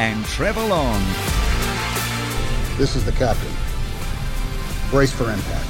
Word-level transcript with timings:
and 0.00 0.24
Trevor 0.24 0.64
Long. 0.64 0.98
This 2.78 2.96
is 2.96 3.04
the 3.04 3.12
captain. 3.12 3.52
Brace 4.88 5.12
for 5.12 5.24
impact. 5.24 5.66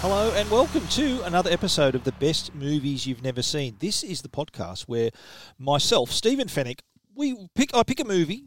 Hello 0.00 0.32
and 0.36 0.48
welcome 0.48 0.86
to 0.90 1.22
another 1.24 1.50
episode 1.50 1.96
of 1.96 2.04
the 2.04 2.12
best 2.12 2.54
movies 2.54 3.04
you've 3.04 3.24
never 3.24 3.42
seen. 3.42 3.74
This 3.80 4.04
is 4.04 4.22
the 4.22 4.28
podcast 4.28 4.82
where 4.82 5.10
myself, 5.58 6.12
Stephen 6.12 6.46
Fenech, 6.46 6.78
we 7.16 7.48
pick 7.56 7.74
I 7.74 7.82
pick 7.82 7.98
a 7.98 8.04
movie 8.04 8.44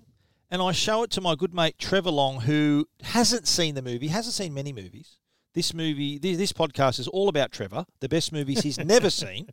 and 0.50 0.62
I 0.62 0.72
show 0.72 1.04
it 1.04 1.10
to 1.12 1.22
my 1.22 1.36
good 1.36 1.54
mate 1.54 1.78
Trevor 1.78 2.12
Long, 2.12 2.40
who 2.40 2.88
hasn't 3.02 3.50
seen 3.50 3.76
the 3.76 3.82
movie, 3.82 4.08
hasn't 4.08 4.34
seen 4.34 4.54
many 4.54 4.72
movies. 4.72 5.18
This 5.56 5.74
movie, 5.74 6.18
this, 6.18 6.38
this 6.38 6.54
podcast 6.54 7.02
is 7.02 7.10
all 7.10 7.28
about 7.28 7.52
Trevor, 7.52 7.84
the 8.00 8.08
best 8.08 8.32
movies 8.32 8.62
he's 8.62 8.80
never 8.80 9.10
seen, 9.10 9.50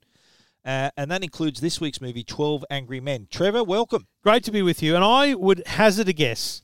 uh, 0.65 0.91
and 0.97 1.11
that 1.11 1.23
includes 1.23 1.61
this 1.61 1.81
week's 1.81 2.01
movie, 2.01 2.23
Twelve 2.23 2.65
Angry 2.71 3.01
Men. 3.01 3.29
Trevor, 3.31 3.65
welcome. 3.65 4.07
Great 4.23 4.45
to 4.45 4.51
be 4.51 4.63
with 4.63 4.83
you. 4.83 4.95
And 4.95 5.05
I 5.05 5.35
would 5.35 5.63
hazard 5.67 6.09
a 6.09 6.13
guess 6.13 6.63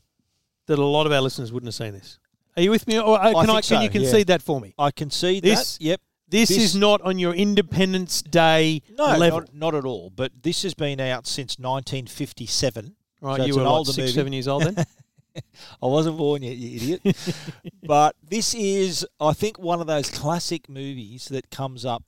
that 0.67 0.79
a 0.79 0.85
lot 0.85 1.07
of 1.07 1.13
our 1.13 1.21
listeners 1.21 1.53
wouldn't 1.53 1.69
have 1.69 1.75
seen 1.75 1.95
this. 1.95 2.19
Are 2.57 2.63
you 2.63 2.71
with 2.71 2.87
me? 2.87 2.99
Or 2.99 3.19
uh, 3.21 3.33
can, 3.33 3.37
I, 3.37 3.45
think 3.45 3.49
can 3.49 3.63
so, 3.63 3.75
you 3.77 3.83
yeah. 3.83 3.89
concede 3.89 4.27
that 4.29 4.43
for 4.43 4.61
me? 4.61 4.75
I 4.79 4.91
concede 4.91 5.43
This- 5.45 5.79
that. 5.79 5.85
Yep. 5.85 6.01
This, 6.29 6.49
This- 6.49 6.59
is 6.59 6.77
not 6.77 7.01
on 7.03 7.19
your 7.19 7.35
Independence 7.35 8.21
Day 8.23 8.83
No, 8.91 9.17
level. 9.17 9.41
not, 9.41 9.55
not 9.55 9.75
at 9.77 9.85
all. 9.85 10.11
But 10.11 10.33
this 10.43 10.63
has 10.65 10.75
been 10.75 10.99
out 11.01 11.27
since 11.27 11.59
1957. 11.59 12.97
right, 13.21 13.37
so 13.37 13.45
you 13.45 13.55
were 13.55 13.61
an 13.61 13.69
like 13.69 13.87
six, 13.87 13.99
movie. 13.99 14.11
seven 14.13 14.33
years 14.33 14.49
old 14.49 14.65
then? 14.65 14.85
I 15.83 15.87
wasn't 15.87 16.17
born 16.17 16.43
yet, 16.43 16.57
you 16.57 16.99
idiot. 16.99 17.17
but 17.83 18.17
this 18.23 18.55
is, 18.55 19.07
I 19.21 19.35
think, 19.35 19.59
one 19.59 19.81
of 19.81 19.87
those 19.87 20.11
classic 20.11 20.69
movies 20.69 21.29
that 21.29 21.51
comes 21.51 21.85
up 21.85 22.05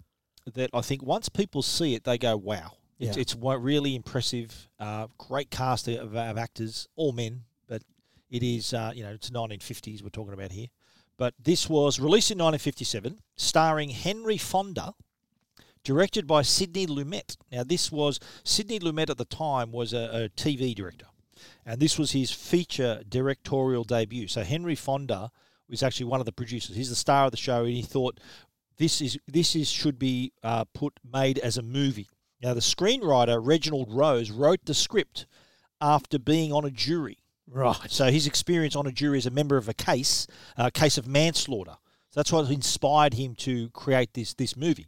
that 0.54 0.70
I 0.72 0.80
think 0.80 1.02
once 1.02 1.28
people 1.28 1.62
see 1.62 1.94
it, 1.94 2.04
they 2.04 2.18
go, 2.18 2.36
wow. 2.36 2.72
It's, 2.98 3.16
Yeah. 3.16 3.20
it's 3.20 3.36
really 3.36 3.94
impressive. 3.94 4.68
Uh, 4.78 5.06
great 5.18 5.50
cast 5.50 5.86
of, 5.88 6.14
of 6.16 6.36
actors, 6.38 6.88
all 6.96 7.12
men, 7.12 7.42
but 7.68 7.82
it 8.30 8.42
is, 8.42 8.74
uh, 8.74 8.92
you 8.94 9.02
know, 9.04 9.10
it's 9.12 9.30
1950s 9.30 10.02
we're 10.02 10.08
talking 10.08 10.34
about 10.34 10.50
here. 10.52 10.66
But 11.16 11.34
this 11.42 11.68
was 11.68 11.98
released 12.00 12.30
in 12.30 12.38
1957, 12.38 13.20
starring 13.36 13.90
Henry 13.90 14.36
Fonda, 14.36 14.94
directed 15.84 16.26
by 16.26 16.42
Sidney 16.42 16.86
Lumet. 16.86 17.36
Now, 17.50 17.64
this 17.64 17.90
was 17.90 18.20
Sidney 18.44 18.78
Lumet 18.80 19.10
at 19.10 19.18
the 19.18 19.24
time 19.24 19.72
was 19.72 19.92
a, 19.92 20.24
a 20.24 20.28
TV 20.30 20.74
director, 20.74 21.06
and 21.64 21.80
this 21.80 21.98
was 21.98 22.12
his 22.12 22.30
feature 22.30 23.02
directorial 23.08 23.84
debut. 23.84 24.28
So 24.28 24.42
Henry 24.42 24.74
Fonda 24.74 25.30
was 25.68 25.82
actually 25.82 26.06
one 26.06 26.20
of 26.20 26.26
the 26.26 26.32
producers. 26.32 26.76
He's 26.76 26.88
the 26.90 26.96
star 26.96 27.26
of 27.26 27.30
the 27.30 27.36
show, 27.36 27.64
and 27.64 27.74
he 27.74 27.82
thought 27.82 28.18
this 28.78 29.00
is 29.00 29.18
this 29.26 29.54
is 29.54 29.68
should 29.68 29.98
be 29.98 30.32
uh, 30.42 30.64
put 30.72 30.98
made 31.04 31.38
as 31.38 31.56
a 31.56 31.62
movie. 31.62 32.08
Now, 32.40 32.54
the 32.54 32.60
screenwriter 32.60 33.44
Reginald 33.44 33.92
Rose 33.92 34.30
wrote 34.30 34.64
the 34.64 34.74
script 34.74 35.26
after 35.80 36.18
being 36.18 36.52
on 36.52 36.64
a 36.64 36.70
jury. 36.70 37.18
right. 37.50 37.90
So 37.90 38.10
his 38.10 38.26
experience 38.26 38.76
on 38.76 38.86
a 38.86 38.92
jury 38.92 39.18
as 39.18 39.26
a 39.26 39.30
member 39.30 39.56
of 39.56 39.68
a 39.68 39.74
case, 39.74 40.26
a 40.56 40.70
case 40.70 40.98
of 40.98 41.06
manslaughter. 41.06 41.76
So 42.10 42.20
that's 42.20 42.32
what 42.32 42.50
inspired 42.50 43.14
him 43.14 43.34
to 43.36 43.70
create 43.70 44.14
this 44.14 44.34
this 44.34 44.56
movie. 44.56 44.86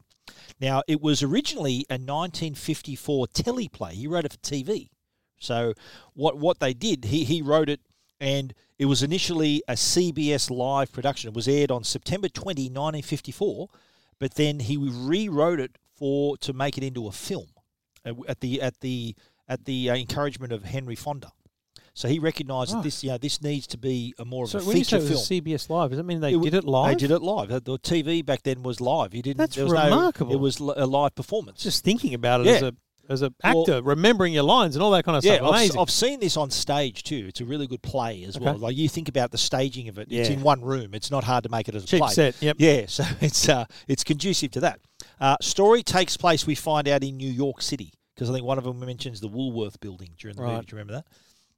Now 0.60 0.82
it 0.86 1.00
was 1.00 1.22
originally 1.22 1.84
a 1.90 1.94
1954 1.94 3.26
teleplay. 3.28 3.92
He 3.92 4.06
wrote 4.06 4.24
it 4.24 4.32
for 4.32 4.38
TV. 4.38 4.90
So 5.38 5.74
what 6.14 6.38
what 6.38 6.60
they 6.60 6.72
did, 6.74 7.06
he 7.06 7.24
he 7.24 7.42
wrote 7.42 7.68
it, 7.68 7.80
and 8.20 8.54
it 8.80 8.86
was 8.86 9.02
initially 9.02 9.62
a 9.68 9.74
CBS 9.74 10.50
live 10.50 10.90
production. 10.90 11.28
It 11.28 11.34
was 11.34 11.46
aired 11.46 11.70
on 11.70 11.84
September 11.84 12.28
20, 12.28 12.62
1954, 12.70 13.68
but 14.18 14.34
then 14.34 14.60
he 14.60 14.76
rewrote 14.78 15.60
it 15.60 15.76
for 15.96 16.36
to 16.38 16.52
make 16.52 16.78
it 16.78 16.84
into 16.84 17.06
a 17.06 17.12
film 17.12 17.48
uh, 18.06 18.14
at 18.26 18.40
the 18.40 18.60
at 18.62 18.80
the 18.80 19.14
at 19.48 19.64
the 19.66 19.90
uh, 19.90 19.94
encouragement 19.94 20.52
of 20.52 20.64
Henry 20.64 20.94
Fonda. 20.96 21.30
So 21.92 22.08
he 22.08 22.18
recognised 22.18 22.72
that 22.74 22.82
this, 22.84 23.02
you 23.04 23.10
know, 23.10 23.18
this 23.18 23.42
needs 23.42 23.66
to 23.66 23.76
be 23.76 24.14
a 24.18 24.24
more 24.24 24.44
of 24.44 24.54
a 24.54 24.58
when 24.60 24.76
you 24.78 24.84
say 24.84 24.96
feature 24.98 25.06
it 25.06 25.10
was 25.10 25.28
film. 25.28 25.40
CBS 25.42 25.68
Live, 25.68 25.90
does 25.90 25.96
that 25.98 26.04
mean 26.04 26.20
they 26.20 26.32
w- 26.32 26.50
did 26.50 26.56
it 26.56 26.64
live? 26.64 26.92
They 26.96 27.06
did 27.06 27.10
it 27.10 27.20
live. 27.20 27.48
The 27.48 27.78
TV 27.78 28.24
back 28.24 28.44
then 28.44 28.62
was 28.62 28.80
live. 28.80 29.12
You 29.12 29.22
didn't. 29.22 29.38
That's 29.38 29.56
there 29.56 29.64
was 29.64 29.74
no- 29.74 29.84
remarkable. 29.84 30.32
it 30.32 30.38
was 30.40 30.58
a 30.60 30.86
live 30.86 31.14
performance. 31.14 31.62
Just 31.62 31.84
thinking 31.84 32.14
about 32.14 32.40
it 32.40 32.46
Yeah. 32.46 32.52
as 32.54 32.62
a 32.62 32.74
as 33.10 33.22
a 33.22 33.32
Well- 33.44 33.62
actor, 33.62 33.82
remembering 33.82 34.32
your 34.32 34.44
lines 34.44 34.76
and 34.76 34.82
all 34.82 34.90
that 34.92 35.04
kind 35.04 35.16
of 35.18 35.24
yeah, 35.24 35.36
stuff. 35.36 35.52
I've. 35.52 35.76
I've 35.78 35.90
seen 35.90 36.20
this 36.20 36.36
on 36.36 36.50
stage 36.50 37.02
too. 37.02 37.26
It's 37.28 37.40
a 37.40 37.44
really 37.44 37.66
good 37.66 37.82
play 37.82 38.22
as 38.24 38.38
well. 38.38 38.56
Like 38.56 38.76
you 38.76 38.88
think 38.88 39.08
about 39.08 39.32
the 39.32 39.38
staging 39.38 39.88
of 39.88 39.98
it. 39.98 40.08
It's 40.10 40.30
in 40.30 40.42
one 40.42 40.62
room. 40.62 40.94
It's 40.94 41.10
not 41.10 41.24
hard 41.24 41.42
to 41.42 41.50
make 41.50 41.68
it 41.68 41.74
as 41.74 41.84
a 41.84 41.86
Cheap 41.86 42.00
play. 42.00 42.12
set, 42.12 42.40
yep. 42.40 42.56
Yeah, 42.58 42.84
so 42.88 43.04
it's 43.20 43.48
uh, 43.48 43.64
it's 43.88 44.04
conducive 44.04 44.52
to 44.52 44.60
that. 44.60 44.80
Uh, 45.20 45.36
story 45.42 45.82
takes 45.82 46.16
place. 46.16 46.46
We 46.46 46.54
find 46.54 46.86
out 46.88 47.02
in 47.04 47.16
New 47.16 47.30
York 47.30 47.60
City 47.62 47.92
because 48.14 48.30
I 48.30 48.32
think 48.32 48.44
one 48.46 48.58
of 48.58 48.64
them 48.64 48.78
mentions 48.80 49.20
the 49.20 49.28
Woolworth 49.28 49.80
building 49.80 50.10
during 50.18 50.36
the 50.36 50.42
movie. 50.42 50.66
Do 50.66 50.76
you 50.76 50.78
remember 50.78 50.92
that? 50.94 51.06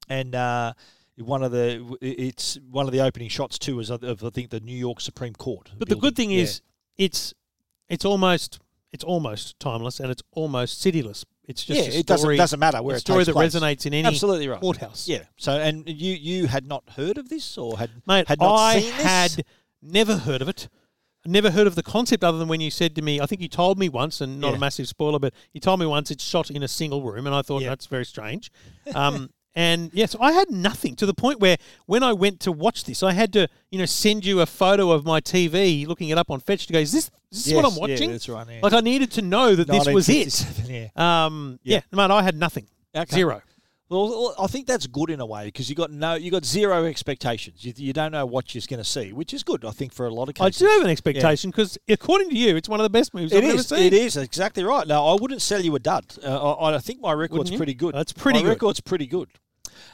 And 0.08 0.34
uh, 0.34 0.72
one 1.18 1.42
of 1.42 1.52
the 1.52 1.96
it's 2.00 2.58
one 2.70 2.86
of 2.86 2.92
the 2.92 3.00
opening 3.00 3.28
shots 3.28 3.58
too 3.58 3.78
is 3.80 3.90
of, 3.90 4.02
of 4.02 4.24
I 4.24 4.30
think 4.30 4.50
the 4.50 4.60
New 4.60 4.76
York 4.76 5.00
Supreme 5.00 5.34
Court. 5.34 5.70
But 5.78 5.88
the 5.88 5.96
good 5.96 6.16
thing 6.16 6.30
Yeah. 6.30 6.42
is, 6.42 6.62
it's 6.96 7.34
it's 7.88 8.04
almost 8.04 8.58
it's 8.92 9.04
almost 9.04 9.58
timeless 9.60 10.00
and 10.00 10.10
it's 10.10 10.22
almost 10.32 10.82
cityless. 10.84 11.24
It's 11.48 11.64
just 11.64 11.80
yeah, 11.88 11.94
a 11.96 11.98
it 12.00 12.06
doesn't 12.06 12.22
story- 12.22 12.36
doesn't 12.36 12.60
matter 12.60 12.82
where 12.82 12.94
a 12.94 12.98
it 12.98 13.00
story 13.00 13.20
takes 13.24 13.26
that 13.26 13.32
place. 13.34 13.54
resonates 13.54 13.84
in 13.86 13.94
any 13.94 14.06
Absolutely 14.06 14.48
right. 14.48 14.60
courthouse. 14.60 15.08
Yeah. 15.08 15.24
So 15.36 15.52
and 15.58 15.88
you 15.88 16.14
you 16.14 16.46
had 16.46 16.66
not 16.66 16.84
heard 16.90 17.18
of 17.18 17.28
this 17.28 17.58
or 17.58 17.78
had 17.78 17.90
Mate, 18.06 18.28
had 18.28 18.38
not 18.40 18.54
I 18.54 18.80
seen 18.80 18.90
this? 18.96 19.02
had 19.02 19.44
never 19.82 20.16
heard 20.18 20.40
of 20.42 20.48
it. 20.48 20.68
Never 21.24 21.50
heard 21.52 21.66
of 21.68 21.76
the 21.76 21.82
concept 21.84 22.24
other 22.24 22.38
than 22.38 22.48
when 22.48 22.60
you 22.60 22.70
said 22.70 22.96
to 22.96 23.02
me, 23.02 23.20
I 23.20 23.26
think 23.26 23.40
you 23.40 23.48
told 23.48 23.78
me 23.78 23.88
once, 23.88 24.20
and 24.20 24.40
not 24.40 24.50
Yeah. 24.50 24.56
a 24.56 24.58
massive 24.58 24.88
spoiler, 24.88 25.20
but 25.20 25.32
you 25.52 25.60
told 25.60 25.78
me 25.78 25.86
once 25.86 26.10
it's 26.10 26.24
shot 26.24 26.50
in 26.50 26.62
a 26.64 26.68
single 26.68 27.00
room, 27.02 27.26
and 27.26 27.34
I 27.34 27.42
thought 27.42 27.62
Yeah. 27.62 27.68
that's 27.68 27.86
very 27.86 28.04
strange. 28.04 28.50
Um, 28.94 29.30
and 29.54 29.90
yes, 29.94 30.16
I 30.20 30.32
had 30.32 30.50
nothing 30.50 30.96
to 30.96 31.06
the 31.06 31.14
point 31.14 31.38
where 31.38 31.58
when 31.86 32.02
I 32.02 32.12
went 32.12 32.40
to 32.40 32.50
watch 32.50 32.82
this, 32.84 33.04
I 33.04 33.12
had 33.12 33.32
to, 33.34 33.46
you 33.70 33.78
know, 33.78 33.84
send 33.86 34.24
you 34.24 34.40
a 34.40 34.46
photo 34.46 34.90
of 34.90 35.04
my 35.04 35.20
TV, 35.20 35.86
looking 35.86 36.08
it 36.08 36.18
up 36.18 36.28
on 36.28 36.40
Fetch 36.40 36.66
to 36.66 36.72
go, 36.72 36.80
is 36.80 36.90
this, 36.90 37.08
is 37.32 37.44
this 37.46 37.54
what 37.54 37.64
I'm 37.64 37.72
yeah, 37.72 37.80
watching? 37.80 38.10
that's 38.10 38.28
right, 38.28 38.46
yeah. 38.48 38.60
Like 38.62 38.72
I 38.72 38.80
needed 38.80 39.10
to 39.12 39.22
know 39.22 39.54
that 39.54 39.66
this 39.66 39.88
was 39.88 40.08
it. 40.08 40.46
Yeah. 40.68 40.88
Um, 40.96 41.58
yeah. 41.62 41.80
mate, 41.90 42.10
I 42.10 42.22
had 42.22 42.36
nothing. 42.36 42.66
Okay. 42.94 43.14
Zero. 43.16 43.42
Well, 43.88 44.34
I 44.38 44.46
think 44.46 44.66
that's 44.66 44.86
good 44.86 45.10
in 45.10 45.20
a 45.20 45.26
way 45.26 45.46
because 45.46 45.68
you 45.68 45.74
got 45.76 45.90
no, 45.90 46.14
you 46.14 46.30
got 46.30 46.46
zero 46.46 46.86
expectations. 46.86 47.62
You, 47.62 47.74
you 47.76 47.92
don't 47.92 48.10
know 48.12 48.24
what 48.24 48.54
you're 48.54 48.62
going 48.66 48.78
to 48.78 48.88
see, 48.88 49.12
which 49.12 49.34
is 49.34 49.42
good, 49.42 49.66
I 49.66 49.70
think, 49.70 49.92
for 49.92 50.06
a 50.06 50.10
lot 50.10 50.30
of 50.30 50.34
cases. 50.34 50.62
I 50.62 50.64
do 50.64 50.70
have 50.72 50.82
an 50.84 50.90
expectation 50.90 51.50
because, 51.50 51.76
according 51.88 52.30
to 52.30 52.36
you, 52.36 52.56
it's 52.56 52.70
one 52.70 52.80
of 52.80 52.84
the 52.84 52.90
best 52.90 53.12
movies 53.12 53.32
It 53.32 53.44
I've 53.44 53.50
ever 53.50 53.58
is. 53.58 53.68
seen. 53.68 53.78
It 53.80 53.92
is 53.92 54.16
exactly 54.16 54.64
right. 54.64 54.86
Now, 54.86 55.04
I 55.06 55.20
wouldn't 55.20 55.42
sell 55.42 55.60
you 55.60 55.74
a 55.74 55.78
dud. 55.78 56.06
Uh, 56.24 56.54
I, 56.54 56.76
I 56.76 56.78
think 56.78 57.02
my 57.02 57.12
record's 57.12 57.50
pretty 57.50 57.74
good. 57.74 57.94
That's 57.94 58.14
pretty 58.14 58.38
my 58.38 58.44
good. 58.44 58.50
record's 58.50 58.80
pretty 58.80 59.06
good. 59.06 59.28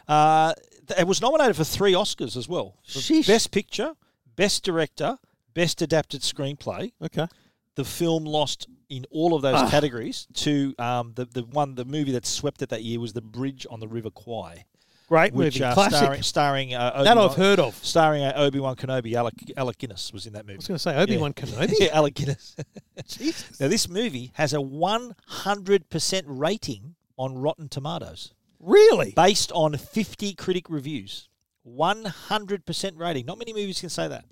Uh, 0.06 0.52
it 0.96 1.06
was 1.06 1.20
nominated 1.20 1.56
for 1.56 1.64
three 1.64 1.92
Oscars 1.92 2.36
as 2.36 2.48
well. 2.48 2.76
Sheesh. 2.86 3.26
Best 3.26 3.50
Picture, 3.50 3.94
Best 4.36 4.62
Director, 4.62 5.18
Best 5.54 5.82
Adapted 5.82 6.20
Screenplay. 6.22 6.92
Okay. 7.02 7.26
The 7.74 7.84
film 7.84 8.24
lost 8.24 8.66
in 8.88 9.04
all 9.10 9.34
of 9.34 9.42
those 9.42 9.54
Ah. 9.54 9.70
categories 9.70 10.26
to 10.34 10.74
um, 10.78 11.12
the 11.14 11.24
the 11.26 11.42
one 11.42 11.74
the 11.76 11.84
movie 11.84 12.12
that 12.12 12.26
swept 12.26 12.62
it 12.62 12.68
that 12.70 12.82
year 12.82 12.98
was 13.00 13.12
The 13.12 13.20
Bridge 13.22 13.66
on 13.70 13.80
the 13.80 13.88
River 13.88 14.10
Kwai. 14.10 14.64
Great 15.08 15.32
which, 15.32 15.54
movie. 15.54 15.64
uh, 15.64 15.72
Classic. 15.74 15.96
starring, 15.98 16.22
starring 16.22 16.74
uh, 16.74 17.02
that 17.02 17.16
I've 17.16 17.34
heard 17.34 17.58
of. 17.58 17.74
starring 17.82 18.22
uh, 18.24 18.32
Obi 18.36 18.60
Wan 18.60 18.76
Kenobi. 18.76 19.14
Alec, 19.14 19.34
Alec 19.56 19.78
Guinness 19.78 20.12
was 20.12 20.26
in 20.26 20.34
that 20.34 20.44
movie. 20.44 20.56
I 20.56 20.58
was 20.58 20.68
going 20.68 20.76
to 20.76 20.82
say 20.82 20.96
Obi-Wan 20.96 21.32
Kenobi. 21.32 21.72
yeah, 21.78 21.88
Alec 21.94 22.12
Guinness. 22.14 22.54
Now 23.58 23.68
this 23.68 23.88
movie 23.88 24.32
has 24.34 24.52
a 24.52 24.58
100% 24.58 26.22
rating 26.26 26.94
on 27.16 27.38
Rotten 27.38 27.68
Tomatoes, 27.70 28.34
Really? 28.60 29.12
based 29.16 29.50
on 29.52 29.76
50 29.78 30.34
critic 30.34 30.68
reviews. 30.68 31.28
100% 31.66 32.98
rating. 32.98 33.24
Not 33.26 33.38
many 33.38 33.52
movies 33.52 33.80
can 33.80 33.88
say 33.88 34.08
that. 34.08 34.24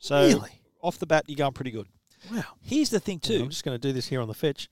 So 0.00 0.26
Really? 0.26 0.50
off 0.82 0.98
the 0.98 1.06
bat, 1.06 1.24
you're 1.28 1.36
going 1.36 1.52
pretty 1.52 1.70
good. 1.70 1.86
Wow. 2.32 2.42
Here's 2.62 2.90
the 2.90 2.98
thing 3.00 3.20
too. 3.20 3.42
I'm 3.44 3.50
just 3.50 3.64
going 3.64 3.78
to 3.78 3.88
do 3.88 3.92
this 3.92 4.08
here 4.08 4.20
on 4.20 4.28
the 4.28 4.34
fetch. 4.34 4.68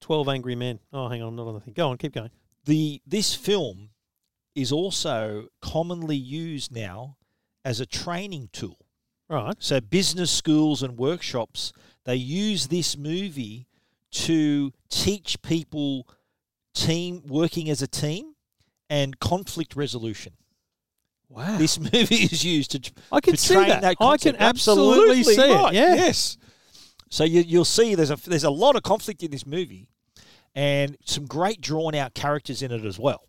Twelve 0.00 0.28
Angry 0.28 0.56
Men. 0.56 0.80
Oh, 0.92 1.08
hang 1.08 1.22
on, 1.22 1.28
I'm 1.28 1.36
not 1.36 1.46
on 1.46 1.54
the 1.54 1.60
thing. 1.60 1.74
Go 1.74 1.88
on, 1.88 1.96
keep 1.98 2.12
going. 2.12 2.30
the 2.64 3.00
this 3.06 3.34
film 3.34 3.90
is 4.54 4.72
also 4.72 5.46
commonly 5.62 6.16
used 6.16 6.72
now 6.74 7.16
as 7.64 7.78
a 7.80 7.86
training 7.86 8.48
tool. 8.52 8.78
Right. 9.28 9.54
So 9.60 9.80
business 9.80 10.30
schools 10.30 10.82
and 10.82 10.98
workshops 10.98 11.72
they 12.04 12.16
use 12.16 12.66
this 12.66 12.96
movie 12.98 13.68
to 14.10 14.72
teach 14.90 15.40
people 15.42 16.06
team 16.74 17.22
working 17.26 17.70
as 17.70 17.80
a 17.80 17.86
team 17.86 18.34
and 18.90 19.18
conflict 19.20 19.76
resolution. 19.76 20.32
Wow. 21.32 21.56
This 21.56 21.80
movie 21.80 22.24
is 22.24 22.44
used 22.44 22.72
to 22.72 22.92
I 23.10 23.20
can 23.20 23.34
to 23.34 23.40
see 23.40 23.54
train 23.54 23.68
that. 23.68 23.82
I 23.84 23.94
can 23.94 24.34
concept. 24.34 24.40
absolutely 24.40 25.22
see 25.22 25.32
it, 25.32 25.54
right, 25.54 25.72
yeah. 25.72 25.94
Yes. 25.94 26.36
So 27.08 27.24
you, 27.24 27.40
you'll 27.40 27.64
see 27.64 27.94
there's 27.94 28.10
a 28.10 28.16
there's 28.16 28.44
a 28.44 28.50
lot 28.50 28.76
of 28.76 28.82
conflict 28.82 29.22
in 29.22 29.30
this 29.30 29.46
movie, 29.46 29.88
and 30.54 30.96
some 31.04 31.26
great 31.26 31.60
drawn 31.60 31.94
out 31.94 32.14
characters 32.14 32.62
in 32.62 32.70
it 32.70 32.84
as 32.84 32.98
well. 32.98 33.22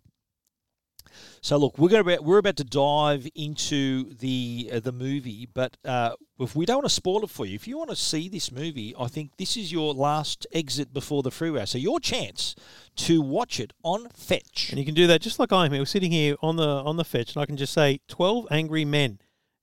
So 1.42 1.58
look, 1.58 1.78
we're 1.78 1.90
going 1.90 2.06
to 2.06 2.22
we're 2.22 2.38
about 2.38 2.58
to 2.58 2.64
dive 2.64 3.28
into 3.36 4.14
the 4.16 4.70
uh, 4.74 4.80
the 4.80 4.92
movie, 4.92 5.48
but 5.54 5.78
uh, 5.86 6.12
if 6.40 6.56
we 6.56 6.66
don't 6.66 6.78
want 6.78 6.86
to 6.86 6.94
spoil 6.94 7.24
it 7.24 7.30
for 7.30 7.46
you, 7.46 7.56
if 7.56 7.68
you 7.68 7.78
want 7.78 7.90
to 7.90 7.96
see 7.96 8.30
this 8.30 8.52
movie, 8.52 8.94
I 9.00 9.08
think 9.08 9.38
this 9.38 9.56
is 9.58 9.72
your 9.72 9.94
last 9.94 10.48
exit 10.52 10.94
before 10.94 11.24
the 11.24 11.32
freeway. 11.32 11.66
So 11.66 11.78
your 11.78 12.00
chance 12.00 12.56
to 12.96 13.22
watch 13.22 13.60
it 13.60 13.74
on 13.84 14.10
Fetch. 14.10 14.70
And 14.70 14.80
you 14.80 14.86
can 14.86 14.94
do 14.94 15.08
that 15.08 15.22
just 15.22 15.40
like 15.40 15.52
I 15.52 15.66
am. 15.66 15.72
Here. 15.72 15.82
We're 15.82 15.86
sitting 15.86 16.12
here 16.12 16.36
on 16.42 16.56
the 16.56 16.68
on 16.68 16.98
the 16.98 17.06
fetch, 17.06 17.36
and 17.36 17.42
I 17.42 17.46
can 17.46 17.58
just 17.58 17.74
say 17.74 18.00
twelve 18.08 18.48
angry 18.52 18.86
men, 18.86 19.20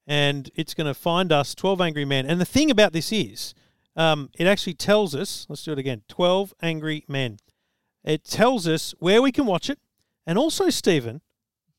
and 0.07 0.51
it's 0.55 0.75
going 0.75 0.87
to 0.87 0.95
find 0.95 1.33
us 1.33 1.55
twelve 1.55 1.81
angry 1.81 2.05
men. 2.05 2.27
And 2.27 2.41
the 2.41 2.45
thing 2.45 2.71
about 2.71 2.93
this 2.93 3.13
is, 3.13 3.55
um, 3.97 4.31
it 4.39 4.47
actually 4.47 4.75
tells 4.75 5.15
us. 5.15 5.47
Let's 5.49 5.63
do 5.65 5.73
it 5.73 5.79
again. 5.79 6.03
Twelve 6.09 6.53
angry 6.63 7.05
men. 7.09 7.39
It 8.03 8.25
tells 8.25 8.67
us 8.67 8.95
where 8.99 9.21
we 9.21 9.31
can 9.31 9.45
watch 9.45 9.69
it, 9.69 9.79
and 10.27 10.39
also 10.39 10.71
Stephen, 10.71 11.21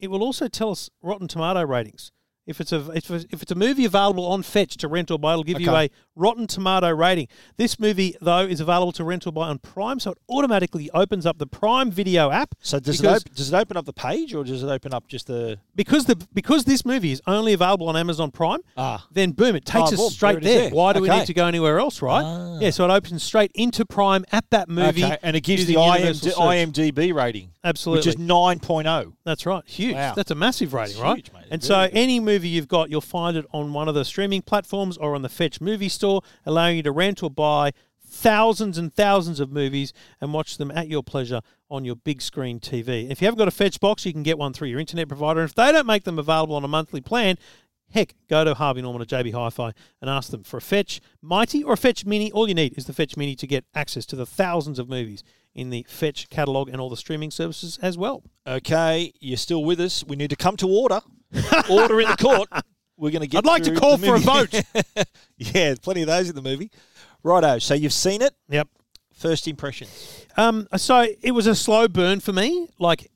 it 0.01 0.09
will 0.09 0.23
also 0.23 0.47
tell 0.47 0.71
us 0.71 0.89
Rotten 1.01 1.27
Tomato 1.27 1.65
ratings. 1.65 2.11
If 2.47 2.59
it's 2.59 2.71
a 2.71 2.89
if 2.95 3.11
it's, 3.11 3.51
a 3.51 3.55
movie 3.55 3.85
available 3.85 4.25
on 4.25 4.41
Fetch 4.41 4.75
to 4.77 4.87
rent 4.87 5.11
or 5.11 5.19
buy, 5.19 5.33
it'll 5.33 5.43
give 5.43 5.61
you 5.61 5.69
a 5.75 5.89
Rotten 6.15 6.47
Tomato 6.47 6.89
rating. 6.89 7.27
This 7.57 7.79
movie 7.79 8.15
though 8.19 8.39
is 8.39 8.59
available 8.59 8.91
to 8.93 9.03
rent 9.03 9.27
or 9.27 9.31
buy 9.31 9.47
on 9.49 9.59
Prime, 9.59 9.99
so 9.99 10.11
it 10.11 10.17
automatically 10.27 10.89
opens 10.91 11.27
up 11.27 11.37
the 11.37 11.45
Prime 11.45 11.91
Video 11.91 12.31
app. 12.31 12.55
So 12.61 12.79
does 12.79 12.99
it 12.99 13.05
op- 13.05 13.23
does 13.35 13.53
it 13.53 13.55
open 13.55 13.77
up 13.77 13.85
the 13.85 13.93
page 13.93 14.33
or 14.33 14.43
does 14.43 14.63
it 14.63 14.67
open 14.67 14.91
up 14.91 15.07
just 15.07 15.27
the 15.27 15.59
because 15.75 16.05
the 16.05 16.15
because 16.33 16.65
this 16.65 16.83
movie 16.83 17.11
is 17.11 17.21
only 17.27 17.53
available 17.53 17.87
on 17.89 17.95
Amazon 17.95 18.31
Prime, 18.31 18.61
ah? 18.75 19.05
then 19.11 19.33
boom, 19.33 19.55
it 19.55 19.63
takes 19.63 19.91
Oh, 19.91 19.93
us 19.93 19.97
boom, 19.97 20.09
straight 20.09 20.41
there 20.41 20.61
there. 20.61 20.69
Why 20.71 20.93
do 20.93 21.01
we 21.01 21.09
need 21.09 21.27
to 21.27 21.33
go 21.35 21.45
anywhere 21.45 21.77
else, 21.79 22.01
right? 22.01 22.23
Ah. 22.25 22.57
Yeah, 22.59 22.71
so 22.71 22.83
it 22.85 22.91
opens 22.91 23.21
straight 23.21 23.51
into 23.53 23.85
Prime 23.85 24.25
at 24.31 24.49
that 24.49 24.67
movie, 24.67 25.03
Okay, 25.05 25.17
and 25.21 25.35
it 25.35 25.41
gives 25.41 25.67
the 25.67 25.75
IMD. 25.75 26.33
IMDb 26.33 27.13
rating, 27.13 27.51
Absolutely, 27.63 27.99
which 27.99 28.07
is 28.07 28.15
9.0. 28.15 29.13
that's 29.23 29.45
right, 29.45 29.63
huge. 29.67 29.93
Wow. 29.93 30.13
That's 30.15 30.31
a 30.31 30.35
massive 30.35 30.73
rating, 30.73 30.93
It's 30.95 30.99
right? 31.01 31.17
huge, 31.17 31.31
mate. 31.31 31.40
And 31.51 31.61
so 31.61 31.89
any 31.91 32.21
movie 32.21 32.47
you've 32.47 32.69
got, 32.69 32.89
you'll 32.89 33.01
find 33.01 33.35
it 33.35 33.45
on 33.51 33.73
one 33.73 33.89
of 33.89 33.93
the 33.93 34.05
streaming 34.05 34.41
platforms 34.41 34.95
or 34.95 35.15
on 35.15 35.21
the 35.21 35.29
Fetch 35.29 35.59
Movie 35.59 35.89
Store, 35.89 36.21
allowing 36.45 36.77
you 36.77 36.83
to 36.83 36.93
rent 36.93 37.21
or 37.21 37.29
buy 37.29 37.73
thousands 38.07 38.77
and 38.77 38.93
thousands 38.93 39.41
of 39.41 39.51
movies 39.51 39.91
and 40.21 40.33
watch 40.33 40.57
them 40.57 40.71
at 40.71 40.87
your 40.87 41.03
pleasure 41.03 41.41
on 41.69 41.83
your 41.83 41.97
big 41.97 42.21
screen 42.21 42.61
TV. 42.61 43.11
If 43.11 43.21
you 43.21 43.25
haven't 43.25 43.37
got 43.37 43.49
a 43.49 43.51
Fetch 43.51 43.81
box, 43.81 44.05
you 44.05 44.13
can 44.13 44.23
get 44.23 44.37
one 44.37 44.53
through 44.53 44.69
your 44.69 44.79
internet 44.79 45.09
provider. 45.09 45.41
And 45.41 45.49
if 45.49 45.55
they 45.55 45.73
don't 45.73 45.85
make 45.85 46.05
them 46.05 46.17
available 46.17 46.55
on 46.55 46.63
a 46.63 46.69
monthly 46.69 47.01
plan, 47.01 47.37
heck, 47.93 48.15
go 48.29 48.45
to 48.45 48.53
Harvey 48.53 48.81
Norman 48.81 49.01
or 49.01 49.05
JB 49.05 49.33
Hi-Fi 49.33 49.73
and 49.99 50.09
ask 50.09 50.31
them 50.31 50.43
for 50.43 50.55
a 50.55 50.61
Fetch 50.61 51.01
Mighty 51.21 51.65
or 51.65 51.73
a 51.73 51.77
Fetch 51.77 52.05
Mini. 52.05 52.31
All 52.31 52.47
you 52.47 52.55
need 52.55 52.77
is 52.77 52.85
the 52.85 52.93
Fetch 52.93 53.17
Mini 53.17 53.35
to 53.35 53.45
get 53.45 53.65
access 53.75 54.05
to 54.05 54.15
the 54.15 54.25
thousands 54.25 54.79
of 54.79 54.87
movies 54.87 55.21
in 55.53 55.69
the 55.69 55.85
Fetch 55.89 56.29
catalog 56.29 56.69
and 56.69 56.79
all 56.79 56.89
the 56.89 56.95
streaming 56.95 57.29
services 57.29 57.77
as 57.81 57.97
well. 57.97 58.23
Okay, 58.47 59.11
you're 59.19 59.35
still 59.35 59.65
with 59.65 59.81
us. 59.81 60.01
We 60.05 60.15
need 60.15 60.29
to 60.29 60.37
come 60.37 60.55
to 60.57 60.67
order. 60.69 61.01
order 61.69 62.01
in 62.01 62.09
the 62.09 62.17
court. 62.17 62.49
We're 62.97 63.11
going 63.11 63.21
to 63.21 63.27
get. 63.27 63.39
I'd 63.39 63.45
like 63.45 63.63
to 63.63 63.75
call 63.75 63.97
for 63.97 64.15
a 64.15 64.19
vote. 64.19 64.53
yeah, 65.37 65.51
there's 65.53 65.79
plenty 65.79 66.01
of 66.01 66.07
those 66.07 66.29
in 66.29 66.35
the 66.35 66.41
movie. 66.41 66.69
Righto. 67.23 67.59
So 67.59 67.73
you've 67.73 67.93
seen 67.93 68.21
it. 68.21 68.33
Yep. 68.49 68.67
First 69.13 69.47
impressions. 69.47 70.25
Um, 70.37 70.67
so 70.77 71.05
it 71.21 71.31
was 71.31 71.47
a 71.47 71.55
slow 71.55 71.87
burn 71.87 72.19
for 72.19 72.33
me. 72.33 72.67
Like, 72.79 73.09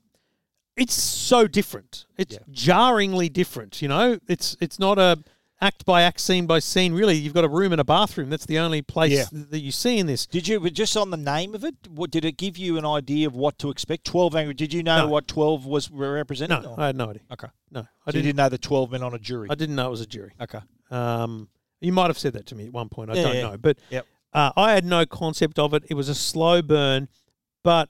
it's 0.76 0.94
so 0.94 1.48
different. 1.48 2.06
It's 2.18 2.34
Yeah. 2.34 2.40
jarringly 2.52 3.30
different. 3.30 3.82
You 3.82 3.88
know, 3.88 4.20
it's 4.28 4.56
it's 4.60 4.78
not 4.80 4.98
a 5.00 5.24
act 5.62 5.86
by 5.86 6.02
act, 6.02 6.20
scene 6.20 6.46
by 6.46 6.60
scene. 6.60 6.94
Really, 6.94 7.16
you've 7.16 7.34
got 7.34 7.44
a 7.46 7.48
room 7.50 7.72
and 7.72 7.80
a 7.80 7.84
bathroom. 7.86 8.30
That's 8.30 8.46
the 8.46 8.60
only 8.60 8.82
place 8.82 9.12
Yeah. 9.14 9.26
that 9.32 9.60
you 9.62 9.72
see 9.72 9.98
in 10.00 10.06
this. 10.06 10.26
Did 10.28 10.48
you 10.48 10.60
but 10.60 10.74
just 10.74 10.98
on 10.98 11.12
the 11.12 11.18
name 11.18 11.56
of 11.56 11.64
it? 11.64 11.76
What 11.90 12.12
did 12.12 12.26
it 12.26 12.38
give 12.38 12.58
you 12.58 12.78
an 12.78 12.86
idea 12.86 13.26
of 13.28 13.36
what 13.36 13.58
to 13.60 13.70
expect? 13.70 14.04
Twelve 14.06 14.36
angry. 14.36 14.54
Did 14.54 14.74
you 14.74 14.84
know 14.84 15.04
No. 15.04 15.08
what 15.08 15.28
twelve 15.28 15.66
was 15.66 15.90
represented? 15.90 16.62
No, 16.64 16.72
or- 16.72 16.80
I 16.80 16.88
had 16.88 16.96
no 16.98 17.10
idea. 17.10 17.22
okay. 17.32 17.48
No, 17.76 17.82
I 17.82 17.84
So 17.84 18.12
didn't. 18.14 18.24
didn't 18.26 18.38
know 18.38 18.50
the 18.50 18.58
twelve 18.58 18.92
men 18.92 19.04
on 19.04 19.14
a 19.14 19.20
jury. 19.20 19.48
I 19.52 19.56
didn't 19.56 19.76
know 19.76 19.86
it 19.88 19.92
was 19.92 20.02
a 20.02 20.08
jury. 20.08 20.32
okay. 20.42 20.60
Um, 20.90 21.50
you 21.82 21.92
might 21.92 22.08
have 22.08 22.18
said 22.18 22.34
that 22.34 22.46
to 22.48 22.56
me 22.56 22.66
at 22.68 22.74
one 22.74 22.90
point. 22.90 23.12
I 23.12 23.16
Yeah, 23.16 23.22
don't 23.24 23.36
yeah. 23.36 23.42
know, 23.44 23.58
but 23.58 23.78
Yep. 23.92 24.06
uh, 24.34 24.52
I 24.56 24.72
had 24.72 24.86
no 24.86 25.06
concept 25.06 25.60
of 25.60 25.74
it. 25.74 25.84
It 25.90 25.94
was 25.94 26.10
a 26.10 26.16
slow 26.16 26.62
burn, 26.62 27.10
but 27.64 27.90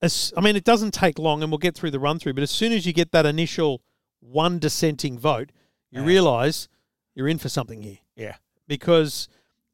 as, 0.00 0.32
I 0.36 0.40
mean, 0.40 0.56
it 0.56 0.64
doesn't 0.64 0.92
take 0.92 1.18
long, 1.18 1.42
and 1.42 1.52
we'll 1.52 1.58
get 1.58 1.76
through 1.76 1.92
the 1.92 2.00
run 2.00 2.18
through. 2.18 2.32
But 2.32 2.42
as 2.42 2.50
soon 2.50 2.72
as 2.72 2.86
you 2.86 2.92
get 2.92 3.12
that 3.12 3.24
initial 3.26 3.82
one 4.20 4.58
dissenting 4.58 5.18
vote, 5.18 5.50
you 5.90 6.00
Yeah. 6.00 6.06
realise 6.06 6.68
you're 7.14 7.28
in 7.28 7.38
for 7.38 7.48
something 7.48 7.82
here 7.82 7.98
Yeah. 8.16 8.36
because, 8.66 9.28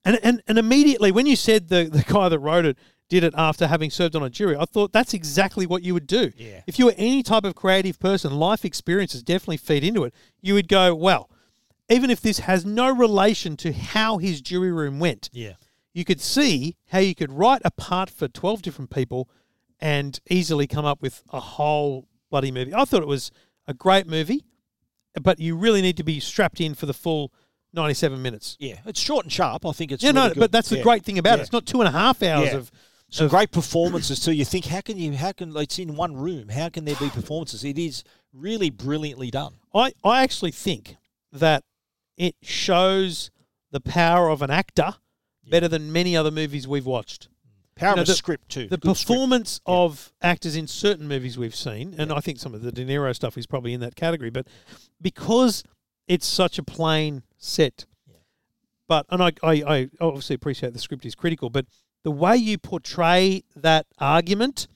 and 0.04 0.18
and 0.23 0.42
and 0.49 0.59
immediately 0.59 1.12
when 1.12 1.26
you 1.26 1.37
said 1.37 1.68
the 1.68 1.85
the 1.85 2.02
guy 2.02 2.28
that 2.28 2.38
wrote 2.40 2.64
it 2.66 2.76
did 3.08 3.24
it 3.24 3.34
after 3.36 3.66
having 3.66 3.90
served 3.90 4.14
on 4.14 4.22
a 4.22 4.30
jury, 4.30 4.56
I 4.56 4.64
thought 4.64 4.92
that's 4.92 5.14
exactly 5.14 5.66
what 5.66 5.82
you 5.82 5.94
would 5.94 6.06
do. 6.06 6.30
Yeah. 6.36 6.62
If 6.66 6.78
you 6.78 6.86
were 6.86 6.94
any 6.96 7.22
type 7.22 7.44
of 7.44 7.54
creative 7.54 7.98
person, 7.98 8.38
life 8.38 8.64
experiences 8.64 9.22
definitely 9.22 9.56
feed 9.56 9.82
into 9.84 10.04
it. 10.04 10.14
You 10.42 10.54
would 10.54 10.68
go, 10.68 10.94
well, 10.94 11.30
even 11.88 12.10
if 12.10 12.20
this 12.20 12.40
has 12.40 12.66
no 12.66 12.94
relation 12.94 13.56
to 13.58 13.72
how 13.72 14.18
his 14.18 14.40
jury 14.42 14.70
room 14.70 14.98
went, 14.98 15.30
Yeah. 15.32 15.54
you 15.94 16.04
could 16.04 16.20
see 16.20 16.76
how 16.88 16.98
you 16.98 17.14
could 17.14 17.32
write 17.32 17.62
a 17.64 17.70
part 17.70 18.10
for 18.10 18.28
12 18.28 18.60
different 18.60 18.90
people 18.90 19.28
and 19.80 20.20
easily 20.28 20.66
come 20.66 20.84
up 20.84 21.00
with 21.00 21.22
a 21.32 21.40
whole 21.40 22.06
bloody 22.30 22.52
movie. 22.52 22.74
I 22.74 22.84
thought 22.84 23.00
it 23.02 23.08
was 23.08 23.30
a 23.66 23.72
great 23.72 24.06
movie, 24.06 24.44
but 25.22 25.38
you 25.40 25.56
really 25.56 25.80
need 25.80 25.96
to 25.96 26.04
be 26.04 26.20
strapped 26.20 26.60
in 26.60 26.74
for 26.74 26.84
the 26.84 26.92
full 26.92 27.32
97 27.72 28.20
minutes. 28.20 28.56
Yeah. 28.60 28.80
It's 28.84 29.00
short 29.00 29.24
and 29.24 29.32
sharp. 29.32 29.64
I 29.64 29.72
think 29.72 29.92
it's 29.92 30.02
yeah, 30.02 30.10
no, 30.10 30.28
good. 30.28 30.38
but 30.38 30.52
that's 30.52 30.68
the 30.68 30.76
Yeah. 30.78 30.82
great 30.82 31.04
thing 31.04 31.16
about 31.18 31.30
Yeah. 31.30 31.36
it. 31.36 31.40
It's 31.42 31.52
not 31.52 31.64
two 31.64 31.80
and 31.80 31.88
a 31.88 31.92
half 31.92 32.22
hours 32.22 32.48
Yeah. 32.50 32.56
of. 32.56 32.70
Of- 33.18 33.30
great 33.30 33.50
performances 33.50 34.20
too. 34.20 34.32
You 34.32 34.44
think 34.44 34.66
how 34.66 34.80
can 34.80 34.98
you 34.98 35.12
how 35.16 35.32
can 35.32 35.56
it's 35.56 35.78
in 35.78 35.96
one 35.96 36.16
room? 36.16 36.48
How 36.50 36.68
can 36.68 36.84
there 36.84 36.96
be 36.96 37.08
performances? 37.10 37.64
It 37.64 37.78
is 37.78 38.04
really 38.32 38.70
brilliantly 38.70 39.30
done. 39.30 39.54
I, 39.74 39.92
I 40.04 40.22
actually 40.22 40.50
think 40.50 40.96
that 41.32 41.64
it 42.16 42.36
shows 42.42 43.30
the 43.70 43.80
power 43.80 44.28
of 44.30 44.42
an 44.42 44.50
actor 44.50 44.94
better 45.48 45.68
than 45.68 45.92
many 45.92 46.16
other 46.16 46.30
movies 46.30 46.68
we've 46.68 46.86
watched. 46.86 47.28
Power 47.76 47.96
know, 47.96 48.02
of 48.02 48.08
a 48.08 48.12
the- 48.12 48.16
script 48.16 48.48
too. 48.50 48.66
The 48.68 48.76
Good 48.76 48.96
script. 48.96 49.08
performance 49.08 49.60
of 49.64 50.12
actors 50.20 50.56
in 50.56 50.66
certain 50.66 51.06
movies 51.08 51.38
we've 51.38 51.54
seen, 51.54 51.94
and 51.96 52.12
I 52.12 52.20
think 52.20 52.38
some 52.38 52.54
of 52.54 52.60
the 52.62 52.72
De 52.72 52.84
Niro 52.84 53.14
stuff 53.14 53.38
is 53.38 53.46
probably 53.46 53.72
in 53.72 53.80
that 53.80 53.94
category, 53.94 54.30
but 54.30 54.46
because 55.00 55.62
it's 56.08 56.26
such 56.26 56.58
a 56.58 56.62
plain 56.62 57.22
set, 57.36 57.86
but 58.88 59.06
and 59.10 59.22
I, 59.22 59.32
I, 59.42 59.52
I 59.66 59.90
obviously 60.00 60.34
appreciate 60.34 60.72
the 60.72 60.78
script 60.80 61.06
is 61.06 61.14
critical, 61.14 61.50
but 61.50 61.66
the 62.05 62.11
way 62.11 62.37
you 62.37 62.59
portray 62.59 63.43
that 63.57 63.87
argument, 63.99 64.69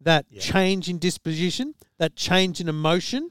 that 0.00 0.26
change 0.38 0.88
in 0.88 0.98
disposition, 0.98 1.74
that 1.98 2.16
change 2.16 2.60
in 2.60 2.68
emotion, 2.68 3.30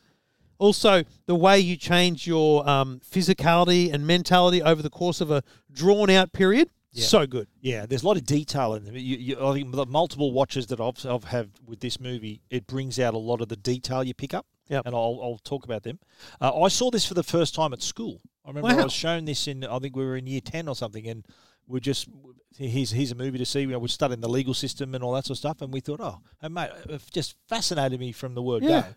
also 0.58 1.04
the 1.26 1.36
way 1.36 1.60
you 1.60 1.76
change 1.76 2.26
your 2.26 2.68
um, 2.68 3.02
physicality 3.10 3.94
and 3.94 4.06
mentality 4.06 4.62
over 4.62 4.82
the 4.82 4.90
course 4.90 5.22
of 5.22 5.32
a 5.32 5.44
drawn 5.72 6.10
out 6.10 6.34
period. 6.34 6.70
Yeah. 6.92 7.06
So 7.06 7.28
good. 7.28 7.50
Yeah, 7.60 7.86
there's 7.86 8.04
a 8.04 8.08
lot 8.08 8.16
of 8.16 8.26
detail 8.26 8.74
in 8.74 8.86
them. 8.86 8.96
You, 8.96 9.18
you, 9.18 9.46
I 9.46 9.54
think 9.54 9.76
the 9.76 9.86
multiple 9.86 10.32
watches 10.32 10.68
that 10.68 10.80
I've, 10.80 11.06
I've 11.06 11.26
had 11.26 11.50
with 11.66 11.82
this 11.82 12.00
movie, 12.00 12.42
it 12.50 12.68
brings 12.68 13.00
out 13.00 13.14
a 13.14 13.18
lot 13.18 13.42
of 13.42 13.50
the 13.50 13.58
detail 13.58 14.02
you 14.02 14.14
pick 14.14 14.34
up. 14.34 14.46
Yep. 14.70 14.86
And 14.86 14.96
I'll, 14.96 15.20
I'll 15.22 15.40
talk 15.44 15.66
about 15.66 15.84
them. 15.84 16.00
Uh, 16.42 16.64
I 16.64 16.70
saw 16.70 16.90
this 16.90 17.06
for 17.06 17.14
the 17.14 17.22
first 17.22 17.54
time 17.54 17.74
at 17.74 17.82
school. 17.82 18.22
I 18.46 18.50
remember 18.50 18.80
I 18.80 18.84
was 18.84 18.94
shown 18.94 19.26
this 19.26 19.48
in, 19.48 19.64
I 19.64 19.78
think 19.80 19.96
we 19.96 20.06
were 20.06 20.16
in 20.16 20.26
year 20.26 20.42
10 20.42 20.68
or 20.68 20.76
something, 20.76 21.06
and 21.06 21.26
we're 21.68 21.80
just, 21.80 22.08
here's, 22.58 22.92
here's 22.92 23.12
a 23.12 23.16
movie 23.16 23.38
to 23.38 23.46
see. 23.46 23.62
You 23.62 23.68
know, 23.68 23.80
we're 23.80 23.88
studying 23.88 24.22
the 24.22 24.30
legal 24.30 24.54
system 24.54 24.96
and 24.96 25.04
all 25.04 25.14
that 25.14 25.26
sort 25.26 25.36
of 25.36 25.40
stuff. 25.40 25.62
And 25.62 25.74
we 25.74 25.80
thought, 25.80 26.00
oh, 26.02 26.20
and 26.42 26.54
mate, 26.54 26.70
it 26.90 27.02
just 27.12 27.36
fascinated 27.48 28.00
me 28.00 28.12
from 28.12 28.34
the 28.36 28.42
word 28.42 28.64
Yeah. 28.64 28.82
go. 28.82 28.88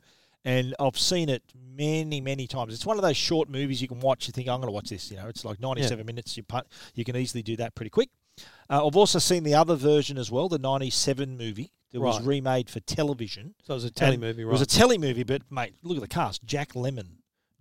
And 0.45 0.75
I've 0.79 0.99
seen 0.99 1.29
it 1.29 1.43
many, 1.55 2.21
many 2.21 2.47
times. 2.47 2.73
It's 2.73 2.87
one 2.87 2.97
of 2.97 3.03
those 3.03 3.17
short 3.17 3.49
movies 3.51 3.83
you 3.83 3.89
can 3.89 4.01
watch. 4.01 4.29
You 4.29 4.33
think, 4.33 4.49
I'm 4.49 4.61
going 4.61 4.69
to 4.69 4.73
watch 4.73 4.89
this. 4.89 5.11
You 5.11 5.17
know, 5.19 5.27
it's 5.29 5.45
like 5.45 5.61
97 5.61 6.07
minutes. 6.07 6.37
You 6.37 6.43
put, 6.45 6.67
you 6.95 7.05
can 7.05 7.17
easily 7.17 7.43
do 7.43 7.57
that 7.57 7.75
pretty 7.75 7.91
quick. 7.91 8.09
Uh, 8.71 8.87
I've 8.87 8.97
also 8.97 9.19
seen 9.19 9.43
the 9.43 9.55
other 9.55 9.75
version 9.75 10.17
as 10.17 10.31
well, 10.31 10.49
the 10.49 10.59
97 10.59 11.37
movie 11.37 11.73
that 11.91 12.01
was 12.01 12.23
remade 12.23 12.71
for 12.71 12.81
television. 12.81 13.55
So 13.65 13.73
it 13.75 13.77
was 13.77 13.85
a 13.85 13.91
telly 13.91 14.17
movie, 14.17 14.43
It 14.43 14.47
was 14.47 14.61
a 14.63 14.67
telly 14.67 14.97
movie, 14.97 15.25
but 15.25 15.43
mate, 15.51 15.75
look 15.83 15.97
at 15.97 16.03
the 16.03 16.07
cast: 16.09 16.45
Jack 16.45 16.75
Lemmon, 16.75 17.17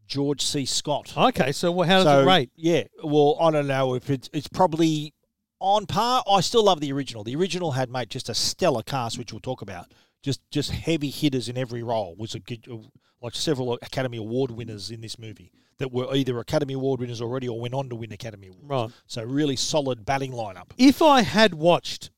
George 0.06 0.42
C. 0.44 0.66
Scott. 0.66 1.14
Okay, 1.18 1.52
so 1.52 1.82
how 1.82 2.04
does 2.04 2.04
So, 2.04 2.22
it 2.22 2.26
rate? 2.26 2.52
Yeah, 2.56 2.84
well, 3.04 3.38
I 3.42 3.52
don't 3.52 3.68
know 3.68 3.96
if 3.96 4.10
it's 4.10 4.30
it's 4.34 4.48
probably 4.48 5.14
on 5.60 5.86
par. 5.86 6.24
I 6.30 6.42
still 6.42 6.64
love 6.64 6.80
the 6.80 6.92
original. 6.92 7.24
The 7.24 7.36
original 7.36 7.72
had 7.72 7.90
mate 7.90 8.10
just 8.10 8.30
a 8.30 8.34
stellar 8.34 8.84
cast, 8.84 9.18
which 9.18 9.32
we'll 9.34 9.40
talk 9.40 9.62
about. 9.62 9.92
Just 10.24 10.42
just 10.52 10.72
heavy 10.72 11.10
hitters 11.10 11.48
in 11.50 11.58
every 11.58 11.84
role. 11.84 12.16
Was 12.18 12.36
a 12.36 12.40
good, 12.40 12.68
uh, 12.72 12.78
like 13.22 13.36
several 13.36 13.74
Academy 13.76 14.18
Award 14.18 14.52
winners 14.52 14.92
in 14.92 15.02
this 15.02 15.18
movie 15.20 15.52
that 15.78 15.92
were 15.92 16.14
either 16.16 16.40
Academy 16.40 16.74
Award 16.74 17.00
winners 17.00 17.22
already 17.22 17.48
or 17.48 17.60
went 17.60 17.74
on 17.74 17.88
to 17.90 17.96
win 17.96 18.12
Academy 18.12 18.48
Awards. 18.48 18.68
Right. 18.68 18.90
So 19.06 19.24
really 19.24 19.56
solid 19.56 20.06
batting 20.06 20.32
lineup. 20.32 20.72
If 20.78 21.02
I 21.02 21.22
had 21.22 21.54
watched 21.54 22.10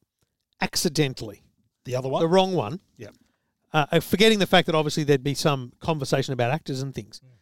accidentally 0.62 1.44
The 1.86 1.96
other 1.96 2.10
one, 2.10 2.22
the 2.22 2.28
wrong 2.28 2.54
one, 2.54 2.80
yeah, 2.98 3.10
uh, 3.74 3.86
uh, 3.92 4.00
forgetting 4.00 4.40
the 4.40 4.48
fact 4.48 4.66
that 4.68 4.76
obviously 4.76 5.04
there'd 5.04 5.24
be 5.24 5.34
some 5.34 5.74
conversation 5.80 6.34
about 6.34 6.52
actors 6.52 6.82
and 6.82 6.94
things, 6.94 7.20
Mm. 7.24 7.39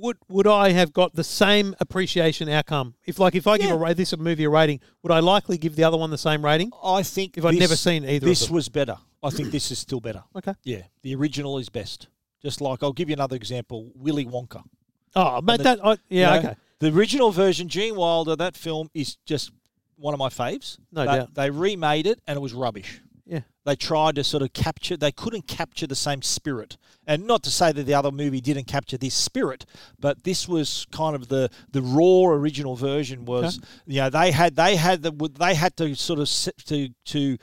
Would 0.00 0.16
would 0.28 0.46
I 0.46 0.70
have 0.72 0.92
got 0.92 1.14
the 1.14 1.24
same 1.24 1.74
appreciation 1.80 2.48
outcome? 2.48 2.94
If 3.06 3.18
like 3.18 3.34
if 3.34 3.46
I 3.46 3.58
give 3.58 3.68
Yeah. 3.68 3.74
a 3.74 3.78
ra- 3.78 3.92
this 3.92 4.16
movie 4.16 4.44
a 4.44 4.50
rating, 4.50 4.80
would 5.02 5.12
I 5.12 5.20
likely 5.20 5.58
give 5.58 5.76
the 5.76 5.84
other 5.84 5.96
one 5.96 6.10
the 6.10 6.18
same 6.18 6.44
rating? 6.44 6.70
I 6.82 7.02
think 7.02 7.36
If 7.38 7.44
I'd 7.44 7.54
this- 7.54 7.60
never 7.60 7.76
seen 7.76 8.04
either 8.04 8.26
of 8.26 8.28
this 8.30 8.50
was 8.50 8.68
better. 8.68 8.96
I 9.22 9.30
think 9.30 9.50
this 9.50 9.70
is 9.70 9.78
still 9.78 10.00
better. 10.00 10.24
Okay. 10.36 10.54
Yeah, 10.64 10.82
the 11.02 11.14
original 11.14 11.58
is 11.58 11.68
best. 11.68 12.08
Just 12.42 12.60
like 12.60 12.82
I'll 12.82 12.92
give 12.94 13.08
you 13.10 13.14
another 13.14 13.36
example: 13.36 13.90
Willy 13.94 14.24
Wonka. 14.24 14.62
Oh, 15.14 15.40
mate, 15.42 15.58
the- 15.58 15.62
that 15.64 15.84
I, 15.84 15.90
yeah, 16.08 16.34
You 16.36 16.42
know, 16.42 16.48
okay. 16.50 16.56
The 16.78 16.88
original 16.88 17.30
version, 17.30 17.68
Gene 17.68 17.94
Wilder, 17.94 18.34
that 18.36 18.56
film 18.56 18.88
is 18.94 19.16
just 19.26 19.50
one 19.96 20.14
of 20.14 20.18
my 20.18 20.30
faves. 20.30 20.78
No 20.90 21.04
But 21.04 21.14
doubt. 21.16 21.34
They 21.34 21.50
remade 21.50 22.06
it 22.06 22.20
and 22.26 22.36
it 22.38 22.40
was 22.40 22.54
rubbish. 22.54 23.02
Yeah. 23.30 23.40
They 23.64 23.76
tried 23.76 24.16
to 24.16 24.24
sort 24.24 24.42
of 24.42 24.52
capture, 24.52 24.96
they 24.96 25.12
couldn't 25.12 25.46
capture 25.46 25.86
the 25.86 25.94
same 25.94 26.20
spirit. 26.20 26.76
And 27.06 27.26
not 27.26 27.44
to 27.44 27.50
say 27.50 27.70
that 27.70 27.84
the 27.84 27.94
other 27.94 28.10
movie 28.10 28.40
didn't 28.40 28.64
capture 28.64 28.98
this 28.98 29.14
spirit, 29.14 29.66
but 30.00 30.24
this 30.24 30.48
was 30.48 30.86
kind 30.90 31.14
of 31.14 31.28
the, 31.28 31.48
the 31.70 31.80
raw 31.80 32.24
original 32.24 32.74
version 32.74 33.24
was, 33.24 33.60
you 33.86 34.00
know, 34.00 34.10
they 34.10 34.32
had, 34.32 34.56
they 34.56 34.74
had 34.74 35.02
the, 35.02 35.30
they 35.38 35.54
had 35.54 35.76
to 35.76 35.94
sort 35.94 36.18
of 36.18 36.28
sit 36.28 36.56
to, 36.66 36.88
to 37.04 37.38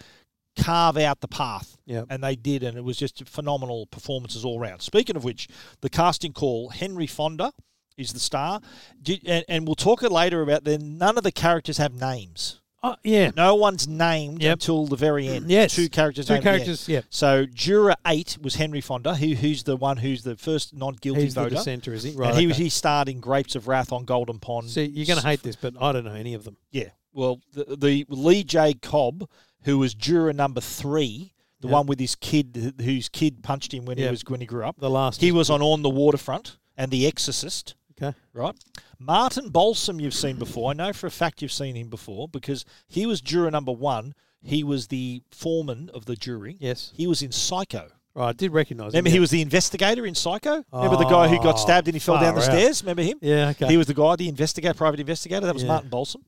carve 0.61 0.97
out 0.97 1.21
the 1.21 1.27
path. 1.29 1.77
Yeah. 1.85 2.03
And 2.09 2.21
they 2.21 2.35
did. 2.35 2.63
And 2.63 2.77
it 2.77 2.83
was 2.83 2.97
just 2.97 3.25
phenomenal 3.27 3.85
performances 3.85 4.43
all 4.43 4.59
round. 4.59 4.81
Speaking 4.81 5.15
of 5.15 5.23
which, 5.23 5.47
the 5.79 5.89
casting 5.89 6.33
call, 6.33 6.69
Henry 6.69 7.07
Fonda 7.07 7.53
is 7.95 8.11
the 8.11 8.19
star. 8.19 8.59
Did, 9.01 9.21
and, 9.25 9.45
and 9.47 9.65
we'll 9.65 9.75
talk 9.75 10.03
it 10.03 10.11
later 10.11 10.41
about 10.41 10.65
then 10.65 10.97
none 10.97 11.17
of 11.17 11.23
the 11.23 11.31
characters 11.31 11.77
have 11.77 11.93
names. 11.93 12.59
Oh, 12.91 12.95
yeah. 13.03 13.31
No 13.35 13.55
one's 13.55 13.87
named 13.87 14.41
Yep. 14.41 14.53
until 14.53 14.85
the 14.87 14.95
very 14.95 15.27
end. 15.27 15.49
Yes. 15.49 15.73
Two 15.75 15.89
characters 15.89 16.27
Two 16.27 16.33
named 16.33 16.39
at 16.39 16.43
the 16.43 16.49
end. 16.49 16.57
characters, 16.65 16.89
yep. 16.89 17.05
So 17.09 17.45
Juror 17.45 17.95
8 18.05 18.37
was 18.41 18.55
Henry 18.55 18.81
Fonda, 18.81 19.15
who, 19.15 19.33
who's 19.35 19.63
the 19.63 19.75
one 19.75 19.97
who's 19.97 20.23
the 20.23 20.35
first 20.35 20.75
non 20.75 20.93
guilty 20.95 21.21
He's 21.23 21.33
the 21.35 21.43
voter. 21.43 21.55
dissenter, 21.55 21.93
is 21.93 22.03
he? 22.03 22.11
Right, 22.11 22.29
And 22.31 22.39
he, 22.39 22.47
was 22.47 22.55
okay. 22.55 22.63
he 22.63 22.69
starred 22.69 23.09
in 23.09 23.19
Grapes 23.19 23.55
of 23.55 23.67
Wrath 23.67 23.91
on 23.91 24.05
Golden 24.05 24.39
Pond. 24.39 24.69
See, 24.69 24.85
you're 24.85 25.05
going 25.05 25.19
to 25.19 25.25
hate 25.27 25.43
this, 25.43 25.55
but 25.55 25.73
I 25.79 25.91
don't 25.91 26.05
know 26.05 26.13
any 26.13 26.33
of 26.33 26.43
them. 26.43 26.57
Yeah. 26.71 26.89
Well, 27.13 27.41
the, 27.53 27.75
the 27.77 28.05
Lee 28.09 28.43
J. 28.43 28.73
Cobb, 28.75 29.27
who 29.63 29.77
was 29.79 29.93
juror 29.93 30.33
number 30.33 30.61
three, 30.61 31.33
the 31.61 31.67
Yep. 31.67 31.73
one 31.73 31.85
with 31.87 31.99
his 31.99 32.13
kid, 32.15 32.75
whose 32.83 33.09
kid 33.09 33.41
punched 33.41 33.73
him 33.73 33.85
when 33.85 33.97
he 33.97 34.05
was 34.07 34.23
when 34.27 34.39
he 34.41 34.45
grew 34.45 34.63
up. 34.63 34.75
The 34.79 34.89
last 34.91 35.21
He 35.21 35.31
was 35.31 35.49
on 35.49 35.61
On 35.63 35.81
the 35.81 35.89
Waterfront 35.89 36.57
and 36.77 36.91
The 36.91 37.07
Exorcist. 37.07 37.73
Okay. 37.99 38.15
Right. 38.31 38.53
Martin 38.99 39.49
Balsam, 39.49 39.99
you've 39.99 40.13
seen 40.13 40.37
before. 40.37 40.71
I 40.71 40.73
know 40.73 40.93
for 40.93 41.07
a 41.07 41.11
fact 41.11 41.41
you've 41.41 41.51
seen 41.51 41.75
him 41.75 41.89
before 41.89 42.27
because 42.27 42.65
he 42.87 43.05
was 43.05 43.21
juror 43.21 43.51
number 43.51 43.71
one. 43.71 44.13
He 44.41 44.63
was 44.63 44.87
the 44.87 45.21
foreman 45.31 45.89
of 45.93 46.05
the 46.05 46.15
jury. 46.15 46.57
Yes. 46.59 46.91
He 46.95 47.07
was 47.07 47.21
in 47.21 47.31
Psycho. 47.31 47.89
Right, 48.15 48.29
I 48.29 48.33
did 48.33 48.51
recognise 48.51 48.87
him. 48.93 48.99
Remember, 48.99 49.09
yeah. 49.09 49.13
he 49.13 49.19
was 49.19 49.29
the 49.29 49.41
investigator 49.41 50.05
in 50.05 50.15
Psycho. 50.15 50.63
Remember 50.71 50.97
the 50.97 51.05
guy 51.05 51.27
who 51.27 51.37
got 51.37 51.55
Oh, 51.55 51.57
stabbed 51.57 51.87
and 51.87 51.95
he 51.95 51.99
fell 51.99 52.19
down 52.19 52.33
the 52.35 52.41
far 52.41 52.49
out. 52.51 52.57
stairs. 52.57 52.81
Remember 52.83 53.03
him? 53.03 53.17
Yeah, 53.21 53.49
okay. 53.49 53.67
He 53.67 53.77
was 53.77 53.87
the 53.87 53.93
guy, 53.93 54.15
the 54.15 54.29
investigator, 54.29 54.73
private 54.73 54.99
investigator. 54.99 55.45
That 55.45 55.53
was 55.53 55.63
Yeah. 55.63 55.69
Martin 55.69 55.89
Balsam. 55.89 56.23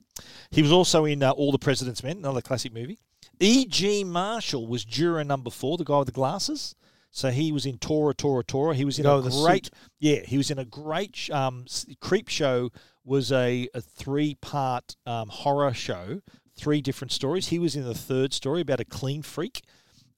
He 0.52 0.62
was 0.62 0.72
also 0.72 1.06
in 1.06 1.24
uh, 1.24 1.32
All 1.32 1.52
the 1.52 1.58
President's 1.60 2.04
Men, 2.04 2.18
another 2.18 2.42
classic 2.42 2.74
movie. 2.74 3.00
E.G. 3.40 4.04
Marshall 4.04 4.68
was 4.68 4.84
juror 4.84 5.24
number 5.24 5.50
four, 5.50 5.78
the 5.78 5.84
guy 5.86 5.98
with 6.00 6.08
the 6.08 6.12
glasses. 6.12 6.76
So 7.12 7.32
he 7.32 7.52
was 7.52 7.66
in 7.66 7.78
Tora, 7.80 8.14
Tora, 8.14 8.44
Tora. 8.44 8.76
He 8.76 8.86
was 8.86 9.00
in 9.00 9.04
guy 9.04 9.18
a 9.18 9.22
great, 9.22 9.66
suit. 9.66 9.74
yeah, 10.00 10.20
he 10.22 10.38
was 10.38 10.52
in 10.52 10.60
a 10.60 10.66
great 10.66 11.30
um, 11.32 11.66
Creepshow. 12.02 12.70
Was 13.04 13.32
a, 13.32 13.68
a 13.74 13.82
three 13.82 14.36
part 14.36 14.96
um, 15.08 15.30
horror 15.30 15.74
show, 15.74 16.22
three 16.56 16.80
different 16.82 17.12
stories. 17.12 17.48
He 17.48 17.58
was 17.58 17.76
in 17.76 17.84
the 17.84 17.96
third 17.96 18.34
story 18.34 18.62
about 18.62 18.80
a 18.80 18.86
clean 18.86 19.24
freak. 19.24 19.64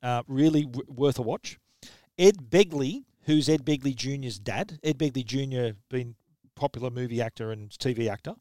Uh, 0.04 0.24
really 0.28 0.64
w- 0.64 0.86
worth 0.90 1.18
a 1.18 1.22
watch. 1.22 1.58
Ed 2.18 2.50
Begley, 2.50 3.04
who's 3.24 3.48
Ed 3.48 3.64
Begley 3.64 3.96
Jr.'s 3.96 4.40
dad. 4.40 4.80
Ed 4.84 4.98
Begley 4.98 5.24
Jr. 5.24 5.78
been 5.90 6.16
popular 6.56 6.90
movie 6.90 7.22
actor 7.22 7.52
and 7.52 7.70
TV 7.70 8.10
actor. 8.10 8.34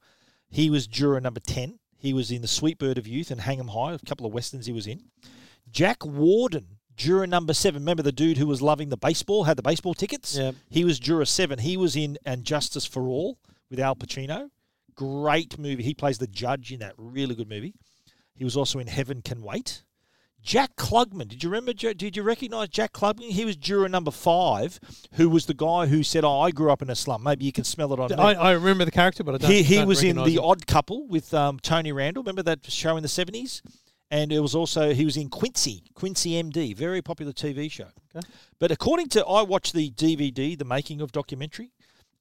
He 0.49 0.69
was 0.69 0.89
juror 0.89 1.21
number 1.21 1.41
10. 1.41 1.79
He 1.97 2.13
was 2.13 2.31
in 2.33 2.43
The 2.43 2.49
Sweet 2.49 2.79
Bird 2.79 2.99
of 2.99 3.07
Youth 3.07 3.31
and 3.31 3.43
Hang 3.43 3.61
'em 3.61 3.69
High, 3.69 3.93
a 3.93 3.99
couple 4.01 4.27
of 4.27 4.33
westerns 4.33 4.67
he 4.67 4.73
was 4.73 4.87
in. 4.89 5.05
Jack 5.71 6.05
Warden, 6.05 6.79
juror 7.01 7.27
number 7.27 7.55
7. 7.55 7.81
Remember 7.81 8.03
the 8.03 8.13
dude 8.13 8.37
who 8.37 8.47
was 8.47 8.61
loving 8.61 8.91
the 8.91 8.97
baseball, 8.97 9.45
had 9.45 9.57
the 9.57 9.63
baseball 9.63 9.95
tickets? 9.95 10.37
Yep. 10.37 10.55
He 10.69 10.85
was 10.85 10.99
juror 10.99 11.25
7. 11.25 11.59
He 11.61 11.77
was 11.77 11.97
in 11.97 12.19
And 12.27 12.45
Justice 12.45 12.85
for 12.85 13.09
All 13.09 13.39
with 13.71 13.81
Al 13.81 13.97
Pacino. 13.97 14.51
Great 14.95 15.59
movie. 15.59 15.83
He 15.83 15.95
plays 15.95 16.19
the 16.19 16.27
judge 16.27 16.71
in 16.71 16.81
that 16.81 16.93
really 16.99 17.35
good 17.35 17.49
movie. 17.49 17.75
He 18.35 18.45
was 18.45 18.57
also 18.57 18.79
in 18.79 18.87
Heaven 18.87 19.23
Can 19.23 19.43
Wait. 19.43 19.83
Jack 20.43 20.77
Klugman. 20.77 21.29
Did 21.29 21.43
you 21.43 21.51
remember? 21.51 21.73
Did 21.75 22.17
you 22.17 22.23
recognise 22.23 22.69
Jack 22.69 22.93
Klugman? 22.95 23.31
He 23.31 23.45
was 23.45 23.57
juror 23.57 23.91
number 23.91 24.11
five, 24.11 24.81
who 25.13 25.29
was 25.29 25.45
the 25.45 25.53
guy 25.53 25.85
who 25.85 26.03
said, 26.03 26.25
"Oh, 26.25 26.41
I 26.41 26.51
grew 26.51 26.71
up 26.73 26.81
in 26.81 26.89
a 26.89 26.95
slum. 26.95 27.23
Maybe 27.23 27.45
you 27.45 27.53
can 27.53 27.65
smell 27.65 27.93
it 27.93 28.01
on 28.01 28.09
me." 28.09 28.17
I, 28.17 28.33
I 28.33 28.53
remember 28.53 28.87
the 28.87 28.91
character, 28.91 29.23
but 29.23 29.35
I 29.35 29.39
don't. 29.39 29.51
he 29.51 29.63
he 29.63 29.75
don't 29.77 29.89
was 29.89 30.03
in 30.03 30.17
The 30.17 30.37
him. 30.37 30.45
Odd 30.45 30.67
Couple 30.67 31.07
with 31.07 31.35
um, 31.35 31.59
Tony 31.61 31.93
Randall. 31.93 32.23
Remember 32.23 32.43
that 32.45 32.65
show 32.71 32.97
in 32.97 33.03
the 33.03 33.09
seventies? 33.09 33.61
And 34.11 34.33
it 34.33 34.41
was 34.41 34.55
also 34.55 34.93
he 34.93 35.05
was 35.05 35.17
in 35.17 35.29
Quincy, 35.29 35.85
Quincy 35.95 36.33
MD, 36.43 36.75
very 36.75 37.01
popular 37.01 37.33
TV 37.33 37.71
show. 37.71 37.87
Okay. 38.15 38.27
But 38.59 38.71
according 38.73 39.09
to 39.11 39.25
I 39.25 39.43
watched 39.43 39.73
the 39.73 39.91
DVD, 39.91 40.59
the 40.59 40.65
making 40.65 41.01
of 41.01 41.13
documentary, 41.13 41.71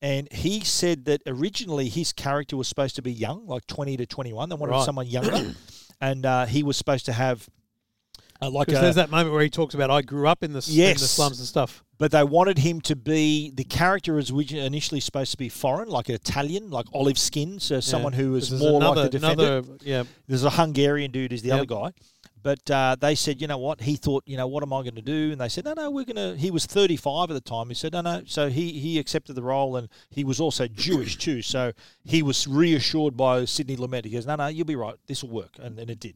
and 0.01 0.31
he 0.31 0.59
said 0.61 1.05
that 1.05 1.21
originally 1.25 1.89
his 1.89 2.13
character 2.13 2.55
was 2.57 2.67
supposed 2.67 2.95
to 2.97 3.01
be 3.01 3.11
young, 3.11 3.47
like 3.47 3.65
twenty 3.65 3.97
to 3.97 4.05
twenty 4.05 4.33
one. 4.33 4.49
They 4.49 4.55
wanted 4.55 4.73
Right. 4.73 4.85
someone 4.85 5.07
younger, 5.07 5.55
and 6.01 6.25
uh, 6.25 6.45
he 6.45 6.61
was 6.61 6.77
supposed 6.77 7.05
to 7.07 7.13
have 7.13 7.49
uh, 8.41 8.49
like 8.49 8.67
Because 8.67 8.79
a, 8.79 8.83
there's 8.83 8.95
that 8.95 9.09
moment 9.09 9.33
where 9.33 9.43
he 9.43 9.49
talks 9.49 9.73
about 9.73 9.89
I 9.91 10.01
grew 10.01 10.27
up 10.27 10.43
in 10.43 10.53
the, 10.53 10.57
s- 10.59 10.69
in 10.69 10.75
the 10.75 10.81
Yes. 10.81 11.09
slums 11.11 11.39
and 11.39 11.47
stuff. 11.47 11.83
but 11.97 12.11
they 12.11 12.23
wanted 12.23 12.57
him 12.59 12.79
to 12.81 12.95
be 12.95 13.51
the 13.51 13.63
character 13.65 14.13
was 14.13 14.29
initially 14.31 14.99
supposed 15.01 15.31
to 15.31 15.37
be 15.37 15.49
foreign, 15.49 15.89
like 15.89 16.09
an 16.09 16.15
Italian, 16.15 16.69
like 16.69 16.85
olive 16.93 17.17
skin, 17.17 17.59
so 17.59 17.79
someone 17.79 18.13
who 18.13 18.31
was 18.31 18.51
more 18.51 18.77
another, 18.81 19.01
like 19.03 19.11
the 19.11 19.19
defender. 19.19 19.43
Another, 19.57 19.77
yeah, 19.81 20.03
There's 20.27 20.43
a 20.43 20.49
Hungarian 20.51 21.11
dude 21.11 21.33
is 21.33 21.41
the 21.41 21.49
Yep. 21.49 21.57
other 21.57 21.65
guy. 21.65 21.91
But 22.41 22.71
uh, 22.71 22.95
they 22.97 23.15
said, 23.15 23.41
you 23.41 23.47
know 23.47 23.57
what? 23.57 23.81
He 23.81 23.97
thought, 23.97 24.23
you 24.25 24.37
know, 24.37 24.47
what 24.47 24.63
am 24.63 24.71
I 24.71 24.81
going 24.83 24.95
to 24.95 25.01
do? 25.01 25.33
And 25.33 25.41
they 25.41 25.49
said, 25.49 25.65
no, 25.65 25.73
no, 25.73 25.91
we're 25.91 26.05
going 26.05 26.15
to. 26.15 26.37
He 26.37 26.51
was 26.51 26.65
35 26.65 27.29
at 27.29 27.33
the 27.33 27.41
time. 27.41 27.67
He 27.67 27.73
said, 27.75 27.91
no, 27.91 27.99
no. 27.99 28.21
So 28.27 28.47
he 28.49 28.71
he 28.79 28.97
accepted 28.97 29.33
the 29.33 29.41
role, 29.43 29.75
and 29.75 29.89
he 30.09 30.23
was 30.23 30.39
also 30.39 30.65
Jewish 30.65 31.17
too. 31.17 31.41
So 31.41 31.73
he 32.05 32.23
was 32.23 32.47
reassured 32.47 33.17
by 33.17 33.43
Sidney 33.43 33.75
Lumet. 33.75 34.05
He 34.05 34.11
goes, 34.11 34.25
no, 34.25 34.35
no, 34.37 34.47
you'll 34.47 34.65
be 34.65 34.77
right. 34.77 34.95
This 35.05 35.21
will 35.21 35.31
work, 35.31 35.57
and, 35.61 35.77
and 35.77 35.89
it 35.89 35.99
did. 35.99 36.15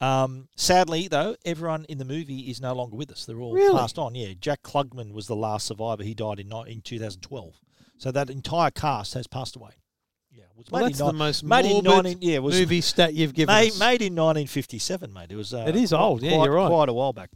Um, 0.00 0.48
sadly, 0.56 1.08
though, 1.08 1.36
everyone 1.44 1.84
in 1.88 1.98
the 1.98 2.04
movie 2.04 2.50
is 2.50 2.60
no 2.60 2.74
longer 2.74 2.96
with 2.96 3.10
us. 3.10 3.24
They're 3.24 3.40
all 3.40 3.52
Really? 3.52 3.76
passed 3.78 3.98
on. 3.98 4.14
Yeah, 4.14 4.32
Jack 4.40 4.62
Klugman 4.62 5.12
was 5.12 5.26
the 5.26 5.36
last 5.36 5.66
survivor. 5.66 6.02
He 6.02 6.14
died 6.14 6.40
in 6.40 6.52
in 6.66 6.80
2012. 6.82 7.60
So 7.98 8.12
that 8.12 8.28
entire 8.30 8.70
cast 8.70 9.14
has 9.14 9.26
passed 9.26 9.56
away. 9.56 9.70
Yeah, 10.30 10.44
was 10.54 10.66
well, 10.70 10.82
made 10.82 10.90
that's 10.92 11.00
in 11.00 11.06
the 11.06 11.12
most 11.14 11.44
made 11.44 11.64
in 11.64 11.82
19 11.82 12.18
yeah, 12.20 12.38
was 12.40 12.58
movie 12.58 12.82
stat 12.82 13.14
you've 13.14 13.32
given 13.32 13.54
made, 13.54 13.72
us. 13.72 13.78
made 13.80 14.02
in 14.02 14.14
1957, 14.14 15.12
mate. 15.12 15.32
It 15.32 15.36
was. 15.36 15.54
Uh, 15.54 15.64
It 15.66 15.76
is 15.76 15.90
quite- 15.90 16.00
old, 16.00 16.22
yeah, 16.22 16.34
quite, 16.36 16.44
you're 16.44 16.54
right. 16.54 16.68
Quite 16.68 16.88
a 16.88 16.92
while 16.92 17.12
back. 17.14 17.30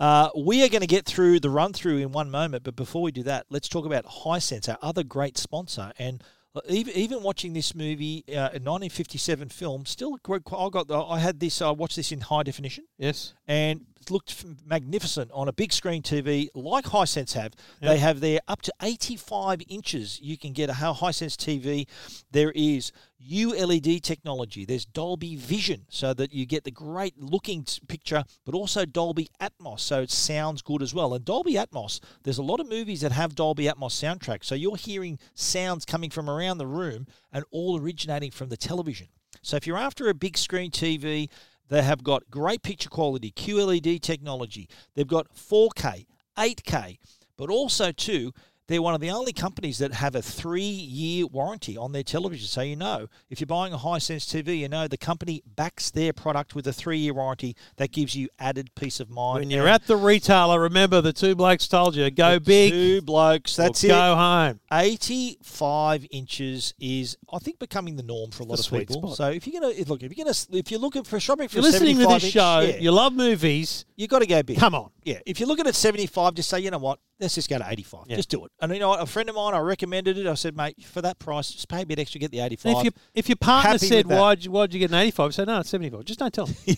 Uh, 0.00 0.30
we 0.36 0.64
are 0.64 0.68
going 0.68 0.80
to 0.80 0.86
get 0.86 1.04
through 1.04 1.38
the 1.38 1.50
run 1.50 1.72
through 1.72 1.98
in 1.98 2.12
one 2.12 2.30
moment, 2.30 2.64
but 2.64 2.74
before 2.74 3.02
we 3.02 3.12
do 3.12 3.22
that, 3.24 3.46
let's 3.50 3.68
talk 3.68 3.84
about 3.84 4.04
Hisense, 4.06 4.68
our 4.68 4.78
other 4.82 5.02
great 5.04 5.36
sponsor. 5.36 5.92
And 5.98 6.24
Even 6.68 6.94
even 6.96 7.22
watching 7.22 7.52
this 7.52 7.74
movie, 7.76 8.24
uh, 8.28 8.32
a 8.52 8.58
1957 8.58 9.48
film, 9.50 9.86
still. 9.86 10.16
I 10.28 10.68
got 10.68 10.88
the, 10.88 10.98
I 11.00 11.20
had 11.20 11.38
this. 11.38 11.62
I 11.62 11.70
watched 11.70 11.94
this 11.96 12.10
in 12.10 12.20
high 12.20 12.42
definition 12.42 12.84
Yes. 12.98 13.34
and 13.46 13.82
it 14.00 14.10
looked 14.10 14.44
magnificent 14.66 15.30
on 15.32 15.46
a 15.46 15.52
big 15.52 15.72
screen 15.72 16.02
TV 16.02 16.48
like 16.54 16.86
Hisense 16.86 17.34
have. 17.34 17.54
They 17.80 17.98
have 17.98 18.18
their 18.20 18.40
up 18.48 18.62
to 18.62 18.72
85 18.82 19.60
inches. 19.68 20.18
You 20.20 20.36
can 20.36 20.52
get 20.52 20.70
a 20.70 20.72
Hi- 20.74 20.92
Hisense 20.92 21.36
TV. 21.36 21.86
There 22.32 22.50
is 22.50 22.90
ULED 23.20 24.02
technology. 24.02 24.64
There's 24.64 24.86
Dolby 24.86 25.36
Vision, 25.36 25.86
so 25.88 26.14
that 26.14 26.32
you 26.32 26.46
get 26.46 26.64
the 26.64 26.70
great 26.70 27.18
looking 27.18 27.66
picture, 27.88 28.24
but 28.44 28.54
also 28.54 28.84
Dolby 28.84 29.28
Atmos, 29.40 29.80
so 29.80 30.02
it 30.02 30.10
sounds 30.10 30.62
good 30.62 30.82
as 30.82 30.94
well. 30.94 31.14
And 31.14 31.24
Dolby 31.24 31.54
Atmos, 31.54 32.00
there's 32.22 32.38
a 32.38 32.42
lot 32.42 32.60
of 32.60 32.68
movies 32.68 33.02
that 33.02 33.12
have 33.12 33.34
Dolby 33.34 33.64
Atmos 33.64 33.92
soundtracks, 33.92 34.44
so 34.44 34.54
you're 34.54 34.76
hearing 34.76 35.18
sounds 35.34 35.84
coming 35.84 36.10
from 36.10 36.30
around 36.30 36.58
the 36.58 36.66
room 36.66 37.06
and 37.32 37.44
all 37.50 37.78
originating 37.78 38.30
from 38.30 38.48
the 38.48 38.56
television. 38.56 39.08
So 39.42 39.56
if 39.56 39.66
you're 39.66 39.78
after 39.78 40.08
a 40.08 40.14
big 40.14 40.36
screen 40.36 40.70
TV, 40.70 41.28
they 41.68 41.82
have 41.82 42.02
got 42.02 42.30
great 42.30 42.62
picture 42.62 42.88
quality, 42.88 43.32
QLED 43.32 44.00
technology. 44.00 44.68
They've 44.94 45.06
got 45.06 45.34
4K, 45.34 46.06
8K, 46.36 46.98
but 47.36 47.48
also 47.48 47.92
too, 47.92 48.32
they're 48.70 48.80
one 48.80 48.94
of 48.94 49.00
the 49.00 49.10
only 49.10 49.32
companies 49.32 49.78
that 49.78 49.92
have 49.94 50.14
a 50.14 50.22
three-year 50.22 51.26
warranty 51.26 51.76
on 51.76 51.90
their 51.92 52.02
television. 52.04 52.46
So 52.46 52.60
you 52.62 52.76
know, 52.76 53.08
if 53.28 53.40
you're 53.40 53.46
buying 53.46 53.72
a 53.72 53.78
Hisense 53.78 54.24
TV, 54.30 54.58
you 54.60 54.68
know 54.68 54.86
the 54.86 54.96
company 54.96 55.42
backs 55.56 55.90
their 55.90 56.12
product 56.12 56.54
with 56.54 56.66
a 56.68 56.72
three-year 56.72 57.12
warranty. 57.12 57.56
That 57.76 57.90
gives 57.92 58.14
you 58.14 58.28
added 58.38 58.70
peace 58.76 59.00
of 59.00 59.10
mind. 59.10 59.40
When 59.40 59.50
you're 59.50 59.66
at 59.68 59.86
the 59.86 59.96
retailer, 59.96 60.60
remember 60.60 61.00
the 61.00 61.12
two 61.12 61.34
blokes 61.34 61.66
told 61.66 61.96
you 61.96 62.10
go 62.10 62.38
big, 62.38 62.70
two 62.72 63.02
blokes. 63.02 63.56
That's 63.56 63.82
it. 63.82 63.88
go 63.88 64.14
home. 64.14 64.60
85 64.72 66.06
inches 66.10 66.72
is, 66.80 67.16
I 67.32 67.38
think, 67.38 67.58
becoming 67.58 67.96
the 67.96 68.02
norm 68.02 68.30
for 68.30 68.42
a 68.44 68.46
lot 68.46 68.58
The 68.58 68.76
of 68.76 68.86
people. 68.88 69.02
spot. 69.02 69.16
So 69.16 69.30
if 69.30 69.46
you're 69.46 69.60
gonna 69.60 69.74
look, 69.86 70.02
if 70.02 70.16
you're 70.16 70.24
gonna, 70.24 70.36
if 70.52 70.70
you're 70.70 70.80
looking 70.80 71.02
for 71.04 71.18
shopping 71.18 71.48
for 71.48 71.56
you're 71.56 71.62
a 71.66 71.70
listening 71.70 71.96
to 71.96 72.02
75 72.02 72.14
this 72.20 72.24
inch, 72.24 72.32
show, 72.34 72.60
yeah, 72.60 72.76
you 72.80 72.92
love 72.92 73.12
movies. 73.14 73.84
you've 73.96 74.10
got 74.10 74.20
to 74.20 74.26
go 74.26 74.42
big. 74.42 74.58
Come 74.58 74.74
on. 74.74 74.90
Yeah, 75.04 75.18
if 75.26 75.40
you're 75.40 75.48
looking 75.48 75.66
at 75.66 75.74
75, 75.74 76.34
just 76.34 76.50
say, 76.50 76.60
you 76.60 76.70
know 76.70 76.78
what, 76.78 76.98
let's 77.18 77.34
just 77.34 77.48
go 77.48 77.58
to 77.58 77.66
85. 77.66 78.04
Yeah. 78.06 78.16
Just 78.16 78.28
do 78.28 78.44
it. 78.44 78.52
And 78.60 78.72
you 78.72 78.80
know 78.80 78.90
what, 78.90 79.00
a 79.00 79.06
friend 79.06 79.28
of 79.28 79.34
mine, 79.34 79.54
I 79.54 79.58
recommended 79.58 80.18
it. 80.18 80.26
I 80.26 80.34
said, 80.34 80.56
mate, 80.56 80.84
for 80.84 81.00
that 81.02 81.18
price, 81.18 81.50
just 81.50 81.68
pay 81.68 81.82
a 81.82 81.86
bit 81.86 81.98
extra, 81.98 82.20
get 82.20 82.30
the 82.30 82.40
85. 82.40 82.66
And 82.66 82.78
if, 82.78 82.84
you, 82.84 82.90
if 83.14 83.28
your 83.28 83.36
partner 83.36 83.72
Happy 83.72 83.86
said, 83.86 84.06
why'd 84.06 84.44
you, 84.44 84.50
why'd 84.50 84.74
you 84.74 84.80
get 84.80 84.90
an 84.90 84.96
85? 84.96 85.34
Say, 85.34 85.44
no, 85.44 85.60
it's 85.60 85.70
75. 85.70 86.04
Just 86.04 86.18
don't 86.18 86.32
tell 86.32 86.46
them. 86.46 86.56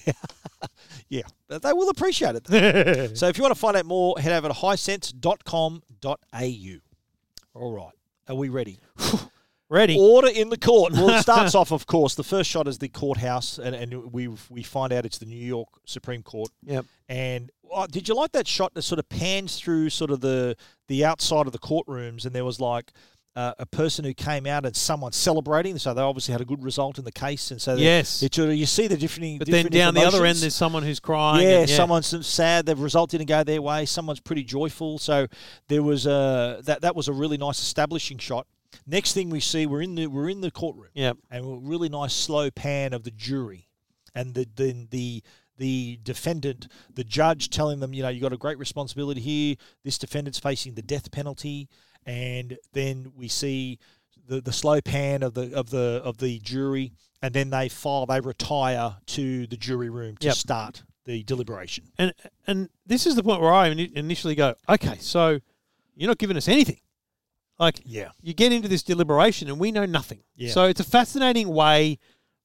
yeah, 1.09 1.23
but 1.49 1.63
they 1.63 1.73
will 1.73 1.89
appreciate 1.89 2.37
it. 2.37 2.47
so 3.19 3.29
if 3.29 3.39
you 3.39 3.43
want 3.43 3.55
to 3.55 3.61
find 3.61 3.77
out 3.77 3.87
more, 3.87 4.19
head 4.19 4.33
over 4.33 4.49
to 4.49 4.55
hisense.com.au. 4.55 6.79
All 7.55 7.73
right, 7.73 7.95
are 8.29 8.35
we 8.35 8.49
ready? 8.49 8.79
Ready. 9.73 9.99
Order 9.99 10.29
in 10.29 10.51
the 10.51 10.59
court. 10.59 10.93
Well, 11.03 11.09
it 11.09 11.23
starts 11.23 11.55
off, 11.55 11.73
of 11.73 11.87
course. 11.87 12.15
The 12.15 12.23
first 12.23 12.51
shot 12.51 12.69
is 12.69 12.77
the 12.79 12.89
courthouse, 12.89 13.59
and, 13.59 13.75
and 13.75 14.13
we 14.13 14.29
we 14.51 14.63
find 14.63 14.93
out 14.93 15.07
it's 15.07 15.19
the 15.19 15.27
New 15.27 15.35
York 15.35 15.69
Supreme 15.87 16.23
Court. 16.23 16.51
Yep. 16.65 16.85
And 17.09 17.51
oh, 17.71 17.87
did 17.87 18.07
you 18.07 18.15
like 18.15 18.33
that 18.33 18.47
shot 18.47 18.75
that 18.75 18.83
sort 18.83 18.99
of 18.99 19.09
pans 19.09 19.59
through 19.59 19.89
sort 19.89 20.11
of 20.11 20.21
the 20.21 20.57
the 20.89 21.05
outside 21.05 21.47
of 21.47 21.53
the 21.53 21.59
courtrooms, 21.59 22.27
and 22.27 22.35
there 22.35 22.45
was 22.45 22.61
like 22.61 22.93
uh, 23.35 23.55
a 23.59 23.65
person 23.65 24.05
who 24.05 24.13
came 24.13 24.47
out 24.47 24.67
and 24.67 24.77
someone 24.77 25.13
celebrating, 25.13 25.79
so 25.79 25.95
they 25.95 26.03
obviously 26.03 26.33
had 26.33 26.43
a 26.43 26.45
good 26.45 26.63
result 26.63 26.99
in 26.99 27.05
the 27.05 27.13
case, 27.13 27.51
and 27.51 27.61
so 27.61 27.75
Yes. 27.75 28.23
it 28.23 28.37
you 28.37 28.67
see 28.67 28.89
the 28.89 28.97
different. 28.97 29.39
But 29.39 29.49
then 29.49 29.67
down 29.67 29.95
the 29.95 30.03
other 30.03 30.27
end, 30.27 30.39
there's 30.39 30.55
someone 30.55 30.83
who's 30.83 31.01
crying. 31.01 31.49
Yeah, 31.49 31.61
and, 31.61 31.71
someone's 31.71 32.27
sad. 32.27 32.67
The 32.67 32.77
result 32.77 33.11
didn't 33.11 33.29
go 33.29 33.43
their 33.43 33.63
way. 33.63 33.87
Someone's 33.87 34.21
pretty 34.21 34.45
joyful. 34.45 34.99
So 34.99 35.29
there 35.69 35.83
was 35.83 36.07
a 36.07 36.61
that 36.65 36.83
that 36.83 36.95
was 36.95 37.09
a 37.09 37.13
really 37.13 37.39
nice 37.39 37.59
establishing 37.59 38.19
shot. 38.19 38.47
Next 38.87 39.13
thing 39.13 39.31
we 39.31 39.41
see, 39.41 39.67
we're 39.67 39.83
in 39.83 39.95
the 39.95 40.07
we're 40.07 40.29
in 40.29 40.41
the 40.41 40.51
courtroom. 40.51 40.91
Yep. 40.95 41.19
and 41.31 41.45
a 41.45 41.59
really 41.69 41.89
nice 41.89 42.15
slow 42.15 42.51
pan 42.51 42.93
of 42.93 43.05
the 43.05 43.11
jury, 43.11 43.69
and 44.15 44.35
the 44.35 44.47
then 44.55 44.89
the 44.91 45.23
the 45.59 45.99
defendant, 46.03 46.67
the 46.95 47.05
judge 47.05 47.51
telling 47.51 47.79
them, 47.81 47.93
you 47.93 48.03
know, 48.03 48.09
you 48.09 48.21
got 48.21 48.33
a 48.33 48.39
great 48.39 48.59
responsibility 48.59 49.21
here. 49.21 49.57
This 49.85 49.99
defendant's 49.99 50.39
facing 50.39 50.75
the 50.75 50.83
death 50.83 51.11
penalty, 51.13 51.69
and 52.07 52.57
then 52.73 53.13
we 53.15 53.29
see 53.29 53.79
the, 54.27 54.41
the 54.41 54.53
slow 54.53 54.81
pan 54.81 55.23
of 55.23 55.35
the 55.35 55.55
of 55.55 55.71
the 55.71 56.01
of 56.05 56.19
the 56.19 56.39
jury, 56.41 56.93
and 57.21 57.35
then 57.35 57.51
they 57.51 57.69
file, 57.69 58.07
they 58.07 58.21
retire 58.21 58.97
to 59.07 59.47
the 59.47 59.57
jury 59.57 59.91
room 59.91 60.17
to 60.19 60.29
Yep. 60.29 60.37
start 60.37 60.83
the 61.05 61.23
deliberation. 61.25 61.85
And 61.99 62.13
and 62.47 62.69
this 62.87 63.07
is 63.07 63.15
the 63.15 63.23
point 63.23 63.41
where 63.41 63.53
I 63.53 63.69
initially 63.69 64.35
go, 64.35 64.55
okay, 64.69 64.97
so 65.01 65.39
you're 65.95 66.09
not 66.09 66.19
giving 66.19 66.37
us 66.37 66.49
anything. 66.49 66.81
Like, 67.59 67.81
Yeah. 67.85 68.11
you 68.21 68.35
get 68.35 68.53
into 68.53 68.69
this 68.69 68.83
deliberation 68.83 69.49
and 69.49 69.59
we 69.61 69.71
know 69.73 69.87
nothing. 69.87 70.21
Yeah. 70.35 70.51
So 70.53 70.65
it's 70.65 70.81
a 70.81 70.85
fascinating 70.85 71.49
way. 71.49 71.99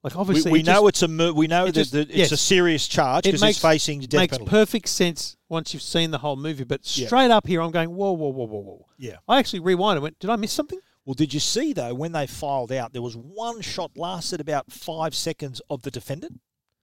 Like, 0.04 0.15
obviously, 0.15 0.52
we 0.52 0.60
it 0.60 0.65
know 0.65 0.82
just- 0.84 0.89
it's 0.89 1.02
a 1.04 1.08
mur- 1.08 1.34
we 1.34 1.48
know 1.48 1.65
it 1.65 1.76
that, 1.76 1.91
that 1.91 2.10
it's 2.10 2.17
yes. 2.17 2.32
a 2.32 2.38
serious 2.38 2.88
charge 2.88 3.26
it 3.26 3.30
because 3.30 3.41
makes 3.41 3.58
he's 3.58 3.62
facing 3.62 4.00
death 4.02 4.20
makes 4.20 4.32
penalty. 4.38 4.50
perfect 4.50 4.88
sense 4.89 5.36
once 5.50 5.74
you've 5.74 5.82
seen 5.84 6.12
the 6.12 6.20
whole 6.20 6.36
movie. 6.36 6.63
But 6.63 6.82
Yeah. 6.98 7.08
straight 7.08 7.32
up 7.32 7.48
here, 7.48 7.62
I'm 7.62 7.72
going, 7.72 7.89
whoa, 7.96 8.12
whoa, 8.12 8.30
whoa, 8.30 8.46
whoa, 8.46 8.60
whoa. 8.62 8.86
yeah. 8.98 9.17
I 9.28 9.39
actually 9.39 9.60
rewind 9.62 9.98
and 9.98 10.04
went, 10.04 10.20
did 10.20 10.30
I 10.30 10.36
miss 10.36 10.52
something? 10.54 10.80
Well, 11.04 11.13
did 11.15 11.34
you 11.34 11.39
see 11.39 11.74
though 11.74 11.93
when 11.96 12.12
they 12.12 12.28
filed 12.28 12.72
out, 12.72 12.93
there 12.93 13.02
was 13.02 13.15
one 13.17 13.62
shot 13.62 13.91
lasted 13.98 14.39
about 14.39 14.72
five 14.72 15.15
seconds 15.15 15.62
of 15.70 15.82
the 15.82 15.89
defendant. 15.91 16.41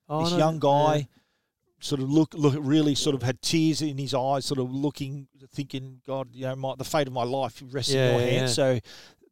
Oh, 0.08 0.24
this 0.24 0.32
no, 0.32 0.38
young 0.38 0.58
guy, 0.58 0.96
yeah. 0.96 1.04
Sort 1.84 2.00
of 2.00 2.10
look, 2.10 2.32
look, 2.34 2.54
really 2.58 2.94
sort 2.94 3.14
of 3.14 3.22
had 3.22 3.42
tears 3.42 3.82
in 3.82 3.98
his 3.98 4.14
eyes, 4.14 4.46
sort 4.46 4.58
of 4.58 4.72
looking, 4.72 5.28
thinking, 5.52 6.00
God, 6.06 6.28
you 6.32 6.46
know, 6.46 6.56
my, 6.56 6.74
the 6.78 6.84
fate 6.84 7.06
of 7.06 7.12
my 7.12 7.24
life 7.24 7.62
rests 7.70 7.92
Yeah, 7.92 8.08
in 8.08 8.20
your 8.20 8.28
hands. 8.30 8.50
yeah. 8.58 8.74
So 8.74 8.80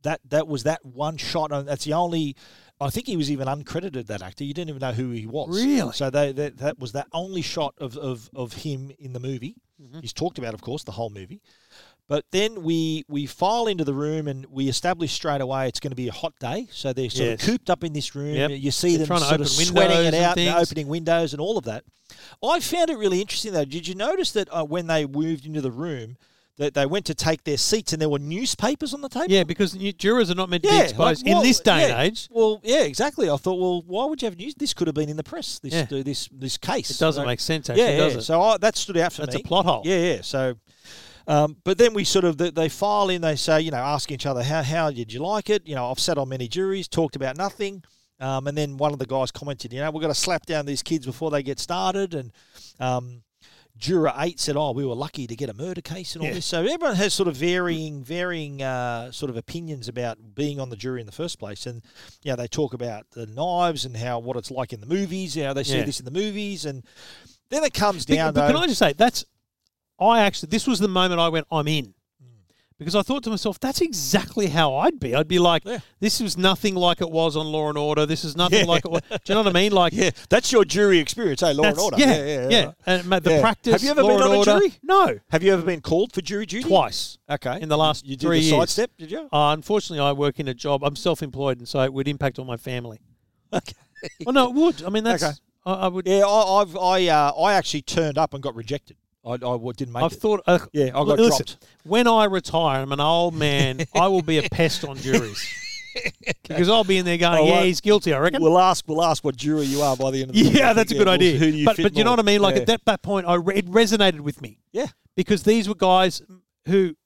that 0.02 0.20
that 0.28 0.46
was 0.46 0.64
that 0.64 0.84
one 0.84 1.16
shot, 1.16 1.50
and 1.52 1.66
that's 1.66 1.84
the 1.84 1.94
only. 1.94 2.36
I 2.80 2.90
think 2.90 3.06
he 3.06 3.16
was 3.16 3.30
even 3.30 3.46
uncredited. 3.46 4.06
That 4.08 4.22
actor, 4.22 4.44
you 4.44 4.52
didn't 4.52 4.70
even 4.70 4.80
know 4.80 4.92
who 4.92 5.10
he 5.10 5.26
was. 5.26 5.48
Really? 5.64 5.92
So 5.92 6.10
they, 6.10 6.32
that 6.32 6.58
that 6.58 6.78
was 6.78 6.92
that 6.92 7.06
only 7.12 7.40
shot 7.40 7.74
of 7.78 7.96
of, 7.96 8.28
of 8.34 8.52
him 8.52 8.90
in 8.98 9.12
the 9.12 9.20
movie. 9.20 9.54
Mm-hmm. 9.80 10.00
He's 10.00 10.12
talked 10.12 10.38
about, 10.38 10.54
of 10.54 10.60
course, 10.60 10.84
the 10.84 10.92
whole 10.92 11.10
movie. 11.10 11.40
But 12.08 12.24
then 12.30 12.62
we 12.62 13.04
we 13.08 13.26
file 13.26 13.66
into 13.68 13.84
the 13.84 13.94
room 13.94 14.28
and 14.28 14.44
we 14.46 14.68
establish 14.68 15.12
straight 15.12 15.40
away 15.40 15.68
it's 15.68 15.80
going 15.80 15.92
to 15.92 15.96
be 15.96 16.08
a 16.08 16.12
hot 16.12 16.34
day. 16.40 16.68
So 16.70 16.92
they're 16.92 17.08
sort 17.08 17.28
Yes. 17.30 17.40
of 17.42 17.46
cooped 17.48 17.70
up 17.70 17.84
in 17.84 17.92
this 17.94 18.14
room. 18.14 18.34
Yep. 18.34 18.50
You 18.50 18.70
see 18.70 18.96
They're 18.96 19.06
them 19.06 19.18
sort 19.18 19.40
of 19.40 19.48
sweating 19.48 20.06
it 20.06 20.14
out, 20.14 20.36
and 20.36 20.56
opening 20.56 20.88
windows 20.88 21.32
and 21.32 21.40
all 21.40 21.56
of 21.56 21.64
that. 21.64 21.84
I 22.42 22.60
found 22.60 22.90
it 22.90 22.98
really 22.98 23.20
interesting 23.20 23.52
though. 23.52 23.64
Did 23.64 23.86
you 23.88 23.94
notice 23.94 24.32
that 24.32 24.48
uh, 24.52 24.64
when 24.64 24.88
they 24.88 25.06
moved 25.06 25.46
into 25.46 25.62
the 25.62 25.70
room, 25.70 26.16
that 26.58 26.74
they 26.74 26.84
went 26.84 27.06
to 27.06 27.14
take 27.14 27.44
their 27.44 27.56
seats 27.56 27.94
and 27.94 28.02
there 28.02 28.10
were 28.10 28.18
newspapers 28.18 28.92
on 28.92 29.00
the 29.00 29.08
table? 29.08 29.32
Yeah, 29.32 29.44
because 29.44 29.72
jurors 29.72 30.30
are 30.30 30.34
not 30.34 30.50
meant 30.50 30.64
to 30.64 30.68
be 30.68 30.78
exposed 30.80 31.24
like, 31.26 31.34
in 31.36 31.42
this 31.42 31.60
day 31.60 31.88
yeah. 31.88 31.94
and 31.96 32.08
age. 32.12 32.28
Well, 32.30 32.60
yeah, 32.62 32.82
exactly. 32.82 33.30
I 33.30 33.36
thought, 33.38 33.58
well, 33.58 33.82
why 33.86 34.04
would 34.04 34.20
you 34.20 34.26
have 34.26 34.36
news? 34.36 34.54
This 34.54 34.74
could 34.74 34.86
have 34.88 34.94
been 34.94 35.08
in 35.08 35.16
the 35.16 35.24
press. 35.24 35.58
This 35.60 35.72
Yeah. 35.72 35.86
uh, 35.98 36.02
this 36.02 36.28
this 36.30 36.58
case. 36.58 36.90
It 36.90 36.98
doesn't 36.98 37.22
So- 37.22 37.26
make 37.26 37.40
sense, 37.40 37.70
actually, 37.70 37.84
yeah, 37.84 37.96
does 37.96 38.12
yeah. 38.12 38.18
it? 38.18 38.22
So 38.22 38.42
I, 38.42 38.58
that 38.58 38.76
stood 38.76 38.98
out 38.98 39.14
for 39.14 39.22
That's 39.22 39.36
me. 39.36 39.42
a 39.42 39.48
plot 39.48 39.64
hole. 39.64 39.82
Yeah, 39.86 39.96
yeah. 39.96 40.20
So, 40.20 40.56
um, 41.26 41.56
but 41.64 41.78
then 41.78 41.94
we 41.94 42.04
sort 42.04 42.24
of 42.24 42.36
they, 42.38 42.50
they 42.50 42.68
file 42.68 43.08
in. 43.10 43.22
They 43.22 43.36
say, 43.36 43.60
you 43.60 43.70
know, 43.70 43.76
ask 43.78 44.10
each 44.10 44.26
other, 44.26 44.42
how 44.42 44.62
how 44.62 44.90
did 44.90 45.12
you 45.12 45.20
like 45.20 45.50
it? 45.50 45.66
You 45.66 45.74
know, 45.74 45.90
I've 45.90 46.00
sat 46.00 46.18
on 46.18 46.28
many 46.28 46.48
juries, 46.48 46.88
talked 46.88 47.16
about 47.16 47.36
nothing. 47.36 47.82
Um, 48.20 48.46
and 48.46 48.56
then 48.56 48.76
one 48.76 48.92
of 48.92 49.00
the 49.00 49.06
guys 49.06 49.32
commented, 49.32 49.72
you 49.72 49.80
know, 49.80 49.90
we've 49.90 50.00
got 50.00 50.08
to 50.08 50.14
slap 50.14 50.46
down 50.46 50.64
these 50.64 50.82
kids 50.82 51.04
before 51.06 51.32
they 51.32 51.42
get 51.42 51.58
started. 51.58 52.14
And 52.14 52.30
um, 52.78 53.22
juror 53.76 54.12
eight 54.18 54.38
said, 54.38 54.56
oh, 54.56 54.70
we 54.70 54.86
were 54.86 54.94
lucky 54.94 55.26
to 55.26 55.34
get 55.34 55.48
a 55.50 55.54
murder 55.54 55.80
case 55.80 56.14
and 56.14 56.22
all 56.22 56.28
Yeah. 56.28 56.34
this. 56.34 56.46
So 56.46 56.60
everyone 56.60 56.94
has 56.94 57.14
sort 57.14 57.28
of 57.28 57.34
varying, 57.34 58.04
varying 58.04 58.62
uh, 58.62 59.10
sort 59.10 59.28
of 59.30 59.36
opinions 59.36 59.88
about 59.88 60.18
being 60.36 60.60
on 60.60 60.70
the 60.70 60.76
jury 60.76 61.00
in 61.00 61.06
the 61.06 61.10
first 61.12 61.40
place. 61.40 61.66
And 61.66 61.82
you 62.22 62.30
know, 62.30 62.36
they 62.36 62.46
talk 62.46 62.74
about 62.74 63.10
the 63.10 63.26
knives 63.26 63.84
and 63.86 63.96
how 63.96 64.20
what 64.20 64.36
it's 64.36 64.52
like 64.52 64.72
in 64.72 64.78
the 64.80 64.86
movies. 64.86 65.36
You 65.36 65.42
know, 65.44 65.54
they 65.54 65.64
see 65.64 65.78
Yeah. 65.78 65.84
this 65.84 65.98
in 65.98 66.04
the 66.04 66.12
movies, 66.12 66.64
and 66.64 66.84
then 67.50 67.64
it 67.64 67.74
comes 67.74 68.06
But- 68.06 68.14
down. 68.14 68.34
but, 68.34 68.46
can 68.46 68.54
though- 68.54 68.60
I 68.62 68.66
just 68.68 68.78
say 68.78 68.92
that's 68.92 69.24
I 70.06 70.20
actually 70.22 70.48
this 70.50 70.66
was 70.66 70.78
the 70.78 70.88
moment 70.88 71.20
I 71.20 71.28
went 71.28 71.46
I'm 71.50 71.68
in 71.68 71.94
because 72.78 72.96
I 72.96 73.02
thought 73.02 73.22
to 73.24 73.30
myself 73.30 73.60
that's 73.60 73.80
exactly 73.80 74.48
how 74.48 74.74
I'd 74.74 74.98
be. 74.98 75.14
I'd 75.14 75.28
be 75.28 75.38
like, 75.38 75.64
Yeah. 75.64 75.78
this 76.00 76.18
was 76.20 76.36
nothing 76.36 76.74
like 76.74 77.00
it 77.00 77.10
was 77.10 77.36
on 77.36 77.46
Law 77.46 77.68
and 77.68 77.78
Order. 77.78 78.06
This 78.06 78.24
is 78.24 78.36
nothing 78.36 78.60
Yeah. 78.60 78.72
like 78.72 78.84
it 78.84 78.90
was. 78.90 79.02
Do 79.08 79.18
you 79.26 79.34
know 79.34 79.42
what 79.42 79.54
I 79.56 79.60
mean? 79.60 79.70
Like, 79.70 79.92
yeah, 79.96 80.10
that's 80.28 80.50
your 80.50 80.64
jury 80.64 80.98
experience, 80.98 81.42
hey, 81.42 81.52
Law 81.54 81.64
and 81.64 81.78
Order. 81.78 81.98
Yeah, 81.98 82.06
yeah, 82.06 82.24
yeah. 82.24 82.48
yeah. 82.48 82.48
yeah. 82.50 82.72
And 82.86 83.12
the 83.12 83.38
practice. 83.40 83.72
Have 83.74 83.82
you 83.84 83.90
ever 83.90 84.02
Law 84.02 84.18
been 84.18 84.22
on 84.26 84.40
a 84.40 84.44
jury? 84.44 84.74
No, 84.82 85.18
Have 85.30 85.42
you 85.44 85.52
ever 85.52 85.62
been 85.62 85.80
called 85.80 86.12
for 86.12 86.22
jury 86.22 86.44
duty? 86.46 86.66
twice. 86.68 87.18
Okay. 87.30 87.60
In 87.60 87.68
the 87.68 87.78
last 87.78 88.04
you 88.04 88.16
did 88.16 88.26
three 88.26 88.40
the 88.40 88.46
years. 88.46 88.58
sidestep, 88.58 88.90
did 88.98 89.10
you? 89.12 89.28
Uh, 89.32 89.52
unfortunately, 89.56 90.00
I 90.04 90.10
work 90.12 90.40
in 90.40 90.48
a 90.48 90.54
job. 90.54 90.82
I'm 90.82 90.96
self-employed, 90.96 91.58
and 91.58 91.68
so 91.68 91.80
it 91.82 91.92
would 91.92 92.08
impact 92.08 92.38
on 92.40 92.46
my 92.46 92.56
family. 92.56 92.98
Okay. 93.52 93.74
Well, 94.26 94.32
no, 94.32 94.48
it 94.48 94.54
would. 94.54 94.82
I 94.82 94.88
mean, 94.88 95.04
that's. 95.04 95.22
Okay. 95.22 95.34
I, 95.64 95.72
I 95.72 95.88
would. 95.88 96.06
Yeah, 96.08 96.24
I, 96.26 96.60
I've 96.62 96.76
I 96.76 97.06
uh, 97.06 97.32
I 97.40 97.52
actually 97.54 97.82
turned 97.82 98.18
up 98.18 98.34
and 98.34 98.42
got 98.42 98.56
rejected. 98.56 98.96
I, 99.24 99.32
I 99.34 99.36
didn't 99.76 99.92
make 99.92 100.02
I've 100.02 100.12
it. 100.12 100.20
thought. 100.20 100.42
Uh, 100.46 100.58
Yeah, 100.72 100.86
I 100.88 101.04
got 101.04 101.18
listen, 101.18 101.46
dropped. 101.46 101.66
When 101.84 102.06
I 102.08 102.24
retire, 102.24 102.80
I'm 102.82 102.92
an 102.92 103.00
old 103.00 103.34
man. 103.34 103.80
I 103.94 104.08
will 104.08 104.22
be 104.22 104.38
a 104.38 104.48
pest 104.48 104.84
on 104.84 104.96
juries 104.96 105.46
because 106.48 106.68
I'll 106.68 106.84
be 106.84 106.96
in 106.98 107.04
there 107.04 107.18
going, 107.18 107.38
Oh, 107.38 107.46
"Yeah, 107.46 107.62
he's 107.64 107.80
guilty." 107.80 108.12
I 108.12 108.18
reckon. 108.18 108.42
We'll 108.42 108.58
ask. 108.58 108.84
We'll 108.88 109.02
ask 109.02 109.22
what 109.24 109.36
jury 109.36 109.64
you 109.66 109.82
are 109.82 109.96
by 109.96 110.10
the 110.10 110.22
end 110.22 110.30
of 110.30 110.36
the 110.36 110.42
yeah, 110.58 110.72
that's 110.72 110.90
a 110.92 110.96
good 110.96 111.08
idea. 111.08 111.38
Who 111.38 111.50
do 111.50 111.56
you 111.56 111.64
but 111.66 111.76
fit 111.76 111.82
but 111.84 111.96
you 111.96 112.04
know 112.04 112.10
what 112.10 112.18
I 112.20 112.22
mean? 112.22 112.40
Like 112.40 112.56
Yeah. 112.56 112.62
at 112.62 112.66
that, 112.68 112.84
that 112.86 113.02
point, 113.02 113.26
I 113.26 113.34
re- 113.34 113.56
it 113.56 113.66
resonated 113.66 114.20
with 114.20 114.40
me 114.42 114.58
Yeah. 114.72 114.86
because 115.16 115.42
these 115.44 115.68
were 115.68 115.74
guys 115.74 116.22
who 116.66 116.96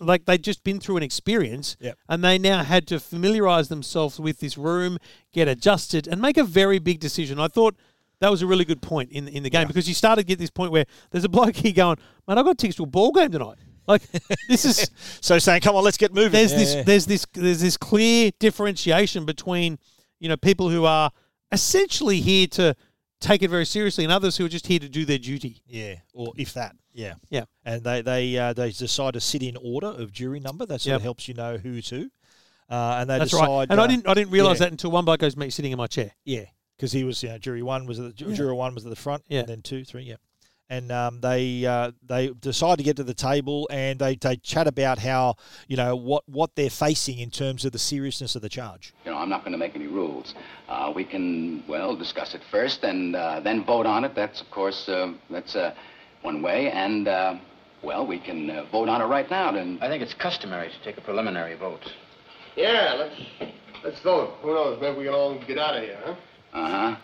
like 0.00 0.24
they'd 0.24 0.42
just 0.42 0.64
been 0.64 0.80
through 0.80 0.96
an 0.96 1.02
experience, 1.02 1.76
Yep. 1.80 1.98
and 2.08 2.24
they 2.24 2.38
now 2.38 2.62
had 2.64 2.86
to 2.86 2.98
familiarize 3.00 3.68
themselves 3.68 4.18
with 4.18 4.40
this 4.40 4.56
room, 4.56 4.96
get 5.32 5.46
adjusted, 5.48 6.06
and 6.06 6.22
make 6.22 6.38
a 6.38 6.44
very 6.44 6.78
big 6.78 7.00
decision. 7.00 7.38
I 7.38 7.48
thought 7.48 7.76
that 8.20 8.30
was 8.30 8.42
a 8.42 8.46
really 8.46 8.64
good 8.64 8.82
point 8.82 9.10
in 9.12 9.28
in 9.28 9.42
the 9.42 9.50
game 9.50 9.66
because 9.66 9.88
you 9.88 9.94
started 9.94 10.22
to 10.22 10.26
get 10.26 10.38
this 10.38 10.50
point 10.50 10.72
where 10.72 10.86
there's 11.10 11.24
a 11.24 11.28
bloke 11.28 11.56
here 11.56 11.72
going, 11.72 11.98
"Man, 12.26 12.38
I 12.38 12.42
got 12.42 12.58
tickets 12.58 12.76
to 12.76 12.84
a 12.84 12.86
ball 12.86 13.12
game 13.12 13.30
tonight." 13.30 13.58
Like 13.86 14.02
this 14.48 14.64
is 14.64 14.90
So 15.20 15.38
saying, 15.38 15.60
come 15.60 15.76
on, 15.76 15.84
let's 15.84 15.96
get 15.98 16.14
moving. 16.14 16.32
there's 16.32 16.52
Yeah, 16.52 16.58
this 16.58 16.74
yeah. 16.74 16.82
there's 16.82 17.06
this 17.06 17.26
there's 17.34 17.60
this 17.60 17.76
clear 17.76 18.30
differentiation 18.38 19.24
between 19.26 19.78
you 20.20 20.28
know 20.28 20.36
people 20.36 20.70
who 20.70 20.84
are 20.84 21.10
essentially 21.52 22.20
here 22.20 22.46
to 22.48 22.74
take 23.20 23.42
it 23.42 23.48
very 23.48 23.66
seriously 23.66 24.04
and 24.04 24.12
others 24.12 24.36
who 24.36 24.44
are 24.44 24.48
just 24.48 24.66
here 24.66 24.78
to 24.78 24.88
do 24.88 25.04
their 25.04 25.18
duty. 25.18 25.62
Yeah, 25.66 25.96
or 26.12 26.32
if 26.36 26.54
that. 26.54 26.76
Yeah, 26.92 27.14
Yeah. 27.28 27.44
And 27.64 27.82
they 27.82 28.02
they 28.02 28.38
uh, 28.38 28.52
they 28.52 28.70
decide 28.70 29.14
to 29.14 29.20
sit 29.20 29.42
in 29.42 29.56
order 29.56 29.88
of 29.88 30.12
jury 30.12 30.38
number. 30.38 30.64
That 30.64 30.80
sort 30.80 30.92
Yep. 30.92 30.96
of 30.96 31.02
helps 31.02 31.28
you 31.28 31.34
know 31.34 31.56
who's 31.56 31.88
who. 31.88 32.08
Uh, 32.70 32.98
and 33.00 33.10
they 33.10 33.18
That's 33.18 33.32
decide. 33.32 33.48
right. 33.48 33.66
And 33.68 33.80
I 33.80 33.84
uh, 33.84 33.86
didn't 33.88 34.08
I 34.08 34.14
didn't 34.14 34.30
realize 34.30 34.60
yeah. 34.60 34.66
that 34.66 34.72
until 34.72 34.92
one 34.92 35.04
bloke 35.04 35.20
goes 35.20 35.36
me 35.36 35.50
sitting 35.50 35.72
in 35.72 35.78
my 35.78 35.88
chair. 35.88 36.12
Yeah, 36.24 36.44
because 36.76 36.92
he 36.92 37.04
was, 37.04 37.22
you 37.22 37.28
know, 37.28 37.38
jury 37.38 37.62
one 37.62 37.86
was 37.86 37.98
at 38.00 38.16
the, 38.16 38.24
Yeah. 38.24 38.34
juror 38.34 38.54
one 38.54 38.74
was 38.74 38.84
at 38.84 38.90
the 38.90 38.96
front, 38.96 39.24
Yeah. 39.28 39.40
and 39.40 39.48
then 39.48 39.62
two, 39.62 39.84
three, 39.84 40.02
yeah. 40.02 40.16
And 40.70 40.90
um, 40.90 41.20
they 41.20 41.66
uh, 41.66 41.92
they 42.02 42.28
decide 42.28 42.78
to 42.78 42.84
get 42.84 42.96
to 42.96 43.04
the 43.04 43.12
table 43.14 43.68
and 43.70 43.98
they, 43.98 44.16
they 44.16 44.36
chat 44.36 44.66
about 44.66 44.98
how 44.98 45.36
you 45.68 45.76
know 45.76 45.94
what, 45.94 46.26
what 46.26 46.56
they're 46.56 46.70
facing 46.70 47.18
in 47.18 47.30
terms 47.30 47.66
of 47.66 47.72
the 47.72 47.78
seriousness 47.78 48.34
of 48.34 48.40
the 48.40 48.48
charge. 48.48 48.94
You 49.04 49.10
know, 49.10 49.18
I'm 49.18 49.28
not 49.28 49.40
going 49.42 49.52
to 49.52 49.58
make 49.58 49.76
any 49.76 49.88
rules. 49.88 50.34
Uh, 50.66 50.90
we 50.96 51.04
can, 51.04 51.62
well, 51.68 51.94
discuss 51.94 52.34
it 52.34 52.40
first 52.50 52.82
and 52.82 53.14
uh, 53.14 53.40
then 53.40 53.62
vote 53.66 53.84
on 53.84 54.04
it. 54.04 54.14
That's, 54.14 54.40
of 54.40 54.50
course, 54.50 54.88
uh, 54.88 55.12
that's 55.28 55.54
uh, 55.54 55.74
one 56.22 56.40
way. 56.40 56.70
And, 56.70 57.08
uh, 57.08 57.34
well, 57.82 58.06
we 58.06 58.18
can 58.18 58.48
uh, 58.48 58.64
vote 58.72 58.88
on 58.88 59.02
it 59.02 59.04
right 59.04 59.30
now. 59.30 59.52
Then 59.52 59.78
I 59.82 59.88
think 59.88 60.02
it's 60.02 60.14
customary 60.14 60.70
to 60.70 60.82
take 60.82 60.96
a 60.96 61.02
preliminary 61.02 61.56
vote. 61.56 61.82
Yeah, 62.56 62.94
let's 62.98 63.52
let's 63.84 64.00
vote. 64.00 64.36
Who 64.40 64.54
knows? 64.54 64.80
Maybe 64.80 64.96
we 64.96 65.04
can 65.04 65.12
all 65.14 65.38
get 65.46 65.58
out 65.58 65.76
of 65.76 65.82
here, 65.82 65.98
huh? 66.02 66.14
Uh-huh. 66.54 66.96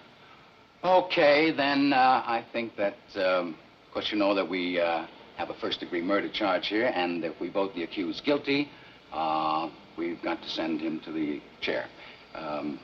Okay, 0.82 1.50
then 1.50 1.92
uh, 1.92 1.96
I 2.24 2.44
think 2.52 2.76
that, 2.76 2.96
um, 3.16 3.56
of 3.86 3.92
course, 3.92 4.10
you 4.10 4.18
know 4.18 4.34
that 4.34 4.48
we 4.48 4.80
uh, 4.80 5.06
have 5.36 5.50
a 5.50 5.54
first-degree 5.54 6.00
murder 6.02 6.28
charge 6.30 6.68
here, 6.68 6.86
and 6.94 7.24
if 7.24 7.38
we 7.40 7.48
vote 7.50 7.74
the 7.74 7.82
accused 7.82 8.24
guilty, 8.24 8.70
uh, 9.12 9.68
we've 9.98 10.22
got 10.22 10.40
to 10.42 10.48
send 10.48 10.80
him 10.80 11.00
to 11.00 11.12
the 11.12 11.40
chair. 11.60 11.86
Um, 12.34 12.78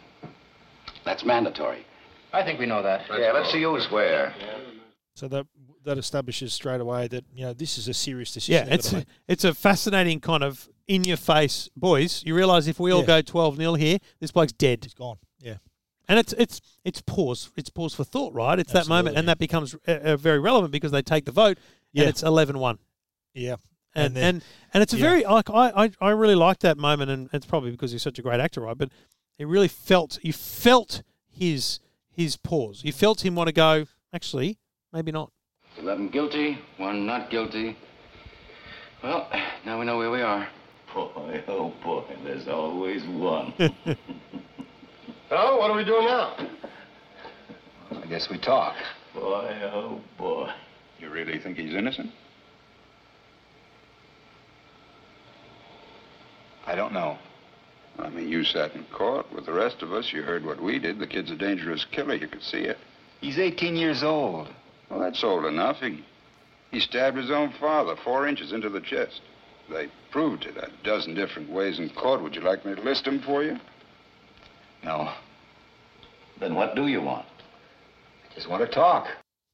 that's 1.05 1.25
mandatory. 1.25 1.87
I 2.33 2.43
think 2.45 2.59
we 2.59 2.67
know 2.67 2.83
that. 2.83 3.03
yeah, 3.19 3.33
let's 3.33 3.51
see 3.53 3.63
who's 3.63 3.91
where. 3.91 4.35
So 5.15 5.29
that 5.29 5.47
that 5.85 5.97
establishes 5.99 6.53
straight 6.53 6.81
away 6.81 7.07
that 7.09 7.25
you 7.33 7.45
know 7.47 7.53
this 7.55 7.79
is 7.79 7.87
a 7.89 7.95
serious 7.95 8.33
decision. 8.35 8.55
Yeah, 8.55 8.65
they've 8.65 8.75
it's 8.75 8.87
gotta 8.91 8.97
make. 8.99 9.07
it's 9.29 9.45
a 9.45 9.55
fascinating 9.55 10.21
kind 10.21 10.43
of 10.43 10.69
in 10.89 11.05
your 11.05 11.17
face, 11.17 11.71
boys. 11.77 12.23
You 12.27 12.35
realise 12.35 12.67
if 12.67 12.79
we 12.81 12.91
all 12.91 13.01
Yeah. 13.01 13.07
go 13.07 13.23
twelve 13.23 13.57
0 13.57 13.75
here, 13.75 13.99
this 14.21 14.33
bloke's 14.33 14.53
dead. 14.53 14.81
He's 14.83 14.93
gone. 14.93 15.17
Yeah. 16.09 16.13
And 16.13 16.19
it's 16.21 16.33
it's 16.35 16.61
it's 16.85 17.01
pause. 17.03 17.51
It's 17.57 17.71
pause 17.71 17.95
for 17.95 18.05
thought, 18.05 18.33
right? 18.35 18.59
It's 18.59 18.73
that 18.73 18.87
moment, 18.89 19.17
and 19.17 19.29
that 19.29 19.39
becomes 19.39 19.75
uh, 19.89 19.93
uh, 19.93 20.17
very 20.17 20.39
relevant 20.39 20.73
because 20.73 20.93
they 20.93 21.03
take 21.03 21.25
the 21.25 21.33
vote, 21.33 21.59
Yeah. 21.93 22.03
and 22.03 22.11
it's 22.11 22.23
11-1. 22.23 22.79
Yeah. 23.35 23.57
And 23.95 24.07
And 24.07 24.17
then- 24.17 24.25
and, 24.37 24.43
and 24.75 24.83
it's 24.83 24.93
a 24.93 24.97
yeah. 24.99 25.03
very 25.09 25.25
like 25.25 25.51
I, 25.51 25.85
I 25.85 25.91
I 26.01 26.11
really 26.11 26.35
like 26.37 26.61
that 26.61 26.77
moment, 26.79 27.11
and 27.11 27.29
it's 27.33 27.47
probably 27.47 27.71
because 27.73 27.93
he's 27.93 28.03
such 28.03 28.19
a 28.19 28.23
great 28.23 28.41
actor, 28.41 28.61
right? 28.61 28.77
But 28.79 28.91
it 29.39 29.47
really 29.49 29.69
felt 29.69 30.19
you 30.23 30.33
felt 30.33 31.03
his 31.29 31.81
his 32.11 32.37
pause. 32.37 32.83
You 32.85 32.93
felt 32.93 33.25
him 33.25 33.35
want 33.35 33.49
to 33.49 33.53
go. 33.53 33.87
Actually, 34.13 34.59
maybe 34.93 35.13
not. 35.13 35.31
11 35.79 36.09
guilty, 36.09 36.59
one 36.79 37.05
not 37.05 37.29
guilty. 37.31 37.77
Well, 39.03 39.29
now 39.67 39.79
we 39.79 39.85
know 39.85 39.99
where 39.99 40.11
we 40.11 40.23
are. 40.23 40.49
Boy, 40.95 41.43
oh 41.49 41.73
boy, 41.85 42.05
there's 42.25 42.49
always 42.49 43.05
one. 43.05 43.53
Oh, 45.31 45.59
what 45.59 45.71
are 45.71 45.77
we 45.77 45.85
doing 45.85 46.07
now? 46.07 46.37
I 47.91 48.07
guess 48.07 48.29
we 48.31 48.39
talk. 48.39 48.77
boy, 49.13 49.59
oh 49.73 50.01
boy. 50.19 50.51
You 51.01 51.11
really 51.11 51.39
think 51.39 51.57
he's 51.59 51.75
innocent? 51.75 52.11
I 56.67 56.75
don't 56.75 56.93
know. 56.93 57.19
I 57.99 58.09
mean, 58.11 58.29
you 58.29 58.45
sat 58.45 58.75
in 58.75 58.85
court 58.93 59.33
with 59.33 59.47
the 59.47 59.53
rest 59.53 59.83
of 59.83 59.93
us. 59.93 60.13
You 60.13 60.23
heard 60.23 60.45
what 60.45 60.63
we 60.63 60.79
did. 60.79 60.99
The 60.99 61.07
kid's 61.07 61.31
a 61.31 61.37
dangerous 61.37 61.85
killer. 61.91 62.15
You 62.15 62.29
could 62.29 62.43
see 62.43 62.59
it. 62.61 62.79
He's 63.21 63.39
18 63.39 63.77
years 63.77 64.03
old. 64.03 64.49
Well, 64.91 65.01
that's 65.01 65.25
old 65.25 65.47
enough. 65.47 65.79
He, 65.81 66.05
he 66.71 66.81
stabbed 66.81 67.17
his 67.17 67.31
own 67.31 67.53
father 67.59 67.97
four 68.05 68.29
inches 68.29 68.53
into 68.53 68.69
the 68.69 68.81
chest. 68.81 69.23
They 69.71 69.89
proved 70.13 70.45
it 70.45 70.57
a 70.57 70.71
dozen 70.85 71.15
different 71.15 71.51
ways 71.51 71.79
in 71.79 71.89
court. 71.91 72.23
Would 72.23 72.35
you 72.37 72.43
like 72.43 72.65
me 72.65 72.75
to 72.75 72.81
list 72.81 73.05
them 73.05 73.21
for 73.23 73.43
you? 73.43 73.57
No. 74.85 75.13
Then 76.39 76.55
what 76.55 76.77
do 76.77 76.87
you 76.87 77.01
want? 77.01 77.27
I 78.31 78.35
just 78.35 78.49
want 78.49 78.63
to 78.63 78.69
talk. 78.69 79.09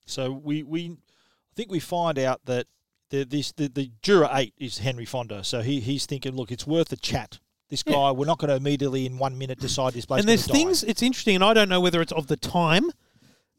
So 0.05 0.33
we, 0.33 0.63
we 0.63 0.91
I 0.91 1.55
think 1.55 1.71
we 1.71 1.81
find 1.81 2.19
out 2.19 2.41
that 2.47 2.67
the 3.11 3.25
this 3.25 3.53
the, 3.53 3.69
the 3.69 3.91
juror 4.03 4.29
eight 4.33 4.55
is 4.59 4.79
Henry 4.79 5.05
Fonda. 5.05 5.45
So 5.45 5.61
he, 5.61 5.81
he's 5.81 6.07
thinking, 6.07 6.35
look, 6.35 6.51
it's 6.51 6.67
worth 6.67 6.93
a 6.93 6.97
chat. 6.97 7.39
This 7.69 7.83
guy, 7.83 8.11
we're 8.11 8.27
not 8.27 8.39
going 8.39 8.51
to 8.51 8.57
immediately 8.57 9.07
in 9.07 9.17
one 9.17 9.39
minute 9.39 9.59
decide 9.59 9.95
this 9.95 10.05
place. 10.05 10.21
and 10.21 10.29
there's 10.29 10.47
things. 10.47 10.85
It's 10.85 11.03
interesting, 11.03 11.37
and 11.37 11.43
I 11.45 11.55
don't 11.55 11.71
know 11.71 11.81
whether 11.81 12.03
it's 12.03 12.13
of 12.13 12.27
the 12.27 12.37
time, 12.37 12.91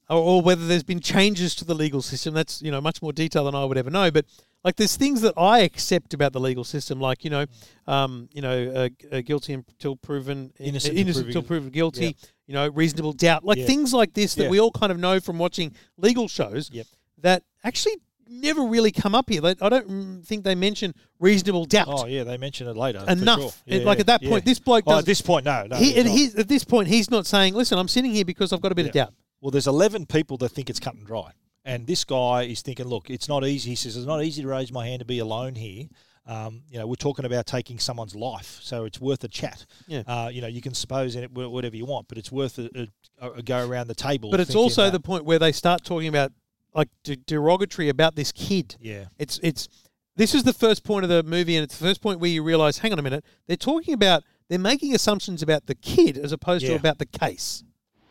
or, 0.08 0.18
or 0.18 0.42
whether 0.44 0.68
there's 0.68 0.84
been 0.84 1.00
changes 1.00 1.56
to 1.56 1.66
the 1.66 1.74
legal 1.74 2.04
system. 2.04 2.36
That's 2.36 2.62
you 2.62 2.70
know 2.70 2.80
much 2.80 3.02
more 3.02 3.12
detail 3.12 3.46
than 3.46 3.56
I 3.56 3.66
would 3.66 3.78
ever 3.78 3.90
know. 3.90 4.12
But 4.12 4.26
like 4.64 4.76
there's 4.78 4.96
things 4.96 5.22
that 5.22 5.34
I 5.38 5.60
accept 5.60 6.14
about 6.14 6.32
the 6.34 6.40
legal 6.40 6.64
system, 6.64 7.00
like 7.00 7.24
you 7.24 7.30
know, 7.30 7.46
um, 7.88 8.30
you 8.34 8.42
know, 8.42 8.90
uh, 9.12 9.16
uh, 9.16 9.22
guilty 9.22 9.54
until 9.54 9.96
proven 9.96 10.52
Innocent 10.60 10.92
until 10.92 11.02
innocent 11.02 11.28
until 11.28 11.44
proven- 11.44 11.70
guilty. 11.70 12.06
Yep. 12.06 12.16
You 12.48 12.54
know, 12.56 12.68
reasonable 12.70 13.14
doubt, 13.14 13.46
like 13.46 13.58
Yeah. 13.58 13.66
things 13.66 13.94
like 13.94 14.14
this 14.14 14.36
that 14.36 14.44
Yeah. 14.44 14.50
we 14.50 14.60
all 14.60 14.72
kind 14.72 14.92
of 14.92 15.00
know 15.00 15.20
from 15.22 15.38
watching 15.38 15.74
legal 15.98 16.28
shows. 16.28 16.70
Yep. 16.74 16.88
That 17.20 17.44
actually 17.64 17.94
never 18.28 18.64
really 18.64 18.92
come 18.92 19.16
up 19.16 19.30
here. 19.30 19.40
They, 19.42 19.56
I 19.62 19.70
don't 19.70 20.24
think 20.26 20.44
they 20.44 20.56
mention 20.56 20.94
reasonable 21.20 21.66
doubt. 21.66 21.88
Oh 21.90 22.06
yeah, 22.06 22.24
they 22.24 22.38
mention 22.38 22.68
it 22.68 22.76
later. 22.76 23.04
Enough. 23.08 23.40
sure. 23.40 23.52
It- 23.66 23.86
like 23.86 24.00
at 24.00 24.08
that 24.08 24.22
yeah. 24.24 24.30
point, 24.30 24.46
this 24.46 24.60
bloke 24.60 24.84
Oh, 24.88 24.92
does 24.92 25.00
at 25.00 25.06
this 25.06 25.22
point, 25.22 25.46
no, 25.46 25.68
no. 25.70 25.76
he, 25.78 25.96
and 25.98 26.38
at 26.38 26.48
this 26.48 26.64
point, 26.64 26.88
he's 26.90 27.10
not 27.12 27.26
saying, 27.26 27.54
"Listen, 27.54 27.78
I'm 27.78 27.88
sitting 27.88 28.12
here 28.12 28.26
because 28.26 28.52
I've 28.52 28.62
got 28.62 28.72
a 28.72 28.76
bit 28.76 28.88
of 28.88 28.92
doubt." 28.92 29.14
Well, 29.42 29.52
there's 29.52 29.68
11 29.68 30.06
people 30.06 30.38
that 30.38 30.50
think 30.50 30.70
it's 30.70 30.80
cut 30.80 30.96
and 30.96 31.06
dry. 31.06 31.32
And 31.66 31.88
this 31.88 32.04
guy 32.04 32.44
is 32.44 32.62
thinking, 32.62 32.88
look, 32.88 33.10
it's 33.10 33.30
not 33.30 33.46
easy. 33.46 33.72
He 33.72 33.76
says, 33.76 33.96
it's 33.96 34.06
not 34.06 34.24
easy 34.24 34.42
to 34.42 34.48
raise 34.48 34.72
my 34.72 34.86
hand 34.86 35.00
to 35.00 35.06
be 35.06 35.20
alone 35.20 35.56
here. 35.56 35.86
Um, 36.26 36.64
you 36.70 36.80
know, 36.80 36.88
we're 36.88 36.96
talking 36.96 37.26
about 37.26 37.46
taking 37.46 37.80
someone's 37.80 38.16
life, 38.16 38.60
so 38.62 38.86
it's 38.86 39.00
worth 39.00 39.24
a 39.26 39.28
chat. 39.28 39.66
Yeah. 39.88 40.04
Uh, 40.08 40.30
you 40.32 40.42
know, 40.42 40.48
you 40.48 40.62
can 40.62 40.74
suppose 40.74 41.16
in 41.16 41.24
it 41.24 41.32
whatever 41.32 41.76
you 41.76 41.86
want, 41.86 42.08
but 42.08 42.18
it's 42.18 42.32
worth 42.32 42.60
a, 42.60 42.88
a, 43.20 43.32
a 43.32 43.42
go 43.42 43.68
around 43.68 43.88
the 43.88 43.96
table. 43.96 44.32
But 44.32 44.40
it's 44.40 44.56
also 44.56 44.90
the 44.90 45.02
point 45.02 45.26
where 45.26 45.40
they 45.40 45.52
start 45.52 45.84
talking 45.84 46.08
about 46.08 46.32
like 46.74 46.88
de- 47.04 47.18
derogatory 47.18 47.90
about 47.90 48.16
this 48.16 48.32
kid. 48.32 48.78
Yeah. 48.80 49.06
It's 49.18 49.40
it's 49.44 49.68
this 50.16 50.34
is 50.34 50.44
the 50.44 50.54
first 50.54 50.84
point 50.86 51.04
of 51.04 51.10
the 51.10 51.24
movie, 51.24 51.58
and 51.58 51.64
it's 51.64 51.78
the 51.78 51.86
first 51.86 52.02
point 52.02 52.20
where 52.20 52.30
you 52.30 52.42
realize, 52.42 52.78
hang 52.78 52.94
on 52.94 53.00
a 53.00 53.04
minute, 53.04 53.26
they're 53.48 53.58
talking 53.58 53.94
about 53.94 54.24
they're 54.48 54.60
making 54.60 54.96
assumptions 54.96 55.42
about 55.42 55.66
the 55.66 55.76
kid 55.76 56.18
as 56.18 56.32
opposed 56.32 56.66
to 56.66 56.76
about 56.76 57.00
the 57.00 57.06
case. 57.06 57.64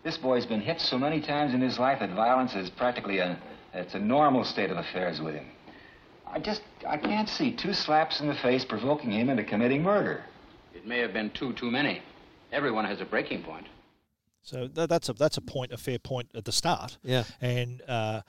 This 0.03 0.19
boy's 0.19 0.47
been 0.47 0.61
hit 0.61 0.81
so 0.81 0.99
many 0.99 1.21
times 1.21 1.55
in 1.55 1.61
his 1.61 1.79
life 1.79 2.01
that 2.01 2.11
violence 2.11 2.55
is 2.55 2.71
practically 2.71 3.19
a 3.19 3.39
it's 3.75 3.95
a 3.95 3.99
normal 3.99 4.45
state 4.45 4.71
of 4.71 4.77
affairs 4.77 5.21
with 5.21 5.35
him. 5.35 5.47
I 6.27 6.39
just 6.39 6.63
I 6.87 6.97
can't 6.97 7.29
see 7.29 7.53
two 7.53 7.73
slaps 7.73 8.21
in 8.21 8.29
the 8.29 8.35
face 8.35 8.65
provoking 8.65 9.13
him 9.13 9.31
into 9.31 9.45
committing 9.45 9.83
murder. 9.83 10.25
It 10.75 10.87
may 10.87 10.99
have 10.99 11.13
been 11.13 11.31
two 11.31 11.53
too 11.55 11.71
many. 11.71 12.03
Everyone 12.53 12.85
has 12.85 13.01
a 13.01 13.05
breaking 13.05 13.43
point. 13.43 13.67
So 14.43 14.67
tha 14.67 14.87
that's 14.87 15.09
a 15.09 15.13
that's 15.13 15.37
a 15.37 15.41
point, 15.41 15.73
a 15.73 15.77
fair 15.77 15.99
point 15.99 16.31
at 16.35 16.45
the 16.45 16.53
start. 16.53 16.99
Yeah. 17.03 17.25
And 17.41 17.81
uh, 17.89 18.23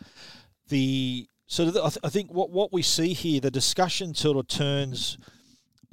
the 0.70 1.28
so 1.48 1.66
the, 1.72 1.84
I, 1.84 1.90
th- 1.90 2.00
I 2.04 2.10
think 2.10 2.32
what 2.32 2.52
what 2.52 2.72
we 2.72 2.82
see 2.84 3.14
here, 3.14 3.40
the 3.42 3.52
discussion 3.52 4.14
sort 4.14 4.38
of 4.38 4.48
turns 4.48 5.18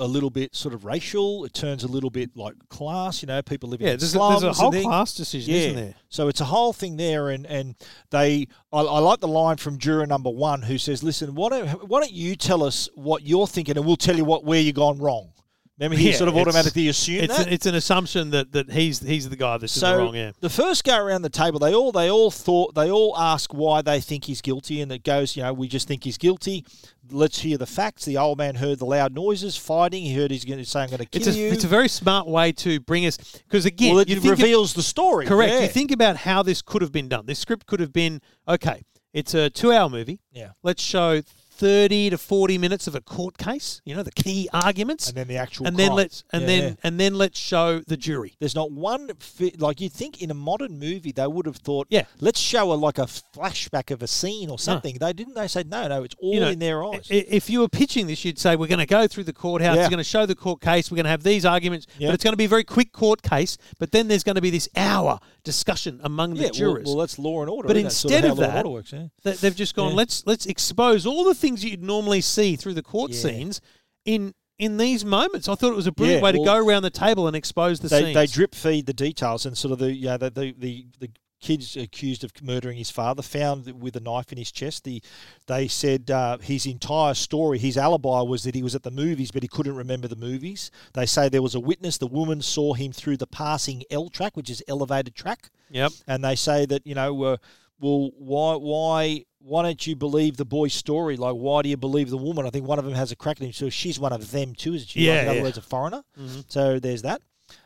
a 0.00 0.06
little 0.06 0.30
bit 0.30 0.54
sort 0.56 0.74
of 0.74 0.84
racial. 0.84 1.44
It 1.44 1.54
turns 1.54 1.84
a 1.84 1.88
little 1.88 2.10
bit 2.10 2.36
like 2.36 2.54
class. 2.68 3.22
You 3.22 3.26
know, 3.26 3.40
people 3.42 3.68
living 3.68 3.86
Yeah, 3.86 3.92
in 3.92 3.98
there's 4.00 4.14
a- 4.14 4.18
there's 4.18 4.42
a 4.42 4.52
whole 4.52 4.72
class 4.82 5.14
decision, 5.14 5.54
yeah. 5.54 5.60
isn't 5.60 5.76
there? 5.76 5.94
So 6.08 6.28
it's 6.28 6.40
a 6.40 6.46
whole 6.46 6.72
thing 6.72 6.96
there, 6.96 7.28
and 7.28 7.46
and 7.46 7.74
they. 8.10 8.48
I, 8.72 8.80
I 8.80 8.98
like 9.00 9.20
the 9.20 9.28
line 9.28 9.56
from 9.58 9.78
juror 9.78 10.06
number 10.06 10.30
one 10.30 10.62
who 10.62 10.78
says, 10.78 11.02
"Listen, 11.02 11.34
why 11.34 11.48
don't 11.50 11.88
why 11.88 12.00
don't 12.00 12.12
you 12.12 12.34
tell 12.36 12.62
us 12.64 12.88
what 12.94 13.22
you're 13.24 13.46
thinking, 13.46 13.76
and 13.76 13.86
we'll 13.86 13.96
tell 13.96 14.16
you 14.16 14.24
what 14.24 14.44
where 14.44 14.60
you've 14.60 14.74
gone 14.76 14.98
wrong." 14.98 15.32
Remember, 15.80 15.96
he 15.96 16.10
Yeah, 16.10 16.16
sort 16.16 16.28
of 16.28 16.36
automatically 16.36 16.88
assumed 16.88 17.24
It's 17.24 17.38
that. 17.38 17.50
it's 17.50 17.64
an 17.64 17.74
assumption 17.74 18.30
that, 18.30 18.52
that 18.52 18.70
he's 18.70 19.00
he's 19.00 19.28
the 19.30 19.36
guy 19.36 19.56
that's 19.56 19.72
So 19.72 19.90
the 19.90 19.96
wrong. 19.98 20.14
Yeah. 20.14 20.32
the 20.40 20.50
first 20.50 20.84
go 20.84 20.96
around 21.02 21.22
the 21.22 21.30
table, 21.30 21.58
they 21.58 21.74
all 21.74 21.90
they 21.90 22.10
all 22.10 22.30
thought 22.30 22.74
they 22.74 22.90
all 22.90 23.16
ask 23.18 23.54
why 23.54 23.80
they 23.80 24.00
think 24.00 24.26
he's 24.26 24.42
guilty, 24.42 24.82
and 24.82 24.92
it 24.92 25.02
goes, 25.04 25.36
you 25.36 25.42
know, 25.42 25.52
we 25.54 25.68
just 25.68 25.88
think 25.88 26.04
he's 26.04 26.18
guilty. 26.18 26.66
Let's 27.12 27.40
hear 27.40 27.56
the 27.58 27.66
facts. 27.66 28.04
The 28.04 28.18
old 28.18 28.38
man 28.38 28.54
heard 28.56 28.78
the 28.78 28.84
loud 28.84 29.14
noises, 29.14 29.56
fighting. 29.56 30.04
He 30.04 30.14
heard 30.14 30.30
he's 30.30 30.44
going 30.44 30.58
to 30.60 30.64
say, 30.64 30.82
"I'm 30.82 30.90
going 30.90 30.98
to 30.98 31.06
kill 31.06 31.26
It's 31.26 31.34
a, 31.34 31.38
you." 31.38 31.48
it's 31.48 31.64
a 31.64 31.68
very 31.68 31.88
smart 31.88 32.28
way 32.28 32.52
to 32.52 32.78
bring 32.80 33.04
us 33.06 33.16
because 33.48 33.64
again, 33.64 33.94
well, 33.94 34.00
it 34.02 34.08
you 34.08 34.20
think 34.20 34.34
of- 34.34 34.38
reveals 34.38 34.74
the 34.74 34.82
story. 34.82 35.26
Correct. 35.26 35.52
Yeah. 35.52 35.60
You 35.62 35.68
think 35.68 35.90
about 35.90 36.18
how 36.18 36.42
this 36.44 36.60
could 36.62 36.82
have 36.82 36.92
been 36.92 37.08
done. 37.08 37.26
This 37.26 37.38
script 37.40 37.66
could 37.66 37.80
have 37.80 37.92
been 37.92 38.20
okay. 38.46 38.82
It's 39.12 39.34
a 39.34 39.50
two-hour 39.50 39.88
movie. 39.90 40.20
Yeah. 40.30 40.50
Let's 40.62 40.82
show 40.82 41.22
thirty 41.60 42.08
to 42.10 42.16
forty 42.18 42.56
minutes 42.58 42.86
of 42.86 42.94
a 42.94 43.00
court 43.02 43.36
case. 43.36 43.82
You 43.84 43.94
know, 43.94 44.02
the 44.02 44.10
key 44.10 44.48
arguments, 44.52 45.08
And 45.08 45.16
then 45.16 45.28
the 45.28 45.36
actual 45.36 45.66
and 45.66 45.76
then 45.76 45.92
let's 45.92 46.24
and 46.32 46.42
Yeah, 46.42 46.46
then 46.48 46.62
yeah. 46.62 46.74
and 46.82 46.98
then 46.98 47.14
let's 47.14 47.38
show 47.38 47.80
the 47.86 47.96
jury. 47.98 48.34
There's 48.40 48.54
not 48.54 48.72
one 48.72 49.10
fi- 49.18 49.54
like 49.58 49.80
you'd 49.80 49.92
think 49.92 50.22
in 50.22 50.30
a 50.30 50.34
modern 50.34 50.78
movie 50.78 51.12
they 51.12 51.26
would 51.26 51.44
have 51.46 51.56
thought, 51.56 51.86
Yeah. 51.90 52.04
let's 52.18 52.40
show 52.40 52.72
a 52.72 52.74
like 52.74 52.98
a 52.98 53.02
flashback 53.06 53.90
of 53.90 54.02
a 54.02 54.06
scene 54.06 54.48
or 54.48 54.58
something. 54.58 54.96
They 54.98 55.12
didn't. 55.12 55.34
They 55.34 55.48
said 55.48 55.68
no, 55.70 55.86
no, 55.86 56.02
it's 56.02 56.14
all 56.18 56.34
You 56.34 56.40
know, 56.40 56.48
in 56.48 56.58
their 56.58 56.82
eyes. 56.82 57.06
If 57.10 57.50
you 57.50 57.60
were 57.60 57.68
pitching 57.68 58.06
this, 58.06 58.24
you'd 58.24 58.38
say 58.38 58.56
we're 58.56 58.66
going 58.66 58.78
to 58.78 58.86
go 58.86 59.06
through 59.06 59.24
the 59.24 59.32
courthouse. 59.34 59.76
Yeah. 59.76 59.82
We're 59.84 59.90
going 59.90 59.98
to 59.98 60.04
show 60.04 60.24
the 60.26 60.34
court 60.34 60.60
case. 60.62 60.90
We're 60.90 60.96
going 60.96 61.04
to 61.04 61.10
have 61.10 61.22
these 61.22 61.44
arguments, 61.44 61.86
but 62.00 62.14
it's 62.14 62.24
going 62.24 62.32
to 62.32 62.38
be 62.38 62.46
a 62.46 62.48
very 62.48 62.64
quick 62.64 62.92
court 62.92 63.20
case. 63.22 63.58
But 63.78 63.92
then 63.92 64.08
there's 64.08 64.24
going 64.24 64.36
to 64.36 64.40
be 64.40 64.50
this 64.50 64.68
hour 64.76 65.20
discussion 65.44 66.00
among 66.02 66.34
the 66.34 66.44
well- 66.44 66.50
jurors. 66.50 66.86
Well, 66.86 66.96
that's 66.96 67.18
law 67.18 67.42
and 67.42 67.50
order. 67.50 67.68
But 67.68 67.76
isn't? 67.76 67.90
Sort 67.90 68.12
instead 68.14 68.30
of 68.30 68.38
that, 68.38 68.66
works, 68.66 68.94
they've 69.22 69.56
just 69.56 69.74
gone. 69.74 69.94
Let's 69.94 70.26
let's 70.26 70.46
expose 70.46 71.06
all 71.06 71.24
the 71.24 71.34
things 71.34 71.49
you'd 71.58 71.82
normally 71.82 72.20
see 72.20 72.56
through 72.56 72.74
the 72.74 72.82
court 72.82 73.10
Yeah. 73.12 73.20
scenes 73.20 73.60
in 74.04 74.34
in 74.58 74.76
these 74.76 75.04
moments. 75.06 75.48
I 75.48 75.54
thought 75.54 75.72
it 75.72 75.76
was 75.76 75.86
a 75.86 75.92
brilliant 75.92 76.20
Yeah, 76.20 76.24
way 76.24 76.32
to 76.32 76.38
well, 76.40 76.58
go 76.60 76.66
around 76.66 76.82
the 76.82 76.90
table 76.90 77.26
and 77.26 77.34
expose 77.34 77.80
the 77.80 77.88
they, 77.88 78.02
scenes. 78.02 78.14
they 78.14 78.26
drip 78.26 78.54
feed 78.54 78.84
the 78.84 78.92
details 78.92 79.46
and 79.46 79.56
sort 79.56 79.72
of 79.72 79.78
the 79.78 79.92
yeah 79.92 80.16
the 80.18 80.28
the, 80.30 80.54
the, 80.58 80.86
the 80.98 81.08
kids 81.40 81.74
accused 81.74 82.22
of 82.22 82.30
murdering 82.42 82.76
his 82.76 82.90
father 82.90 83.22
found 83.22 83.64
with 83.80 83.96
a 83.96 84.00
knife 84.00 84.30
in 84.30 84.36
his 84.36 84.52
chest 84.52 84.84
the 84.84 85.02
they 85.46 85.66
said 85.66 86.10
uh, 86.10 86.36
his 86.36 86.66
entire 86.66 87.14
story 87.14 87.58
his 87.58 87.78
alibi 87.78 88.20
was 88.20 88.42
that 88.42 88.54
he 88.54 88.62
was 88.62 88.74
at 88.74 88.82
the 88.82 88.90
movies 88.90 89.30
but 89.30 89.42
he 89.42 89.48
couldn't 89.48 89.74
remember 89.74 90.06
the 90.06 90.14
movies 90.16 90.70
they 90.92 91.06
say 91.06 91.30
there 91.30 91.40
was 91.40 91.54
a 91.54 91.60
witness 91.60 91.96
the 91.96 92.06
woman 92.06 92.42
saw 92.42 92.74
him 92.74 92.92
through 92.92 93.16
the 93.16 93.26
passing 93.26 93.82
L 93.90 94.10
track 94.10 94.36
which 94.36 94.50
is 94.50 94.62
elevated 94.68 95.14
track 95.14 95.48
Yep. 95.70 95.92
and 96.06 96.22
they 96.22 96.36
say 96.36 96.66
that 96.66 96.86
you 96.86 96.94
know 96.94 97.22
uh, 97.22 97.36
well 97.80 98.10
why 98.18 98.56
why 98.56 99.24
why 99.42 99.62
don't 99.62 99.86
you 99.86 99.96
believe 99.96 100.36
the 100.36 100.44
boy's 100.44 100.74
story 100.74 101.16
like 101.16 101.34
why 101.34 101.62
do 101.62 101.68
you 101.68 101.76
believe 101.76 102.10
the 102.10 102.16
woman 102.16 102.46
I 102.46 102.50
think 102.50 102.66
one 102.66 102.78
of 102.78 102.84
them 102.84 102.94
has 102.94 103.10
a 103.10 103.16
crack 103.16 103.40
at 103.40 103.46
him 103.46 103.52
so 103.52 103.70
she's 103.70 103.98
one 103.98 104.12
of 104.12 104.30
them 104.30 104.54
too 104.54 104.74
isn't 104.74 104.88
she 104.90 105.00
Like, 105.00 105.06
Yeah, 105.06 105.22
in 105.22 105.28
other 105.28 105.36
yeah. 105.38 105.42
words 105.44 105.58
a 105.58 105.62
foreigner 105.62 106.02
Mhm. 106.18 106.44
so 106.48 106.78
there's 106.78 107.02
that. 107.02 107.22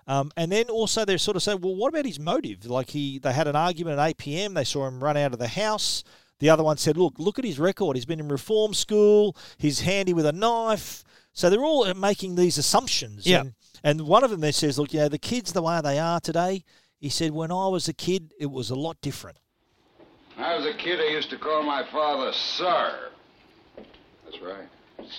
Um, 0.06 0.30
and 0.37 0.50
then 0.52 0.66
also 0.70 1.04
they're 1.04 1.18
sort 1.18 1.37
of 1.37 1.42
saying, 1.42 1.60
well, 1.60 1.74
what 1.74 1.88
about 1.88 2.06
his 2.06 2.18
motive? 2.18 2.64
Like 2.64 2.88
he, 2.90 3.18
they 3.18 3.32
had 3.32 3.46
an 3.48 3.56
argument 3.56 3.98
at 3.98 4.06
8 4.10 4.16
p.m. 4.16 4.54
They 4.54 4.64
saw 4.64 4.87
him 4.87 5.02
run 5.02 5.16
out 5.18 5.32
of 5.34 5.38
the 5.38 5.48
house. 5.48 6.04
The 6.40 6.48
other 6.48 6.62
one 6.64 6.78
said, 6.78 6.96
look, 6.96 7.14
look 7.18 7.38
at 7.38 7.44
his 7.44 7.58
record. 7.58 7.96
He's 7.96 8.06
been 8.06 8.20
in 8.20 8.28
reform 8.28 8.72
school. 8.72 9.37
He's 9.58 9.80
handy 9.80 10.14
with 10.14 10.24
a 10.26 10.32
knife. 10.32 11.04
So 11.34 11.50
they're 11.50 11.62
all 11.64 11.92
making 11.94 12.37
these 12.37 12.56
assumptions. 12.56 13.26
Yeah. 13.26 13.40
And, 13.40 13.54
and 13.82 14.00
one 14.02 14.24
of 14.24 14.30
them 14.30 14.40
there 14.40 14.52
says, 14.52 14.78
look, 14.78 14.92
you 14.94 15.00
know, 15.00 15.08
the 15.08 15.18
kids 15.18 15.52
the 15.52 15.60
way 15.62 15.78
they 15.82 15.98
are 15.98 16.20
today. 16.20 16.64
He 16.98 17.10
said, 17.10 17.32
when 17.32 17.50
I 17.52 17.68
was 17.68 17.87
a 17.88 17.92
kid, 17.94 18.32
it 18.40 18.50
was 18.50 18.70
a 18.70 18.74
lot 18.74 18.96
different. 19.02 19.38
When 20.36 20.44
I 20.44 20.56
was 20.56 20.66
a 20.66 20.76
kid, 20.76 21.00
I 21.00 21.12
used 21.12 21.30
to 21.30 21.38
call 21.38 21.62
my 21.62 21.84
father 21.92 22.32
Sir. 22.32 23.10
That's 24.24 24.42
right, 24.42 24.68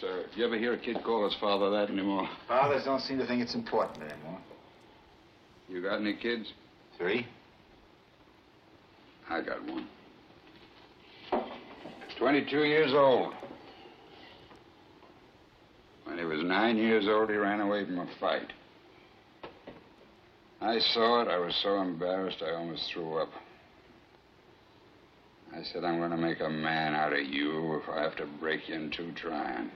Sir. 0.02 0.26
You 0.36 0.46
ever 0.46 0.58
hear 0.58 0.74
a 0.74 0.78
kid 0.78 1.02
call 1.04 1.24
his 1.24 1.36
father 1.40 1.70
that 1.72 1.90
anymore? 1.90 2.28
Fathers 2.48 2.84
don't 2.84 3.00
seem 3.00 3.18
to 3.20 3.26
think 3.26 3.42
it's 3.42 3.56
important 3.56 4.04
anymore. 4.04 4.40
You 5.70 5.82
got 5.82 6.02
any 6.02 6.16
kids? 6.16 6.52
Three? 6.98 7.26
I 9.30 9.42
got 9.42 9.64
one. 9.66 9.88
22 12.20 12.64
years 12.64 12.94
old. 12.94 13.34
When 16.04 16.18
he 16.18 16.26
was 16.26 16.44
nine 16.44 16.78
years 16.78 17.08
old, 17.08 17.30
he 17.30 17.36
ran 17.36 17.62
away 17.62 17.86
from 17.86 18.00
a 18.00 18.08
fight. 18.20 18.52
I 20.62 20.80
saw 20.80 21.22
it. 21.22 21.28
I 21.28 21.38
was 21.38 21.56
so 21.64 21.82
embarrassed, 21.82 22.42
I 22.42 22.54
almost 22.54 22.92
threw 22.94 23.18
up. 23.18 23.30
I 25.58 25.64
said, 25.64 25.86
I'm 25.86 26.00
going 26.00 26.12
to 26.12 26.18
make 26.18 26.42
a 26.42 26.50
man 26.50 26.94
out 26.94 27.14
of 27.14 27.22
you 27.26 27.76
if 27.82 27.90
I 27.90 28.02
have 28.02 28.16
to 28.18 28.26
break 28.26 28.68
you 28.68 28.76
in 28.76 28.92
two 28.92 29.12
trying. 29.14 29.72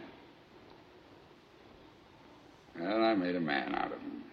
Well, 2.80 3.04
I 3.04 3.14
made 3.16 3.36
a 3.36 3.40
man 3.42 3.76
out 3.76 3.92
of 3.94 4.00
him. 4.00 4.24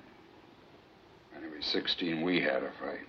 When 1.32 1.48
he 1.48 1.56
was 1.56 1.64
16, 1.66 2.22
we 2.22 2.40
had 2.40 2.62
a 2.62 2.70
fight. 2.80 3.06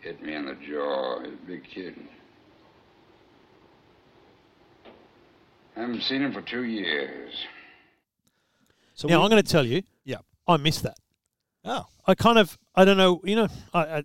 Hit 0.00 0.22
me 0.22 0.34
in 0.34 0.46
the 0.46 0.54
jaw. 0.54 1.20
He's 1.20 1.32
a 1.32 1.46
big 1.46 1.64
kid. 1.64 1.94
I 5.76 5.80
haven't 5.80 6.02
seen 6.02 6.22
him 6.22 6.32
for 6.32 6.42
two 6.42 6.64
years. 6.64 7.32
So 8.94 9.08
now 9.08 9.18
we- 9.18 9.24
I'm 9.24 9.30
going 9.30 9.42
to 9.42 9.48
tell 9.48 9.66
you. 9.66 9.82
Yeah. 10.04 10.18
I 10.46 10.56
missed 10.56 10.82
that. 10.82 10.96
Oh. 11.64 11.86
I 12.06 12.14
kind 12.14 12.38
of 12.38 12.58
I 12.74 12.84
don't 12.84 12.98
know. 12.98 13.22
You 13.24 13.34
know, 13.36 13.48
I 13.72 13.80
I, 13.80 14.04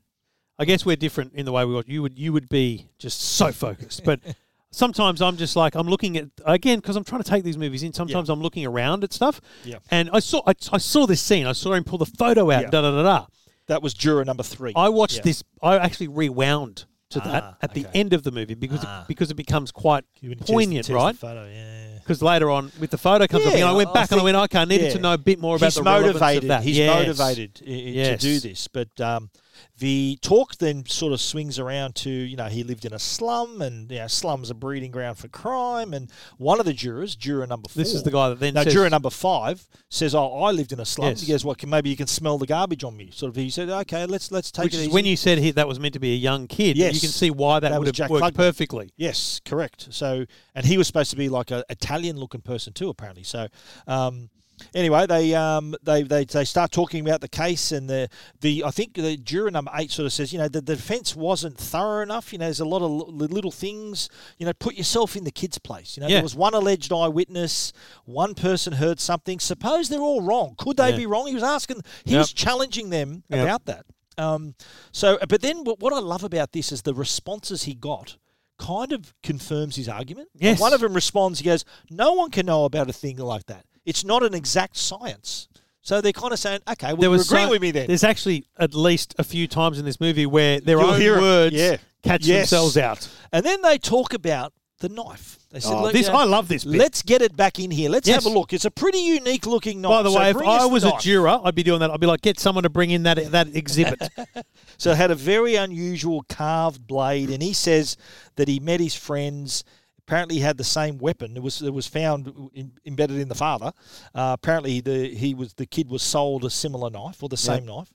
I 0.59 0.65
guess 0.65 0.85
we're 0.85 0.97
different 0.97 1.33
in 1.35 1.45
the 1.45 1.51
way 1.51 1.63
we 1.65 1.73
watch. 1.73 1.87
You 1.87 2.01
would 2.01 2.19
you 2.19 2.33
would 2.33 2.49
be 2.49 2.89
just 2.99 3.19
so 3.21 3.51
focused, 3.51 4.03
but. 4.03 4.19
Sometimes 4.71 5.19
I'm 5.19 5.35
just 5.35 5.55
like 5.55 5.73
I'm 5.73 5.87
looking 5.87 6.15
at 6.15 6.27
again 6.45 6.77
because 6.77 6.95
I'm 6.95 7.03
trying 7.03 7.23
to 7.23 7.27
take 7.27 7.43
these 7.43 7.57
movies 7.57 7.81
in. 7.81 7.91
Sometimes 7.91 8.29
I'm 8.29 8.39
looking 8.39 8.67
around 8.67 9.03
at 9.03 9.11
stuff, 9.11 9.41
Yeah. 9.63 9.79
and 9.89 10.11
I 10.13 10.19
saw 10.19 10.43
I, 10.45 10.53
I 10.71 10.77
saw 10.77 11.07
this 11.07 11.21
scene. 11.21 11.47
I 11.47 11.53
saw 11.53 11.73
him 11.73 11.83
pull 11.83 11.97
the 11.97 12.05
photo 12.05 12.51
out. 12.51 12.61
Yeah. 12.65 12.69
Da 12.69 12.81
da 12.83 12.91
da 12.91 13.01
da. 13.01 13.25
That 13.65 13.81
was 13.81 13.95
juror 13.95 14.23
number 14.25 14.43
three. 14.43 14.71
I 14.75 14.89
watched 14.89 15.15
Yeah. 15.15 15.21
this. 15.23 15.43
I 15.63 15.77
actually 15.79 16.09
rewound 16.09 16.85
to 17.09 17.19
that 17.19 17.43
Ah, 17.43 17.57
at 17.63 17.73
the 17.73 17.87
end 17.95 18.13
of 18.13 18.21
the 18.21 18.29
movie 18.29 18.53
because 18.53 18.81
Ah. 18.85 19.01
it, 19.01 19.07
because 19.07 19.31
it 19.31 19.37
becomes 19.37 19.71
quite 19.71 20.03
When 20.21 20.29
he 20.33 20.35
tears 20.35 20.45
the- 20.47 20.53
poignant, 20.53 20.85
tears 20.85 20.95
right? 20.95 21.15
photo, 21.15 21.47
yeah. 21.51 21.97
Because 21.97 22.21
later 22.21 22.51
on, 22.51 22.71
with 22.79 22.91
the 22.91 22.99
photo 22.99 23.25
comes 23.25 23.47
up, 23.47 23.53
and 23.55 23.63
I 23.63 23.71
went 23.71 23.89
I 23.89 23.93
back 23.93 24.11
and 24.11 24.21
I 24.21 24.23
went, 24.23 24.37
okay, 24.37 24.59
I 24.59 24.65
needed 24.65 24.85
yeah. 24.89 24.93
to 24.93 24.99
know 24.99 25.13
a 25.13 25.17
bit 25.17 25.39
more 25.39 25.55
about 25.55 25.65
he's 25.65 25.75
the 25.75 25.81
relevance 25.83 26.21
of 26.43 26.47
that. 26.47 26.61
He's 26.61 26.77
Yes. 26.77 27.07
motivated 27.07 27.59
i- 27.65 27.69
Yes. 27.71 28.21
to 28.21 28.27
do 28.27 28.39
this, 28.39 28.67
but 28.67 29.01
um, 29.01 29.31
the 29.77 30.17
talk 30.21 30.57
then 30.57 30.85
sort 30.85 31.13
of 31.13 31.21
swings 31.21 31.57
around 31.57 31.95
to 31.95 32.09
you 32.09 32.35
know 32.35 32.47
he 32.47 32.63
lived 32.63 32.85
in 32.85 32.93
a 32.93 32.99
slum, 32.99 33.61
and 33.61 33.89
you 33.91 33.99
know, 33.99 34.07
slums 34.07 34.49
a 34.49 34.53
breeding 34.53 34.91
ground 34.91 35.17
for 35.17 35.27
crime. 35.27 35.93
And 35.93 36.11
one 36.37 36.59
of 36.59 36.65
the 36.65 36.73
jurors, 36.73 37.15
juror 37.15 37.47
number 37.47 37.69
four, 37.69 37.81
This 37.81 37.93
is 37.93 38.03
the 38.03 38.11
guy 38.11 38.29
that 38.29 38.39
then 38.39 38.53
no, 38.55 38.63
says- 38.63 38.73
juror 38.73 38.89
number 38.89 39.09
five 39.09 39.67
says, 39.89 40.13
"Oh, 40.13 40.43
I 40.43 40.51
lived 40.51 40.71
in 40.71 40.79
a 40.79 40.85
slum." 40.85 41.09
Yes. 41.09 41.21
He 41.21 41.31
goes, 41.31 41.45
"Well, 41.45 41.55
can, 41.55 41.69
maybe 41.69 41.89
you 41.89 41.95
can 41.97 42.07
smell 42.07 42.37
the 42.37 42.45
garbage 42.47 42.83
on 42.83 42.95
me." 42.97 43.09
Sort 43.11 43.29
of. 43.29 43.35
He 43.35 43.49
said, 43.49 43.69
"Okay, 43.69 44.05
let's 44.05 44.31
let's 44.31 44.51
take 44.51 44.65
Which 44.65 44.73
it 44.73 44.77
is 44.77 44.83
easy." 44.83 44.93
when 44.93 45.05
you 45.05 45.15
said 45.15 45.37
he, 45.37 45.51
that 45.51 45.67
was 45.67 45.79
meant 45.79 45.93
to 45.93 45.99
be 45.99 46.13
a 46.13 46.17
young 46.17 46.47
kid. 46.47 46.77
Yes. 46.77 46.93
You 46.95 46.99
can 46.99 47.09
see 47.09 47.29
why 47.31 47.59
that, 47.59 47.69
That 47.69 47.79
would 47.79 47.87
have 47.87 47.95
Jack 47.95 48.09
worked 48.09 48.23
Klugman. 48.25 48.35
perfectly. 48.35 48.91
Yes, 48.97 49.39
correct. 49.45 49.87
So, 49.91 50.25
and 50.55 50.65
he 50.65 50.77
was 50.77 50.87
supposed 50.87 51.09
to 51.11 51.15
be 51.17 51.29
like 51.29 51.51
a 51.51 51.63
Italian 51.69 52.17
looking 52.17 52.41
person 52.41 52.73
too, 52.73 52.89
apparently. 52.89 53.23
So, 53.23 53.47
um, 53.87 54.29
anyway, 54.73 55.05
they 55.07 55.33
um, 55.35 55.75
they, 55.83 56.03
they 56.03 56.25
they 56.25 56.45
start 56.45 56.71
talking 56.71 57.05
about 57.07 57.21
the 57.21 57.27
case 57.27 57.71
and 57.71 57.89
the 57.89 58.09
the 58.41 58.63
I 58.65 58.71
think 58.71 58.93
the 58.95 59.17
juror 59.17 59.51
number 59.51 59.71
eight 59.75 59.91
sort 59.91 60.05
of 60.05 60.13
says, 60.13 60.31
you 60.33 60.39
know, 60.39 60.47
the, 60.47 60.61
the 60.61 60.75
defense 60.75 61.15
wasn't 61.15 61.57
thorough 61.57 62.01
enough. 62.01 62.31
You 62.33 62.39
know, 62.39 62.45
there's 62.45 62.59
a 62.59 62.65
lot 62.65 62.81
of 62.81 62.91
l- 62.91 63.07
little 63.13 63.51
things. 63.51 64.09
You 64.37 64.45
know, 64.45 64.53
put 64.53 64.75
yourself 64.75 65.15
in 65.15 65.23
the 65.23 65.31
kid's 65.31 65.57
place. 65.57 65.95
You 65.97 66.01
know, 66.01 66.07
Yeah. 66.07 66.15
there 66.17 66.23
was 66.23 66.35
one 66.35 66.53
alleged 66.53 66.91
eyewitness, 66.91 67.73
one 68.05 68.33
person 68.35 68.73
heard 68.73 68.99
something. 68.99 69.39
Suppose 69.39 69.89
they're 69.89 69.99
all 69.99 70.21
wrong. 70.21 70.55
Could 70.57 70.77
they 70.77 70.91
Yeah. 70.91 70.97
be 70.97 71.05
wrong? 71.05 71.27
He 71.27 71.33
was 71.33 71.43
asking. 71.43 71.81
He 72.05 72.11
Yep. 72.11 72.19
was 72.19 72.33
challenging 72.33 72.89
them 72.89 73.23
Yep. 73.29 73.43
about 73.43 73.65
that. 73.65 73.85
Um, 74.17 74.55
so, 74.91 75.17
but 75.29 75.41
then 75.41 75.63
what, 75.63 75.79
what 75.79 75.93
I 75.93 75.99
love 75.99 76.23
about 76.23 76.51
this 76.51 76.71
is 76.73 76.81
the 76.81 76.93
responses 76.93 77.63
he 77.63 77.73
got 77.73 78.17
kind 78.57 78.91
of 78.91 79.13
confirms 79.23 79.77
his 79.77 79.87
argument. 79.87 80.27
Yes. 80.35 80.59
One 80.59 80.73
of 80.73 80.81
them 80.81 80.93
responds, 80.93 81.39
he 81.39 81.45
goes, 81.45 81.63
No 81.89 82.11
one 82.11 82.29
can 82.29 82.45
know 82.45 82.65
about 82.65 82.89
a 82.89 82.93
thing 82.93 83.15
like 83.15 83.45
that. 83.45 83.65
It's 83.89 84.03
not 84.05 84.23
an 84.23 84.33
exact 84.33 84.77
science. 84.77 85.47
So 85.81 86.01
they're 86.01 86.11
kind 86.13 86.33
of 86.33 86.39
saying, 86.39 86.59
Okay, 86.69 86.87
well, 86.93 86.97
There 86.97 87.09
was 87.09 87.25
agreeing 87.27 87.47
so- 87.47 87.51
with 87.51 87.61
me 87.61 87.71
then. 87.71 87.87
There's 87.87 88.03
actually 88.03 88.45
at 88.59 88.73
least 88.75 89.15
a 89.17 89.23
few 89.23 89.47
times 89.47 89.79
in 89.79 89.85
this 89.85 89.99
movie 89.99 90.25
where 90.25 90.59
their 90.59 90.79
You'll 90.79 90.91
own 90.91 91.01
hear 91.01 91.19
words 91.19 91.55
Yeah. 91.55 91.77
catch 92.03 92.25
Yes. 92.25 92.49
themselves 92.49 92.77
out. 92.77 93.07
And 93.31 93.45
then 93.45 93.61
they 93.63 93.77
talk 93.77 94.13
about 94.13 94.53
the 94.81 94.89
knife. 94.89 95.37
They 95.51 95.59
said, 95.59 95.73
Oh, 95.73 95.81
"Look, 95.83 95.93
this- 95.93 96.05
you 96.07 96.13
know, 96.13 96.19
I 96.19 96.23
love 96.25 96.47
this 96.47 96.63
bit. 96.63 96.75
Let's 96.75 97.01
get 97.01 97.21
it 97.23 97.35
back 97.35 97.59
in 97.59 97.71
here. 97.71 97.89
Let's 97.89 98.07
Yes. 98.07 98.23
have 98.23 98.31
a 98.31 98.37
look. 98.37 98.53
It's 98.53 98.65
a 98.65 98.71
pretty 98.71 98.99
unique 98.99 99.45
looking 99.47 99.81
knife. 99.81 99.89
By 99.89 100.03
the 100.03 100.11
So 100.11 100.19
way, 100.19 100.29
if 100.29 100.37
I 100.37 100.65
was 100.65 100.83
a 100.83 100.93
juror, 101.01 101.39
I'd 101.43 101.55
be 101.55 101.63
doing 101.63 101.79
that. 101.79 101.89
I'd 101.91 101.99
be 101.99 102.05
like, 102.07 102.21
get 102.21 102.39
someone 102.39 102.63
to 102.63 102.69
bring 102.69 102.91
in 102.91 103.03
that 103.03 103.31
that 103.31 103.47
exhibit. 103.55 103.99
So 104.77 104.91
it 104.91 104.97
had 104.97 105.11
a 105.11 105.15
very 105.15 105.55
unusual 105.55 106.23
carved 106.29 106.85
blade, 106.87 107.29
and 107.29 107.41
he 107.43 107.51
says 107.51 107.97
that 108.37 108.47
he 108.47 108.59
met 108.61 108.79
his 108.79 108.95
friends. 108.95 109.63
Apparently, 110.09 110.37
he 110.37 110.41
had 110.41 110.57
the 110.57 110.63
same 110.63 110.97
weapon. 110.97 111.37
It 111.37 111.43
was 111.43 111.61
it 111.61 111.71
was 111.71 111.85
found 111.85 112.33
in, 112.55 112.71
embedded 112.83 113.17
in 113.19 113.29
the 113.29 113.35
father. 113.35 113.71
Uh, 114.15 114.35
apparently, 114.39 114.81
the 114.81 115.07
he 115.13 115.35
was 115.35 115.53
the 115.53 115.67
kid 115.67 115.87
was 115.87 116.01
sold 116.01 116.43
a 116.45 116.49
similar 116.49 116.89
knife 116.89 117.21
or 117.21 117.29
the 117.29 117.37
same 117.37 117.63
knife, 117.67 117.93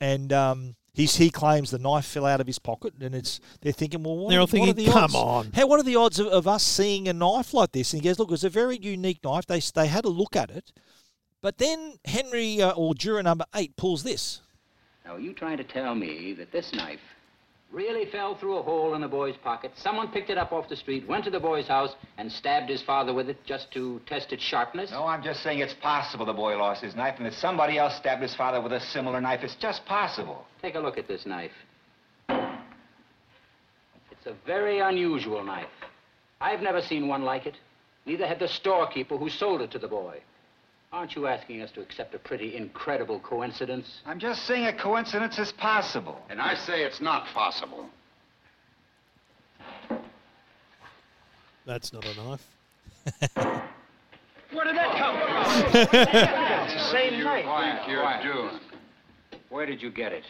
and 0.00 0.32
um, 0.32 0.76
he's, 0.94 1.16
he 1.16 1.30
claims 1.30 1.72
the 1.72 1.78
knife 1.80 2.04
fell 2.06 2.26
out 2.26 2.40
of 2.40 2.46
his 2.46 2.60
pocket. 2.60 2.94
And 3.00 3.12
it's 3.12 3.40
they're 3.60 3.72
thinking, 3.72 4.04
well, 4.04 4.16
what, 4.18 4.30
They're 4.30 4.38
all 4.38 4.46
what 4.46 4.54
are 4.54 4.72
thinking, 4.72 4.84
the 4.86 4.92
"Come 4.92 5.02
odds? 5.02 5.14
on." 5.16 5.50
How 5.52 5.66
what 5.66 5.80
are 5.80 5.82
the 5.82 5.96
odds 5.96 6.20
of, 6.20 6.28
of 6.28 6.46
us 6.46 6.62
seeing 6.62 7.08
a 7.08 7.12
knife 7.12 7.52
like 7.52 7.72
this? 7.72 7.92
And 7.92 8.02
he 8.02 8.08
goes, 8.08 8.20
look, 8.20 8.30
it's 8.30 8.44
a 8.44 8.48
very 8.48 8.78
unique 8.78 9.18
knife. 9.24 9.46
They 9.46 9.58
they 9.74 9.88
had 9.88 10.04
a 10.04 10.10
look 10.10 10.36
at 10.36 10.50
it, 10.50 10.70
but 11.42 11.58
then 11.58 11.94
Henry 12.04 12.62
uh, 12.62 12.70
or 12.70 12.94
juror 12.94 13.24
number 13.24 13.46
eight 13.56 13.76
pulls 13.76 14.04
this. 14.04 14.42
Now, 15.04 15.16
are 15.16 15.20
you 15.20 15.32
trying 15.32 15.56
to 15.56 15.64
tell 15.64 15.96
me 15.96 16.34
that 16.34 16.52
this 16.52 16.72
knife 16.72 17.00
really 17.72 18.10
fell 18.10 18.34
through 18.36 18.58
a 18.58 18.62
hole 18.62 18.94
in 18.94 19.00
the 19.00 19.08
boy's 19.08 19.36
pocket? 19.36 19.72
Someone 19.76 20.08
picked 20.08 20.30
it 20.30 20.38
up 20.38 20.52
off 20.52 20.68
the 20.68 20.76
street, 20.76 21.06
went 21.06 21.24
to 21.24 21.30
the 21.30 21.40
boy's 21.40 21.68
house, 21.68 21.94
and 22.16 22.30
stabbed 22.30 22.68
his 22.68 22.82
father 22.82 23.12
with 23.12 23.28
it 23.28 23.44
just 23.44 23.70
to 23.72 24.00
test 24.06 24.32
its 24.32 24.42
sharpness? 24.42 24.90
No, 24.90 25.06
I'm 25.06 25.22
just 25.22 25.42
saying 25.42 25.60
it's 25.60 25.74
possible 25.74 26.24
the 26.24 26.32
boy 26.32 26.56
lost 26.56 26.82
his 26.82 26.94
knife 26.94 27.14
and 27.18 27.26
that 27.26 27.34
somebody 27.34 27.78
else 27.78 27.96
stabbed 27.96 28.22
his 28.22 28.34
father 28.34 28.60
with 28.60 28.72
a 28.72 28.80
similar 28.80 29.20
knife. 29.20 29.40
It's 29.42 29.56
just 29.56 29.84
possible. 29.86 30.44
Take 30.62 30.74
a 30.74 30.80
look 30.80 30.98
at 30.98 31.08
this 31.08 31.26
knife. 31.26 31.52
It's 32.28 34.26
a 34.26 34.34
very 34.46 34.80
unusual 34.80 35.44
knife. 35.44 35.68
I've 36.40 36.60
never 36.60 36.80
seen 36.80 37.08
one 37.08 37.22
like 37.22 37.46
it. 37.46 37.56
Neither 38.06 38.26
had 38.26 38.38
the 38.38 38.48
storekeeper 38.48 39.16
who 39.16 39.28
sold 39.28 39.60
it 39.60 39.70
to 39.72 39.78
the 39.78 39.88
boy. 39.88 40.20
Aren't 40.90 41.14
you 41.16 41.26
asking 41.26 41.60
us 41.60 41.70
to 41.72 41.82
accept 41.82 42.14
a 42.14 42.18
pretty 42.18 42.56
incredible 42.56 43.20
coincidence? 43.20 44.00
I'm 44.06 44.18
just 44.18 44.46
saying 44.46 44.64
a 44.66 44.72
coincidence 44.72 45.38
is 45.38 45.52
possible. 45.52 46.18
And 46.30 46.40
I 46.40 46.54
say 46.54 46.82
it's 46.82 47.00
not 47.00 47.26
possible. 47.34 47.86
That's 51.66 51.92
not 51.92 52.06
a 52.06 52.14
knife. 52.16 52.46
Where 54.50 54.64
did 54.64 54.76
that 54.76 54.96
come 54.96 55.16
from? 55.18 55.76
it's 55.92 56.72
the 56.72 56.90
same 56.90 57.22
What 57.22 57.60
do 57.60 57.66
you 57.66 57.74
think 57.74 57.88
you're 57.88 58.00
Quiet. 58.00 58.22
doing? 58.22 58.60
Where 59.50 59.66
did 59.66 59.82
you 59.82 59.90
get 59.90 60.12
it? 60.12 60.24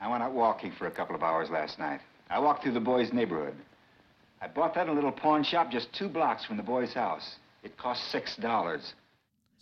I 0.00 0.08
went 0.08 0.22
out 0.22 0.32
walking 0.32 0.72
for 0.78 0.86
a 0.86 0.90
couple 0.92 1.16
of 1.16 1.24
hours 1.24 1.50
last 1.50 1.80
night. 1.80 2.00
I 2.30 2.38
walked 2.38 2.62
through 2.62 2.74
the 2.74 2.80
boy's 2.80 3.12
neighborhood. 3.12 3.54
I 4.40 4.46
bought 4.46 4.74
that 4.74 4.82
in 4.86 4.90
a 4.90 4.94
little 4.94 5.12
pawn 5.12 5.42
shop 5.42 5.72
just 5.72 5.92
two 5.92 6.08
blocks 6.08 6.44
from 6.44 6.56
the 6.56 6.62
boy's 6.62 6.92
house. 6.92 7.36
It 7.64 7.76
cost 7.76 8.10
six 8.10 8.36
dollars. 8.36 8.94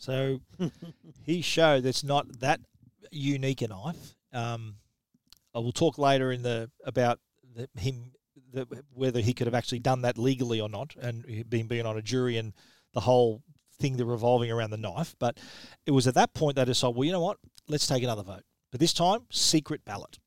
So 0.01 0.41
he 1.25 1.43
showed 1.43 1.85
that's 1.85 2.03
not 2.03 2.41
that 2.41 2.61
unique 3.13 3.63
a 3.63 3.69
knife. 3.69 4.17
Um, 4.33 4.77
I 5.55 5.59
will 5.59 5.73
talk 5.73 5.99
later 5.99 6.33
in 6.33 6.43
the 6.43 6.71
about 6.85 7.21
the, 7.55 7.69
him 7.79 8.13
the, 8.53 8.67
whether 8.93 9.21
he 9.21 9.35
could 9.35 9.47
have 9.47 9.55
actually 9.55 9.81
done 9.81 10.03
that 10.03 10.19
legally 10.19 10.61
or 10.61 10.69
not, 10.69 10.97
and 11.01 11.45
being 11.49 11.67
being 11.67 11.87
on 11.87 11.99
a 11.99 12.03
jury 12.03 12.39
and 12.39 12.55
the 12.95 13.01
whole 13.01 13.43
thing 13.79 13.97
the 13.97 14.07
revolving 14.07 14.51
around 14.51 14.71
the 14.71 14.79
knife. 14.79 15.15
But 15.19 15.39
it 15.85 15.91
was 15.91 16.07
at 16.07 16.15
that 16.15 16.33
point 16.35 16.57
they 16.57 16.65
decided, 16.65 16.97
well, 16.97 17.05
you 17.05 17.13
know 17.13 17.21
what, 17.21 17.37
let's 17.69 17.87
take 17.87 18.03
another 18.03 18.23
vote. 18.23 18.43
But 18.71 18.81
this 18.81 18.93
time, 18.93 19.27
secret 19.31 19.85
ballot. 19.85 20.19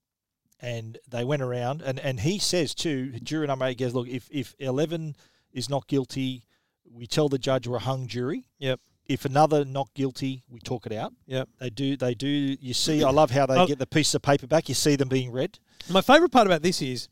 And 0.59 0.97
they 1.09 1.25
went 1.25 1.41
around, 1.41 1.81
and, 1.81 1.99
and 1.99 2.21
he 2.21 2.39
says 2.39 2.73
too, 2.73 3.11
jury 3.19 3.47
number 3.47 3.65
eight 3.65 3.77
goes, 3.77 3.93
look, 3.93 4.07
if, 4.07 4.29
if 4.31 4.55
11 4.59 5.15
is 5.51 5.69
not 5.69 5.87
guilty, 5.87 6.45
we 6.89 7.05
tell 7.05 7.27
the 7.27 7.37
judge 7.37 7.67
we're 7.67 7.77
a 7.77 7.81
hung 7.81 8.07
jury. 8.07 8.45
Yep. 8.59 8.79
If 9.07 9.25
another 9.25 9.65
not 9.65 9.93
guilty, 9.93 10.43
we 10.49 10.59
talk 10.59 10.85
it 10.85 10.93
out. 10.93 11.13
Yeah, 11.25 11.43
They 11.59 11.69
do. 11.69 11.97
They 11.97 12.13
do. 12.15 12.27
You 12.27 12.73
see, 12.73 13.03
I 13.03 13.09
love 13.11 13.31
how 13.31 13.45
they 13.45 13.55
Oh. 13.57 13.67
get 13.67 13.77
the 13.79 13.85
piece 13.85 14.13
of 14.15 14.21
paper 14.21 14.47
back. 14.47 14.69
You 14.69 14.75
see 14.75 14.95
them 14.95 15.09
being 15.09 15.31
read. 15.31 15.59
My 15.89 16.01
favourite 16.01 16.31
part 16.31 16.47
about 16.47 16.61
this 16.61 16.81
is, 16.81 17.09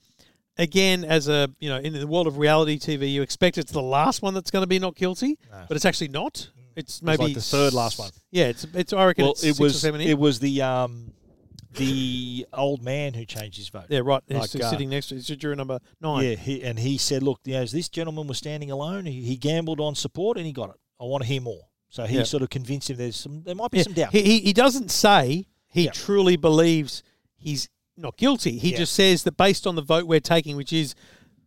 again, 0.58 1.04
as 1.04 1.27
a 1.27 1.49
you 1.60 1.67
know, 1.69 1.77
in 1.80 1.91
the 1.93 2.08
world 2.08 2.27
of 2.27 2.38
reality 2.38 2.80
TV, 2.80 3.12
you 3.12 3.21
expect 3.21 3.58
it's 3.58 3.71
the 3.73 3.82
last 3.82 4.21
one 4.21 4.34
that's 4.34 4.51
going 4.51 4.63
to 4.63 4.67
be 4.67 4.80
not 4.80 4.95
guilty, 4.95 5.38
but 5.67 5.75
it's 5.75 5.84
actually 5.86 6.08
not. 6.08 6.49
It's 6.75 7.01
maybe 7.01 7.23
like 7.23 7.34
the 7.34 7.41
third 7.41 7.73
last 7.73 7.99
one. 7.99 8.12
Yeah, 8.32 8.45
it's 8.45 8.65
it's. 8.73 8.93
I 8.93 9.04
reckon 9.06 9.23
Well, 9.25 9.34
it's 9.34 9.43
it 9.43 9.60
was 9.60 9.84
it 9.84 10.17
was 10.17 10.39
the 10.39 10.62
um 10.62 11.12
the 11.75 12.45
old 12.54 12.82
man 12.82 13.13
who 13.13 13.25
changed 13.25 13.58
his 13.58 13.69
vote. 13.69 13.86
yeah, 13.89 13.99
right. 14.04 14.21
He's 14.27 14.56
uh, 14.56 14.69
sitting 14.69 14.89
next 14.89 15.08
to. 15.08 15.15
It's 15.15 15.27
juror 15.27 15.56
number 15.56 15.80
nine. 16.01 16.23
Yeah, 16.23 16.36
he, 16.36 16.63
and 16.63 16.80
he 16.80 16.97
said, 16.97 17.23
"Look, 17.23 17.39
you 17.45 17.54
know, 17.54 17.65
this 17.65 17.89
gentleman 17.89 18.27
was 18.27 18.38
standing 18.38 18.71
alone. 18.71 19.06
He, 19.06 19.21
he 19.23 19.36
gambled 19.38 19.80
on 19.82 19.95
support, 19.95 20.38
and 20.38 20.45
he 20.45 20.51
got 20.54 20.69
it. 20.69 20.75
I 20.99 21.04
want 21.06 21.23
to 21.23 21.27
hear 21.27 21.41
more." 21.41 21.63
So 21.91 22.06
he 22.06 22.17
Yeah. 22.17 22.23
sort 22.23 22.41
of 22.41 22.49
convinced 22.49 22.89
him. 22.89 22.97
There's 22.97 23.15
some. 23.17 23.43
There 23.43 23.54
might 23.54 23.69
be 23.69 23.77
Yeah, 23.77 23.84
some 23.84 23.93
doubt. 23.93 24.12
He, 24.13 24.21
he, 24.23 24.39
he 24.39 24.54
doesn't 24.54 24.89
say 24.89 25.45
he 25.67 25.84
Yeah. 25.84 25.91
truly 25.91 26.38
believes 26.38 27.04
he's 27.36 27.69
not 27.97 28.17
guilty. 28.17 28.58
He 28.58 28.71
Yeah. 28.71 28.77
just 28.80 28.93
says 28.93 29.23
that 29.23 29.38
based 29.38 29.67
on 29.67 29.75
the 29.75 29.82
vote 29.84 30.08
we're 30.08 30.19
taking, 30.21 30.56
which 30.56 30.73
is 30.73 30.95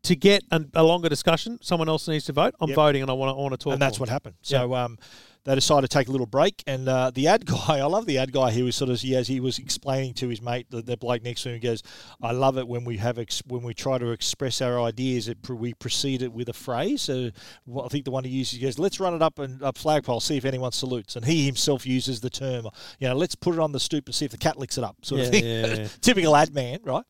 to 0.03 0.15
get 0.15 0.43
a, 0.53 0.63
a 0.75 0.83
longer 0.85 1.09
discussion, 1.09 1.59
someone 1.63 1.89
else 1.89 2.07
needs 2.07 2.27
to 2.27 2.33
vote. 2.35 2.55
I'm 2.61 2.69
Yep. 2.69 2.77
voting, 2.77 3.03
and 3.03 3.11
I 3.11 3.15
want 3.15 3.35
to 3.35 3.41
want 3.41 3.53
to 3.53 3.57
talk. 3.57 3.73
and 3.73 3.83
that's 3.83 3.99
what 3.99 4.09
happened. 4.11 4.37
So 4.43 4.75
um, 4.75 4.99
they 5.45 5.55
decided 5.55 5.91
to 5.91 5.99
take 5.99 6.09
a 6.09 6.11
little 6.11 6.27
break, 6.27 6.63
and 6.67 6.89
uh, 6.89 7.11
the 7.11 7.29
ad 7.29 7.45
guy, 7.67 7.79
I 7.79 7.85
love 7.85 8.07
the 8.07 8.19
ad 8.19 8.33
guy. 8.33 8.51
He 8.51 8.63
was 8.63 8.77
sort 8.77 8.91
of 8.91 9.01
he, 9.01 9.15
as 9.15 9.29
he 9.29 9.41
was 9.41 9.59
explaining 9.59 10.15
to 10.15 10.29
his 10.29 10.41
mate, 10.41 10.71
the, 10.71 10.83
the 10.83 10.97
bloke 10.97 11.23
next 11.23 11.43
to 11.43 11.51
him, 11.51 11.55
he 11.55 11.61
goes, 11.61 11.83
"I 12.23 12.33
love 12.33 12.59
it 12.59 12.67
when 12.67 12.85
we 12.85 12.97
have 12.99 13.19
ex- 13.19 13.43
when 13.47 13.63
we 13.63 13.75
try 13.75 13.99
to 13.99 14.11
express 14.11 14.61
our 14.63 14.81
ideas. 14.81 15.29
It, 15.29 15.39
we 15.49 15.75
precede 15.75 16.23
it 16.23 16.33
with 16.33 16.49
a 16.49 16.53
phrase. 16.53 17.03
So 17.03 17.31
well, 17.67 17.85
I 17.85 17.89
think 17.89 18.05
the 18.05 18.11
one 18.11 18.25
he 18.25 18.31
uses, 18.31 18.59
he 18.59 18.65
goes, 18.65 18.79
"Let's 18.79 19.01
run 19.01 19.15
it 19.15 19.23
up 19.23 19.39
and 19.39 19.63
up 19.63 19.77
flagpole, 19.77 20.21
see 20.21 20.37
if 20.37 20.45
anyone 20.45 20.73
salutes." 20.73 21.17
And 21.17 21.25
he 21.25 21.45
himself 21.45 21.87
uses 21.87 22.21
the 22.21 22.31
term, 22.31 22.67
you 22.99 23.09
know, 23.09 23.15
"Let's 23.15 23.35
put 23.35 23.55
it 23.55 23.61
on 23.61 23.73
the 23.73 23.81
stoop 23.81 24.07
and 24.07 24.15
see 24.15 24.25
if 24.25 24.31
the 24.31 24.39
cat 24.39 24.59
licks 24.59 24.79
it 24.79 24.85
up." 24.85 24.97
Sort 25.03 25.21
of 25.23 25.31
thing. 25.31 25.45
yeah, 25.45 25.67
yeah. 25.67 25.89
Typical 26.01 26.35
ad 26.37 26.55
man, 26.55 26.81
right? 26.85 27.05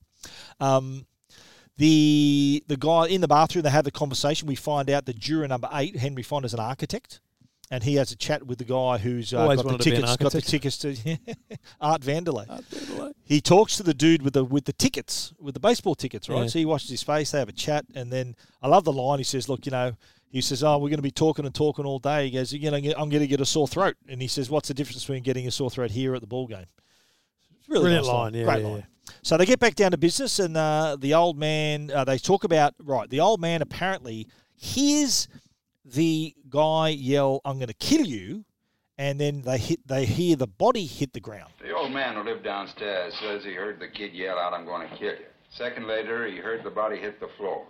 Um, 0.60 1.06
the 1.76 2.62
the 2.68 2.76
guy 2.76 3.06
in 3.06 3.20
the 3.20 3.28
bathroom, 3.28 3.62
they 3.62 3.70
have 3.70 3.84
the 3.84 3.90
conversation. 3.90 4.46
We 4.46 4.54
find 4.54 4.88
out 4.90 5.06
that 5.06 5.18
juror 5.18 5.48
number 5.48 5.68
eight, 5.72 5.96
Henry 5.96 6.22
Fonda's 6.22 6.54
an 6.54 6.60
architect, 6.60 7.20
and 7.74 7.82
he 7.82 7.96
has 7.96 8.12
a 8.12 8.16
chat 8.16 8.46
with 8.46 8.58
the 8.58 8.64
guy 8.64 8.98
who's 8.98 9.34
uh, 9.34 9.46
got 9.48 9.56
the 9.56 9.64
wanted 9.64 9.80
to 9.80 9.90
be 9.90 9.96
an 9.96 10.02
tickets. 10.02 10.16
Got 10.16 10.32
the 10.32 10.40
tickets 10.40 10.78
to 10.78 10.96
Art 11.80 12.02
Vanderlei. 12.02 13.12
He 13.24 13.40
talks 13.40 13.76
to 13.78 13.82
the 13.82 13.92
dude 13.94 14.22
with 14.22 14.34
the 14.34 14.44
with 14.44 14.64
the 14.64 14.72
tickets, 14.72 15.32
with 15.40 15.54
the 15.54 15.60
baseball 15.60 15.96
tickets, 15.96 16.28
right? 16.28 16.42
Yeah. 16.42 16.46
So 16.46 16.58
he 16.60 16.64
washes 16.64 16.90
his 16.90 17.02
face. 17.02 17.32
They 17.32 17.40
have 17.40 17.48
a 17.48 17.52
chat, 17.52 17.84
and 17.94 18.12
then 18.12 18.36
I 18.62 18.68
love 18.68 18.84
the 18.84 18.92
line. 18.92 19.18
He 19.18 19.24
says, 19.24 19.48
"Look, 19.48 19.66
you 19.66 19.72
know." 19.72 19.96
He 20.28 20.40
says, 20.40 20.64
"Oh, 20.64 20.78
we're 20.78 20.88
going 20.88 20.96
to 20.98 21.02
be 21.02 21.12
talking 21.12 21.46
and 21.46 21.54
talking 21.54 21.84
all 21.84 22.00
day." 22.00 22.24
He 22.24 22.32
goes, 22.32 22.52
"You 22.52 22.68
know, 22.68 22.76
I'm 22.76 23.08
going 23.08 23.20
to 23.20 23.26
get 23.28 23.40
a 23.40 23.46
sore 23.46 23.68
throat." 23.68 23.94
And 24.08 24.20
he 24.20 24.26
says, 24.26 24.50
"What's 24.50 24.66
the 24.66 24.74
difference 24.74 25.04
between 25.04 25.22
getting 25.22 25.46
a 25.46 25.50
sore 25.52 25.70
throat 25.70 25.92
here 25.92 26.12
at 26.14 26.20
the 26.20 26.26
ball 26.26 26.48
game?" 26.48 26.66
It's 27.60 27.68
really 27.68 27.82
Brilliant 27.82 28.06
nice 28.06 28.12
line, 28.12 28.34
yeah, 28.34 28.44
Great 28.44 28.62
yeah, 28.62 28.66
line. 28.66 28.76
yeah. 28.78 29.14
So 29.22 29.36
they 29.36 29.46
get 29.46 29.60
back 29.60 29.76
down 29.76 29.92
to 29.92 29.96
business, 29.96 30.40
and 30.40 30.56
uh, 30.56 30.96
the 30.98 31.14
old 31.14 31.38
man, 31.38 31.92
uh, 31.92 32.04
they 32.04 32.18
talk 32.18 32.42
about, 32.42 32.74
right, 32.82 33.08
the 33.08 33.20
old 33.20 33.40
man 33.40 33.62
apparently 33.62 34.26
hears 34.56 35.28
the 35.84 36.34
guy 36.48 36.88
yell, 36.88 37.40
I'm 37.44 37.56
going 37.56 37.68
to 37.68 37.74
kill 37.74 38.06
you, 38.06 38.44
and 38.98 39.20
then 39.20 39.42
they 39.42 39.58
hit, 39.58 39.86
they 39.86 40.04
hear 40.04 40.36
the 40.36 40.46
body 40.46 40.86
hit 40.86 41.12
the 41.12 41.20
ground. 41.20 41.52
The 41.60 41.74
old 41.74 41.92
man 41.92 42.14
who 42.14 42.22
lived 42.22 42.44
downstairs 42.44 43.14
says 43.20 43.44
he 43.44 43.52
heard 43.52 43.80
the 43.80 43.88
kid 43.88 44.12
yell 44.12 44.38
out, 44.38 44.52
I'm 44.52 44.64
going 44.64 44.88
to 44.88 44.96
kill 44.96 45.12
you. 45.12 45.26
Second 45.50 45.86
later, 45.86 46.26
he 46.26 46.36
heard 46.36 46.64
the 46.64 46.70
body 46.70 46.96
hit 46.96 47.20
the 47.20 47.28
floor. 47.36 47.66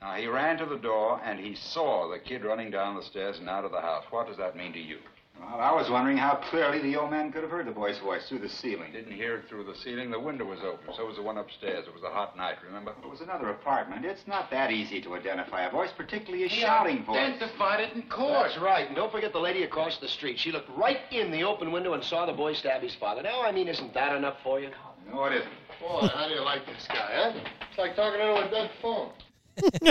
Now, 0.00 0.14
he 0.14 0.26
ran 0.26 0.58
to 0.58 0.66
the 0.66 0.78
door 0.78 1.20
and 1.24 1.38
he 1.38 1.54
saw 1.54 2.10
the 2.10 2.18
kid 2.18 2.44
running 2.44 2.70
down 2.70 2.96
the 2.96 3.02
stairs 3.02 3.38
and 3.38 3.48
out 3.48 3.64
of 3.64 3.70
the 3.70 3.80
house. 3.80 4.04
What 4.10 4.26
does 4.26 4.36
that 4.36 4.56
mean 4.56 4.72
to 4.72 4.80
you? 4.80 4.98
Well, 5.42 5.60
I 5.60 5.72
was 5.72 5.90
wondering 5.90 6.16
how 6.16 6.36
clearly 6.36 6.80
the 6.80 6.96
old 6.96 7.10
man 7.10 7.32
could 7.32 7.42
have 7.42 7.50
heard 7.50 7.66
the 7.66 7.72
boy's 7.72 7.98
voice 7.98 8.26
through 8.28 8.38
the 8.38 8.48
ceiling. 8.48 8.92
Didn't 8.92 9.12
hear 9.12 9.36
it 9.36 9.48
through 9.48 9.64
the 9.64 9.74
ceiling. 9.74 10.10
The 10.10 10.20
window 10.20 10.44
was 10.44 10.60
open. 10.60 10.94
So 10.96 11.04
was 11.04 11.16
the 11.16 11.22
one 11.22 11.36
upstairs. 11.36 11.86
It 11.86 11.92
was 11.92 12.02
a 12.04 12.10
hot 12.10 12.36
night, 12.36 12.56
remember? 12.64 12.94
It 13.02 13.10
was 13.10 13.20
another 13.20 13.50
apartment. 13.50 14.04
It's 14.04 14.26
not 14.26 14.50
that 14.50 14.70
easy 14.70 15.00
to 15.02 15.14
identify 15.14 15.62
a 15.62 15.70
voice, 15.70 15.90
particularly 15.96 16.44
a 16.44 16.48
shouting 16.48 17.04
voice. 17.04 17.16
Identified 17.18 17.80
it 17.80 17.92
in 17.94 18.02
court. 18.02 18.48
That's 18.48 18.58
right. 18.62 18.86
And 18.86 18.94
don't 18.94 19.10
forget 19.10 19.32
the 19.32 19.40
lady 19.40 19.64
across 19.64 19.98
the 19.98 20.08
street. 20.08 20.38
She 20.38 20.52
looked 20.52 20.70
right 20.76 21.00
in 21.10 21.30
the 21.30 21.42
open 21.42 21.72
window 21.72 21.94
and 21.94 22.04
saw 22.04 22.24
the 22.24 22.32
boy 22.32 22.54
stab 22.54 22.82
his 22.82 22.94
father. 22.94 23.22
Now, 23.22 23.42
I 23.42 23.52
mean, 23.52 23.68
isn't 23.68 23.92
that 23.94 24.16
enough 24.16 24.36
for 24.42 24.60
you? 24.60 24.70
No, 25.10 25.24
it 25.24 25.34
isn't. 25.34 25.52
Boy, 25.80 26.06
how 26.14 26.28
do 26.28 26.34
you 26.34 26.42
like 26.42 26.64
this 26.66 26.86
guy, 26.88 27.10
huh? 27.10 27.32
It's 27.68 27.78
like 27.78 27.96
talking 27.96 28.20
into 28.20 28.46
a 28.46 28.50
dead 28.50 28.70
phone. 28.80 29.10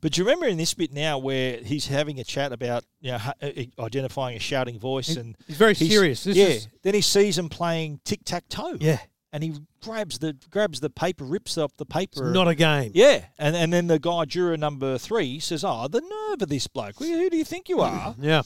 But 0.00 0.12
do 0.12 0.20
you 0.20 0.24
remember 0.24 0.46
in 0.46 0.56
this 0.56 0.74
bit 0.74 0.92
now 0.92 1.18
where 1.18 1.58
he's 1.58 1.86
having 1.86 2.20
a 2.20 2.24
chat 2.24 2.52
about 2.52 2.84
you 3.00 3.12
know, 3.12 3.18
uh, 3.42 3.50
identifying 3.78 4.36
a 4.36 4.40
shouting 4.40 4.78
voice 4.78 5.08
He- 5.08 5.20
and 5.20 5.36
he's 5.46 5.56
very 5.56 5.74
serious. 5.74 6.24
This 6.24 6.36
yeah. 6.36 6.46
is- 6.46 6.68
Then 6.82 6.94
he 6.94 7.00
sees 7.00 7.38
him 7.38 7.48
playing 7.48 8.00
tic 8.04 8.20
tac 8.24 8.48
toe. 8.48 8.76
Yeah. 8.80 8.98
And 9.32 9.42
he 9.42 9.54
grabs 9.82 10.20
the 10.20 10.36
grabs 10.50 10.78
the 10.78 10.90
paper, 10.90 11.24
rips 11.24 11.58
up 11.58 11.72
the 11.76 11.84
paper. 11.86 12.30
not 12.30 12.46
a 12.46 12.54
game. 12.54 12.92
Yeah, 12.94 13.24
and 13.36 13.56
and 13.56 13.72
then 13.72 13.88
the 13.88 13.98
guy 13.98 14.26
juror 14.26 14.56
number 14.56 14.96
three 14.96 15.40
says, 15.40 15.64
"Oh, 15.64 15.88
the 15.88 16.00
nerve 16.02 16.42
of 16.42 16.48
this 16.48 16.68
bloke! 16.68 17.00
Who 17.00 17.28
do 17.30 17.36
you 17.36 17.44
think 17.44 17.68
you 17.68 17.80
are?" 17.80 18.14
Yeah. 18.20 18.42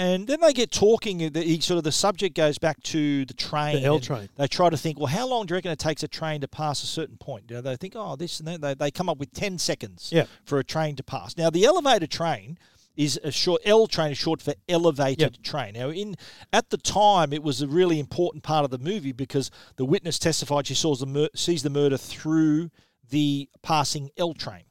And 0.00 0.26
then 0.26 0.40
they 0.40 0.54
get 0.54 0.70
talking. 0.70 1.22
uh, 1.22 1.28
the- 1.30 1.42
He 1.42 1.60
sort 1.60 1.76
of 1.78 1.84
the 1.84 1.92
subject 1.92 2.34
goes 2.34 2.56
back 2.56 2.82
to 2.84 3.26
the 3.26 3.34
train. 3.34 3.76
The 3.76 3.84
L 3.84 4.00
train. 4.00 4.30
They 4.36 4.48
try 4.48 4.70
to 4.70 4.76
think, 4.78 4.98
well, 4.98 5.08
how 5.08 5.28
long 5.28 5.44
do 5.44 5.52
you 5.52 5.56
reckon 5.56 5.70
it 5.72 5.78
takes 5.78 6.02
a 6.02 6.08
train 6.08 6.40
to 6.40 6.48
pass 6.48 6.82
a 6.82 6.86
certain 6.86 7.18
point? 7.18 7.44
You 7.50 7.56
know, 7.56 7.62
they 7.62 7.76
think, 7.76 7.92
oh, 7.96 8.16
this 8.16 8.38
and 8.38 8.48
that. 8.48 8.62
They, 8.62 8.72
they 8.74 8.90
come 8.90 9.10
up 9.10 9.18
with 9.18 9.32
ten 9.34 9.58
seconds 9.58 10.10
Yeah. 10.10 10.24
for 10.44 10.58
a 10.58 10.64
train 10.64 10.96
to 10.96 11.02
pass. 11.02 11.36
Now, 11.36 11.50
the 11.50 11.64
elevator 11.66 12.06
train 12.06 12.58
is 12.96 13.20
a 13.22 13.30
short. 13.30 13.60
L 13.66 13.86
train 13.86 14.10
is 14.10 14.16
short 14.18 14.40
for 14.40 14.54
elevated 14.70 15.42
train. 15.44 15.74
Now, 15.74 15.90
in 15.90 16.16
at 16.50 16.70
the 16.70 16.78
time, 16.78 17.32
it 17.34 17.42
was 17.42 17.60
a 17.60 17.68
really 17.68 18.00
important 18.00 18.42
part 18.42 18.64
of 18.64 18.70
the 18.70 18.78
movie 18.78 19.12
because 19.12 19.50
the 19.76 19.84
witness 19.84 20.18
testified 20.18 20.66
she 20.66 20.74
saw 20.74 20.94
the 20.96 21.06
mur- 21.06 21.28
sees 21.34 21.62
the 21.62 21.70
murder 21.70 21.98
through 21.98 22.70
the 23.10 23.48
passing 23.62 24.10
L 24.16 24.32
train. 24.32 24.62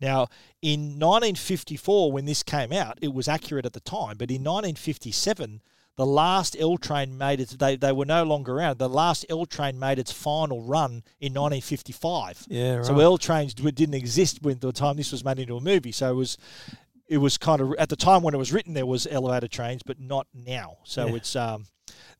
Now, 0.00 0.28
in 0.62 0.98
1954, 0.98 2.12
when 2.12 2.24
this 2.24 2.42
came 2.42 2.72
out, 2.72 2.98
it 3.00 3.12
was 3.14 3.28
accurate 3.28 3.66
at 3.66 3.72
the 3.72 3.80
time, 3.80 4.16
but 4.18 4.30
in 4.30 4.42
1957, 4.44 5.62
the 5.96 6.04
last 6.06 6.56
L 6.58 6.76
train 6.76 7.16
made 7.16 7.38
its 7.40 7.54
they, 7.54 7.76
they 7.76 7.92
were 7.92 8.04
no 8.04 8.24
longer 8.24 8.54
around. 8.56 8.78
The 8.78 8.88
last 8.88 9.24
L 9.30 9.46
train 9.46 9.78
made 9.78 9.98
its 9.98 10.10
final 10.10 10.60
run 10.62 11.04
in 11.20 11.32
1955. 11.34 12.46
Yeah, 12.48 12.82
So 12.82 12.94
right. 12.94 13.02
L 13.02 13.16
trains 13.18 13.54
didn't 13.54 13.94
exist 13.94 14.42
when 14.42 14.58
the 14.58 14.72
time 14.72 14.96
this 14.96 15.12
was 15.12 15.24
made 15.24 15.38
into 15.38 15.56
a 15.56 15.60
movie. 15.60 15.92
So 15.92 16.10
it 16.10 16.14
was 16.14 16.36
it 17.06 17.18
was 17.18 17.38
kind 17.38 17.60
of 17.60 17.74
at 17.78 17.90
the 17.90 17.96
time 17.96 18.22
when 18.22 18.34
it 18.34 18.38
was 18.38 18.52
written 18.52 18.74
there 18.74 18.86
was 18.86 19.06
elevator 19.06 19.46
trains, 19.46 19.82
but 19.84 20.00
not 20.00 20.26
now. 20.34 20.78
So 20.82 21.06
Yeah. 21.08 21.14
it's 21.14 21.36
um 21.36 21.66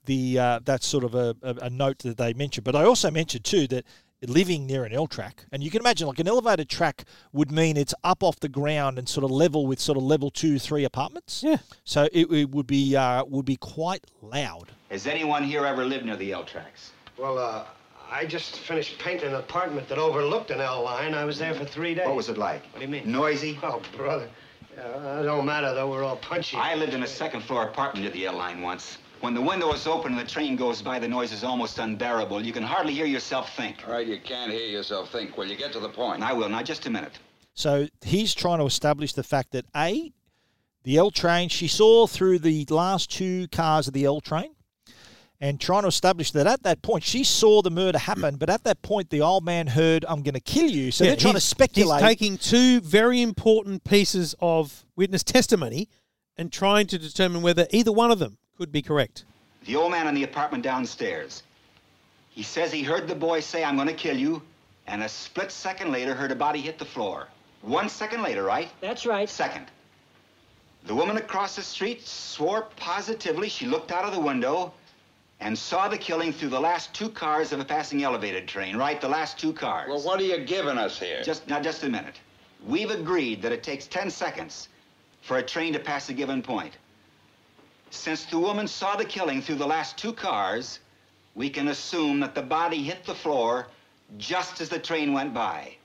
the 0.04 0.38
uh, 0.38 0.60
that's 0.62 0.86
sort 0.86 1.02
of 1.02 1.14
a, 1.16 1.34
a, 1.42 1.54
a 1.62 1.70
note 1.70 1.98
that 2.00 2.18
they 2.18 2.32
mentioned. 2.34 2.62
But 2.64 2.76
I 2.76 2.84
also 2.84 3.10
mentioned 3.10 3.44
too 3.44 3.66
that 3.68 3.84
living 4.28 4.66
near 4.66 4.84
an 4.84 4.92
L 4.92 5.06
track, 5.06 5.44
and 5.52 5.62
you 5.62 5.70
can 5.70 5.80
imagine 5.80 6.06
like 6.06 6.18
an 6.18 6.28
elevated 6.28 6.68
track 6.68 7.04
would 7.32 7.50
mean 7.50 7.76
it's 7.76 7.94
up 8.02 8.22
off 8.22 8.40
the 8.40 8.48
ground 8.48 8.98
and 8.98 9.08
sort 9.08 9.24
of 9.24 9.30
level 9.30 9.66
with 9.66 9.80
sort 9.80 9.98
of 9.98 10.04
level 10.04 10.30
two, 10.30 10.58
three 10.58 10.84
apartments. 10.84 11.42
Yeah. 11.44 11.58
So 11.84 12.08
it, 12.12 12.30
it 12.30 12.50
would 12.50 12.66
be 12.66 12.96
uh, 12.96 13.24
would 13.24 13.44
be 13.44 13.56
quite 13.56 14.04
loud. 14.22 14.70
Has 14.90 15.06
anyone 15.06 15.44
here 15.44 15.64
ever 15.66 15.84
lived 15.84 16.04
near 16.04 16.16
the 16.16 16.32
L 16.32 16.44
tracks? 16.44 16.92
Well, 17.18 17.38
uh, 17.38 17.64
I 18.10 18.26
just 18.26 18.58
finished 18.60 18.98
painting 18.98 19.28
an 19.28 19.34
apartment 19.34 19.88
that 19.88 19.98
overlooked 19.98 20.50
an 20.50 20.60
L 20.60 20.82
line. 20.82 21.14
I 21.14 21.24
was 21.24 21.38
there 21.38 21.54
for 21.54 21.64
three 21.64 21.94
days. 21.94 22.06
What 22.06 22.16
was 22.16 22.28
it 22.28 22.38
like? 22.38 22.62
What 22.72 22.80
do 22.80 22.82
you 22.82 22.88
mean? 22.88 23.10
Noisy? 23.10 23.58
Oh, 23.62 23.80
brother. 23.96 24.28
Uh, 24.76 25.20
it 25.20 25.24
don't 25.24 25.46
matter, 25.46 25.72
though. 25.72 25.88
We're 25.90 26.04
all 26.04 26.16
punchy. 26.16 26.56
I 26.56 26.74
lived 26.74 26.94
in 26.94 27.02
a 27.04 27.06
second 27.06 27.42
floor 27.42 27.64
apartment 27.64 28.04
near 28.04 28.12
the 28.12 28.26
L 28.26 28.36
line 28.36 28.60
once. 28.60 28.98
When 29.24 29.32
the 29.32 29.40
window 29.40 29.72
is 29.72 29.86
open 29.86 30.12
and 30.12 30.20
the 30.20 30.30
train 30.30 30.54
goes 30.54 30.82
by, 30.82 30.98
the 30.98 31.08
noise 31.08 31.32
is 31.32 31.44
almost 31.44 31.78
unbearable. 31.78 32.44
You 32.44 32.52
can 32.52 32.62
hardly 32.62 32.92
hear 32.92 33.06
yourself 33.06 33.56
think. 33.56 33.76
All 33.86 33.94
right, 33.94 34.06
you 34.06 34.18
can't 34.22 34.52
hear 34.52 34.66
yourself 34.66 35.10
think. 35.10 35.38
Well, 35.38 35.46
you 35.48 35.56
get 35.56 35.72
to 35.72 35.80
the 35.80 35.88
point. 35.88 36.22
I 36.22 36.34
will. 36.34 36.50
Now, 36.50 36.62
just 36.62 36.84
a 36.84 36.90
minute. 36.90 37.12
So 37.54 37.88
he's 38.04 38.34
trying 38.34 38.58
to 38.58 38.66
establish 38.66 39.14
the 39.14 39.22
fact 39.22 39.52
that 39.52 39.64
A, 39.74 40.12
the 40.82 40.98
L 40.98 41.10
train, 41.10 41.48
she 41.48 41.68
saw 41.68 42.06
through 42.06 42.40
the 42.40 42.66
last 42.68 43.10
two 43.10 43.48
cars 43.48 43.88
of 43.88 43.94
the 43.94 44.04
L 44.04 44.20
train 44.20 44.54
and 45.40 45.58
trying 45.58 45.84
to 45.84 45.88
establish 45.88 46.30
that 46.32 46.46
at 46.46 46.62
that 46.64 46.82
point 46.82 47.02
she 47.02 47.24
saw 47.24 47.62
the 47.62 47.70
murder 47.70 47.96
happen, 47.96 48.36
but 48.36 48.50
at 48.50 48.62
that 48.64 48.82
point 48.82 49.08
the 49.08 49.22
old 49.22 49.42
man 49.42 49.68
heard, 49.68 50.04
I'm 50.06 50.22
going 50.22 50.34
to 50.34 50.40
kill 50.40 50.70
you. 50.70 50.90
So 50.90 51.02
Yeah, 51.02 51.12
they're 51.12 51.16
trying 51.16 51.32
to 51.32 51.40
speculate. 51.40 52.02
He's 52.02 52.10
taking 52.10 52.36
two 52.36 52.82
very 52.82 53.22
important 53.22 53.84
pieces 53.84 54.34
of 54.40 54.84
witness 54.96 55.22
testimony 55.22 55.88
and 56.36 56.52
trying 56.52 56.86
to 56.88 56.98
determine 56.98 57.40
whether 57.40 57.66
either 57.70 57.90
one 57.90 58.10
of 58.10 58.18
them 58.18 58.36
could 58.58 58.72
be 58.72 58.82
correct. 58.82 59.24
The 59.64 59.76
old 59.76 59.90
man 59.90 60.06
in 60.06 60.14
the 60.14 60.24
apartment 60.24 60.62
downstairs. 60.62 61.42
He 62.30 62.42
says 62.42 62.72
he 62.72 62.82
heard 62.82 63.08
the 63.08 63.14
boy 63.14 63.40
say, 63.40 63.64
I'm 63.64 63.76
going 63.76 63.88
to 63.88 63.94
kill 63.94 64.16
you, 64.16 64.42
and 64.86 65.02
a 65.02 65.08
split 65.08 65.50
second 65.50 65.92
later 65.92 66.14
heard 66.14 66.30
a 66.30 66.36
body 66.36 66.60
hit 66.60 66.78
the 66.78 66.84
floor. 66.84 67.28
One 67.62 67.88
second 67.88 68.22
later, 68.22 68.42
right? 68.42 68.68
That's 68.80 69.06
right. 69.06 69.28
Second. 69.28 69.66
The 70.86 70.94
woman 70.94 71.16
across 71.16 71.56
the 71.56 71.62
street 71.62 72.06
swore 72.06 72.68
positively 72.76 73.48
she 73.48 73.66
looked 73.66 73.90
out 73.90 74.04
of 74.04 74.12
the 74.12 74.20
window 74.20 74.74
and 75.40 75.58
saw 75.58 75.88
the 75.88 75.96
killing 75.96 76.32
through 76.32 76.50
the 76.50 76.60
last 76.60 76.92
two 76.92 77.08
cars 77.08 77.52
of 77.52 77.60
a 77.60 77.64
passing 77.64 78.02
elevated 78.02 78.46
train, 78.46 78.76
right? 78.76 79.00
The 79.00 79.08
last 79.08 79.38
two 79.38 79.52
cars. 79.52 79.88
Well, 79.88 80.02
what 80.02 80.20
are 80.20 80.24
you 80.24 80.38
giving 80.38 80.76
us 80.76 80.98
here? 80.98 81.22
Just 81.22 81.48
now, 81.48 81.60
just 81.60 81.82
a 81.84 81.88
minute. 81.88 82.20
We've 82.66 82.90
agreed 82.90 83.42
that 83.42 83.52
it 83.52 83.62
takes 83.62 83.86
10 83.86 84.10
seconds 84.10 84.68
for 85.22 85.38
a 85.38 85.42
train 85.42 85.72
to 85.72 85.78
pass 85.78 86.08
a 86.10 86.12
given 86.12 86.42
point. 86.42 86.74
Since 87.90 88.24
the 88.24 88.38
woman 88.38 88.68
saw 88.68 88.96
the 88.96 89.04
killing 89.04 89.40
through 89.40 89.56
the 89.56 89.66
last 89.66 89.96
two 89.96 90.12
cars, 90.12 90.80
we 91.34 91.48
can 91.50 91.68
assume 91.68 92.20
that 92.20 92.34
the 92.34 92.42
body 92.42 92.82
hit 92.82 93.04
the 93.04 93.14
floor 93.14 93.66
just 94.18 94.60
as 94.60 94.68
the 94.68 94.78
train 94.78 95.12
went 95.12 95.32
by. 95.32 95.76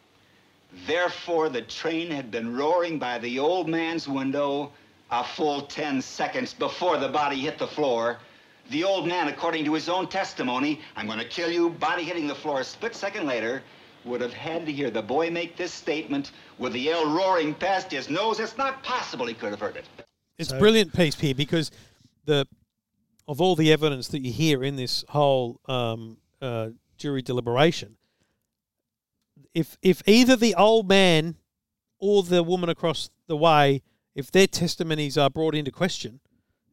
Therefore, 0.85 1.49
the 1.49 1.61
train 1.63 2.11
had 2.11 2.29
been 2.29 2.55
roaring 2.55 2.99
by 2.99 3.17
the 3.17 3.39
old 3.39 3.67
man's 3.67 4.07
window 4.07 4.71
a 5.11 5.23
full 5.23 5.61
10 5.63 6.01
seconds 6.01 6.53
before 6.53 6.97
the 6.97 7.07
body 7.07 7.37
hit 7.37 7.57
the 7.57 7.67
floor. 7.67 8.19
The 8.69 8.83
old 8.83 9.07
man, 9.07 9.27
according 9.27 9.65
to 9.65 9.73
his 9.73 9.89
own 9.89 10.07
testimony, 10.07 10.81
I'm 10.95 11.07
going 11.07 11.17
to 11.19 11.25
kill 11.25 11.49
you, 11.49 11.71
body 11.71 12.03
hitting 12.03 12.27
the 12.27 12.35
floor 12.35 12.59
a 12.59 12.63
split 12.63 12.95
second 12.95 13.25
later, 13.25 13.63
would 14.05 14.21
have 14.21 14.33
had 14.33 14.65
to 14.67 14.71
hear 14.71 14.91
the 14.91 15.01
boy 15.01 15.31
make 15.31 15.57
this 15.57 15.73
statement 15.73 16.31
with 16.59 16.73
the 16.73 16.91
L 16.91 17.09
roaring 17.09 17.55
past 17.55 17.91
his 17.91 18.09
nose. 18.09 18.39
It's 18.39 18.57
not 18.57 18.83
possible 18.83 19.25
he 19.25 19.33
could 19.33 19.49
have 19.49 19.59
heard 19.59 19.75
it. 19.75 19.85
It's 20.37 20.51
a 20.51 20.59
brilliant 20.59 20.93
piece 20.93 21.19
here 21.19 21.35
because 21.35 21.71
the 22.29 22.47
of 23.27 23.41
all 23.41 23.55
the 23.55 23.71
evidence 23.71 24.07
that 24.07 24.21
you 24.21 24.31
hear 24.31 24.63
in 24.63 24.75
this 24.75 25.03
whole 25.09 25.59
um, 25.67 26.17
uh, 26.41 26.69
jury 26.97 27.21
deliberation, 27.21 27.97
if 29.53 29.77
if 29.81 30.01
either 30.07 30.35
the 30.35 30.55
old 30.55 30.87
man 30.87 31.35
or 31.99 32.23
the 32.23 32.41
woman 32.41 32.69
across 32.69 33.09
the 33.27 33.35
way, 33.35 33.81
if 34.15 34.31
their 34.31 34.47
testimonies 34.47 35.17
are 35.17 35.29
brought 35.29 35.53
into 35.53 35.71
question, 35.71 36.19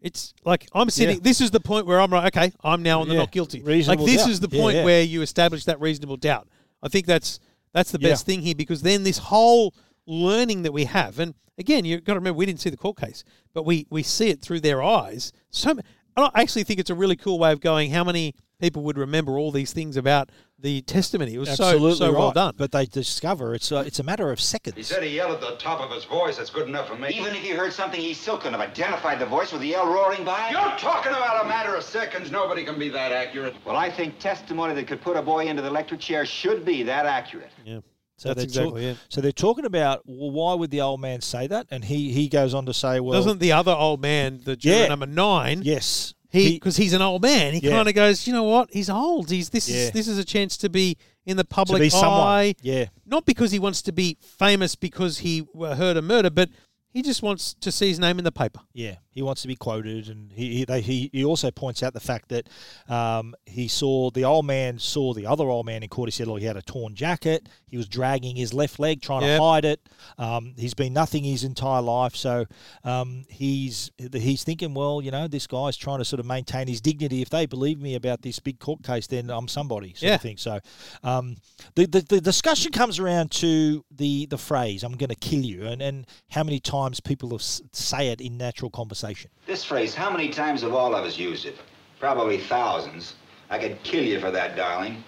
it's 0.01 0.33
like 0.45 0.69
I'm 0.73 0.91
sitting. 0.91 1.17
Yeah. 1.17 1.23
This 1.23 1.41
is 1.41 1.51
the 1.51 1.61
point 1.61 1.87
where 1.87 2.01
I'm 2.01 2.11
like, 2.11 2.37
okay, 2.37 2.53
I'm 2.63 2.83
now 2.83 3.01
on 3.01 3.09
the 3.09 3.15
Yeah. 3.15 3.21
not 3.21 3.33
guilty. 3.33 3.63
Reasonable 3.63 4.05
like 4.05 4.13
this 4.13 4.23
doubt. 4.23 4.31
is 4.31 4.41
the 4.41 4.49
point 4.49 4.77
yeah. 4.77 4.85
where 4.85 5.03
you 5.03 5.23
establish 5.23 5.65
that 5.65 5.81
reasonable 5.81 6.17
doubt. 6.17 6.49
I 6.83 6.89
think 6.89 7.07
that's 7.07 7.41
that's 7.73 7.91
the 7.91 7.99
best 7.99 8.25
thing 8.25 8.41
here 8.41 8.55
because 8.55 8.83
then 8.83 9.03
this 9.03 9.19
whole 9.19 9.75
learning 10.07 10.63
that 10.63 10.73
we 10.73 10.85
have, 10.85 11.19
and 11.19 11.35
again, 11.59 11.85
you've 11.85 12.05
got 12.05 12.15
to 12.15 12.21
remember 12.21 12.39
we 12.39 12.47
didn't 12.47 12.61
see 12.61 12.71
the 12.71 12.77
court 12.77 12.99
case, 12.99 13.25
but 13.53 13.65
we 13.65 13.87
we 13.91 14.03
see 14.03 14.29
it 14.29 14.41
through 14.41 14.61
their 14.61 14.83
eyes. 14.83 15.33
So 15.51 15.77
I 16.17 16.31
actually 16.35 16.65
think 16.65 16.81
it's 16.81 16.91
a 16.91 16.95
really 16.95 17.17
cool 17.17 17.39
way 17.39 17.53
of 17.53 17.61
going. 17.61 17.91
How 17.91 18.05
many 18.05 18.35
people 18.59 18.83
would 18.85 18.97
remember 18.97 19.39
all 19.39 19.51
these 19.51 19.73
things 19.73 19.97
about 19.99 20.31
the 20.59 20.81
testimony? 20.83 21.35
It 21.35 21.39
was 21.39 21.51
Absolutely 21.51 21.93
so 21.93 22.13
so 22.13 22.19
well 22.19 22.33
done. 22.33 22.55
But 22.57 22.73
they 22.73 22.87
discover 22.87 23.55
it's 23.55 23.71
a, 23.71 23.81
it's 23.81 23.99
a 23.99 24.03
matter 24.03 24.31
of 24.31 24.41
seconds. 24.41 24.77
He 24.77 24.83
said 24.83 25.03
he 25.03 25.15
yelled 25.17 25.33
at 25.33 25.41
the 25.41 25.57
top 25.57 25.81
of 25.81 25.91
his 25.91 26.05
voice. 26.05 26.39
That's 26.39 26.51
good 26.51 26.69
enough 26.69 26.89
for 26.89 26.97
me. 26.97 27.09
Even 27.11 27.35
if 27.35 27.43
he 27.43 27.51
heard 27.51 27.73
something, 27.73 28.01
he 28.01 28.15
still 28.15 28.39
couldn't 28.39 28.59
have 28.59 28.67
identified 28.67 29.19
the 29.19 29.27
voice 29.27 29.53
with 29.53 29.61
the 29.61 29.69
yell 29.69 29.87
roaring 29.87 30.25
by. 30.25 30.51
You're 30.51 30.79
talking 30.79 31.13
about 31.13 31.45
a 31.45 31.49
matter 31.49 31.75
of 31.75 31.83
seconds. 31.83 32.31
Nobody 32.31 32.65
can 32.65 32.79
be 32.79 32.89
that 32.91 33.13
accurate. 33.13 33.55
Well, 33.65 33.77
I 33.77 33.91
think 33.91 34.19
testimony 34.19 34.75
that 34.75 34.87
could 34.87 35.03
put 35.03 35.17
a 35.17 35.23
boy 35.23 35.47
into 35.47 35.61
the 35.61 35.69
electric 35.69 36.01
chair 36.01 36.25
should 36.25 36.65
be 36.65 36.83
that 36.85 37.05
accurate. 37.05 37.51
Yeah. 37.65 37.81
So 38.19 38.29
That's 38.31 38.37
they're 38.37 38.45
exactly 38.65 38.83
talk- 38.83 38.91
it. 38.93 38.97
So 39.11 39.21
they're 39.21 39.33
talking 39.33 39.65
about 39.67 40.03
well, 40.07 40.31
why 40.31 40.55
would 40.55 40.71
the 40.71 40.81
old 40.81 41.01
man 41.01 41.21
say 41.21 41.47
that? 41.49 41.67
And 41.71 41.85
he 41.85 42.13
he 42.13 42.29
goes 42.29 42.55
on 42.55 42.65
to 42.67 42.75
say, 42.75 42.99
well, 43.01 43.13
Doesn't 43.13 43.41
the 43.41 43.53
other 43.53 43.73
old 43.73 44.01
man, 44.01 44.41
the 44.45 44.57
juror 44.57 44.77
Yeah. 44.77 44.89
number 44.89 45.07
nine, 45.07 45.61
yes, 45.63 46.15
he 46.31 46.55
because 46.55 46.77
he's 46.79 46.93
an 46.95 47.03
old 47.03 47.23
man, 47.23 47.53
he 47.55 47.61
Yeah. 47.61 47.73
kind 47.73 47.89
of 47.89 47.95
goes, 47.95 48.27
you 48.27 48.33
know 48.33 48.45
what? 48.45 48.71
He's 48.73 48.89
old. 48.89 49.31
He's 49.31 49.51
this 49.51 49.69
Yeah. 49.69 49.77
is 49.77 49.91
this 49.93 50.09
is 50.09 50.17
a 50.19 50.25
chance 50.25 50.57
to 50.59 50.69
be 50.71 50.97
in 51.27 51.37
the 51.37 51.45
public 51.45 51.81
be 51.83 51.91
someone. 51.91 52.21
eye. 52.27 52.55
Yeah. 52.63 52.87
not 53.05 53.27
because 53.27 53.51
he 53.53 53.59
wants 53.59 53.83
to 53.83 53.93
be 53.93 54.17
famous 54.21 54.77
because 54.77 55.19
he 55.19 55.45
uh, 55.61 55.75
heard 55.75 55.97
a 55.97 56.03
murder, 56.03 56.31
but 56.31 56.49
he 56.89 57.03
just 57.03 57.21
wants 57.23 57.55
to 57.61 57.71
see 57.71 57.89
his 57.89 57.99
name 57.99 58.17
in 58.19 58.25
the 58.25 58.33
paper. 58.33 58.61
Yeah, 58.73 58.97
he 59.17 59.23
wants 59.23 59.43
to 59.43 59.49
be 59.49 59.57
quoted, 59.57 60.09
and 60.09 60.31
he 60.33 60.59
he, 60.59 60.65
they, 60.65 60.81
he 60.81 61.11
he 61.13 61.25
also 61.25 61.51
points 61.51 61.83
out 61.83 61.93
the 61.95 62.01
fact 62.01 62.29
that 62.29 62.49
um, 62.89 63.35
he 63.47 63.67
saw 63.67 64.11
the 64.11 64.25
old 64.25 64.47
man 64.47 64.79
saw 64.79 65.13
the 65.15 65.27
other 65.27 65.45
old 65.49 65.67
man 65.67 65.83
in 65.83 65.89
court. 65.89 66.07
He 66.09 66.13
said, 66.13 66.29
"Look, 66.29 66.39
he 66.41 66.45
had 66.45 66.57
a 66.57 66.63
torn 66.63 66.95
jacket. 66.95 67.49
He 67.67 67.77
was 67.77 67.89
dragging 67.89 68.37
his 68.37 68.55
left 68.55 68.79
leg, 68.79 69.01
trying 69.03 69.23
Yep. 69.23 69.39
to 69.39 69.43
hide 69.45 69.65
it. 69.65 69.89
Um, 70.19 70.55
he's 70.57 70.75
been 70.75 70.93
nothing 70.93 71.25
his 71.25 71.43
entire 71.43 71.83
life, 71.83 72.15
so 72.15 72.45
um, 72.85 73.25
he's 73.29 73.91
he's 74.13 74.45
thinking, 74.45 74.75
well, 74.75 75.01
you 75.03 75.11
know, 75.11 75.27
this 75.29 75.47
guy's 75.47 75.77
trying 75.77 75.99
to 75.99 76.05
sort 76.05 76.21
of 76.21 76.27
maintain 76.27 76.69
his 76.69 76.81
dignity. 76.81 77.23
If 77.23 77.31
they 77.31 77.47
believe 77.47 77.81
me 77.81 77.95
about 77.95 78.23
this 78.23 78.39
big 78.39 78.59
court 78.61 78.83
case, 78.83 79.07
then 79.07 79.31
I'm 79.31 79.49
somebody, 79.49 79.95
sort 79.95 80.09
Yeah. 80.11 80.15
of 80.17 80.21
thing. 80.23 80.37
So 80.37 80.61
um, 81.03 81.37
the, 81.75 81.87
the 81.87 82.03
the 82.03 82.21
discussion 82.21 82.71
comes 82.71 82.99
around 82.99 83.31
to 83.33 83.85
the 83.91 84.27
the 84.27 84.39
phrase, 84.39 84.85
"I'm 84.85 84.97
going 84.97 85.09
to 85.09 85.15
kill 85.17 85.41
you," 85.45 85.67
and 85.67 85.81
and 85.81 86.07
how 86.31 86.45
many 86.45 86.61
times 86.61 87.01
people 87.01 87.31
have 87.31 87.41
s- 87.41 87.63
say 87.73 88.09
it 88.09 88.21
in 88.21 88.37
natural 88.37 88.71
conversation. 88.71 89.06
This 89.47 89.65
phrase, 89.65 89.95
how 89.95 90.11
many 90.11 90.29
times 90.29 90.63
have 90.63 90.75
all 90.75 90.95
of 90.95 91.05
us 91.05 91.19
used 91.19 91.47
it? 91.47 91.59
Probably 92.01 92.39
thousands. 92.39 93.15
I 93.51 93.59
could 93.59 93.83
kill 93.83 94.05
you 94.05 94.21
for 94.21 94.31
that, 94.31 94.57
darling. 94.57 95.03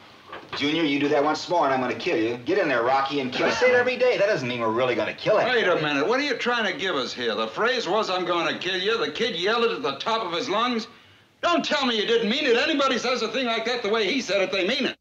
Junior, 0.57 0.83
you 0.83 0.99
do 0.99 1.09
that 1.09 1.23
once 1.23 1.49
more 1.49 1.65
and 1.65 1.75
I'm 1.75 1.81
going 1.81 1.93
to 1.93 1.99
kill 1.99 2.17
you. 2.17 2.37
Get 2.39 2.59
in 2.59 2.69
there, 2.69 2.83
Rocky, 2.83 3.21
and 3.21 3.33
kill. 3.33 3.47
I 3.47 3.51
say 3.51 3.71
it 3.71 3.75
every 3.75 3.97
day. 3.97 4.17
That 4.19 4.27
doesn't 4.27 4.49
mean 4.49 4.61
we're 4.61 4.71
really 4.71 4.95
going 4.95 5.09
to 5.09 5.15
kill 5.15 5.39
him. 5.39 5.49
Wait 5.49 5.67
a 5.67 5.77
minute. 5.77 6.07
What 6.07 6.21
are 6.21 6.23
you 6.23 6.35
trying 6.37 6.71
to 6.71 6.79
give 6.79 6.95
us 6.95 7.13
here? 7.13 7.35
The 7.35 7.49
phrase 7.49 7.89
was, 7.89 8.11
I'm 8.11 8.25
going 8.25 8.53
to 8.53 8.59
kill 8.59 8.79
you. 8.79 9.05
The 9.05 9.13
kid 9.13 9.37
yelled 9.37 9.65
it 9.65 9.73
at 9.73 9.83
the 9.83 9.97
top 9.97 10.25
of 10.25 10.33
his 10.33 10.49
lungs. 10.49 10.89
Don't 11.43 11.65
tell 11.65 11.87
me 11.87 11.97
you 11.97 12.07
didn't 12.07 12.31
mean 12.31 12.45
it. 12.45 12.57
Anybody 12.57 12.99
says 12.99 13.23
a 13.23 13.29
thing 13.29 13.47
like 13.47 13.65
that 13.67 13.83
the 13.83 13.89
way 13.89 14.11
he 14.11 14.21
said 14.21 14.41
it, 14.43 14.51
they 14.51 14.67
mean 14.67 14.87
it. 14.87 14.97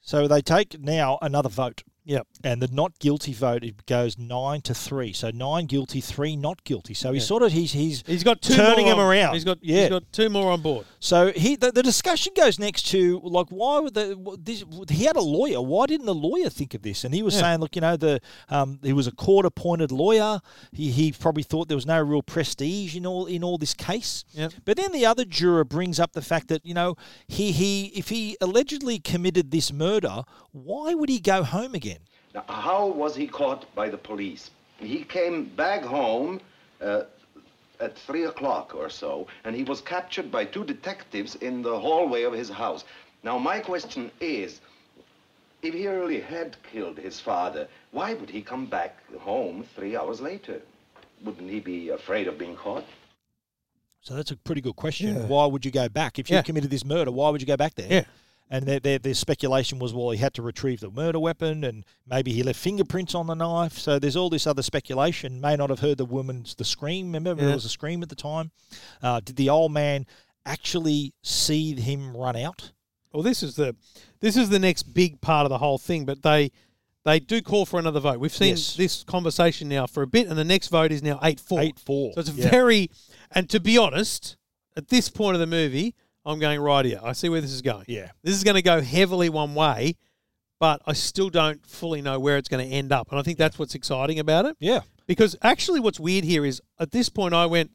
So 0.00 0.26
they 0.26 0.42
take 0.42 0.80
now 0.80 1.18
another 1.22 1.48
vote. 1.48 1.82
Yep. 2.04 2.26
And 2.44 2.60
the 2.60 2.68
not 2.68 2.98
guilty 2.98 3.32
vote 3.32 3.62
it 3.64 3.86
goes 3.86 4.18
nine 4.18 4.60
to 4.62 4.74
three. 4.74 5.12
So 5.12 5.30
nine 5.30 5.66
guilty, 5.66 6.00
three 6.00 6.36
not 6.36 6.64
guilty. 6.64 6.94
So 6.94 7.12
he's 7.12 7.22
Yeah. 7.22 7.26
sort 7.28 7.42
of 7.42 7.52
he's 7.52 7.72
he's 7.72 8.02
He's 8.06 8.24
got 8.24 8.42
two 8.42 8.54
turning 8.56 8.86
more 8.86 8.94
him 8.94 8.98
on- 9.00 9.06
around. 9.06 9.34
He's 9.34 9.44
got 9.44 9.58
yeah. 9.62 9.80
he's 9.82 9.90
got 9.90 10.12
two 10.12 10.28
more 10.28 10.50
on 10.50 10.60
board. 10.60 10.86
So 11.00 11.32
he 11.32 11.56
the, 11.56 11.72
the 11.72 11.82
discussion 11.82 12.32
goes 12.36 12.58
next 12.58 12.82
to 12.88 13.20
like 13.24 13.46
why 13.50 13.78
would 13.80 13.94
the 13.94 14.36
this 14.40 14.64
he 14.90 15.04
had 15.04 15.16
a 15.16 15.20
lawyer 15.22 15.60
why 15.60 15.86
didn't 15.86 16.06
the 16.06 16.14
lawyer 16.14 16.48
think 16.50 16.74
of 16.74 16.82
this 16.82 17.04
and 17.04 17.14
he 17.14 17.22
was 17.22 17.34
Yeah. 17.34 17.40
saying 17.42 17.60
look 17.60 17.74
you 17.76 17.80
know 17.82 17.96
the 17.96 18.20
um, 18.48 18.78
he 18.82 18.92
was 18.92 19.06
a 19.06 19.12
court 19.12 19.46
appointed 19.46 19.90
lawyer 19.92 20.40
he, 20.72 20.90
he 20.90 21.12
probably 21.12 21.42
thought 21.42 21.68
there 21.68 21.76
was 21.76 21.86
no 21.86 22.00
real 22.00 22.22
prestige 22.22 22.96
in 22.96 23.06
all 23.06 23.26
in 23.26 23.42
all 23.44 23.58
this 23.58 23.74
case 23.74 24.24
Yep. 24.32 24.52
but 24.64 24.76
then 24.76 24.92
the 24.92 25.06
other 25.06 25.24
juror 25.24 25.64
brings 25.64 26.00
up 26.00 26.12
the 26.12 26.22
fact 26.22 26.48
that 26.48 26.64
you 26.66 26.74
know 26.74 26.96
he 27.28 27.52
he 27.52 27.86
if 27.94 28.08
he 28.08 28.36
allegedly 28.40 28.98
committed 28.98 29.50
this 29.50 29.72
murder 29.72 30.22
why 30.52 30.94
would 30.94 31.08
he 31.08 31.20
go 31.20 31.42
home 31.44 31.74
again 31.74 31.98
Now, 32.34 32.44
how 32.48 32.86
was 32.86 33.14
he 33.14 33.26
caught 33.26 33.72
by 33.74 33.88
the 33.88 33.98
police? 33.98 34.50
He 34.78 35.04
came 35.04 35.44
back 35.44 35.82
home 35.82 36.40
uh, 36.80 37.02
at 37.78 37.96
three 37.98 38.24
o'clock 38.24 38.74
or 38.74 38.88
so, 38.88 39.26
and 39.44 39.54
he 39.54 39.64
was 39.64 39.80
captured 39.80 40.30
by 40.30 40.44
two 40.44 40.64
detectives 40.64 41.34
in 41.36 41.62
the 41.62 41.78
hallway 41.78 42.22
of 42.22 42.32
his 42.32 42.48
house. 42.48 42.84
Now, 43.22 43.38
my 43.38 43.60
question 43.60 44.10
is, 44.20 44.60
if 45.62 45.74
he 45.74 45.86
really 45.86 46.20
had 46.20 46.56
killed 46.72 46.98
his 46.98 47.20
father, 47.20 47.68
why 47.92 48.14
would 48.14 48.30
he 48.30 48.42
come 48.42 48.66
back 48.66 48.96
home 49.20 49.64
three 49.76 49.96
hours 49.96 50.20
later? 50.20 50.60
Wouldn't 51.24 51.48
he 51.48 51.60
be 51.60 51.90
afraid 51.90 52.26
of 52.26 52.38
being 52.38 52.56
caught? 52.56 52.84
So 54.00 54.14
that's 54.14 54.32
a 54.32 54.36
pretty 54.36 54.60
good 54.60 54.74
question. 54.74 55.14
Yeah. 55.14 55.26
Why 55.26 55.46
would 55.46 55.64
you 55.64 55.70
go 55.70 55.88
back 55.88 56.18
if 56.18 56.28
you 56.28 56.36
Yeah. 56.36 56.42
committed 56.42 56.70
this 56.70 56.84
murder? 56.84 57.12
Why 57.12 57.30
would 57.30 57.40
you 57.40 57.46
go 57.46 57.56
back 57.56 57.76
there? 57.76 57.86
Yeah. 57.88 58.04
And 58.52 58.66
their, 58.66 58.78
their, 58.80 58.98
their 58.98 59.14
speculation 59.14 59.78
was, 59.78 59.94
well, 59.94 60.10
he 60.10 60.18
had 60.18 60.34
to 60.34 60.42
retrieve 60.42 60.80
the 60.80 60.90
murder 60.90 61.18
weapon, 61.18 61.64
and 61.64 61.86
maybe 62.06 62.34
he 62.34 62.42
left 62.42 62.58
fingerprints 62.58 63.14
on 63.14 63.26
the 63.26 63.32
knife. 63.34 63.78
So 63.78 63.98
there's 63.98 64.14
all 64.14 64.28
this 64.28 64.46
other 64.46 64.60
speculation. 64.60 65.40
May 65.40 65.56
not 65.56 65.70
have 65.70 65.80
heard 65.80 65.96
the 65.96 66.04
woman's 66.04 66.54
the 66.54 66.64
scream. 66.64 67.06
Remember, 67.06 67.30
Yeah. 67.30 67.46
there 67.46 67.54
was 67.54 67.64
a 67.64 67.70
scream 67.70 68.02
at 68.02 68.10
the 68.10 68.14
time. 68.14 68.50
Uh, 69.02 69.20
did 69.20 69.36
the 69.36 69.48
old 69.48 69.72
man 69.72 70.04
actually 70.44 71.14
see 71.22 71.74
him 71.80 72.14
run 72.14 72.36
out? 72.36 72.72
Well, 73.12 73.22
this 73.22 73.42
is 73.42 73.56
the 73.56 73.74
this 74.20 74.36
is 74.36 74.50
the 74.50 74.58
next 74.58 74.82
big 74.94 75.20
part 75.22 75.46
of 75.46 75.50
the 75.50 75.58
whole 75.58 75.78
thing, 75.78 76.04
but 76.04 76.22
they 76.22 76.50
they 77.04 77.20
do 77.20 77.40
call 77.42 77.64
for 77.66 77.78
another 77.80 78.00
vote. 78.00 78.20
We've 78.20 78.32
seen 78.34 78.50
Yes. 78.50 78.76
this 78.76 79.02
conversation 79.02 79.68
now 79.68 79.86
for 79.86 80.02
a 80.02 80.06
bit, 80.06 80.28
and 80.28 80.36
the 80.38 80.44
next 80.44 80.68
vote 80.68 80.92
is 80.92 81.02
now 81.02 81.18
eight 81.22 81.40
four. 81.40 81.60
Eight 81.60 81.78
four. 81.78 82.12
So 82.14 82.20
it's 82.20 82.30
Yeah. 82.30 82.50
very 82.50 82.90
and 83.30 83.48
to 83.50 83.60
be 83.60 83.78
honest, 83.78 84.36
at 84.76 84.88
this 84.88 85.08
point 85.08 85.36
of 85.36 85.40
the 85.40 85.46
movie, 85.46 85.94
I'm 86.24 86.38
going 86.38 86.60
right 86.60 86.84
here. 86.84 87.00
I 87.02 87.12
see 87.12 87.28
where 87.28 87.40
this 87.40 87.52
is 87.52 87.62
going. 87.62 87.84
Yeah. 87.88 88.10
This 88.22 88.34
is 88.34 88.44
going 88.44 88.54
to 88.56 88.62
go 88.62 88.80
heavily 88.80 89.28
one 89.28 89.54
way, 89.54 89.96
but 90.60 90.80
I 90.86 90.92
still 90.92 91.30
don't 91.30 91.64
fully 91.66 92.00
know 92.02 92.20
where 92.20 92.36
it's 92.36 92.48
going 92.48 92.66
to 92.68 92.72
end 92.74 92.92
up, 92.92 93.10
and 93.10 93.18
I 93.18 93.22
think 93.22 93.38
that's 93.38 93.58
what's 93.58 93.74
exciting 93.74 94.18
about 94.18 94.44
it. 94.46 94.56
Yeah. 94.60 94.80
Because 95.06 95.36
actually, 95.42 95.80
what's 95.80 95.98
weird 95.98 96.24
here 96.24 96.44
is 96.44 96.60
at 96.78 96.92
this 96.92 97.08
point 97.08 97.34
I 97.34 97.46
went, 97.46 97.70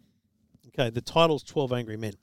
okay, 0.70 0.90
the 0.90 1.02
title's 1.02 1.44
Twelve 1.44 1.74
Angry 1.74 1.98
Men, 1.98 2.14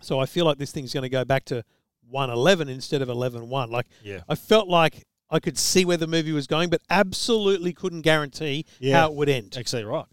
so 0.00 0.18
I 0.18 0.26
feel 0.26 0.44
like 0.44 0.58
this 0.58 0.72
thing's 0.72 0.92
going 0.92 1.02
to 1.04 1.08
go 1.08 1.24
back 1.24 1.44
to 1.46 1.64
one 2.08 2.30
eleven 2.30 2.68
instead 2.68 3.00
of 3.00 3.08
eleven 3.08 3.48
one. 3.48 3.70
Like, 3.70 3.86
Yeah. 4.02 4.20
I 4.28 4.34
felt 4.34 4.68
like 4.68 5.04
I 5.30 5.38
could 5.38 5.56
see 5.56 5.84
where 5.84 5.96
the 5.96 6.06
movie 6.08 6.32
was 6.32 6.46
going, 6.48 6.68
but 6.68 6.80
absolutely 6.90 7.72
couldn't 7.72 8.02
guarantee 8.02 8.66
Yeah. 8.80 8.98
how 9.00 9.06
it 9.10 9.14
would 9.14 9.28
end. 9.28 9.56
Exactly 9.56 9.84
right. 9.84 10.04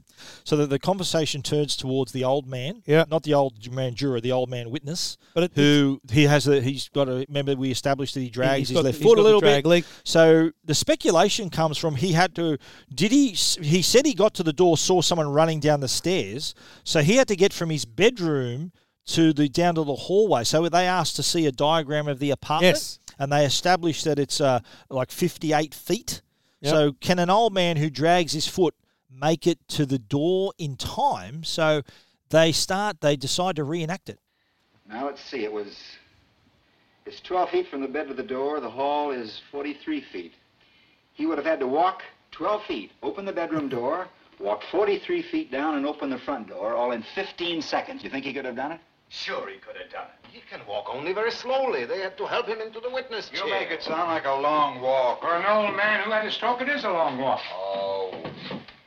So 0.43 0.55
that 0.57 0.69
the 0.69 0.80
conversation 0.80 1.41
turns 1.41 1.76
towards 1.76 2.11
the 2.11 2.24
old 2.24 2.47
man, 2.47 2.84
Yeah. 2.88 3.05
not 3.09 3.24
the 3.24 3.34
old 3.34 3.72
man 3.72 3.95
juror, 3.95 4.19
the 4.22 4.32
old 4.32 4.49
man 4.49 4.69
witness, 4.69 5.17
But 5.34 5.43
it- 5.45 5.51
who 5.55 6.01
he 6.11 6.24
has 6.24 6.47
a 6.47 6.61
he's 6.61 6.89
got 6.89 7.07
a 7.09 7.26
remember 7.28 7.55
we 7.55 7.72
established 7.72 8.13
that 8.15 8.22
he 8.22 8.30
drags 8.30 8.69
his 8.69 8.76
got- 8.78 8.86
left 8.86 9.01
foot 9.01 9.17
a 9.17 9.22
little 9.22 9.41
bit. 9.41 9.65
leg. 9.65 9.86
So 10.03 10.51
the 10.65 10.76
speculation 10.76 11.49
comes 11.49 11.78
from 11.78 11.95
he 11.95 12.11
had 12.13 12.36
to 12.36 12.57
did 12.93 13.11
he 13.11 13.30
he 13.61 13.82
said 13.82 14.05
he 14.05 14.13
got 14.13 14.34
to 14.36 14.43
the 14.43 14.53
door 14.53 14.78
saw 14.78 15.01
someone 15.01 15.28
running 15.28 15.59
down 15.59 15.80
the 15.80 15.88
stairs, 15.88 16.53
so 16.84 17.01
he 17.01 17.15
had 17.15 17.28
to 17.28 17.36
get 17.36 17.53
from 17.53 17.69
his 17.69 17.86
bedroom 17.86 18.72
to 19.07 19.34
the 19.34 19.49
down 19.49 19.76
to 19.76 19.84
the 19.84 19.95
hallway. 19.95 20.43
So 20.43 20.67
they 20.69 20.86
asked 20.88 21.15
to 21.17 21.24
see 21.24 21.45
a 21.45 21.51
diagram 21.51 22.07
of 22.07 22.19
the 22.19 22.32
apartment, 22.32 22.76
Yes. 22.76 22.99
and 23.19 23.32
they 23.32 23.45
established 23.45 24.03
that 24.05 24.19
it's 24.19 24.39
uh, 24.39 24.59
like 24.89 25.11
fifty 25.11 25.53
eight 25.53 25.74
feet. 25.74 26.22
Yep. 26.61 26.72
So 26.72 26.91
can 27.01 27.17
an 27.17 27.30
old 27.32 27.53
man 27.53 27.78
who 27.78 27.89
drags 27.89 28.34
his 28.34 28.47
foot 28.47 28.76
make 29.12 29.47
it 29.47 29.59
to 29.70 29.86
the 29.86 29.99
door 29.99 30.53
in 30.57 30.76
time? 30.76 31.43
So 31.43 31.82
they 32.30 32.51
start. 32.51 33.01
They 33.01 33.16
decide 33.16 33.55
to 33.57 33.64
reenact 33.64 34.09
it. 34.09 34.20
Now 34.89 35.05
let's 35.05 35.22
see. 35.22 35.43
It 35.43 35.51
was. 35.51 35.78
It's 37.05 37.20
12 37.22 37.49
feet 37.49 37.68
from 37.68 37.82
the 37.82 37.88
bed 37.88 38.07
to 38.09 38.14
the 38.14 38.24
door. 38.24 38.59
The 38.59 38.70
hall 38.70 39.12
is 39.12 39.41
43 39.51 40.01
feet. 40.12 40.34
He 41.14 41.26
would 41.26 41.38
have 41.38 41.45
had 41.45 41.59
to 41.59 41.68
walk 41.68 42.03
12 42.32 42.64
feet, 42.64 42.91
open 43.03 43.26
the 43.26 43.34
bedroom 43.34 43.70
door, 43.70 44.07
walk 44.39 44.62
43 44.72 45.22
feet 45.24 45.51
down, 45.51 45.76
and 45.76 45.86
open 45.86 46.09
the 46.09 46.18
front 46.20 46.47
door, 46.47 46.74
all 46.74 46.91
in 46.91 47.03
15 47.16 47.62
seconds. 47.62 48.03
You 48.03 48.09
think 48.09 48.26
he 48.26 48.34
could 48.34 48.45
have 48.45 48.55
done 48.55 48.72
it? 48.72 48.80
Sure, 49.09 49.49
he 49.49 49.57
could 49.57 49.76
have 49.76 49.91
done 49.91 50.05
it. 50.05 50.28
He 50.32 50.41
can 50.49 50.66
walk 50.66 50.86
only 50.89 51.12
very 51.12 51.32
slowly. 51.32 51.86
They 51.86 51.99
had 51.99 52.18
to 52.18 52.26
help 52.26 52.47
him 52.47 52.62
into 52.62 52.80
the 52.80 52.89
witness 52.89 53.30
chair. 53.30 53.43
You 53.43 53.51
chair. 53.51 53.59
make 53.59 53.72
it 53.72 53.84
sound 53.84 54.09
like 54.09 54.26
a 54.26 54.34
long 54.34 54.80
walk. 54.80 55.22
For 55.22 55.36
an 55.36 55.45
old 55.45 55.76
man 55.76 56.05
who 56.05 56.12
had 56.12 56.26
a 56.26 56.32
stroke, 56.32 56.62
it 56.62 56.70
is 56.70 56.86
a 56.86 56.89
long 56.89 57.18
walk. 57.18 57.41
Oh, 57.53 58.24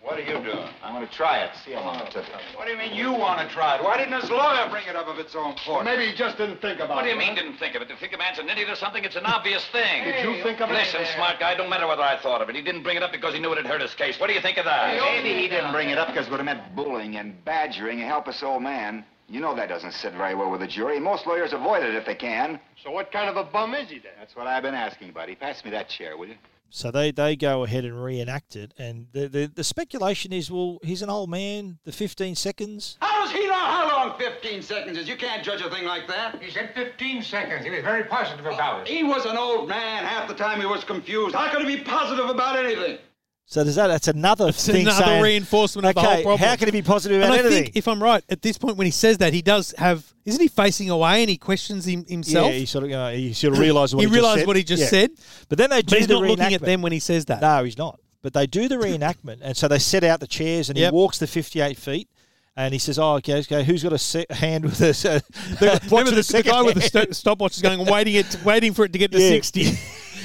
what 0.04 0.18
are 0.18 0.22
you 0.22 0.36
doing? 0.44 0.68
I'm 0.82 0.94
going 0.94 1.06
to 1.06 1.12
try 1.12 1.40
it. 1.40 1.50
See 1.64 1.72
how 1.72 1.80
long 1.80 1.98
it 2.00 2.12
took. 2.12 2.24
What 2.54 2.66
do 2.66 2.72
you 2.72 2.78
mean 2.78 2.92
you 2.94 3.10
want 3.10 3.40
to 3.40 3.52
try 3.52 3.76
it? 3.76 3.82
Why 3.82 3.96
didn't 3.96 4.20
his 4.20 4.30
lawyer 4.30 4.68
bring 4.70 4.86
it 4.86 4.94
up 4.94 5.08
of 5.08 5.18
its 5.18 5.34
own 5.34 5.56
Well, 5.66 5.82
maybe 5.82 6.06
he 6.06 6.14
just 6.14 6.36
didn't 6.36 6.60
think 6.60 6.78
about 6.78 6.92
it. 6.92 6.96
What 6.96 7.02
do 7.04 7.08
you 7.08 7.16
it. 7.16 7.18
mean 7.18 7.34
didn't 7.34 7.56
think 7.56 7.74
of 7.74 7.80
it? 7.82 7.88
To 7.88 7.96
think 7.96 8.12
a 8.12 8.18
man's 8.18 8.38
an 8.38 8.48
idiot 8.48 8.68
or 8.68 8.76
something? 8.76 9.02
It's 9.02 9.16
an 9.16 9.24
obvious 9.24 9.64
thing. 9.72 10.04
Did 10.04 10.22
you 10.22 10.42
think 10.42 10.60
of 10.60 10.70
it? 10.70 10.74
Listen, 10.74 11.00
smart 11.16 11.40
guy, 11.40 11.56
don't 11.56 11.70
matter 11.70 11.86
whether 11.88 12.02
I 12.02 12.20
thought 12.20 12.42
of 12.42 12.50
it. 12.50 12.54
He 12.54 12.62
didn't 12.62 12.82
bring 12.82 12.96
it 12.96 13.02
up 13.02 13.12
because 13.12 13.32
he 13.32 13.40
knew 13.40 13.52
it'd 13.52 13.66
hurt 13.66 13.80
his 13.80 13.94
case. 13.94 14.20
What 14.20 14.28
do 14.28 14.34
you 14.34 14.42
think 14.42 14.58
of 14.58 14.66
that? 14.66 15.00
Maybe 15.00 15.40
he 15.40 15.48
didn't 15.48 15.72
bring 15.72 15.88
it 15.88 15.96
up 15.96 16.08
because 16.08 16.26
it 16.26 16.30
would 16.30 16.40
have 16.40 16.46
meant 16.46 16.76
bullying 16.76 17.16
and 17.16 17.42
badgering 17.44 18.02
a 18.02 18.06
helpless 18.06 18.42
old 18.42 18.62
man. 18.62 19.04
You 19.26 19.40
know 19.40 19.56
that 19.56 19.70
doesn't 19.70 19.92
sit 19.92 20.12
very 20.12 20.34
well 20.34 20.50
with 20.50 20.60
a 20.60 20.66
jury. 20.66 21.00
Most 21.00 21.26
lawyers 21.26 21.54
avoid 21.54 21.82
it 21.82 21.94
if 21.94 22.04
they 22.04 22.14
can. 22.14 22.60
So 22.82 22.90
what 22.90 23.10
kind 23.10 23.30
of 23.30 23.36
a 23.38 23.44
bum 23.50 23.74
is 23.74 23.88
he 23.88 23.98
then? 23.98 24.12
That's 24.18 24.36
what 24.36 24.46
I've 24.46 24.62
been 24.62 24.74
asking, 24.74 25.12
buddy. 25.12 25.34
Pass 25.34 25.64
me 25.64 25.70
that 25.70 25.88
chair, 25.88 26.18
will 26.18 26.28
you? 26.28 26.34
So 26.70 26.90
they, 26.90 27.12
they 27.12 27.36
go 27.36 27.62
ahead 27.64 27.84
and 27.84 28.02
reenact 28.02 28.56
it, 28.56 28.74
and 28.76 29.06
the, 29.12 29.28
the 29.28 29.46
the 29.46 29.62
speculation 29.62 30.32
is, 30.32 30.50
well, 30.50 30.78
he's 30.82 31.02
an 31.02 31.10
old 31.10 31.30
man. 31.30 31.78
The 31.84 31.92
fifteen 31.92 32.34
seconds. 32.34 32.96
How 33.00 33.22
does 33.24 33.32
he 33.32 33.46
know 33.46 33.54
how 33.54 33.88
long 33.88 34.18
15 34.18 34.60
seconds 34.62 34.98
is? 34.98 35.08
You 35.08 35.16
can't 35.16 35.42
judge 35.44 35.60
a 35.62 35.70
thing 35.70 35.84
like 35.84 36.06
that. 36.08 36.42
He 36.42 36.50
said 36.50 36.72
15 36.74 37.22
seconds. 37.22 37.64
He 37.64 37.70
was 37.70 37.80
very 37.82 38.04
positive 38.04 38.44
about 38.46 38.82
it. 38.82 38.88
He 38.88 39.02
was 39.02 39.24
an 39.24 39.36
old 39.36 39.68
man. 39.68 40.04
Half 40.04 40.28
the 40.28 40.34
time 40.34 40.60
he 40.60 40.66
was 40.66 40.84
confused. 40.84 41.34
How 41.34 41.50
could 41.50 41.66
he 41.66 41.76
be 41.76 41.82
positive 41.82 42.28
about 42.28 42.58
anything? 42.58 42.98
So 43.46 43.62
does 43.62 43.74
that? 43.76 43.88
That's 43.88 44.08
another 44.08 44.48
It's 44.48 44.66
thing. 44.66 44.82
another 44.82 45.04
saying, 45.04 45.22
reinforcement 45.22 45.86
of 45.86 45.94
the 45.94 46.00
whole 46.00 46.22
problem. 46.22 46.38
How 46.38 46.56
can 46.56 46.66
he 46.68 46.72
be 46.72 46.82
positive 46.82 47.20
about 47.20 47.32
I 47.32 47.38
anything? 47.40 47.64
think, 47.64 47.76
if 47.76 47.86
I'm 47.86 48.02
right, 48.02 48.24
at 48.30 48.40
this 48.40 48.56
point 48.56 48.76
when 48.78 48.86
he 48.86 48.90
says 48.90 49.18
that, 49.18 49.32
he 49.34 49.42
does 49.42 49.74
have. 49.76 50.02
Isn't 50.24 50.40
he 50.40 50.48
facing 50.48 50.88
away 50.88 51.20
and 51.22 51.28
he 51.28 51.36
questions 51.36 51.86
him, 51.86 52.04
himself? 52.06 52.50
Yeah, 52.52 52.58
he 52.58 52.66
sort 52.66 52.84
of 52.84 52.92
uh, 52.92 53.10
he 53.10 53.32
sort 53.34 53.52
of 53.52 53.58
realised 53.58 53.94
what 53.94 54.00
he 54.02 54.08
said. 54.08 54.14
he, 54.22 54.38
said. 54.38 54.46
what 54.46 54.56
he 54.56 54.64
just 54.64 54.82
Yeah. 54.84 54.88
said. 54.88 55.10
But 55.50 55.58
then 55.58 55.70
they 55.70 55.82
do 55.82 55.90
But 55.90 55.98
he's 55.98 56.06
the 56.08 56.14
not 56.14 56.22
looking 56.22 56.54
at 56.54 56.62
them 56.62 56.80
when 56.82 56.92
he 56.92 56.98
says 57.00 57.26
that. 57.26 57.42
No, 57.42 57.62
he's 57.64 57.76
not. 57.76 58.00
But 58.22 58.32
they 58.32 58.46
do 58.46 58.66
the 58.68 58.76
reenactment, 58.76 59.40
and 59.42 59.54
so 59.54 59.68
they 59.68 59.78
set 59.78 60.02
out 60.04 60.20
the 60.20 60.26
chairs, 60.26 60.70
and 60.70 60.78
Yep. 60.78 60.90
he 60.90 60.94
walks 60.94 61.18
the 61.18 61.26
fifty-eight 61.26 61.76
feet, 61.76 62.08
and 62.56 62.72
he 62.72 62.78
says, 62.78 62.98
"Oh, 62.98 63.16
okay, 63.16 63.40
okay 63.40 63.62
who's 63.62 63.82
got 63.82 63.92
a 63.92 63.98
se- 63.98 64.24
hand 64.30 64.64
with 64.64 64.80
us? 64.80 65.04
Uh, 65.04 65.20
The, 65.60 65.78
remember 65.90 66.12
the, 66.12 66.22
the 66.22 66.42
guy 66.42 66.62
with 66.62 66.76
the 66.76 66.80
hand?" 66.80 66.90
sto- 66.90 67.12
stopwatch 67.12 67.56
is 67.56 67.60
going 67.62 67.78
and 67.80 67.90
waiting 67.90 68.14
it, 68.14 68.38
waiting 68.42 68.72
for 68.72 68.86
it 68.86 68.94
to 68.94 68.98
get 68.98 69.12
to 69.12 69.20
Yeah. 69.20 69.28
sixty. 69.28 69.60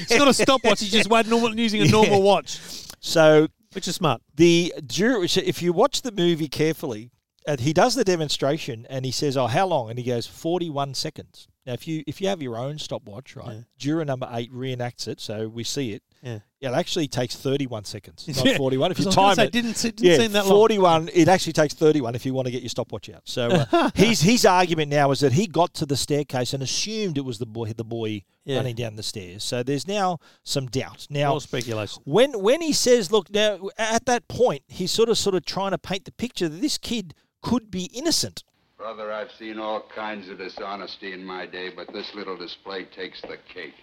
it's 0.00 0.16
not 0.18 0.28
a 0.28 0.32
stopwatch; 0.32 0.80
he's 0.80 0.90
just 0.90 1.10
waiting, 1.10 1.30
using 1.58 1.82
a 1.82 1.84
normal 1.90 2.16
Yeah. 2.20 2.24
watch, 2.24 2.58
So 3.00 3.48
which 3.72 3.88
is 3.88 3.96
smart. 3.96 4.22
the 4.34 4.72
if 4.76 5.62
you 5.62 5.72
watch 5.72 6.02
the 6.02 6.12
movie 6.12 6.48
carefully, 6.48 7.10
uh, 7.46 7.56
he 7.58 7.72
does 7.72 7.94
the 7.94 8.04
demonstration, 8.04 8.86
and 8.90 9.04
he 9.04 9.10
says, 9.12 9.36
"Oh, 9.36 9.46
how 9.46 9.66
long?" 9.66 9.90
And 9.90 9.98
he 9.98 10.04
goes, 10.04 10.26
41 10.26 10.94
seconds." 10.94 11.48
Now, 11.66 11.72
if 11.74 11.86
you 11.88 12.04
if 12.06 12.20
you 12.20 12.28
have 12.28 12.42
your 12.42 12.56
own 12.56 12.78
stopwatch, 12.78 13.34
right, 13.36 13.52
Yeah. 13.52 13.60
juror 13.78 14.04
number 14.04 14.28
eight 14.32 14.52
reenacts 14.52 15.08
it, 15.08 15.20
so 15.20 15.48
we 15.48 15.64
see 15.64 15.92
it. 15.92 16.02
Yeah. 16.22 16.38
It 16.60 16.72
actually 16.74 17.08
takes 17.08 17.34
31 17.34 17.84
seconds, 17.84 18.28
not 18.28 18.44
Yeah, 18.44 18.56
41. 18.58 18.90
If 18.92 18.98
you 18.98 19.06
'cause 19.06 19.06
I 19.06 19.08
was 19.08 19.16
gonna 19.16 19.26
time 19.28 19.36
say, 19.36 19.44
it, 19.46 19.52
didn't 19.52 19.74
se- 19.76 19.90
didn't 19.92 20.10
yeah, 20.10 20.16
seem 20.18 20.32
that 20.32 20.44
long. 20.46 20.54
41. 20.56 21.10
It 21.14 21.28
actually 21.28 21.54
takes 21.54 21.72
31 21.72 22.14
if 22.14 22.26
you 22.26 22.34
want 22.34 22.44
to 22.46 22.52
get 22.52 22.60
your 22.62 22.68
stopwatch 22.68 23.08
out. 23.08 23.22
So 23.24 23.48
uh, 23.48 23.90
his 23.94 24.20
his 24.20 24.44
argument 24.44 24.90
now 24.90 25.10
is 25.12 25.20
that 25.20 25.32
he 25.32 25.46
got 25.46 25.72
to 25.74 25.86
the 25.86 25.96
staircase 25.96 26.52
and 26.52 26.62
assumed 26.62 27.16
it 27.16 27.24
was 27.24 27.38
the 27.38 27.46
boy 27.46 27.72
the 27.72 27.84
boy 27.84 28.22
Yeah. 28.44 28.56
running 28.56 28.74
down 28.74 28.96
the 28.96 29.02
stairs. 29.02 29.42
So 29.44 29.62
there's 29.62 29.88
now 29.88 30.18
some 30.44 30.66
doubt. 30.66 31.06
Now 31.08 31.30
More 31.30 31.40
speculation. 31.40 32.02
when 32.04 32.38
when 32.42 32.60
he 32.60 32.74
says, 32.74 33.10
"Look," 33.10 33.30
now 33.30 33.70
at 33.78 34.04
that 34.06 34.28
point, 34.28 34.62
he's 34.68 34.90
sort 34.90 35.08
of 35.08 35.16
sort 35.16 35.34
of 35.34 35.46
trying 35.46 35.70
to 35.70 35.78
paint 35.78 36.04
the 36.04 36.12
picture 36.12 36.48
that 36.50 36.60
this 36.60 36.76
kid 36.76 37.14
could 37.40 37.70
be 37.70 37.84
innocent. 37.94 38.44
Brother, 38.76 39.12
I've 39.12 39.30
seen 39.38 39.58
all 39.58 39.82
kinds 39.94 40.28
of 40.28 40.38
dishonesty 40.38 41.12
in 41.12 41.24
my 41.24 41.46
day, 41.46 41.68
but 41.74 41.90
this 41.92 42.06
little 42.14 42.36
display 42.36 42.84
takes 42.84 43.20
the 43.22 43.36
cake. 43.52 43.74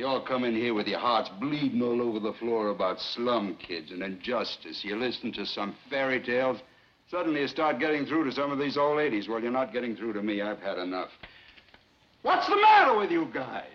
You 0.00 0.06
all 0.06 0.22
come 0.22 0.44
in 0.44 0.54
here 0.54 0.72
with 0.72 0.88
your 0.88 0.98
hearts 0.98 1.28
bleeding 1.40 1.82
all 1.82 2.00
over 2.00 2.18
the 2.18 2.32
floor 2.32 2.68
about 2.68 2.98
slum 2.98 3.54
kids 3.56 3.90
and 3.90 4.02
injustice. 4.02 4.82
You 4.82 4.96
listen 4.96 5.30
to 5.32 5.44
some 5.44 5.76
fairy 5.90 6.22
tales. 6.22 6.56
Suddenly 7.10 7.42
you 7.42 7.48
start 7.48 7.78
getting 7.78 8.06
through 8.06 8.24
to 8.24 8.32
some 8.32 8.50
of 8.50 8.58
these 8.58 8.78
old 8.78 8.96
ladies. 8.96 9.28
Well, 9.28 9.42
you're 9.42 9.52
not 9.52 9.74
getting 9.74 9.94
through 9.94 10.14
to 10.14 10.22
me. 10.22 10.40
I've 10.40 10.58
had 10.60 10.78
enough. 10.78 11.10
What's 12.22 12.48
the 12.48 12.56
matter 12.56 12.96
with 12.96 13.10
you 13.10 13.28
guys? 13.34 13.66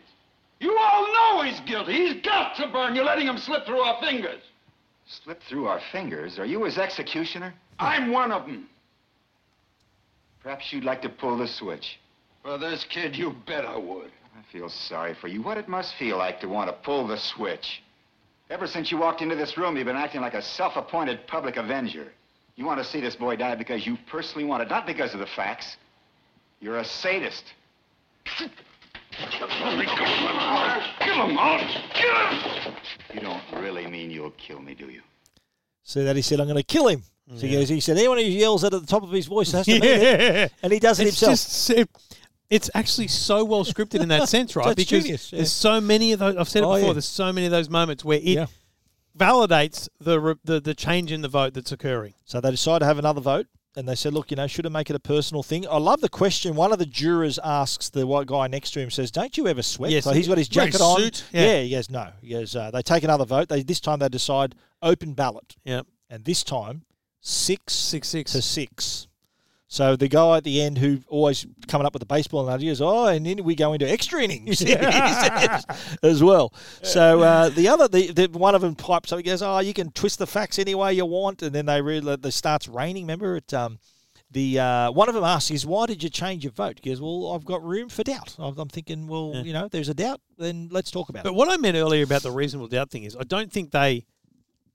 You 0.59 0.75
all 0.75 1.13
know 1.13 1.43
he's 1.43 1.59
guilty. 1.59 1.93
He's 1.93 2.23
got 2.23 2.55
to 2.55 2.69
burn. 2.69 2.95
You're 2.95 3.05
letting 3.05 3.27
him 3.27 3.37
slip 3.37 3.67
through 3.67 3.81
our 3.81 4.01
fingers. 4.01 4.41
Slip 5.05 5.43
through 5.47 5.67
our 5.67 5.81
fingers. 5.91 6.39
Are 6.39 6.45
you 6.47 6.63
his 6.63 6.79
executioner? 6.79 7.53
I'm 7.77 8.11
one 8.11 8.31
of 8.31 8.47
them. 8.47 8.67
Perhaps 10.41 10.73
you'd 10.73 10.85
like 10.85 11.03
to 11.03 11.09
pull 11.09 11.37
the 11.37 11.47
switch. 11.47 11.99
For 12.41 12.57
this 12.57 12.83
kid, 12.89 13.15
you 13.15 13.35
bet 13.45 13.63
I 13.63 13.77
would. 13.77 14.09
I 14.37 14.41
feel 14.51 14.69
sorry 14.69 15.13
for 15.19 15.27
you. 15.27 15.41
What 15.41 15.57
it 15.57 15.67
must 15.67 15.95
feel 15.95 16.17
like 16.17 16.39
to 16.41 16.47
want 16.47 16.69
to 16.69 16.73
pull 16.83 17.07
the 17.07 17.17
switch. 17.17 17.81
Ever 18.49 18.67
since 18.67 18.91
you 18.91 18.97
walked 18.97 19.21
into 19.21 19.35
this 19.35 19.57
room, 19.57 19.75
you've 19.77 19.85
been 19.85 19.95
acting 19.95 20.21
like 20.21 20.33
a 20.33 20.41
self-appointed 20.41 21.25
public 21.27 21.57
avenger. 21.57 22.11
You 22.55 22.65
want 22.65 22.79
to 22.79 22.85
see 22.85 23.01
this 23.01 23.15
boy 23.15 23.35
die 23.37 23.55
because 23.55 23.85
you 23.87 23.97
personally 24.09 24.45
want 24.45 24.61
it, 24.61 24.69
not 24.69 24.85
because 24.85 25.13
of 25.13 25.19
the 25.19 25.25
facts. 25.35 25.77
You're 26.59 26.77
a 26.79 26.85
sadist. 26.85 27.43
Kill 28.37 28.47
him, 31.27 31.37
I'll 31.37 31.59
kill 31.93 32.27
him. 32.27 32.75
You 33.13 33.19
don't 33.21 33.41
really 33.63 33.87
mean 33.87 34.11
you'll 34.11 34.31
kill 34.31 34.59
me, 34.59 34.73
do 34.75 34.87
you? 34.87 35.01
So 35.83 36.03
that 36.03 36.15
he 36.15 36.21
said, 36.21 36.39
"I'm 36.39 36.47
going 36.47 36.57
to 36.57 36.63
kill 36.63 36.87
him." 36.87 37.03
So 37.37 37.47
he 37.47 37.53
goes, 37.53 37.69
he 37.69 37.79
said, 37.79 37.97
anyone 37.97 38.17
who 38.19 38.23
yells 38.23 38.61
that 38.61 38.71
at 38.73 38.81
the 38.81 38.87
top 38.87 39.01
of 39.01 39.09
his 39.11 39.25
voice 39.25 39.51
has 39.51 39.65
to 39.65 39.71
mean 39.79 39.83
it, 39.83 40.51
and 40.61 40.71
he 40.71 40.77
does 40.79 40.99
it 40.99 41.07
It's 41.07 41.19
himself. 41.19 41.31
just 41.33 41.69
it- 41.71 41.89
it's 42.49 42.69
actually 42.75 43.07
so 43.07 43.43
well 43.43 43.65
scripted 43.65 44.01
in 44.01 44.09
that 44.09 44.29
sense, 44.35 44.55
right? 44.55 44.65
That's 44.67 44.75
because 44.75 45.03
genius, 45.03 45.31
yeah. 45.33 45.37
there's 45.37 45.51
so 45.51 45.81
many 45.81 46.11
of 46.13 46.19
those. 46.19 46.35
I've 46.37 46.49
said 46.49 46.63
it 46.63 46.65
Oh, 46.65 46.73
before. 46.75 46.87
yeah. 46.89 46.93
There's 46.93 47.05
so 47.07 47.31
many 47.33 47.45
of 47.47 47.51
those 47.51 47.69
moments 47.69 48.05
where 48.05 48.17
it 48.17 48.23
Yeah. 48.23 48.45
validates 49.17 49.87
the, 49.99 50.19
re- 50.19 50.35
the 50.43 50.59
the 50.59 50.73
change 50.75 51.11
in 51.11 51.21
the 51.21 51.27
vote 51.27 51.53
that's 51.53 51.71
occurring. 51.71 52.13
So 52.25 52.41
they 52.41 52.51
decided 52.51 52.79
to 52.79 52.85
have 52.85 52.99
another 52.99 53.21
vote, 53.21 53.47
and 53.75 53.87
they 53.87 53.95
said, 53.95 54.13
"Look, 54.13 54.31
you 54.31 54.37
know, 54.37 54.47
should 54.47 54.65
I 54.65 54.69
make 54.69 54.89
it 54.89 54.95
a 54.95 54.99
personal 54.99 55.41
thing?" 55.43 55.67
I 55.67 55.77
love 55.77 56.01
the 56.01 56.09
question. 56.09 56.55
One 56.55 56.71
of 56.73 56.79
the 56.79 56.85
jurors 56.85 57.39
asks 57.43 57.89
the 57.89 58.05
white 58.05 58.27
guy 58.27 58.47
next 58.47 58.71
to 58.71 58.79
him, 58.81 58.89
says, 58.91 59.11
"Don't 59.11 59.37
you 59.37 59.47
ever 59.47 59.61
sweat?" 59.61 59.91
Yes, 59.91 60.03
so 60.03 60.11
he's 60.13 60.27
got 60.27 60.37
his 60.37 60.47
jacket 60.49 60.81
on. 60.81 60.97
suit, 60.99 61.23
yeah. 61.31 61.61
he 61.61 61.69
goes, 61.71 61.89
"No." 61.89 62.09
He 62.21 62.29
goes, 62.29 62.55
uh, 62.55 62.71
"They 62.71 62.81
take 62.81 63.03
another 63.03 63.25
vote. 63.25 63.49
They 63.49 63.63
this 63.63 63.79
time 63.79 63.99
they 63.99 64.09
decide 64.09 64.55
open 64.81 65.13
ballot." 65.13 65.55
Yeah. 65.63 65.81
And 66.09 66.23
this 66.25 66.43
time, 66.43 66.83
six 67.21 67.73
Six 67.73 68.07
six. 68.09 68.31
to 68.33 68.41
six. 68.41 69.07
So 69.67 69.95
the 69.95 70.07
guy 70.07 70.37
at 70.37 70.43
the 70.43 70.61
end 70.61 70.77
who 70.77 70.99
always 71.07 71.45
coming 71.67 71.87
up 71.87 71.93
with 71.93 71.99
the 72.01 72.05
baseball 72.05 72.43
analogy 72.43 72.67
is, 72.69 72.81
oh, 72.81 73.07
and 73.07 73.25
then 73.25 73.43
we 73.43 73.55
go 73.55 73.73
into 73.73 73.89
extra 73.89 74.21
innings 74.21 74.61
as 76.03 76.23
well. 76.23 76.53
So 76.83 77.21
uh, 77.21 77.49
the 77.49 77.67
other, 77.67 77.87
the, 77.87 78.11
the 78.11 78.27
one 78.37 78.53
of 78.55 78.61
them 78.61 78.75
pipes 78.75 79.11
up. 79.11 79.17
He 79.19 79.23
goes, 79.23 79.41
oh, 79.41 79.59
you 79.59 79.73
can 79.73 79.91
twist 79.91 80.19
the 80.19 80.27
facts 80.27 80.59
any 80.59 80.75
way 80.75 80.93
you 80.93 81.05
want, 81.05 81.41
and 81.41 81.53
then 81.53 81.65
they 81.65 81.81
really, 81.81 82.13
it 82.13 82.31
starts 82.31 82.67
raining. 82.67 83.03
Remember 83.05 83.37
it. 83.37 83.53
Um, 83.53 83.79
the 84.31 84.59
uh, 84.59 84.91
one 84.91 85.07
of 85.07 85.15
them 85.15 85.23
asks 85.23 85.49
is, 85.51 85.65
"Why 85.65 85.85
did 85.85 86.03
you 86.03 86.09
change 86.09 86.43
your 86.43 86.51
vote?" 86.51 86.79
He 86.83 86.89
goes, 86.89 86.99
"Well, 86.99 87.31
I've 87.33 87.45
got 87.45 87.63
room 87.63 87.89
for 87.89 88.03
doubt. 88.03 88.35
I'm 88.39 88.57
I'm 88.57 88.67
thinking, 88.67 89.07
well, 89.07 89.31
Yeah. 89.35 89.41
you 89.43 89.53
know, 89.53 89.67
there's 89.69 89.87
a 89.87 89.93
doubt, 89.93 90.19
then 90.37 90.67
let's 90.71 90.91
talk 90.91 91.09
about 91.09 91.23
But 91.23 91.29
it." 91.29 91.33
But 91.33 91.37
what 91.37 91.49
I 91.51 91.57
meant 91.57 91.77
earlier 91.77 92.03
about 92.03 92.23
the 92.23 92.31
reasonable 92.31 92.67
doubt 92.67 92.89
thing 92.89 93.03
is, 93.03 93.15
I 93.15 93.23
don't 93.23 93.51
think 93.51 93.71
they 93.71 94.05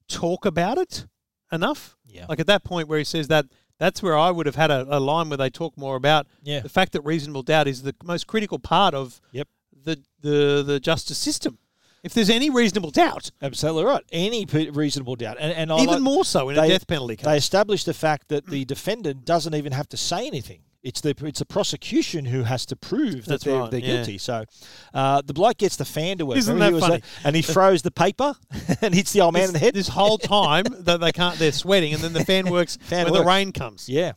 talk 0.09 0.47
about 0.47 0.79
it 0.79 1.07
enough. 1.53 1.97
Yeah. 2.07 2.27
Like 2.29 2.41
at 2.41 2.47
that 2.47 2.65
point 2.65 2.89
where 2.89 2.99
he 2.99 3.05
says 3.05 3.29
that, 3.29 3.47
that's 3.81 4.01
where 4.05 4.17
I 4.17 4.31
would 4.31 4.47
have 4.47 4.55
had 4.55 4.71
a, 4.71 4.87
a 4.89 5.01
line 5.01 5.29
where 5.31 5.39
they 5.39 5.51
talk 5.51 5.77
more 5.77 5.97
about 5.97 6.29
Yeah. 6.45 6.61
the 6.61 6.69
fact 6.69 6.93
that 6.93 7.01
reasonable 7.01 7.43
doubt 7.43 7.67
is 7.67 7.83
the 7.83 7.95
most 8.05 8.29
critical 8.29 8.61
part 8.61 8.95
of 8.95 9.21
Yep. 9.33 9.49
the 9.85 9.97
the 10.21 10.63
the 10.65 10.79
justice 10.79 11.19
system. 11.19 11.59
If 12.03 12.15
there's 12.15 12.31
any 12.31 12.49
reasonable 12.49 12.91
doubt, 12.93 13.31
Absolutely 13.43 13.85
right. 13.85 14.05
Any 14.13 14.47
reasonable 14.47 15.17
doubt, 15.17 15.37
and, 15.41 15.53
and 15.53 15.71
Even 15.73 15.87
like- 15.97 16.01
more 16.03 16.25
so 16.25 16.49
in 16.49 16.57
a 16.59 16.67
death 16.69 16.87
penalty 16.87 17.17
case. 17.17 17.25
They 17.27 17.37
establish 17.37 17.85
the 17.85 17.93
fact 17.93 18.29
that 18.29 18.47
the 18.47 18.65
defendant 18.65 19.25
doesn't 19.27 19.55
even 19.55 19.73
have 19.73 19.89
to 19.91 19.97
say 19.99 20.27
anything. 20.27 20.61
It's 20.83 21.03
the 21.03 21.15
it's 21.25 21.41
the 21.41 21.45
prosecution 21.45 22.25
who 22.25 22.45
has 22.45 22.65
to 22.67 22.77
prove 22.77 23.27
that 23.27 23.43
they're, 23.43 23.61
right, 23.61 23.71
they're 23.71 23.81
yeah. 23.81 23.97
guilty. 23.97 24.17
So 24.17 24.45
uh, 24.95 25.21
the 25.21 25.35
bloke 25.35 25.59
gets 25.59 25.77
the 25.77 25.85
fan 25.85 26.17
to 26.19 26.27
work. 26.27 26.39
Isn't 26.39 26.55
Remember 26.55 26.81
that 26.81 26.87
funny? 26.87 27.03
a- 27.03 27.27
and 27.27 27.37
he 27.37 27.43
throws 27.43 27.83
the 27.83 27.91
paper 27.91 28.35
and 28.81 28.95
hits 28.95 29.13
the 29.13 29.21
old 29.21 29.35
man 29.35 29.43
this, 29.43 29.49
in 29.51 29.53
the 29.55 29.59
head. 29.59 29.75
this 29.75 29.89
whole 29.89 30.17
time 30.17 30.65
that 30.71 31.01
they 31.01 31.13
can't, 31.13 31.39
they're 31.39 31.53
sweating, 31.53 31.93
and 31.93 32.03
then 32.03 32.15
the 32.15 32.25
fan 32.25 32.51
works 32.51 32.77
Fan 32.81 33.05
when 33.05 33.13
the 33.13 33.25
rain 33.25 33.53
comes. 33.53 33.89
Yeah. 33.89 34.13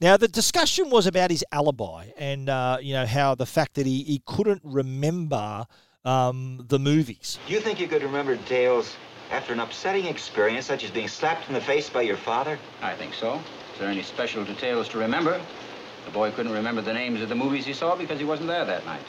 Now 0.00 0.18
the 0.18 0.28
discussion 0.28 0.90
was 0.90 1.06
about 1.06 1.30
his 1.30 1.44
alibi 1.50 2.08
and 2.18 2.48
uh, 2.48 2.76
you 2.82 2.92
know 2.92 3.06
how 3.06 3.34
the 3.34 3.46
fact 3.46 3.74
that 3.74 3.86
he, 3.86 4.02
he 4.02 4.22
couldn't 4.26 4.60
remember 4.64 5.66
um, 6.04 6.64
the 6.68 6.78
movies. 6.78 7.38
Do 7.46 7.54
you 7.54 7.60
think 7.60 7.80
you 7.80 7.88
could 7.88 8.02
remember 8.02 8.36
details 8.36 8.96
after 9.30 9.54
an 9.54 9.60
upsetting 9.60 10.04
experience 10.06 10.66
such 10.66 10.84
as 10.84 10.90
being 10.90 11.08
slapped 11.08 11.48
in 11.48 11.54
the 11.54 11.60
face 11.60 11.88
by 11.88 12.02
your 12.02 12.18
father? 12.18 12.58
I 12.82 12.94
think 12.94 13.14
so. 13.14 13.40
Is 13.72 13.78
there 13.78 13.88
any 13.88 14.02
special 14.02 14.44
details 14.44 14.88
to 14.90 14.98
remember? 14.98 15.40
The 16.04 16.10
boy 16.10 16.30
couldn't 16.32 16.52
remember 16.52 16.82
the 16.82 16.92
names 16.92 17.20
of 17.20 17.28
the 17.28 17.34
movies 17.34 17.64
he 17.64 17.72
saw 17.72 17.96
because 17.96 18.18
he 18.18 18.24
wasn't 18.24 18.48
there 18.48 18.64
that 18.64 18.84
night. 18.84 19.02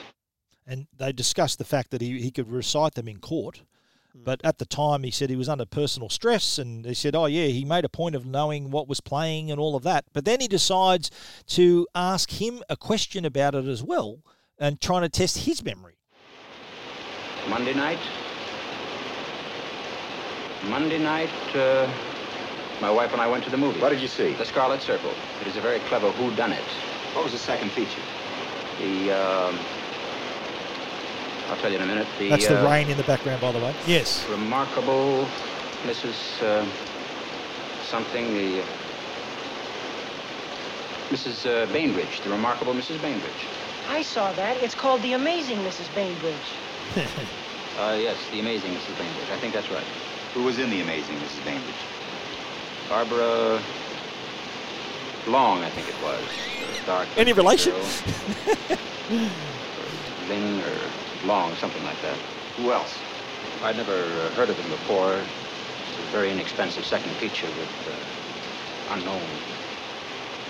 and 0.65 0.87
they 0.97 1.11
discussed 1.11 1.57
the 1.57 1.65
fact 1.65 1.91
that 1.91 2.01
he, 2.01 2.21
he 2.21 2.31
could 2.31 2.49
recite 2.49 2.93
them 2.95 3.07
in 3.07 3.19
court. 3.19 3.61
But 4.15 4.39
at 4.43 4.59
the 4.59 4.65
time, 4.65 5.01
he 5.03 5.09
said 5.09 5.31
he 5.31 5.35
was 5.35 5.49
under 5.49 5.65
personal 5.65 6.07
stress, 6.07 6.59
and 6.59 6.85
they 6.85 6.93
said, 6.93 7.15
"Oh 7.15 7.25
yeah, 7.25 7.47
he 7.47 7.65
made 7.65 7.83
a 7.83 7.89
point 7.89 8.13
of 8.15 8.27
knowing 8.27 8.69
what 8.69 8.87
was 8.87 9.01
playing 9.01 9.49
and 9.49 9.59
all 9.59 9.75
of 9.75 9.81
that." 9.83 10.05
But 10.13 10.23
then 10.23 10.39
he 10.39 10.47
decides 10.47 11.09
to 11.47 11.87
ask 11.95 12.29
him 12.39 12.61
a 12.69 12.77
question 12.77 13.25
about 13.25 13.55
it 13.55 13.65
as 13.65 13.81
well, 13.81 14.19
and 14.59 14.79
trying 14.79 15.01
to 15.01 15.09
test 15.09 15.39
his 15.39 15.63
memory. 15.63 15.95
Monday 17.49 17.73
night. 17.73 17.97
Monday 20.69 20.99
night, 20.99 21.55
uh, 21.55 21.91
my 22.81 22.89
wife 22.91 23.11
and 23.13 23.21
I 23.21 23.27
went 23.27 23.43
to 23.45 23.49
the 23.49 23.57
movie. 23.57 23.79
What 23.79 23.89
did 23.89 24.01
you 24.01 24.07
see? 24.07 24.33
The 24.33 24.45
Scarlet 24.45 24.81
Circle. 24.81 25.11
It 25.41 25.47
is 25.47 25.57
a 25.57 25.61
very 25.61 25.79
clever 25.81 26.11
whodunit. 26.11 26.59
What 27.13 27.23
was 27.23 27.33
the 27.33 27.39
second 27.39 27.71
feature? 27.71 28.01
The, 28.79 29.11
um, 29.11 29.59
I'll 31.49 31.57
tell 31.57 31.69
you 31.69 31.77
in 31.77 31.83
a 31.83 31.85
minute. 31.85 32.07
The, 32.19 32.29
That's 32.29 32.47
the 32.47 32.65
uh, 32.65 32.69
rain 32.69 32.89
in 32.89 32.97
the 32.97 33.03
background, 33.03 33.41
by 33.41 33.51
the 33.51 33.59
way. 33.59 33.73
Yes. 33.85 34.27
Remarkable 34.29 35.27
Mrs. 35.83 36.41
Uh, 36.41 36.65
something, 37.83 38.33
the. 38.33 38.61
Uh, 38.61 38.65
Mrs. 41.09 41.45
Uh, 41.45 41.71
Bainbridge, 41.71 42.21
the 42.21 42.29
remarkable 42.31 42.73
Mrs. 42.73 42.99
Bainbridge. 43.01 43.45
I 43.87 44.01
saw 44.01 44.31
that. 44.33 44.57
It's 44.63 44.73
called 44.73 45.01
The 45.03 45.13
Amazing 45.13 45.57
Mrs. 45.59 45.93
Bainbridge. 45.93 46.35
Uh, 47.79 47.97
yes, 47.99 48.15
the 48.31 48.39
amazing 48.39 48.71
Mrs. 48.71 48.95
Bainbridge. 48.99 49.29
I 49.31 49.37
think 49.37 49.51
that's 49.51 49.71
right. 49.71 49.83
Who 50.35 50.43
was 50.43 50.59
in 50.59 50.69
The 50.69 50.81
Amazing 50.81 51.15
Mrs. 51.15 51.43
Bainbridge? 51.43 51.73
Barbara 52.93 53.59
Long, 55.25 55.63
I 55.63 55.69
think 55.71 55.89
it 55.89 55.95
was. 56.03 56.21
Dark. 56.85 57.07
Any 57.17 57.33
relation? 57.33 57.71
girl. 57.73 57.81
or 60.29 61.27
Long, 61.27 61.55
something 61.55 61.83
like 61.85 61.99
that. 62.03 62.15
Who 62.57 62.71
else? 62.71 62.95
I'd 63.63 63.77
never 63.77 63.93
uh, 63.95 64.29
heard 64.35 64.51
of 64.51 64.57
him 64.59 64.69
before. 64.69 65.13
It's 65.15 65.97
a 66.07 66.11
very 66.11 66.29
inexpensive 66.29 66.85
second 66.85 67.09
feature 67.13 67.47
with 67.47 67.87
uh, 67.89 68.93
unknown. 68.93 69.23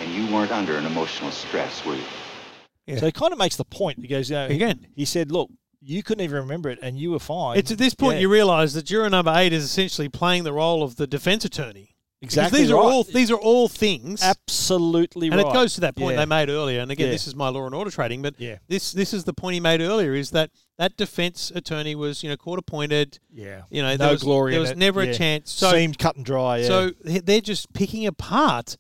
And 0.02 0.12
you 0.14 0.28
weren't 0.36 0.52
under 0.52 0.76
an 0.76 0.86
emotional 0.86 1.32
stress, 1.32 1.86
were 1.86 1.96
you? 1.96 2.98
So 2.98 3.06
he 3.06 3.14
kind 3.14 3.32
of 3.32 3.40
makes 3.40 3.56
the 3.56 3.64
point. 3.64 4.00
He 4.00 4.08
goes, 4.08 4.30
you 4.30 4.36
know, 4.36 4.48
Again. 4.48 4.88
he 4.94 5.06
said, 5.06 5.32
"Look, 5.32 5.50
you 5.82 6.04
couldn't 6.04 6.26
even 6.26 6.40
remember 6.42 6.70
it, 6.70 6.80
and 6.82 7.00
you 7.00 7.12
were 7.12 7.20
fine." 7.20 7.58
It's 7.58 7.72
at 7.72 7.78
this 7.78 7.94
point 7.94 8.16
Yeah. 8.16 8.22
you 8.24 8.30
realise 8.30 8.74
that 8.74 8.84
juror 8.84 9.10
number 9.10 9.32
eight 9.34 9.54
is 9.54 9.64
essentially 9.64 10.10
playing 10.10 10.44
the 10.44 10.52
role 10.52 10.84
of 10.84 10.98
the 10.98 11.08
defence 11.08 11.46
attorney. 11.46 11.93
Because 12.24 12.38
Exactly 12.38 12.60
These 12.62 12.72
are 12.72 12.78
all 12.78 13.04
these 13.04 13.32
are 13.32 13.38
all 13.38 13.68
things. 13.68 14.24
absolutely 14.24 15.28
and 15.28 15.36
right. 15.36 15.46
it 15.46 15.54
goes 15.54 15.74
to 15.76 15.82
that 15.82 15.96
point 15.96 16.14
Yeah. 16.16 16.22
they 16.22 16.26
made 16.26 16.50
earlier. 16.50 16.80
And 16.80 16.90
again, 16.90 17.08
Yeah. 17.08 17.12
this 17.12 17.28
is 17.28 17.36
my 17.36 17.50
law 17.50 17.66
and 17.66 17.76
order 17.76 17.92
trading, 17.92 18.22
but 18.22 18.36
Yeah. 18.40 18.60
this 18.70 18.94
this 18.94 19.14
is 19.14 19.26
the 19.26 19.34
point 19.34 19.56
he 19.56 19.60
made 19.60 19.82
earlier: 19.82 20.14
is 20.14 20.32
that 20.32 20.50
that 20.78 20.96
defence 20.96 21.52
attorney 21.54 21.96
was 21.96 22.24
you 22.24 22.30
know 22.30 22.38
court 22.38 22.60
appointed. 22.60 23.20
Yeah. 23.30 23.64
You 23.70 23.82
know, 23.82 23.90
No 23.92 23.98
there 23.98 24.12
was, 24.12 24.24
glory 24.24 24.52
There 24.52 24.62
was 24.62 24.72
it. 24.72 24.78
never 24.78 25.04
Yeah. 25.04 25.12
a 25.12 25.14
chance. 25.14 25.52
So 25.52 25.72
Seemed 25.72 25.98
cut 26.00 26.16
and 26.16 26.26
dry. 26.26 26.64
So 26.64 26.92
they're 27.04 27.42
just 27.42 27.74
picking 27.74 28.06
apart 28.08 28.78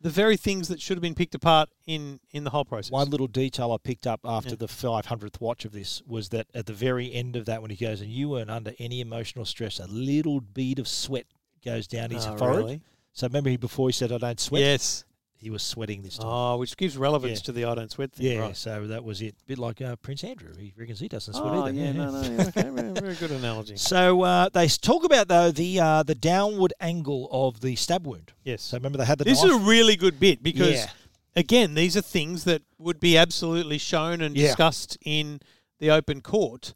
the 0.00 0.10
very 0.10 0.36
things 0.36 0.68
that 0.68 0.80
should 0.80 0.96
have 0.96 1.02
been 1.02 1.14
picked 1.14 1.34
apart 1.34 1.68
in 1.86 2.20
in 2.30 2.44
the 2.44 2.50
whole 2.50 2.64
process. 2.64 2.90
One 2.90 3.10
little 3.10 3.26
detail 3.26 3.72
I 3.72 3.76
picked 3.82 4.06
up 4.06 4.20
after 4.24 4.50
Yeah. 4.50 4.56
the 4.60 4.68
500th 4.68 5.40
watch 5.40 5.64
of 5.64 5.72
this 5.72 6.02
was 6.06 6.28
that 6.30 6.46
at 6.54 6.66
the 6.66 6.72
very 6.74 7.12
end 7.12 7.34
of 7.36 7.44
that, 7.46 7.60
when 7.60 7.70
he 7.70 7.76
goes, 7.76 8.00
and 8.00 8.10
you 8.10 8.28
weren't 8.30 8.50
under 8.50 8.72
any 8.78 9.00
emotional 9.00 9.44
stress, 9.44 9.78
a 9.80 9.86
little 9.86 10.40
bead 10.40 10.78
of 10.78 10.86
sweat 10.88 11.26
goes 11.66 11.86
down 11.86 12.10
his 12.10 12.26
Oh, 12.26 12.36
forehead. 12.36 12.58
really? 12.58 12.80
So 13.12 13.26
remember, 13.26 13.50
he 13.50 13.56
before 13.58 13.88
he 13.88 13.92
said, 13.92 14.10
"I 14.12 14.18
don't 14.18 14.40
sweat." 14.40 14.62
Yes. 14.62 15.04
he 15.38 15.50
was 15.50 15.62
sweating 15.62 16.00
this 16.02 16.16
time. 16.16 16.26
Oh, 16.28 16.56
which 16.56 16.74
gives 16.78 16.96
relevance 16.96 17.40
Yeah. 17.40 17.44
to 17.44 17.52
the 17.52 17.64
I 17.66 17.74
don't 17.74 17.90
sweat 17.90 18.10
thing. 18.12 18.26
Yeah, 18.26 18.38
right. 18.38 18.56
so 18.56 18.86
that 18.86 19.04
was 19.04 19.20
it. 19.20 19.34
A 19.42 19.44
bit 19.46 19.58
like 19.58 19.82
uh, 19.82 19.94
Prince 19.96 20.24
Andrew. 20.24 20.54
He 20.58 20.72
reckons 20.78 20.98
he 20.98 21.08
doesn't 21.08 21.34
sweat 21.34 21.52
Oh, 21.52 21.64
either. 21.64 21.76
yeah, 21.78 21.92
no, 21.92 22.10
no, 22.10 22.22
yeah, 22.22 22.46
okay, 22.48 22.70
very, 23.00 23.14
good 23.16 23.30
analogy. 23.42 23.76
So 23.76 24.22
uh, 24.22 24.48
they 24.48 24.66
talk 24.68 25.04
about 25.04 25.28
though 25.28 25.50
the 25.50 25.78
uh, 25.78 26.02
the 26.02 26.14
downward 26.14 26.72
angle 26.80 27.28
of 27.30 27.60
the 27.60 27.76
stab 27.76 28.06
wound. 28.06 28.32
Yes. 28.44 28.62
So 28.62 28.78
remember 28.78 28.96
they 28.98 29.04
had 29.04 29.18
the 29.18 29.24
This 29.24 29.42
knife. 29.42 29.50
is 29.52 29.56
a 29.56 29.60
really 29.60 29.94
good 29.96 30.18
bit 30.18 30.42
because, 30.42 30.70
Yeah. 30.72 30.90
again, 31.36 31.74
these 31.74 31.96
are 31.98 32.02
things 32.02 32.44
that 32.44 32.62
would 32.78 32.98
be 32.98 33.16
absolutely 33.18 33.76
shown 33.78 34.22
and 34.22 34.34
discussed 34.34 34.96
in 35.04 35.40
the 35.78 35.90
open 35.90 36.22
court, 36.22 36.72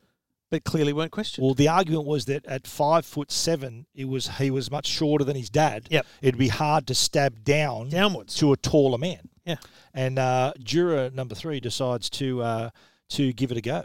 but 0.51 0.65
clearly 0.65 0.93
weren't 0.93 1.13
questioned. 1.13 1.45
Well, 1.45 1.55
the 1.55 1.69
argument 1.69 2.07
was 2.07 2.25
that 2.27 2.45
at 2.47 2.67
five 2.67 3.07
foot 3.07 3.31
seven, 3.31 3.87
it 3.95 4.09
was 4.09 4.29
he 4.39 4.51
was 4.51 4.71
much 4.71 4.87
shorter 4.87 5.25
than 5.25 5.37
his 5.37 5.49
dad. 5.49 5.87
Yep. 5.91 6.07
It'd 6.21 6.39
be 6.39 6.49
hard 6.49 6.87
to 6.89 6.95
stab 6.95 7.45
down 7.45 7.89
downwards 7.89 8.35
to 8.37 8.53
a 8.53 8.57
taller 8.57 8.99
man. 8.99 9.29
Yeah. 9.45 9.57
And 9.95 10.19
uh, 10.19 10.53
juror 10.63 11.11
number 11.11 11.35
three 11.35 11.61
decides 11.61 12.11
to 12.11 12.43
uh, 12.43 12.71
to 13.11 13.33
give 13.33 13.51
it 13.51 13.57
a 13.57 13.63
go. 13.63 13.85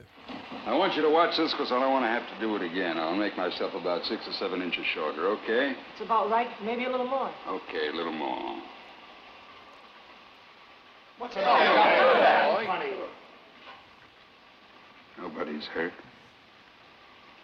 I 0.65 0.73
want 0.75 0.95
you 0.95 1.03
to 1.03 1.09
watch 1.11 1.37
this 1.37 1.51
because 1.51 1.71
I 1.71 1.79
don't 1.79 1.91
want 1.91 2.05
to 2.05 2.09
have 2.09 2.27
to 2.33 2.39
do 2.39 2.55
it 2.55 2.63
again. 2.63 2.97
I'll 2.97 3.15
make 3.15 3.37
myself 3.37 3.75
about 3.75 4.03
six 4.05 4.23
or 4.27 4.33
seven 4.33 4.63
inches 4.63 4.83
shorter, 4.95 5.27
okay? 5.27 5.75
It's 5.93 6.03
about 6.03 6.31
right, 6.31 6.47
maybe 6.63 6.85
a 6.85 6.89
little 6.89 7.07
more. 7.07 7.31
Okay, 7.47 7.89
a 7.93 7.95
little 7.95 8.11
more. 8.11 8.61
What's 11.19 11.35
it 11.35 11.43
all 11.43 11.55
about? 11.55 13.05
Nobody's 15.19 15.65
hurt. 15.65 15.93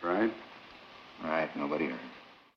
Right? 0.04 0.34
Right, 1.24 1.56
nobody 1.56 1.86
hurt. 1.86 1.99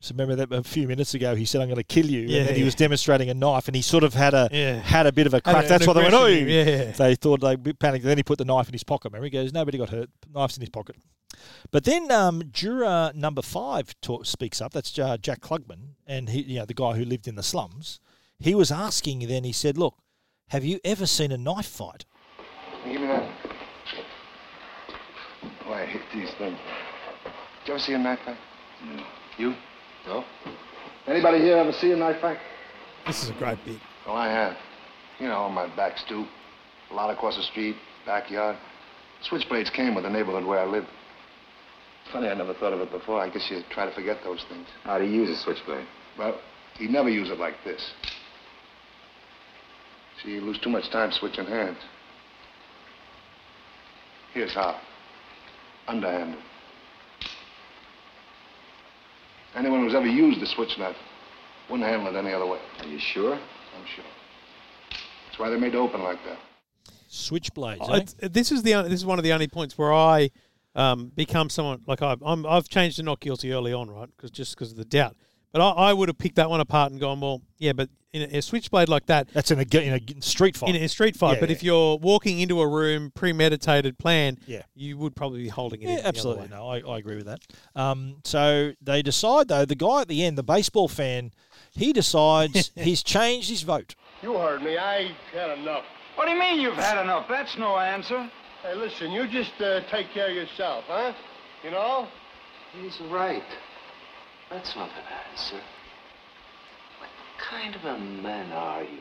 So 0.01 0.13
remember 0.15 0.37
that 0.37 0.53
a 0.53 0.63
few 0.63 0.87
minutes 0.87 1.15
ago 1.15 1.35
he 1.35 1.47
said, 1.47 1.63
"I'm 1.63 1.69
going 1.69 1.77
to 1.77 1.83
kill 1.83 2.05
you," 2.05 2.21
Yeah, 2.21 2.41
and 2.41 2.49
then 2.49 2.55
he 2.57 2.61
yeah. 2.61 2.67
was 2.67 2.75
demonstrating 2.75 3.31
a 3.31 3.35
knife, 3.35 3.69
and 3.69 3.75
he 3.77 3.81
sort 3.81 4.05
of 4.05 4.13
had 4.13 4.35
a 4.35 4.49
Yeah. 4.53 4.79
had 4.81 5.07
a 5.07 5.13
bit 5.13 5.27
of 5.27 5.33
a 5.33 5.41
crack. 5.41 5.67
That's 5.67 5.87
an 5.87 5.89
why 5.89 5.95
they 5.95 6.03
went, 6.03 6.15
"Oh!" 6.15 6.27
aggression, 6.27 6.49
yeah. 6.49 6.91
They 6.93 7.15
thought 7.15 7.41
they 7.41 7.57
bit 7.57 7.79
panicked. 7.79 8.05
Then 8.05 8.19
he 8.19 8.23
put 8.23 8.37
the 8.37 8.45
knife 8.45 8.69
in 8.69 8.75
his 8.75 8.85
pocket. 8.85 9.09
Remember, 9.13 9.25
he 9.25 9.31
goes, 9.31 9.53
"Nobody 9.53 9.79
got 9.79 9.89
hurt. 9.89 10.11
Knife's 10.31 10.59
in 10.59 10.61
his 10.61 10.69
pocket." 10.69 10.97
But 11.71 11.85
then 11.85 12.11
um, 12.13 12.43
juror 12.53 13.13
number 13.15 13.41
five 13.43 13.95
talk, 14.03 14.27
speaks 14.27 14.61
up. 14.61 14.73
That's 14.73 14.99
uh, 14.99 15.17
Jack 15.17 15.41
Klugman, 15.41 15.95
and 16.07 16.29
he, 16.29 16.43
you 16.43 16.59
know, 16.59 16.67
the 16.67 16.75
guy 16.75 16.93
who 16.97 17.05
lived 17.05 17.27
in 17.27 17.35
the 17.35 17.43
slums. 17.43 17.99
He 18.39 18.55
was 18.55 18.71
asking. 18.71 19.21
Then 19.27 19.45
he 19.45 19.53
said, 19.53 19.79
"Look, 19.79 19.97
have 20.49 20.65
you 20.67 20.81
ever 20.85 21.07
seen 21.07 21.33
a 21.33 21.39
knife 21.39 21.67
fight?" 21.67 22.05
Give 22.85 23.01
me 23.01 23.07
that. 23.07 23.27
Oh, 25.67 25.73
I 25.73 25.87
hate 25.87 26.03
these 26.13 26.31
things. 26.33 26.59
Did 27.65 27.69
you 27.69 27.75
ever 27.77 27.83
see 27.83 27.95
a 27.95 27.99
knife 27.99 28.19
fight? 28.27 28.37
No. 28.85 29.03
You? 29.39 29.55
No. 30.07 30.25
Anybody 31.07 31.39
here 31.39 31.57
ever 31.57 31.73
see 31.73 31.93
a 31.93 31.97
knife 31.97 32.21
fight? 32.21 32.37
This 33.07 33.23
is 33.23 33.31
a 33.31 33.33
great 33.33 33.57
beat. 33.65 33.81
Well, 34.07 34.17
I 34.17 34.29
have. 34.31 34.55
You 35.19 35.29
know, 35.29 35.39
on 35.39 35.55
my 35.55 35.75
back 35.75 35.97
stoop, 35.97 36.29
a 36.91 36.95
lot 36.95 37.09
across 37.09 37.39
the 37.39 37.43
street, 37.43 37.77
backyard. 38.05 38.59
Switchblades 39.31 39.73
came 39.73 39.95
with 39.95 40.05
the 40.05 40.11
neighborhood 40.11 40.45
where 40.45 40.61
I 40.61 40.67
lived. 40.67 40.89
Funny, 42.13 42.29
I 42.29 42.35
never 42.35 42.53
thought 42.53 42.75
of 42.75 42.81
it 42.81 42.91
before. 42.91 43.19
I 43.19 43.31
guess 43.31 43.49
you 43.51 43.63
try 43.71 43.87
to 43.87 43.95
forget 43.95 44.19
those 44.25 44.45
things. 44.51 44.67
How 44.83 44.99
do 44.99 45.07
you 45.07 45.23
use 45.23 45.31
a 45.31 45.43
switchblade? 45.43 45.87
Well, 46.19 46.39
he 46.77 46.87
never 46.87 47.09
used 47.09 47.31
it 47.31 47.39
like 47.39 47.55
this. 47.65 47.81
See, 50.23 50.33
you 50.33 50.43
lose 50.43 50.59
too 50.59 50.69
much 50.69 50.91
time 50.91 51.13
switching 51.13 51.47
hands. 51.47 51.79
Here's 54.35 54.53
how. 54.53 54.79
Underhanded. 55.89 56.39
Anyone 59.55 59.81
who's 59.81 59.95
ever 59.95 60.07
used 60.07 60.41
the 60.41 60.47
switch 60.47 60.79
knife 60.79 60.97
wouldn't 61.71 61.89
handle 61.89 62.15
it 62.15 62.19
any 62.19 62.33
other 62.35 62.47
way. 62.47 62.59
Are 62.81 62.87
you 62.87 62.99
sure? 62.99 63.35
I'm 63.35 63.87
sure. 63.95 64.05
That's 65.27 65.39
why 65.39 65.49
they're 65.49 65.59
made 65.59 65.73
to 65.73 65.79
open 65.79 66.03
like 66.03 66.19
that. 66.25 66.39
Switchblades. 67.11 67.79
Oh, 67.81 67.93
eh? 67.93 68.29
this 68.29 68.51
is 68.51 68.63
the 68.63 68.83
this 68.83 69.01
is 69.01 69.07
one 69.07 69.19
of 69.19 69.25
the 69.25 69.33
only 69.33 69.47
points 69.47 69.79
where 69.79 69.93
I 69.93 70.31
um, 70.75 71.13
become 71.15 71.49
someone 71.49 71.83
like 71.87 72.03
I, 72.03 72.17
I'm. 72.25 72.45
I've 72.45 72.69
changed 72.69 72.97
to 72.97 73.03
not 73.05 73.21
guilty 73.21 73.53
early 73.53 73.73
on, 73.73 73.89
right? 73.89 74.09
Because 74.17 74.31
just 74.31 74.57
because 74.57 74.73
of 74.73 74.77
the 74.77 74.85
doubt. 74.85 75.17
But 75.55 75.63
I, 75.63 75.71
I 75.91 75.93
would 75.93 76.09
have 76.09 76.19
picked 76.19 76.35
that 76.37 76.51
one 76.51 76.61
apart 76.61 76.91
and 76.91 77.01
gone, 77.01 77.21
well, 77.21 77.41
yeah, 77.59 77.73
but 77.73 77.89
in 78.13 78.23
a, 78.23 78.39
a 78.39 78.43
switchblade 78.43 78.89
like 78.89 79.07
that, 79.07 79.29
That's 79.33 79.53
in 79.53 79.61
a, 79.61 79.65
g- 79.65 79.85
in 79.85 79.95
a 79.95 80.21
street 80.23 80.57
fight. 80.57 80.75
in 80.75 80.83
a 80.83 80.89
street 80.89 81.17
fight. 81.17 81.35
Yeah, 81.35 81.41
but 81.41 81.49
yeah. 81.49 81.55
if 81.55 81.63
you're 81.63 81.97
walking 81.97 82.41
into 82.41 82.61
a 82.61 82.67
room, 82.69 83.13
premeditated 83.15 83.97
plan, 83.99 84.37
Yeah. 84.49 84.63
you 84.75 84.99
would 84.99 85.15
probably 85.15 85.45
be 85.45 85.49
holding 85.49 85.81
it. 85.83 85.85
in 85.85 85.91
Yeah, 85.91 85.95
the 85.97 86.01
other 86.01 86.09
absolutely. 86.09 86.43
way. 86.45 86.49
No, 86.51 86.69
I, 86.69 86.81
I 86.95 86.99
agree 86.99 87.15
with 87.17 87.27
that. 87.27 87.41
Um, 87.77 88.17
so 88.25 88.73
they 88.83 89.01
decide, 89.01 89.47
though, 89.47 89.65
the 89.65 89.77
guy 89.77 90.01
at 90.03 90.09
the 90.09 90.25
end, 90.25 90.37
the 90.37 90.43
baseball 90.43 90.89
fan, 90.89 91.31
he 91.73 91.93
decides 91.93 92.73
he's 92.77 93.05
changed 93.05 93.49
his 93.49 93.63
vote. 93.63 93.95
You 94.23 94.35
heard 94.35 94.61
me. 94.63 94.77
I 94.77 95.13
had 95.33 95.57
enough. 95.59 95.85
What 96.17 96.27
do 96.27 96.33
you 96.33 96.39
mean 96.41 96.61
you've 96.61 96.75
had 96.75 97.01
enough? 97.01 97.27
That's 97.29 97.57
no 97.59 97.79
answer. 97.79 98.29
Hey, 98.63 98.75
listen, 98.75 99.13
you 99.13 99.29
just 99.29 99.53
uh, 99.61 99.83
take 99.91 100.11
care 100.13 100.31
of 100.31 100.35
yourself, 100.35 100.85
huh? 100.89 101.13
You 101.63 101.71
know? 101.71 102.09
He's 102.81 102.99
right. 103.11 103.43
That's 104.51 104.75
not 104.77 104.91
an 104.91 105.05
answer. 105.31 105.61
What 106.99 107.11
kind 107.39 107.75
of 107.75 107.85
a 107.85 107.99
man 107.99 108.53
are 108.53 108.83
you? 108.83 109.01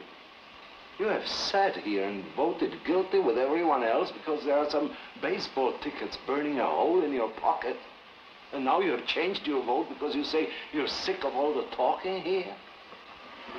You 1.00 1.08
have 1.08 1.28
sat 1.28 1.76
here 1.78 2.08
and 2.08 2.24
voted 2.36 2.74
guilty 2.86 3.20
with 3.20 3.38
everyone 3.38 3.84
else 3.84 4.12
because 4.12 4.46
there 4.46 4.58
are 4.58 4.70
some 4.70 4.96
baseball 5.22 5.74
tickets 5.82 6.18
burning 6.28 6.60
a 6.60 6.66
hole 6.66 7.04
in 7.04 7.12
your 7.12 7.32
pocket. 7.32 7.78
And 8.54 8.64
now 8.64 8.80
you 8.80 8.92
have 8.92 9.06
changed 9.08 9.48
your 9.48 9.66
vote 9.66 9.88
because 9.90 10.16
you 10.16 10.24
say 10.24 10.50
you're 10.72 10.88
sick 10.88 11.24
of 11.24 11.34
all 11.34 11.54
the 11.56 11.66
talking 11.76 12.22
here? 12.22 12.56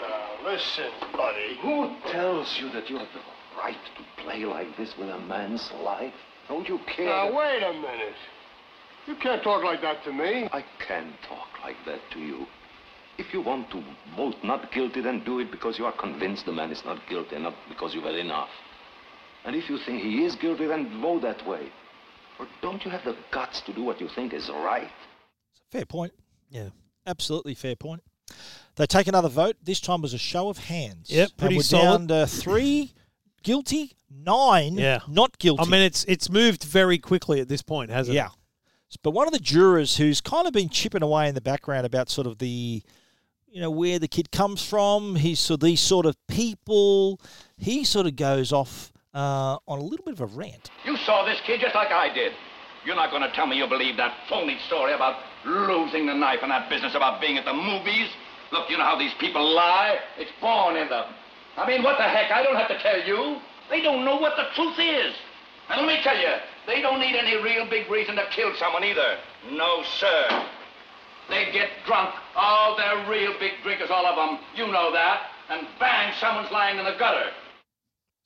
Now, 0.00 0.50
listen, 0.50 0.90
buddy. 1.12 1.58
Who 1.60 1.96
tells 2.10 2.58
you 2.60 2.70
that 2.70 2.88
you 2.88 2.98
have 2.98 3.08
the 3.12 3.20
right 3.58 3.76
to 3.96 4.22
play 4.22 4.44
like 4.44 4.76
this 4.76 4.96
with 4.96 5.08
a 5.08 5.18
man's 5.18 5.70
life? 5.82 6.14
Don't 6.48 6.68
you 6.68 6.78
care? 6.86 7.06
Now, 7.06 7.36
wait 7.36 7.62
a 7.62 7.72
minute. 7.72 8.14
You 9.06 9.14
can't 9.16 9.42
talk 9.42 9.62
like 9.64 9.82
that 9.82 10.02
to 10.04 10.12
me. 10.12 10.48
I 10.52 10.64
can 10.86 11.12
talk 11.28 11.48
like 11.62 11.76
that 11.86 12.00
to 12.12 12.18
you. 12.18 12.46
If 13.18 13.32
you 13.32 13.42
want 13.42 13.70
to 13.70 13.82
vote 14.16 14.36
not 14.42 14.72
guilty, 14.72 15.00
then 15.00 15.22
do 15.24 15.38
it 15.40 15.50
because 15.50 15.78
you 15.78 15.84
are 15.84 15.92
convinced 15.92 16.46
the 16.46 16.52
man 16.52 16.70
is 16.70 16.82
not 16.84 16.98
guilty, 17.08 17.38
not 17.38 17.54
because 17.68 17.94
you've 17.94 18.04
had 18.04 18.16
enough. 18.16 18.48
And 19.44 19.54
if 19.54 19.68
you 19.68 19.78
think 19.78 20.02
he 20.02 20.24
is 20.24 20.34
guilty, 20.36 20.66
then 20.66 21.00
vote 21.00 21.22
that 21.22 21.46
way. 21.46 21.68
Or 22.40 22.46
don't 22.62 22.84
you 22.84 22.90
have 22.90 23.04
the 23.04 23.14
guts 23.30 23.60
to 23.62 23.72
do 23.72 23.84
what 23.84 24.00
you 24.00 24.08
think 24.08 24.32
is 24.32 24.48
right? 24.48 24.90
Fair 25.70 25.84
point. 25.84 26.12
Yeah. 26.50 26.70
Absolutely 27.06 27.54
fair 27.54 27.76
point. 27.76 28.02
They 28.76 28.86
take 28.86 29.06
another 29.06 29.28
vote. 29.28 29.56
This 29.62 29.80
time 29.80 30.00
was 30.02 30.14
a 30.14 30.18
show 30.18 30.48
of 30.48 30.58
hands. 30.58 31.10
Yep, 31.10 31.28
And 31.28 31.38
pretty 31.38 31.56
we're 31.56 31.62
solid. 31.62 32.08
down 32.08 32.08
to 32.08 32.26
three 32.26 32.94
guilty, 33.44 33.92
nine 34.10 34.74
Yeah. 34.78 35.00
not 35.06 35.38
guilty. 35.38 35.62
I 35.62 35.66
mean, 35.66 35.82
it's 35.82 36.04
it's 36.08 36.28
moved 36.30 36.64
very 36.64 36.98
quickly 36.98 37.40
at 37.40 37.48
this 37.48 37.62
point, 37.62 37.90
hasn't 37.90 38.14
it? 38.14 38.16
yeah. 38.16 38.26
it? 38.28 38.32
But 38.96 39.10
one 39.10 39.26
of 39.26 39.32
the 39.32 39.38
jurors 39.38 39.96
who's 39.96 40.20
kind 40.20 40.46
of 40.46 40.52
been 40.52 40.68
chipping 40.68 41.02
away 41.02 41.28
in 41.28 41.34
the 41.34 41.40
background 41.40 41.86
about 41.86 42.08
sort 42.08 42.26
of 42.26 42.38
the, 42.38 42.82
you 43.50 43.60
know, 43.60 43.70
where 43.70 43.98
the 43.98 44.08
kid 44.08 44.30
comes 44.30 44.64
from, 44.64 45.16
he's 45.16 45.40
so 45.40 45.56
these 45.56 45.80
sort 45.80 46.06
of 46.06 46.16
people, 46.26 47.20
he 47.56 47.84
sort 47.84 48.06
of 48.06 48.16
goes 48.16 48.52
off 48.52 48.92
uh, 49.14 49.58
on 49.68 49.78
a 49.78 49.82
little 49.82 50.04
bit 50.04 50.14
of 50.14 50.20
a 50.20 50.26
rant. 50.26 50.70
You 50.84 50.96
saw 50.98 51.24
this 51.24 51.40
kid 51.46 51.60
just 51.60 51.74
like 51.74 51.90
I 51.90 52.12
did. 52.12 52.32
You're 52.84 52.96
not 52.96 53.10
going 53.10 53.22
to 53.22 53.32
tell 53.32 53.46
me 53.46 53.56
you 53.56 53.66
believe 53.66 53.96
that 53.96 54.14
phony 54.28 54.58
story 54.66 54.92
about 54.92 55.16
losing 55.46 56.06
the 56.06 56.14
knife 56.14 56.40
and 56.42 56.50
that 56.50 56.68
business 56.68 56.94
about 56.94 57.20
being 57.20 57.38
at 57.38 57.44
the 57.44 57.52
movies? 57.52 58.08
Look, 58.52 58.68
you 58.68 58.76
know 58.76 58.84
how 58.84 58.98
these 58.98 59.14
people 59.18 59.42
lie? 59.54 59.98
It's 60.18 60.30
born 60.40 60.76
in 60.76 60.88
them. 60.88 61.06
I 61.56 61.66
mean, 61.66 61.82
what 61.82 61.96
the 61.96 62.04
heck? 62.04 62.30
I 62.30 62.42
don't 62.42 62.56
have 62.56 62.68
to 62.68 62.78
tell 62.82 63.00
you. 63.02 63.40
They 63.70 63.80
don't 63.80 64.04
know 64.04 64.16
what 64.16 64.34
the 64.36 64.44
truth 64.54 64.78
is. 64.78 65.14
And 65.70 65.80
let 65.80 65.86
me 65.86 66.02
tell 66.02 66.16
you, 66.16 66.34
they 66.66 66.80
don't 66.80 67.00
need 67.00 67.16
any 67.16 67.36
real 67.42 67.68
big 67.68 67.90
reason 67.90 68.16
to 68.16 68.24
kill 68.30 68.54
someone 68.56 68.84
either. 68.84 69.18
No, 69.50 69.82
sir. 69.98 70.46
They 71.28 71.50
get 71.52 71.68
drunk. 71.86 72.14
Oh, 72.36 72.74
they're 72.76 73.10
real 73.10 73.32
big 73.38 73.52
drinkers, 73.62 73.90
all 73.90 74.06
of 74.06 74.16
them. 74.16 74.44
You 74.54 74.70
know 74.70 74.92
that. 74.92 75.30
And 75.48 75.66
bang, 75.78 76.12
someone's 76.20 76.50
lying 76.50 76.78
in 76.78 76.84
the 76.84 76.96
gutter. 76.98 77.30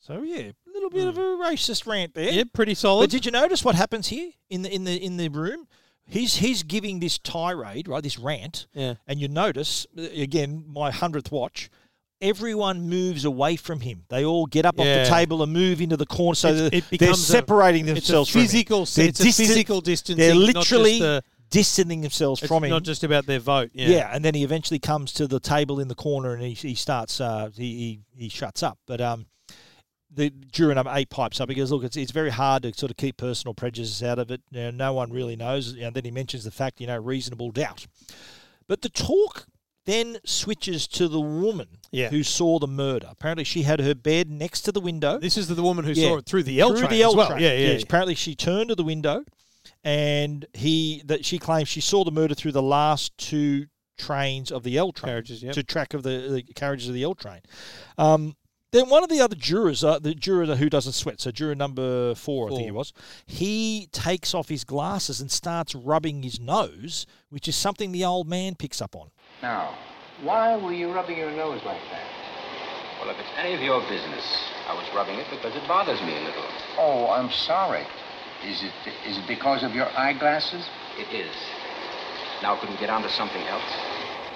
So 0.01 0.22
yeah, 0.22 0.51
a 0.66 0.70
little 0.72 0.91
bit 0.91 1.07
of 1.07 1.18
a 1.18 1.20
racist 1.20 1.86
rant 1.86 2.14
there. 2.14 2.30
Yeah, 2.30 2.45
pretty 2.53 2.74
solid. 2.74 3.05
But 3.05 3.11
did 3.11 3.26
you 3.26 3.32
notice 3.32 3.64
what 3.64 3.74
happens 3.74 4.09
here 4.09 4.30
in 4.49 4.62
the 4.62 4.72
in 4.72 4.84
the 4.84 4.97
in 4.97 5.16
the 5.16 5.28
room? 5.28 5.66
He's 6.07 6.36
he's 6.36 6.62
giving 6.62 7.01
this 7.01 7.18
tirade, 7.18 7.89
right? 7.89 8.03
This 8.03 8.18
rant. 8.18 8.66
Yeah. 8.72 8.95
And 9.07 9.20
you 9.20 9.28
notice 9.28 9.86
uh, 9.99 10.03
again, 10.03 10.64
my 10.66 10.91
hundredth 10.91 11.30
watch. 11.32 11.68
Everyone 12.20 12.88
moves 12.88 13.24
away 13.24 13.54
from 13.56 13.80
him. 13.80 14.04
They 14.08 14.24
all 14.24 14.46
get 14.46 14.66
up 14.66 14.78
off 14.80 14.84
the 14.86 15.06
table 15.08 15.42
and 15.42 15.52
move 15.52 15.80
into 15.80 15.96
the 15.96 16.06
corner, 16.06 16.34
so 16.34 16.52
that 16.52 16.74
it 16.74 16.84
they're 16.98 17.14
separating 17.14 17.88
a 17.88 17.94
themselves 17.94 18.28
from 18.30 18.40
him. 18.40 18.46
physical- 18.48 18.84
They're 18.86 19.08
it's 19.08 19.20
a 19.20 19.24
physical 19.32 19.80
distancing, 19.80 20.16
They're 20.26 20.34
literally 20.34 21.00
a- 21.00 21.22
distancing 21.50 22.00
themselves 22.00 22.40
from 22.44 22.64
him. 22.64 22.70
not 22.70 22.82
just 22.82 23.04
about 23.04 23.26
their 23.26 23.38
vote. 23.38 23.70
Yeah. 23.72 23.88
Yeah. 23.88 24.10
and 24.12 24.24
then 24.24 24.34
he 24.34 24.42
eventually 24.42 24.80
comes 24.80 25.12
to 25.14 25.28
the 25.28 25.38
table 25.38 25.78
in 25.78 25.86
the 25.88 25.94
corner 25.94 26.34
and 26.34 26.42
he, 26.42 26.54
he 26.54 26.74
starts 26.74 27.20
uh, 27.20 27.50
he, 27.54 28.00
he 28.16 28.24
he 28.24 28.28
shuts 28.28 28.62
up. 28.64 28.78
But 28.86 29.00
um, 29.00 29.26
the 30.12 30.30
juror 30.50 30.74
number 30.74 30.90
eight 30.94 31.10
pipes 31.10 31.40
up. 31.40 31.46
because 31.48 31.70
"Look, 31.70 31.84
it's 31.84 31.96
it's 31.96 32.10
very 32.12 32.30
hard 32.30 32.64
to 32.64 32.74
sort 32.74 32.90
of 32.90 32.96
keep 32.96 33.16
personal 33.16 33.54
prejudice 33.54 34.02
out 34.02 34.18
of 34.18 34.30
it. 34.32 34.40
You 34.50 34.62
know, 34.62 34.70
no 34.72 34.92
one 34.92 35.12
really 35.12 35.36
knows." 35.36 35.74
And 35.76 35.94
then 35.94 36.04
he 36.04 36.10
mentions 36.10 36.42
the 36.44 36.50
fact, 36.50 36.80
you 36.80 36.86
know, 36.88 36.96
reasonable 36.98 37.52
doubt. 37.52 37.86
But 38.66 38.82
the 38.82 38.88
talk 38.88 39.46
then 39.89 40.18
switches 40.24 40.86
to 40.86 41.09
the 41.09 41.20
woman 41.20 41.66
Yeah. 41.91 42.11
who 42.11 42.22
saw 42.22 42.59
the 42.59 42.68
murder. 42.68 43.09
Apparently, 43.11 43.45
she 43.45 43.62
had 43.62 43.80
her 43.80 43.95
bed 43.95 44.30
next 44.30 44.62
to 44.62 44.72
the 44.72 44.80
window. 44.80 45.18
This 45.18 45.39
is 45.39 45.49
the 45.49 45.62
woman 45.62 45.86
who 45.86 45.95
saw 45.95 46.18
it 46.18 46.26
through 46.26 46.43
the 46.43 46.61
L 46.61 46.70
through 46.70 46.80
train 46.80 46.91
the 46.91 47.03
L 47.03 47.11
as 47.11 47.16
well. 47.16 47.28
train. 47.30 47.41
Yeah, 47.41 47.53
yeah, 47.55 47.72
yeah. 47.72 47.78
Apparently, 47.82 48.14
she 48.14 48.34
turned 48.34 48.68
to 48.68 48.74
the 48.74 48.84
window, 48.84 49.24
and 49.82 50.45
he 50.53 51.03
that 51.07 51.24
she 51.24 51.39
claims 51.39 51.68
she 51.68 51.80
saw 51.80 52.05
the 52.05 52.11
murder 52.11 52.34
through 52.34 52.53
the 52.53 52.62
last 52.62 53.16
two 53.16 53.66
trains 53.97 54.53
of 54.53 54.62
the 54.62 54.76
L 54.76 54.93
train 54.93 55.11
Carriages, 55.11 55.43
yep. 55.43 55.55
to 55.55 55.62
track 55.62 55.95
of 55.95 56.03
the, 56.03 56.43
the 56.47 56.53
carriages 56.55 56.89
of 56.89 56.95
the 56.95 57.03
L 57.03 57.14
train. 57.14 57.41
Um, 57.97 58.36
then 58.70 58.91
one 58.91 59.03
of 59.03 59.09
the 59.09 59.20
other 59.20 59.34
jurors, 59.34 59.82
uh, 59.82 59.99
the 59.99 60.14
juror 60.14 60.45
who 60.55 60.68
doesn't 60.68 60.93
sweat, 60.93 61.20
so 61.20 61.30
juror 61.30 61.55
number 61.55 62.14
four, 62.14 62.49
I 62.49 62.51
think 62.51 62.64
he 62.64 62.70
was, 62.70 62.93
he 63.26 63.89
takes 63.93 64.34
off 64.34 64.51
his 64.51 64.64
glasses 64.64 65.22
and 65.22 65.30
starts 65.30 65.74
rubbing 65.74 66.22
his 66.22 66.39
nose, 66.39 67.07
which 67.30 67.49
is 67.49 67.57
something 67.57 67.93
the 67.93 68.05
old 68.05 68.28
man 68.28 68.55
picks 68.55 68.82
up 68.82 68.95
on. 68.95 69.11
Now, 69.43 69.76
why 70.22 70.57
were 70.57 70.72
you 70.72 70.91
rubbing 70.93 71.18
your 71.18 71.30
nose 71.30 71.61
like 71.64 71.80
that? 71.91 72.07
Well, 73.01 73.11
if 73.11 73.18
it's 73.20 73.28
any 73.36 73.55
of 73.55 73.61
your 73.61 73.80
business, 73.82 74.24
I 74.66 74.74
was 74.74 74.84
rubbing 74.95 75.18
it 75.18 75.26
because 75.30 75.55
it 75.55 75.66
bothers 75.68 76.01
me 76.03 76.16
a 76.16 76.20
little. 76.20 76.45
Oh, 76.78 77.11
I'm 77.11 77.30
sorry. 77.30 77.86
Is 78.45 78.62
it 78.62 78.72
is 79.07 79.18
it 79.18 79.26
because 79.28 79.62
of 79.62 79.74
your 79.74 79.89
eyeglasses? 79.97 80.66
It 80.99 81.14
is. 81.14 81.34
Now, 82.43 82.57
could 82.57 82.70
we 82.70 82.76
get 82.76 82.91
on 82.91 83.03
to 83.03 83.11
something 83.11 83.43
else? 83.43 83.62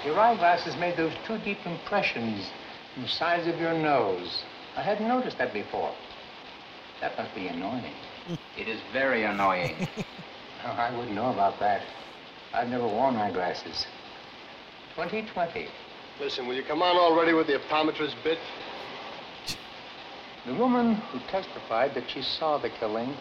Your 0.05 0.18
eyeglasses 0.18 0.76
made 0.76 0.96
those 0.96 1.12
two 1.26 1.38
deep 1.38 1.59
impressions 1.64 2.50
on 2.96 3.03
the 3.03 3.09
sides 3.09 3.46
of 3.46 3.61
your 3.61 3.74
nose. 3.74 4.42
I 4.76 4.82
hadn't 4.82 5.09
noticed 5.09 5.38
that 5.38 5.53
before. 5.53 5.92
That 7.00 7.16
must 7.18 7.34
be 7.34 7.48
annoying. 7.48 7.94
It 8.57 8.68
is 8.68 8.80
very 8.92 9.24
annoying. 9.24 9.88
Oh, 10.64 10.68
I 10.68 10.96
wouldn't 10.96 11.16
know 11.16 11.30
about 11.32 11.59
that. 11.59 11.82
I've 12.55 12.68
never 12.68 12.86
worn 12.86 13.16
eyeglasses. 13.16 13.84
2020. 14.95 15.68
Listen, 16.20 16.47
will 16.47 16.55
you 16.55 16.62
come 16.62 16.82
on 16.82 16.97
already 16.97 17.32
with 17.32 17.47
the 17.47 17.59
optometrist 17.59 18.14
bit? 18.22 18.38
The 20.47 20.55
woman 20.55 20.97
who 20.97 21.20
testified 21.30 21.95
that 21.95 22.11
she 22.11 22.20
saw 22.20 22.59
the 22.59 22.68
killing 22.68 23.14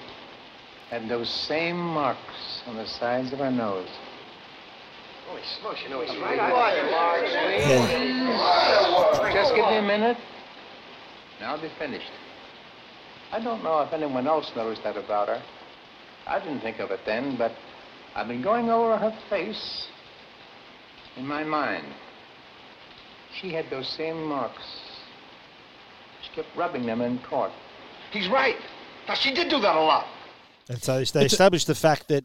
had 0.89 1.07
those 1.07 1.29
same 1.29 1.77
marks 1.77 2.63
on 2.67 2.75
the 2.75 2.85
sides 2.85 3.31
of 3.31 3.39
her 3.39 3.51
nose. 3.51 3.87
Holy 5.27 5.41
smokes, 5.61 5.81
you 5.83 5.89
know 5.89 6.01
he's 6.01 6.11
Quiet, 6.17 6.37
right. 6.91 7.23
Just 9.33 9.55
give 9.55 9.65
me 9.65 9.77
a 9.77 9.81
minute. 9.81 10.17
Now 11.39 11.55
I'll 11.55 11.61
be 11.61 11.71
finished. 11.79 12.11
I 13.31 13.39
don't 13.39 13.63
know 13.63 13.79
if 13.81 13.93
anyone 13.93 14.27
else 14.27 14.51
noticed 14.55 14.83
that 14.83 14.97
about 14.97 15.29
her. 15.29 15.41
I 16.27 16.39
didn't 16.39 16.59
think 16.59 16.79
of 16.79 16.91
it 16.91 16.99
then, 17.05 17.37
but 17.37 17.53
I've 18.13 18.27
been 18.27 18.41
going 18.41 18.69
over 18.69 18.97
her 18.97 19.17
face 19.29 19.87
in 21.17 21.27
my 21.27 21.43
mind. 21.43 21.85
She 23.39 23.53
had 23.53 23.69
those 23.69 23.87
same 23.87 24.23
marks. 24.23 24.63
She 26.21 26.35
kept 26.35 26.55
rubbing 26.55 26.85
them 26.85 27.01
in 27.01 27.19
court. 27.19 27.51
He's 28.11 28.27
right. 28.27 28.57
Now, 29.07 29.15
she 29.15 29.33
did 29.33 29.49
do 29.49 29.59
that 29.61 29.75
a 29.75 29.81
lot. 29.81 30.05
And 30.69 30.81
so 30.81 31.03
they 31.03 31.25
established 31.25 31.67
the 31.67 31.75
fact 31.75 32.07
that 32.09 32.23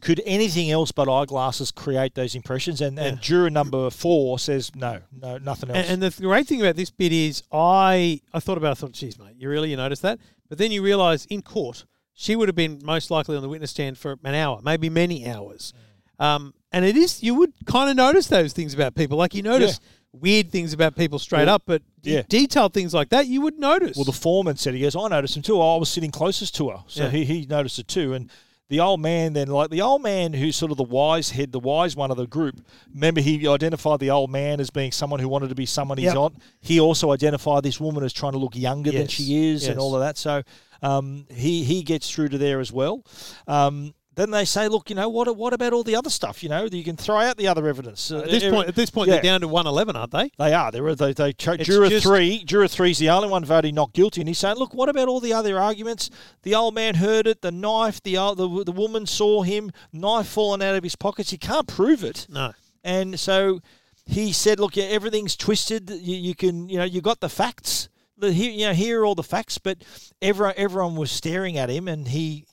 could 0.00 0.22
anything 0.24 0.70
else 0.70 0.92
but 0.92 1.08
eyeglasses 1.08 1.70
create 1.70 2.14
those 2.14 2.34
impressions? 2.34 2.80
And 2.80 2.98
and 2.98 3.20
juror 3.20 3.50
number 3.50 3.90
four 3.90 4.38
says 4.38 4.74
no, 4.74 5.00
no, 5.12 5.38
nothing 5.38 5.70
else. 5.70 5.78
And, 5.78 6.02
and 6.02 6.12
the 6.12 6.22
great 6.22 6.46
thing 6.46 6.60
about 6.60 6.76
this 6.76 6.90
bit 6.90 7.12
is, 7.12 7.42
I 7.52 8.20
I 8.32 8.40
thought 8.40 8.58
about, 8.58 8.68
it, 8.68 8.72
I 8.72 8.74
thought, 8.74 8.92
geez, 8.92 9.18
mate, 9.18 9.34
you 9.36 9.48
really 9.48 9.70
you 9.70 9.76
noticed 9.76 10.02
that? 10.02 10.18
But 10.48 10.58
then 10.58 10.72
you 10.72 10.82
realise 10.82 11.26
in 11.26 11.42
court, 11.42 11.84
she 12.14 12.34
would 12.34 12.48
have 12.48 12.56
been 12.56 12.80
most 12.82 13.10
likely 13.10 13.36
on 13.36 13.42
the 13.42 13.48
witness 13.48 13.70
stand 13.70 13.98
for 13.98 14.16
an 14.24 14.34
hour, 14.34 14.60
maybe 14.62 14.88
many 14.88 15.28
hours. 15.28 15.72
Um, 16.18 16.54
and 16.72 16.84
it 16.84 16.96
is 16.96 17.22
you 17.22 17.34
would 17.34 17.52
kind 17.66 17.90
of 17.90 17.96
notice 17.96 18.26
those 18.28 18.52
things 18.52 18.74
about 18.74 18.94
people, 18.94 19.16
like 19.18 19.34
you 19.34 19.42
notice 19.42 19.80
weird 20.12 20.50
things 20.50 20.72
about 20.72 20.96
people 20.96 21.18
straight 21.18 21.46
Well, 21.46 21.54
up, 21.56 21.62
but 21.66 21.82
yeah. 22.02 22.22
detailed 22.28 22.74
things 22.74 22.92
like 22.92 23.10
that 23.10 23.26
you 23.28 23.40
would 23.42 23.58
notice. 23.58 23.96
Well, 23.96 24.04
the 24.04 24.12
foreman 24.12 24.56
said 24.56 24.74
he 24.74 24.80
goes, 24.80 24.96
I 24.96 25.06
noticed 25.08 25.36
him 25.36 25.42
too. 25.42 25.60
I 25.60 25.76
was 25.76 25.88
sitting 25.88 26.10
closest 26.10 26.54
to 26.56 26.70
her, 26.70 26.78
so 26.88 27.04
Yeah. 27.04 27.10
he, 27.10 27.24
he 27.24 27.46
noticed 27.46 27.78
it 27.78 27.86
too. 27.88 28.14
And 28.14 28.28
the 28.68 28.80
old 28.80 29.00
man 29.00 29.32
then, 29.32 29.48
like 29.48 29.70
the 29.70 29.82
old 29.82 30.00
man 30.02 30.32
who's 30.32 30.54
sort 30.56 30.70
of 30.70 30.76
the 30.78 30.84
wise 30.84 31.30
head, 31.30 31.50
the 31.52 31.58
wise 31.60 31.94
one 31.96 32.10
of 32.12 32.16
the 32.16 32.26
group. 32.26 32.60
Remember, 32.94 33.20
he 33.20 33.46
identified 33.48 33.98
the 34.00 34.10
old 34.10 34.30
man 34.30 34.60
as 34.60 34.70
being 34.70 34.92
someone 34.92 35.18
who 35.20 35.28
wanted 35.28 35.48
to 35.48 35.56
be 35.56 35.66
someone 35.66 35.98
he's 35.98 36.06
Yep. 36.06 36.14
not. 36.14 36.32
He 36.60 36.78
also 36.80 37.10
identified 37.12 37.62
this 37.64 37.80
woman 37.80 38.02
as 38.04 38.12
trying 38.12 38.32
to 38.32 38.38
look 38.38 38.54
younger 38.56 38.92
than 38.92 39.08
she 39.08 39.48
is, 39.50 39.66
and 39.66 39.78
all 39.78 39.94
of 39.96 40.00
that. 40.02 40.16
So 40.16 40.42
um, 40.82 41.26
he 41.30 41.64
he 41.64 41.82
gets 41.82 42.08
through 42.10 42.28
to 42.30 42.38
there 42.38 42.58
as 42.60 42.72
well. 42.72 43.04
Um, 43.48 43.92
then 44.16 44.30
they 44.32 44.44
say, 44.44 44.66
look, 44.68 44.90
you 44.90 44.96
know, 44.96 45.08
what 45.08 45.34
what 45.36 45.52
about 45.52 45.72
all 45.72 45.84
the 45.84 45.94
other 45.96 46.10
stuff? 46.10 46.42
You 46.42 46.48
know, 46.48 46.64
you 46.64 46.82
can 46.84 46.96
throw 46.96 47.18
out 47.18 47.36
the 47.36 47.46
other 47.46 47.66
evidence. 47.68 48.10
at 48.10 48.28
this 48.28 48.42
Uh, 48.44 48.50
point, 48.50 48.68
at 48.68 48.74
this 48.74 48.90
point, 48.90 49.08
yeah. 49.08 49.14
they're 49.14 49.22
down 49.22 49.40
to 49.42 49.48
one 49.48 49.66
eleven, 49.66 49.94
aren't 49.96 50.10
they? 50.10 50.30
They 50.36 50.52
are. 50.52 50.70
They 50.72 50.80
were. 50.80 50.94
They, 50.94 51.12
they 51.12 51.32
cho- 51.32 51.56
juror 51.56 51.88
just- 51.88 52.04
three. 52.06 52.42
Juror 52.44 52.66
three's 52.68 52.98
the 52.98 53.08
only 53.10 53.28
one 53.28 53.44
voting 53.44 53.74
not 53.74 53.92
guilty, 53.92 54.20
and 54.20 54.28
he's 54.28 54.38
saying, 54.38 54.56
"Look, 54.56 54.74
what 54.74 54.88
about 54.88 55.08
all 55.08 55.20
the 55.20 55.32
other 55.32 55.58
arguments? 55.58 56.10
The 56.42 56.54
old 56.54 56.74
man 56.74 56.96
heard 56.96 57.26
it. 57.26 57.40
The 57.40 57.52
knife. 57.52 58.02
The 58.02 58.18
old, 58.18 58.38
the 58.38 58.64
the 58.64 58.72
woman 58.72 59.06
saw 59.06 59.42
him. 59.42 59.70
Knife 59.92 60.26
falling 60.26 60.62
out 60.62 60.74
of 60.74 60.82
his 60.82 60.96
pockets. 60.96 61.30
He 61.30 61.38
can't 61.38 61.68
prove 61.68 62.02
it. 62.02 62.26
No. 62.28 62.52
And 62.82 63.18
so 63.18 63.60
he 64.06 64.32
said, 64.32 64.58
"Look, 64.58 64.76
yeah, 64.76 64.84
everything's 64.84 65.36
twisted. 65.36 65.88
You, 65.88 66.16
you 66.16 66.34
can, 66.34 66.68
you 66.68 66.78
know, 66.78 66.84
you 66.84 67.00
got 67.00 67.20
the 67.20 67.28
facts. 67.28 67.88
The, 68.18 68.32
here, 68.32 68.50
you 68.50 68.66
know, 68.66 68.72
here 68.74 69.02
are 69.02 69.06
all 69.06 69.14
the 69.14 69.22
facts." 69.22 69.56
But 69.58 69.78
everyone, 70.20 70.54
everyone 70.56 70.96
was 70.96 71.12
staring 71.12 71.56
at 71.56 71.70
him, 71.70 71.86
and 71.86 72.08
he 72.08 72.44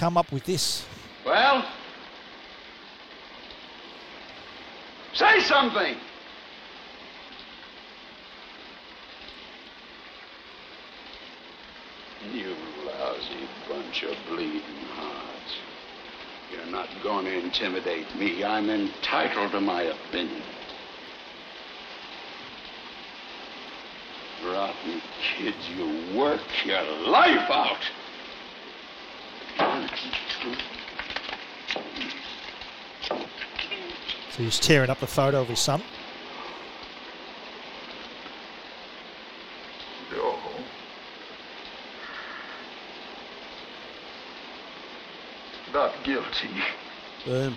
come 0.00 0.16
up 0.16 0.32
with 0.32 0.44
this. 0.44 0.86
Well? 1.26 1.62
Say 5.12 5.40
something! 5.40 5.94
You 12.32 12.56
lousy 12.86 13.48
bunch 13.68 14.04
of 14.04 14.16
bleeding 14.30 14.62
hearts. 14.94 15.56
You're 16.50 16.72
not 16.72 16.88
going 17.02 17.26
to 17.26 17.38
intimidate 17.38 18.06
me. 18.16 18.42
I'm 18.42 18.70
entitled 18.70 19.52
to 19.52 19.60
my 19.60 19.82
opinion. 19.82 20.42
Rotten 24.46 25.02
kids, 25.36 25.68
you 25.76 26.18
work 26.18 26.40
your 26.64 26.82
life 27.06 27.50
out. 27.50 27.84
So 34.30 34.42
he's 34.44 34.58
tearing 34.58 34.90
up 34.90 35.00
the 35.00 35.06
photo 35.06 35.40
of 35.42 35.48
his 35.48 35.58
son. 35.58 35.82
No. 40.12 40.38
Not 45.72 45.92
guilty. 46.04 46.48
Boom. 47.26 47.56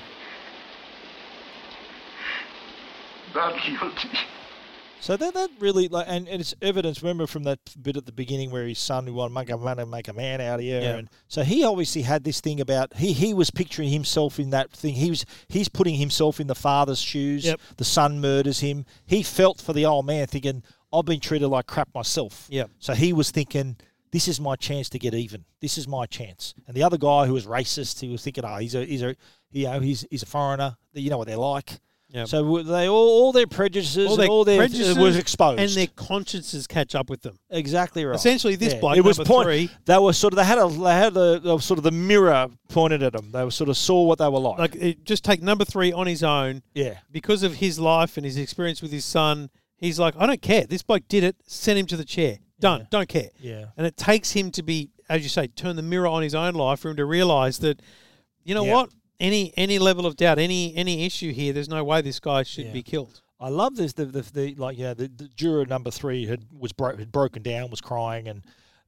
Not 3.34 3.54
guilty. 3.66 4.10
So 5.04 5.18
that 5.18 5.34
that 5.34 5.50
really 5.60 5.90
like, 5.90 6.06
and, 6.08 6.30
and 6.30 6.40
it's 6.40 6.56
evidence. 6.62 7.04
Remember 7.04 7.28
from 7.28 7.44
that 7.44 7.60
bit 7.82 7.98
at 7.98 8.06
the 8.06 8.14
beginning 8.14 8.52
where 8.52 8.66
his 8.66 8.80
son 8.80 9.06
who 9.06 9.14
wanted 9.14 9.30
to 9.32 9.36
make 9.36 9.50
a 9.50 9.58
man 9.58 9.90
make 9.90 10.08
a 10.08 10.14
man 10.14 10.40
out 10.40 10.60
of 10.60 10.66
you, 10.66 10.76
Yeah. 10.76 10.96
and 10.96 11.10
so 11.28 11.44
he 11.44 11.66
obviously 11.66 12.04
had 12.04 12.24
this 12.24 12.40
thing 12.40 12.62
about 12.62 12.96
he 12.96 13.12
he 13.12 13.34
was 13.34 13.52
picturing 13.52 13.90
himself 13.90 14.40
in 14.40 14.52
that 14.52 14.72
thing. 14.72 14.94
He 14.94 15.10
was 15.10 15.26
he's 15.50 15.68
putting 15.68 15.96
himself 15.96 16.40
in 16.40 16.48
the 16.48 16.56
father's 16.56 17.02
shoes. 17.02 17.44
Yep. 17.44 17.60
The 17.76 17.84
son 17.84 18.22
murders 18.22 18.62
him. 18.62 18.86
He 19.06 19.24
felt 19.24 19.60
for 19.60 19.74
the 19.74 19.86
old 19.86 20.06
man, 20.06 20.26
thinking 20.28 20.64
I've 20.94 21.04
been 21.04 21.20
treated 21.20 21.50
like 21.50 21.68
crap 21.68 21.90
myself. 21.94 22.48
Yeah. 22.50 22.66
So 22.80 22.94
he 22.94 23.12
was 23.14 23.30
thinking. 23.30 23.76
This 24.14 24.28
is 24.28 24.40
my 24.40 24.56
chance 24.56 24.90
to 24.90 25.00
get 25.00 25.16
even. 25.16 25.44
This 25.60 25.76
is 25.80 25.88
my 25.88 26.06
chance. 26.06 26.54
And 26.68 26.78
the 26.78 26.84
other 26.84 27.00
guy 27.00 27.26
who 27.26 27.34
was 27.34 27.48
racist, 27.48 28.00
he 28.00 28.10
was 28.10 28.24
thinking, 28.24 28.46
"Oh, 28.46 28.58
he's 28.58 28.76
a, 28.76 28.86
he's 28.86 29.02
a, 29.02 29.16
you 29.52 29.66
know, 29.66 29.80
he's 29.80 30.06
he's 30.12 30.22
a 30.22 30.28
foreigner. 30.28 30.78
You 30.94 31.10
know 31.10 31.18
what 31.18 31.28
they're 31.28 31.36
like." 31.36 31.80
Yep. 32.14 32.28
So 32.28 32.62
they 32.62 32.88
all, 32.88 32.96
all 33.10 33.32
their 33.32 33.48
prejudices, 33.48 34.08
All 34.08 34.16
their, 34.18 34.28
all 34.28 34.46
their 34.46 34.60
prejudices 34.60 34.98
was 34.98 35.18
exposed, 35.18 35.60
and 35.60 35.72
their 35.72 35.88
consciences 35.96 36.68
catch 36.68 36.94
up 36.94 37.10
with 37.10 37.24
them. 37.24 37.40
Exactly 37.50 38.06
right. 38.06 38.16
Essentially, 38.16 38.56
this 38.56 38.74
Yeah. 38.74 38.80
bloke, 38.80 38.98
it 38.98 39.02
was 39.02 39.18
point, 39.18 39.46
three, 39.48 39.70
They 39.86 39.98
were 39.98 40.14
sort 40.14 40.34
of 40.34 40.38
they 40.38 40.46
had 40.46 40.60
a 40.60 40.68
they 40.68 40.94
had 40.94 41.18
a, 41.18 41.54
a 41.56 41.60
sort 41.60 41.80
of 41.80 41.84
the 41.84 41.92
mirror 41.92 42.48
pointed 42.70 43.02
at 43.02 43.14
them. 43.14 43.32
They 43.32 43.44
were 43.44 43.50
sort 43.52 43.70
of 43.70 43.78
saw 43.78 44.04
what 44.04 44.20
they 44.20 44.30
were 44.30 44.40
like. 44.40 44.60
like 44.60 44.76
it, 44.76 45.04
just 45.06 45.24
take 45.24 45.42
number 45.42 45.66
three 45.66 45.92
on 45.92 46.06
his 46.06 46.24
own. 46.24 46.62
Yeah. 46.76 47.00
Because 47.12 47.42
of 47.42 47.56
his 47.56 47.80
life 47.80 48.16
and 48.16 48.26
his 48.26 48.38
experience 48.38 48.82
with 48.84 48.92
his 48.92 49.06
son, 49.06 49.50
he's 49.78 49.98
like, 50.00 50.14
I 50.18 50.28
don't 50.28 50.42
care. 50.42 50.66
This 50.68 50.84
bloke 50.84 51.08
did 51.08 51.24
it. 51.24 51.36
Send 51.48 51.80
him 51.80 51.88
to 51.88 51.98
the 51.98 52.06
chair. 52.06 52.38
Done. 52.60 52.88
Don't 52.92 53.10
care. 53.10 53.30
Yeah. 53.40 53.66
And 53.76 53.88
it 53.88 53.98
takes 53.98 54.32
him 54.32 54.52
to 54.52 54.62
be, 54.62 54.92
as 55.10 55.24
you 55.24 55.30
say, 55.30 55.48
turn 55.48 55.76
the 55.78 55.82
mirror 55.82 56.08
on 56.08 56.22
his 56.22 56.36
own 56.36 56.54
life 56.54 56.80
for 56.82 56.90
him 56.92 56.96
to 56.98 57.06
realise 57.06 57.58
that, 57.58 57.82
you 58.44 58.54
know 58.54 58.64
Yeah. 58.66 58.74
what? 58.74 58.90
Any 59.20 59.54
any 59.56 59.80
level 59.80 60.06
of 60.06 60.16
doubt, 60.16 60.40
any 60.40 60.76
any 60.76 61.06
issue 61.06 61.32
here, 61.32 61.54
there's 61.54 61.70
no 61.70 61.84
way 61.84 62.02
this 62.02 62.20
guy 62.20 62.44
should 62.44 62.66
Yeah. 62.68 62.74
be 62.74 62.84
killed. 62.84 63.22
I 63.40 63.50
love 63.50 63.76
this. 63.76 63.94
The, 63.94 64.06
the, 64.06 64.22
the 64.22 64.56
like 64.56 64.78
yeah, 64.78 64.94
the, 64.94 65.08
the 65.08 65.28
juror 65.36 65.66
number 65.66 65.92
three 65.92 66.26
had 66.26 66.46
was 66.58 66.72
bro- 66.72 66.98
had 66.98 67.12
broken 67.12 67.42
down, 67.44 67.70
was 67.70 67.82
crying, 67.82 68.28
and 68.28 68.44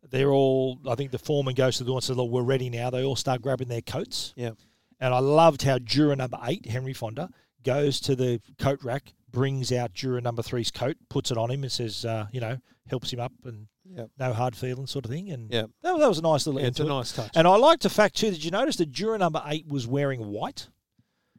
they're 0.09 0.31
all. 0.31 0.79
I 0.87 0.95
think 0.95 1.11
the 1.11 1.19
foreman 1.19 1.55
goes 1.55 1.77
to 1.77 1.83
the 1.83 1.89
door 1.89 1.97
and 1.97 2.03
says, 2.03 2.15
"Look, 2.17 2.29
we're 2.29 2.41
ready 2.41 2.69
now." 2.69 2.89
They 2.89 3.03
all 3.03 3.15
start 3.15 3.41
grabbing 3.41 3.67
their 3.67 3.81
coats. 3.81 4.33
Yeah. 4.35 4.51
And 4.99 5.13
I 5.13 5.19
loved 5.19 5.61
how 5.63 5.77
juror 5.79 6.15
number 6.15 6.37
eight, 6.45 6.65
Henry 6.67 6.93
Fonda, 6.93 7.29
goes 7.63 7.99
to 8.01 8.15
the 8.15 8.39
coat 8.57 8.81
rack, 8.81 9.13
brings 9.29 9.71
out 9.73 9.93
juror 9.93 10.21
number 10.21 10.41
three's 10.41 10.71
coat, 10.71 10.95
puts 11.09 11.31
it 11.31 11.37
on 11.37 11.51
him, 11.51 11.63
and 11.63 11.71
says, 11.71 12.05
uh, 12.05 12.27
you 12.31 12.39
know, 12.39 12.57
helps 12.89 13.11
him 13.11 13.19
up 13.19 13.33
and 13.43 13.67
Yep. 13.93 14.09
no 14.19 14.33
hard 14.33 14.55
feelings 14.55 14.91
sort 14.91 15.05
of 15.05 15.11
thing. 15.11 15.29
And 15.31 15.51
Yep. 15.51 15.69
that, 15.83 15.99
that 15.99 16.07
was 16.09 16.17
a 16.19 16.21
nice 16.21 16.45
little 16.47 16.61
Yeah, 16.61 16.67
it's 16.67 16.79
a 16.79 16.83
it. 16.83 16.87
nice 16.89 17.11
touch. 17.11 17.31
And 17.35 17.47
I 17.47 17.55
liked 17.57 17.83
the 17.83 17.89
fact 17.89 18.15
too. 18.15 18.31
Did 18.31 18.43
you 18.43 18.51
notice 18.51 18.75
that 18.77 18.91
juror 18.91 19.17
number 19.17 19.41
eight 19.45 19.67
was 19.67 19.87
wearing 19.87 20.27
white? 20.31 20.69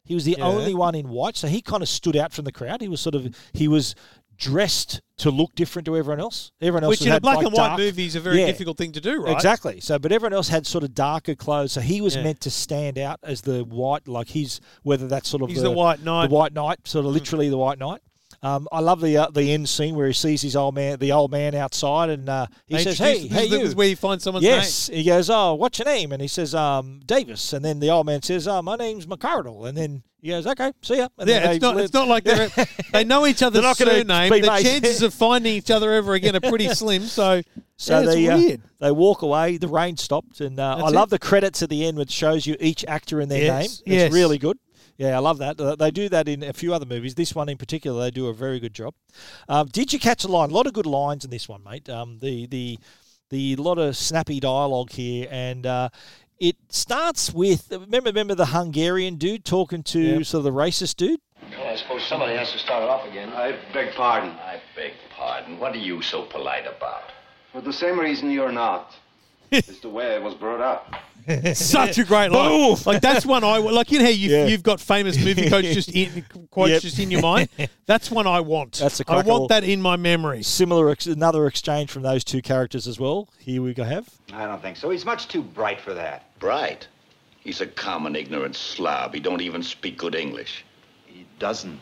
He 0.05 0.15
was 0.15 0.25
the 0.25 0.37
Yeah. 0.39 0.45
only 0.47 0.75
one 0.75 0.95
in 0.95 1.09
white, 1.09 1.37
so 1.37 1.49
he 1.49 1.61
kind 1.61 1.83
of 1.83 1.89
stood 1.89 2.17
out 2.17 2.33
from 2.33 2.45
the 2.45 2.53
crowd. 2.53 2.81
He 2.81 2.89
was 2.89 3.01
sort 3.01 3.15
of 3.17 3.35
he 3.53 3.67
was 3.69 3.95
dressed 4.39 5.01
to 5.17 5.31
look 5.31 5.55
different 5.55 5.87
to 5.87 5.97
everyone 5.97 6.21
else. 6.21 6.53
Everyone 6.61 6.85
else 6.85 6.91
Which 7.01 7.07
in 7.07 7.13
a 7.13 7.21
black 7.21 7.37
like, 7.37 7.47
and 7.47 7.55
white 7.55 7.69
dark- 7.69 7.79
movie 7.79 8.05
is 8.05 8.15
a 8.17 8.21
very 8.21 8.41
Yeah. 8.41 8.47
difficult 8.47 8.77
thing 8.77 8.93
to 8.93 9.01
do, 9.01 9.23
right? 9.23 9.33
Exactly. 9.35 9.81
So, 9.81 9.99
but 9.99 10.13
everyone 10.13 10.35
else 10.35 10.49
had 10.49 10.67
sort 10.67 10.85
of 10.85 10.95
darker 10.95 11.35
clothes. 11.35 11.73
So 11.73 11.81
he 11.81 12.01
was 12.03 12.17
Yeah. 12.17 12.23
meant 12.25 12.41
to 12.43 12.51
stand 12.51 12.99
out 12.99 13.19
as 13.23 13.41
the 13.41 13.65
white, 13.65 14.07
like 14.07 14.29
he's 14.29 14.61
whether 14.83 15.09
that's 15.09 15.29
sort 15.29 15.43
of 15.43 15.49
He's 15.49 15.63
the 15.63 15.71
white 15.71 16.03
knight. 16.05 16.27
Mm. 16.27 16.29
the 16.29 16.35
white 16.35 16.53
knight, 16.53 16.87
sort 16.87 17.07
of 17.07 17.13
literally 17.13 17.49
the 17.49 17.57
white 17.57 17.79
knight. 17.79 18.03
Um, 18.47 18.69
I 18.71 18.79
love 18.81 19.01
the 19.01 19.17
uh, 19.17 19.31
the 19.31 19.53
end 19.53 19.69
scene 19.69 19.97
where 19.97 20.07
he 20.07 20.13
sees 20.13 20.41
his 20.43 20.55
old 20.55 20.75
man, 20.77 20.99
the 21.01 21.11
old 21.11 21.33
man 21.33 21.55
outside, 21.57 22.11
and 22.11 22.29
uh, 22.29 22.47
he 22.67 22.77
They 22.77 22.85
says, 22.85 22.99
"Hey, 22.99 23.27
hey, 23.27 23.45
you!" 23.47 23.59
this 23.59 23.69
is 23.71 23.75
where 23.75 23.89
you 23.89 23.97
find 23.97 24.23
someone's 24.23 24.45
yes. 24.45 24.87
He 24.87 25.03
goes, 25.03 25.29
"Oh, 25.29 25.55
what's 25.55 25.79
your 25.81 25.87
name?" 25.87 26.13
And 26.13 26.23
he 26.23 26.29
says, 26.29 26.55
um, 26.55 27.01
"Davis." 27.05 27.53
And 27.53 27.65
then 27.65 27.81
the 27.81 27.91
old 27.91 28.07
man 28.07 28.23
says, 28.23 28.47
"Oh, 28.47 28.63
my 28.63 28.77
name's 28.77 29.07
McCardle." 29.07 29.69
And 29.69 29.77
then 29.77 30.05
he 30.23 30.29
goes, 30.29 30.47
"Okay, 30.47 30.71
see 30.83 30.99
ya." 30.99 31.09
And 31.19 31.29
yeah, 31.29 31.51
it's 31.51 31.61
not. 31.61 31.77
It's 31.81 31.93
not 31.93 32.07
like 32.07 32.23
they're, 32.23 32.49
they 32.93 33.03
know 33.05 33.27
each 33.27 33.43
other's 33.43 33.63
They're 33.63 33.69
not 33.71 33.79
gonna 33.79 33.91
surname. 33.97 34.31
The 34.31 34.61
chances 34.63 35.03
of 35.03 35.13
finding 35.13 35.53
each 35.55 35.71
other 35.73 35.93
ever 35.93 36.15
again 36.15 36.37
are 36.37 36.41
pretty 36.41 36.69
slim. 36.75 37.03
So, 37.03 37.43
So 37.77 37.99
yeah, 38.01 38.05
it's 38.05 38.15
they 38.15 38.55
uh, 38.55 38.57
they 38.79 38.93
walk 38.93 39.23
away. 39.23 39.57
The 39.57 39.67
rain 39.69 39.97
stopped, 39.97 40.41
and 40.41 40.61
uh, 40.61 40.77
I 40.77 40.83
That's 40.83 40.95
love 40.95 41.09
it. 41.09 41.11
the 41.11 41.19
credits 41.19 41.63
at 41.65 41.69
the 41.71 41.85
end, 41.85 41.99
which 41.99 42.13
shows 42.13 42.47
you 42.47 42.57
each 42.61 42.85
actor 42.87 43.21
in 43.21 43.29
their 43.29 43.43
Yes, 43.43 43.83
name. 43.87 43.95
It's 43.95 44.03
yes. 44.05 44.13
really 44.13 44.39
good. 44.39 44.59
Yeah, 44.99 45.17
I 45.17 45.19
love 45.21 45.39
that. 45.39 45.61
Uh, 45.61 45.77
They 45.77 45.91
do 45.91 46.09
that 46.09 46.27
in 46.29 46.43
a 46.43 46.53
few 46.53 46.73
other 46.73 46.87
movies. 46.87 47.15
This 47.15 47.35
one 47.35 47.49
in 47.49 47.59
particular, 47.59 48.03
they 48.05 48.11
do 48.11 48.29
a 48.29 48.33
very 48.35 48.59
good 48.61 48.75
job. 48.75 48.95
Um, 49.49 49.69
did 49.69 49.93
you 49.93 49.99
catch 49.99 50.25
a 50.25 50.29
line? 50.29 50.51
A 50.51 50.55
lot 50.55 50.67
of 50.67 50.73
good 50.73 50.87
lines 50.87 51.25
in 51.25 51.31
this 51.31 51.49
one, 51.49 51.63
mate. 51.63 51.89
Um, 51.89 52.19
the 52.21 52.47
the 52.47 52.79
the 53.31 53.57
lot 53.57 53.79
of 53.79 53.97
snappy 53.97 54.41
dialogue 54.41 54.91
here, 54.93 55.27
and 55.31 55.67
uh, 55.67 55.89
it 56.39 56.57
starts 56.69 57.33
with 57.33 57.69
remember 57.71 58.09
remember 58.11 58.35
the 58.35 58.47
Hungarian 58.47 59.17
dude 59.17 59.45
talking 59.45 59.83
to 59.85 60.01
Yep. 60.01 60.25
sort 60.25 60.39
of 60.41 60.45
the 60.45 60.53
racist 60.53 60.97
dude. 60.97 61.21
Well, 61.59 61.69
I 61.69 61.77
suppose 61.77 62.03
somebody 62.05 62.35
has 62.37 62.51
to 62.53 62.59
start 62.59 62.83
it 62.83 62.89
off 62.89 63.07
again. 63.09 63.29
I 63.31 63.59
beg 63.75 63.95
pardon. 63.95 64.31
I 64.31 64.61
beg 64.75 64.93
pardon. 65.17 65.59
What 65.59 65.75
are 65.75 65.79
you 65.79 66.01
so 66.03 66.23
polite 66.23 66.67
about? 66.67 67.13
For 67.53 67.61
the 67.61 67.73
same 67.73 67.99
reason 68.01 68.31
you're 68.31 68.53
not. 68.53 68.93
it's 69.69 69.81
the 69.81 69.89
way 69.89 70.15
it 70.15 70.23
was 70.23 70.35
brought 70.35 70.61
up. 70.61 70.95
Such 71.55 71.99
a 71.99 72.05
great 72.05 72.31
line. 72.31 72.77
Like 72.87 73.03
that's 73.03 73.27
one 73.27 73.43
I 73.43 73.59
like. 73.59 73.91
You 73.91 73.99
know 73.99 74.05
how 74.05 74.11
you 74.13 74.31
Yeah. 74.31 74.47
you've 74.47 74.63
got 74.63 74.81
famous 74.81 75.19
movie 75.19 75.49
quotes 75.49 75.75
just 75.75 75.89
in 75.91 76.25
quotes 76.53 76.71
Yep. 76.71 76.83
just 76.83 76.99
in 77.01 77.11
your 77.11 77.21
mind. 77.23 77.49
That's 77.87 78.11
one 78.11 78.27
I 78.27 78.41
want. 78.41 78.73
That's 78.79 78.99
a 79.01 79.05
I 79.09 79.15
cracker. 79.15 79.29
want 79.29 79.49
that 79.49 79.63
in 79.65 79.81
my 79.81 79.95
memory. 79.97 80.43
Similar, 80.43 80.91
ex- 80.91 81.07
another 81.07 81.47
exchange 81.47 81.91
from 81.91 82.03
those 82.03 82.23
two 82.25 82.43
characters 82.43 82.87
as 82.89 82.99
well. 83.01 83.29
Here 83.39 83.61
we 83.63 83.75
go. 83.75 83.83
Have 83.85 84.09
I 84.33 84.45
don't 84.47 84.61
think 84.63 84.77
so. 84.77 84.91
He's 84.91 85.05
much 85.05 85.29
too 85.29 85.43
bright 85.43 85.81
for 85.81 85.95
that. 85.95 86.37
Bright. 86.41 86.87
He's 87.41 87.61
a 87.61 87.67
common 87.67 88.15
ignorant 88.17 88.55
slob. 88.57 89.15
He 89.15 89.21
don't 89.21 89.41
even 89.41 89.63
speak 89.63 89.99
good 89.99 90.15
English. 90.17 90.65
He 91.07 91.27
doesn't. 91.39 91.81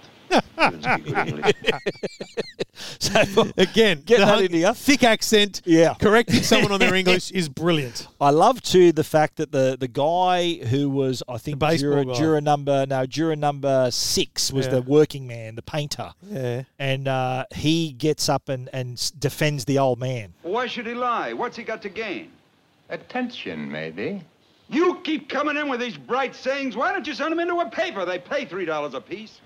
So 2.98 3.46
Again, 3.56 4.02
Get 4.04 4.18
the 4.18 4.24
that 4.24 4.26
hung- 4.26 4.44
into 4.44 4.58
you. 4.58 4.72
thick 4.74 5.02
accent. 5.04 5.62
Yeah. 5.64 5.94
Correcting 5.94 6.42
someone 6.42 6.72
on 6.72 6.80
their 6.80 6.94
English 7.00 7.30
is 7.30 7.48
brilliant. 7.48 8.08
I 8.20 8.30
love 8.30 8.62
too 8.62 8.92
the 8.92 9.04
fact 9.04 9.36
that 9.36 9.52
the 9.52 9.76
the 9.78 9.88
guy 9.88 10.54
who 10.54 10.88
was 10.90 11.22
I 11.28 11.38
think 11.38 11.58
baseball 11.58 12.02
juror, 12.04 12.14
juror 12.14 12.40
number 12.40 12.86
no 12.86 13.06
juror 13.06 13.36
number 13.36 13.90
six 13.90 14.52
was 14.52 14.66
Yeah. 14.66 14.72
the 14.72 14.82
working 14.82 15.26
man, 15.26 15.54
the 15.54 15.62
painter. 15.62 16.12
Yeah. 16.22 16.62
And 16.78 17.08
uh, 17.08 17.44
he 17.54 17.92
gets 17.92 18.28
up 18.28 18.48
and, 18.48 18.68
and 18.72 19.12
defends 19.18 19.64
the 19.64 19.78
old 19.78 19.98
man. 19.98 20.34
Why 20.42 20.66
should 20.66 20.86
he 20.86 20.94
lie? 20.94 21.32
What's 21.32 21.56
he 21.56 21.62
got 21.64 21.82
to 21.82 21.88
gain? 21.88 22.30
Attention, 22.90 23.70
maybe. 23.70 24.22
You 24.68 25.00
keep 25.04 25.28
coming 25.28 25.56
in 25.56 25.68
with 25.68 25.80
these 25.80 25.96
bright 25.96 26.34
sayings. 26.34 26.74
Why 26.76 26.92
don't 26.92 27.06
you 27.06 27.14
send 27.14 27.32
them 27.32 27.40
into 27.40 27.60
a 27.60 27.68
paper? 27.68 28.04
They 28.04 28.18
pay 28.18 28.46
$3 28.46 28.94
a 28.94 29.00
piece. 29.00 29.40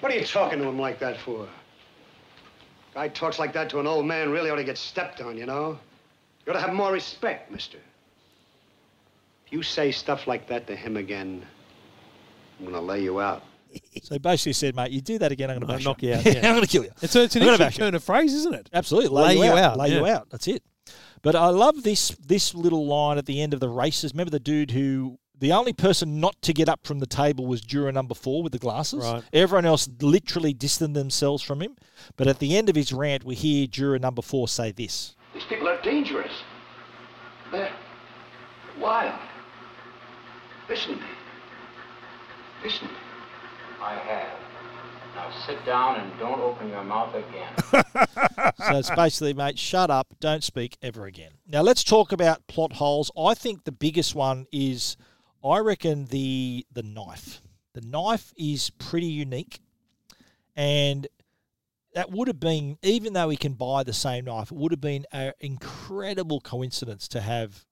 What 0.00 0.12
are 0.12 0.14
you 0.16 0.24
talking 0.24 0.58
to 0.58 0.64
him 0.66 0.78
like 0.78 0.98
that 1.00 1.18
for? 1.18 1.48
Guy 2.94 3.08
talks 3.08 3.38
like 3.38 3.52
that 3.54 3.70
to 3.70 3.80
an 3.80 3.86
old 3.86 4.06
man 4.06 4.30
really 4.30 4.50
ought 4.50 4.56
to 4.56 4.64
get 4.64 4.78
stepped 4.78 5.20
on, 5.20 5.36
you 5.36 5.46
know? 5.46 5.78
You 6.44 6.52
ought 6.52 6.56
to 6.56 6.60
have 6.60 6.72
more 6.74 6.92
respect, 6.92 7.50
mister. 7.50 7.78
If 9.46 9.52
you 9.52 9.62
say 9.62 9.90
stuff 9.90 10.26
like 10.26 10.46
that 10.48 10.66
to 10.68 10.76
him 10.76 10.96
again, 10.96 11.44
I'm 12.58 12.66
gonna 12.66 12.80
lay 12.80 13.02
you 13.02 13.20
out. 13.20 13.42
So 14.02 14.14
he 14.14 14.18
basically 14.18 14.52
said, 14.52 14.76
mate, 14.76 14.92
you 14.92 15.00
do 15.00 15.18
that 15.18 15.32
again, 15.32 15.50
I'm 15.50 15.58
going 15.58 15.78
to 15.78 15.84
knock 15.84 16.02
you 16.02 16.10
you. 16.10 16.14
out, 16.14 16.24
yeah. 16.24 16.34
I'm 16.48 16.54
going 16.54 16.60
to 16.60 16.68
kill 16.68 16.84
you. 16.84 16.90
It's, 17.00 17.16
a, 17.16 17.22
it's 17.24 17.34
an 17.34 17.42
I'm 17.42 17.48
interesting 17.48 17.84
turn 17.84 17.94
of 17.94 18.04
phrase, 18.04 18.34
isn't 18.34 18.54
it? 18.54 18.68
Absolutely, 18.72 19.08
lay, 19.08 19.22
Lay 19.28 19.34
you, 19.34 19.44
you 19.44 19.50
out, 19.50 19.58
out, 19.58 19.78
lay 19.78 19.94
you 19.94 20.06
out. 20.06 20.30
That's 20.30 20.46
it. 20.46 20.62
But 21.22 21.34
I 21.34 21.48
love 21.48 21.82
this 21.82 22.10
this 22.10 22.54
little 22.54 22.86
line 22.86 23.16
at 23.16 23.24
the 23.24 23.40
end 23.40 23.54
of 23.54 23.60
the 23.60 23.68
races. 23.68 24.12
Remember 24.12 24.30
the 24.30 24.38
dude 24.38 24.70
who 24.72 25.18
the 25.44 25.52
only 25.52 25.74
person 25.74 26.20
not 26.20 26.40
to 26.40 26.54
get 26.54 26.70
up 26.70 26.86
from 26.86 27.00
the 27.00 27.06
table 27.06 27.46
was 27.46 27.60
juror 27.60 27.92
number 27.92 28.14
four 28.14 28.42
with 28.42 28.52
the 28.52 28.58
glasses. 28.58 29.04
Right. 29.04 29.22
Everyone 29.30 29.66
else 29.66 29.86
literally 30.00 30.54
distanced 30.54 30.94
themselves 30.94 31.42
from 31.42 31.60
him. 31.60 31.76
But 32.16 32.28
at 32.28 32.38
the 32.38 32.56
end 32.56 32.70
of 32.70 32.76
his 32.76 32.94
rant, 32.94 33.24
we 33.24 33.34
hear 33.34 33.66
juror 33.66 33.98
number 33.98 34.22
four 34.22 34.48
say 34.48 34.72
this. 34.72 35.14
These 35.34 35.44
people 35.44 35.68
are 35.68 35.80
dangerous. 35.82 36.32
They're 37.52 37.70
wild. 38.80 39.20
Listen 40.68 40.94
to 40.94 41.00
me. 41.00 41.06
Listen 42.62 42.88
to 42.88 42.94
me. 42.94 43.00
I 43.82 43.94
have. 43.96 44.38
Now 45.14 45.30
sit 45.46 45.64
down 45.66 46.00
and 46.00 46.18
don't 46.18 46.40
open 46.40 46.70
your 46.70 46.84
mouth 46.84 47.14
again. 47.14 47.52
so 48.66 48.78
it's 48.78 48.90
basically, 48.90 49.34
mate, 49.34 49.58
shut 49.58 49.90
up, 49.90 50.08
don't 50.20 50.42
speak 50.42 50.78
ever 50.82 51.04
again. 51.04 51.32
Now 51.46 51.60
let's 51.60 51.84
talk 51.84 52.12
about 52.12 52.46
plot 52.46 52.72
holes. 52.72 53.10
I 53.16 53.34
think 53.34 53.64
the 53.64 53.72
biggest 53.72 54.14
one 54.14 54.46
is, 54.50 54.96
I 55.44 55.58
reckon 55.58 56.06
the 56.06 56.66
the 56.72 56.82
knife. 56.82 57.40
The 57.74 57.80
knife 57.82 58.32
is 58.36 58.70
pretty 58.70 59.06
unique, 59.08 59.60
and 60.56 61.06
that 61.94 62.10
would 62.10 62.28
have 62.28 62.40
been, 62.40 62.78
even 62.82 63.12
though 63.12 63.28
he 63.28 63.36
can 63.36 63.54
buy 63.54 63.82
the 63.82 63.92
same 63.92 64.24
knife, 64.24 64.50
it 64.50 64.56
would 64.56 64.72
have 64.72 64.80
been 64.80 65.06
an 65.12 65.32
incredible 65.40 66.40
coincidence 66.40 67.06
to 67.08 67.20
have 67.20 67.64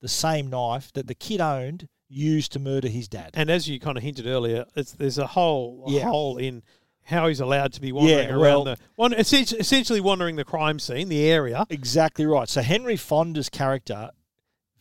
the 0.00 0.08
same 0.08 0.48
knife 0.50 0.92
that 0.94 1.06
the 1.06 1.14
kid 1.14 1.40
owned 1.40 1.88
used 2.08 2.52
to 2.52 2.58
murder 2.58 2.88
his 2.88 3.08
dad. 3.08 3.30
And 3.34 3.48
as 3.50 3.68
you 3.68 3.80
kind 3.80 3.96
of 3.96 4.02
hinted 4.02 4.26
earlier, 4.26 4.66
it's, 4.76 4.92
there's 4.92 5.18
a 5.18 5.28
whole 5.28 5.84
a 5.86 5.90
Yeah. 5.90 6.04
hole 6.08 6.36
in 6.36 6.62
how 7.04 7.28
he's 7.28 7.40
allowed 7.40 7.72
to 7.74 7.80
be 7.80 7.92
wandering 7.92 8.28
Yeah, 8.28 8.34
around 8.34 8.64
the 8.64 8.76
one 8.96 9.12
essentially 9.14 10.00
wandering 10.00 10.36
the 10.36 10.44
crime 10.44 10.78
scene, 10.78 11.08
the 11.08 11.24
area. 11.24 11.66
Exactly 11.70 12.26
right. 12.26 12.48
So 12.48 12.62
Henry 12.62 12.96
Fonda's 12.96 13.48
character 13.48 14.10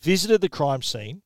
visited 0.01 0.41
the 0.41 0.49
crime 0.49 0.81
scene, 0.81 1.21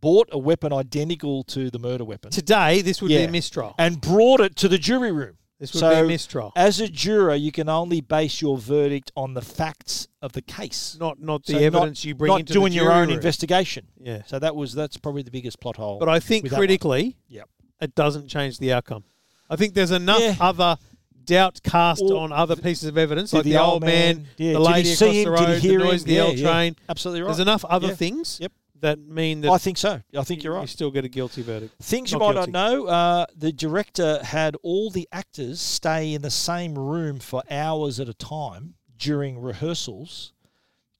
bought 0.00 0.28
a 0.32 0.38
weapon 0.38 0.72
identical 0.72 1.44
to 1.44 1.70
the 1.70 1.78
murder 1.78 2.04
weapon. 2.04 2.30
Today, 2.30 2.82
this 2.82 3.00
would 3.02 3.08
be 3.08 3.16
a 3.22 3.28
mistrial. 3.30 3.74
And 3.78 4.00
brought 4.00 4.40
it 4.40 4.56
to 4.56 4.68
the 4.68 4.78
jury 4.78 5.12
room. 5.12 5.36
This 5.60 5.72
would 5.74 5.80
so 5.80 5.90
be 5.90 5.96
a 5.96 6.04
mistrial. 6.04 6.52
As 6.54 6.78
a 6.80 6.86
juror, 6.88 7.34
you 7.34 7.50
can 7.50 7.68
only 7.68 8.00
base 8.00 8.40
your 8.40 8.58
verdict 8.58 9.10
on 9.16 9.34
the 9.34 9.42
facts 9.42 10.06
of 10.22 10.32
the 10.32 10.40
case, 10.42 10.96
not 11.00 11.20
not 11.20 11.44
the 11.46 11.54
So 11.54 11.58
evidence 11.58 12.04
you 12.04 12.14
bring 12.14 12.30
not 12.30 12.40
into 12.40 12.52
the 12.52 12.60
doing 12.60 12.72
your 12.72 12.92
own 12.92 13.08
room. 13.08 13.16
investigation. 13.16 13.88
Yeah. 14.00 14.22
So 14.26 14.38
that 14.38 14.54
was 14.54 14.72
that's 14.72 14.96
probably 14.96 15.22
the 15.22 15.32
biggest 15.32 15.58
plot 15.58 15.76
hole. 15.76 15.98
But 15.98 16.08
I 16.08 16.20
think 16.20 16.44
with 16.44 16.50
that 16.52 16.56
one. 16.58 16.60
critically, 16.60 17.16
Yep. 17.28 17.48
it 17.80 17.94
doesn't 17.96 18.28
change 18.28 18.58
the 18.60 18.72
outcome. 18.72 19.02
I 19.50 19.56
think 19.56 19.74
there's 19.74 19.90
enough 19.90 20.20
Yeah. 20.20 20.36
other 20.40 20.76
doubt 21.24 21.60
cast 21.64 22.04
Well, 22.04 22.18
on 22.18 22.32
other 22.32 22.54
pieces 22.54 22.84
of 22.88 22.96
evidence, 22.96 23.32
like 23.32 23.42
the, 23.44 23.56
old 23.58 23.82
man, 23.82 24.28
yeah, 24.36 24.52
the 24.52 24.60
lady 24.60 24.92
across 24.92 25.00
him? 25.00 25.08
the 25.08 25.14
Did 25.24 25.28
road, 25.28 25.58
hear 25.58 25.78
the 25.80 25.84
noise, 25.84 26.02
him? 26.02 26.06
the 26.08 26.14
Yeah, 26.14 26.20
L 26.22 26.34
yeah. 26.34 26.50
train. 26.52 26.76
Absolutely 26.88 27.20
right. 27.22 27.26
There's 27.28 27.40
enough 27.40 27.64
other 27.64 27.88
Yeah. 27.88 27.94
things 27.94 28.38
Yep. 28.40 28.52
That 28.80 28.98
mean 28.98 29.40
that 29.42 29.50
I 29.50 29.58
think 29.58 29.78
so. 29.78 30.00
I 30.16 30.22
think 30.24 30.42
you're 30.42 30.54
right. 30.54 30.62
you 30.62 30.66
still 30.66 30.90
get 30.90 31.04
a 31.04 31.08
guilty 31.08 31.42
verdict. 31.42 31.74
Things 31.82 32.12
you 32.12 32.18
might 32.18 32.34
guilty. 32.34 32.50
not 32.52 32.72
know, 32.72 32.86
uh, 32.86 33.26
the 33.36 33.52
director 33.52 34.22
had 34.22 34.56
all 34.62 34.90
the 34.90 35.08
actors 35.12 35.60
stay 35.60 36.14
in 36.14 36.22
the 36.22 36.30
same 36.30 36.74
room 36.78 37.18
for 37.18 37.42
hours 37.50 37.98
at 38.00 38.08
a 38.08 38.14
time 38.14 38.74
during 38.96 39.38
rehearsals 39.40 40.32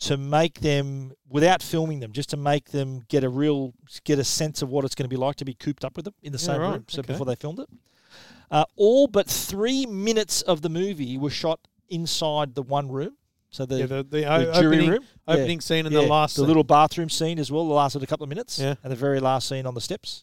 to 0.01 0.17
make 0.17 0.61
them, 0.61 1.13
without 1.29 1.61
filming 1.63 1.99
them, 2.01 2.13
just 2.13 2.31
to 2.31 2.37
make 2.37 2.71
them 2.71 3.03
get 3.09 3.25
a 3.25 3.29
real, 3.29 3.75
get 4.05 4.19
a 4.19 4.25
sense 4.25 4.63
of 4.63 4.69
what 4.69 4.85
it's 4.85 4.95
going 4.95 5.05
to 5.05 5.09
be 5.09 5.17
like 5.17 5.35
to 5.37 5.45
be 5.45 5.55
cooped 5.55 5.85
up 5.85 5.97
with 5.97 6.05
them 6.05 6.15
in 6.23 6.31
the 6.33 6.39
Yeah, 6.39 6.45
same 6.45 6.61
right, 6.61 6.73
room. 6.75 6.85
So 6.89 7.01
okay. 7.01 7.13
before 7.13 7.27
they 7.27 7.35
filmed 7.35 7.59
it. 7.59 7.69
Uh, 8.51 8.65
all 8.77 9.09
but 9.09 9.27
three 9.27 9.85
minutes 9.87 10.41
of 10.43 10.63
the 10.63 10.69
movie 10.69 11.19
were 11.19 11.31
shot 11.31 11.61
inside 11.91 12.55
the 12.55 12.63
one 12.63 12.89
room. 12.91 13.17
So 13.51 13.65
the, 13.65 13.79
Yeah, 13.79 13.87
the- 13.87 14.03
the 14.05 14.25
o- 14.31 14.53
jury 14.61 14.77
opening- 14.77 14.91
room, 14.91 15.05
opening 15.27 15.61
scene 15.61 15.87
and 15.87 15.95
the 15.95 16.03
last 16.03 16.37
the 16.37 16.41
scene. 16.43 16.49
little 16.49 16.65
bathroom 16.65 17.09
scene 17.09 17.39
as 17.39 17.51
well. 17.51 17.67
The 17.67 17.73
lasted 17.75 18.03
a 18.03 18.07
couple 18.07 18.25
of 18.25 18.29
minutes, 18.29 18.59
Yeah. 18.59 18.75
and 18.83 18.93
the 18.93 18.97
very 18.97 19.21
last 19.21 19.49
scene 19.49 19.65
on 19.67 19.75
the 19.75 19.81
steps. 19.81 20.23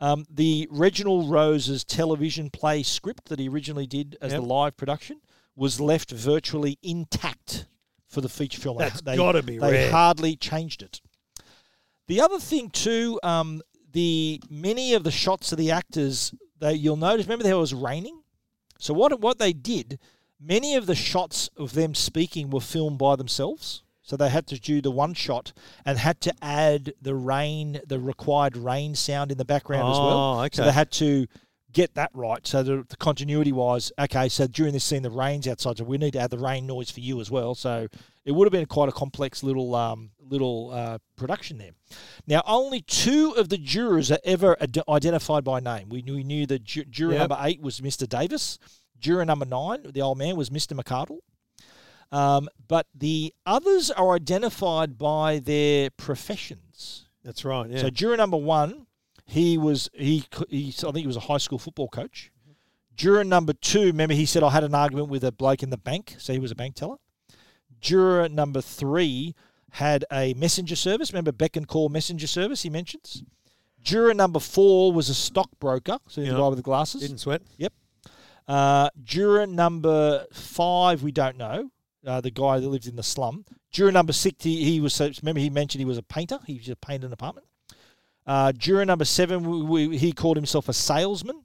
Um, 0.00 0.26
the 0.28 0.66
Reginald 0.70 1.30
Rose's 1.30 1.84
television 1.84 2.50
play 2.50 2.82
script 2.82 3.28
that 3.28 3.38
he 3.38 3.48
originally 3.48 3.86
did 3.86 4.16
as 4.20 4.32
Yep. 4.32 4.40
the 4.40 4.46
live 4.46 4.76
production 4.76 5.20
was 5.54 5.80
left 5.80 6.10
virtually 6.10 6.78
intact 6.82 7.66
for 8.08 8.20
the 8.20 8.28
feature 8.28 8.60
film. 8.60 8.78
That's 8.78 9.00
they, 9.02 9.16
gotta 9.16 9.42
be 9.44 9.58
They 9.58 9.70
rare. 9.70 9.90
hardly 9.92 10.34
changed 10.34 10.82
it. 10.82 11.00
The 12.08 12.20
other 12.20 12.40
thing 12.40 12.70
too, 12.70 13.20
um, 13.22 13.62
the 13.92 14.40
many 14.50 14.94
of 14.94 15.04
the 15.04 15.12
shots 15.12 15.52
of 15.52 15.58
the 15.58 15.70
actors, 15.70 16.34
they 16.58 16.74
you'll 16.74 16.96
notice. 16.96 17.26
Remember, 17.26 17.44
there 17.44 17.56
was 17.56 17.72
raining. 17.72 18.22
So 18.80 18.92
what 18.92 19.20
what 19.20 19.38
they 19.38 19.52
did, 19.52 20.00
many 20.42 20.74
of 20.74 20.86
the 20.86 20.94
shots 20.94 21.48
of 21.56 21.72
them 21.74 21.94
speaking 21.94 22.50
were 22.50 22.60
filmed 22.60 22.98
by 22.98 23.16
themselves. 23.16 23.82
So 24.04 24.16
they 24.16 24.28
had 24.30 24.48
to 24.48 24.58
do 24.58 24.82
the 24.82 24.90
one 24.90 25.14
shot 25.14 25.52
and 25.86 25.96
had 25.96 26.20
to 26.22 26.34
add 26.42 26.92
the 27.00 27.14
rain, 27.14 27.80
the 27.86 28.00
required 28.00 28.56
rain 28.56 28.96
sound 28.96 29.30
in 29.30 29.38
the 29.38 29.44
background 29.44 29.92
as 29.92 29.96
well. 29.98 30.40
Oh, 30.42 30.48
So 30.52 30.64
they 30.64 30.72
had 30.72 30.90
to 30.92 31.26
get 31.72 31.94
that 31.94 32.10
right. 32.12 32.44
So 32.44 32.62
the, 32.64 32.84
the 32.88 32.96
continuity 32.96 33.52
was 33.52 33.92
okay. 33.98 34.28
So 34.28 34.48
during 34.48 34.72
this 34.72 34.84
scene, 34.84 35.02
the 35.02 35.10
rain's 35.10 35.46
outside, 35.46 35.78
so 35.78 35.84
we 35.84 35.98
need 35.98 36.14
to 36.14 36.18
add 36.18 36.30
the 36.30 36.38
rain 36.38 36.66
noise 36.66 36.90
for 36.90 36.98
you 37.00 37.20
as 37.20 37.30
well. 37.30 37.54
So 37.54 37.86
it 38.24 38.32
would 38.32 38.44
have 38.46 38.52
been 38.52 38.66
quite 38.66 38.88
a 38.88 38.92
complex 38.92 39.44
little 39.44 39.74
um, 39.76 40.10
little 40.28 40.70
uh, 40.72 40.98
production 41.16 41.58
there. 41.58 41.70
Now, 42.26 42.42
only 42.44 42.80
two 42.80 43.34
of 43.36 43.50
the 43.50 43.58
jurors 43.58 44.10
are 44.10 44.18
ever 44.24 44.56
ad- 44.60 44.78
identified 44.88 45.44
by 45.44 45.60
name. 45.60 45.88
We 45.88 46.02
knew, 46.02 46.14
we 46.16 46.24
knew 46.24 46.44
that 46.46 46.64
ju- 46.64 46.84
juror 46.86 47.12
Yep. 47.12 47.20
number 47.20 47.38
eight 47.40 47.60
was 47.62 47.80
Mr. 47.80 48.08
Davis. 48.08 48.58
Juror 49.02 49.24
number 49.24 49.44
nine, 49.44 49.80
the 49.92 50.00
old 50.00 50.16
man, 50.16 50.36
was 50.36 50.48
Mr. 50.48 50.80
McCardle. 50.80 51.18
Um, 52.12 52.48
but 52.68 52.86
the 52.94 53.34
others 53.44 53.90
are 53.90 54.14
identified 54.14 54.96
by 54.96 55.38
their 55.38 55.90
professions. 55.90 57.06
That's 57.24 57.44
right. 57.44 57.68
Yeah. 57.70 57.80
So 57.80 57.90
juror 57.90 58.16
number 58.16 58.36
one, 58.36 58.86
he 59.24 59.56
was 59.56 59.88
he, 59.94 60.24
he 60.48 60.68
I 60.68 60.82
think 60.82 60.98
he 60.98 61.06
was 61.06 61.16
a 61.16 61.20
high 61.20 61.38
school 61.38 61.58
football 61.58 61.88
coach. 61.88 62.30
Juror 62.94 63.24
number 63.24 63.54
two, 63.54 63.86
remember 63.86 64.14
he 64.14 64.26
said 64.26 64.42
I 64.42 64.50
had 64.50 64.64
an 64.64 64.74
argument 64.74 65.08
with 65.08 65.24
a 65.24 65.32
bloke 65.32 65.62
in 65.62 65.70
the 65.70 65.78
bank, 65.78 66.16
so 66.18 66.32
he 66.32 66.38
was 66.38 66.50
a 66.50 66.54
bank 66.54 66.74
teller. 66.74 66.96
Juror 67.80 68.28
number 68.28 68.60
three 68.60 69.34
had 69.70 70.04
a 70.12 70.34
messenger 70.34 70.76
service. 70.76 71.12
Remember 71.12 71.32
beck 71.32 71.56
and 71.56 71.66
call 71.66 71.88
messenger 71.88 72.26
service 72.26 72.62
he 72.62 72.70
mentions. 72.70 73.22
Juror 73.82 74.12
number 74.14 74.38
four 74.38 74.92
was 74.92 75.08
a 75.08 75.14
stockbroker, 75.14 75.98
so 76.08 76.20
he's 76.20 76.30
the 76.30 76.36
guy 76.36 76.48
with 76.48 76.58
the 76.58 76.62
glasses. 76.62 77.00
Didn't 77.00 77.18
sweat. 77.18 77.42
Yep. 77.56 77.72
Uh, 78.52 78.90
juror 79.02 79.46
number 79.46 80.26
five, 80.30 81.02
we 81.02 81.10
don't 81.10 81.38
know. 81.38 81.70
Uh, 82.06 82.20
the 82.20 82.30
guy 82.30 82.60
that 82.60 82.68
lived 82.68 82.86
in 82.86 82.96
the 82.96 83.02
slum. 83.02 83.46
Juror 83.70 83.90
number 83.90 84.12
six, 84.12 84.44
he, 84.44 84.62
he 84.62 84.78
was. 84.78 85.00
Remember, 85.00 85.40
he 85.40 85.48
mentioned 85.48 85.80
he 85.80 85.86
was 85.86 85.96
a 85.96 86.02
painter. 86.02 86.38
He 86.46 86.58
just 86.58 86.82
painted 86.82 87.06
an 87.06 87.14
apartment. 87.14 87.46
Uh, 88.26 88.52
juror 88.52 88.84
number 88.84 89.06
seven, 89.06 89.42
we, 89.42 89.86
we, 89.88 89.96
he 89.96 90.12
called 90.12 90.36
himself 90.36 90.68
a 90.68 90.74
salesman. 90.74 91.44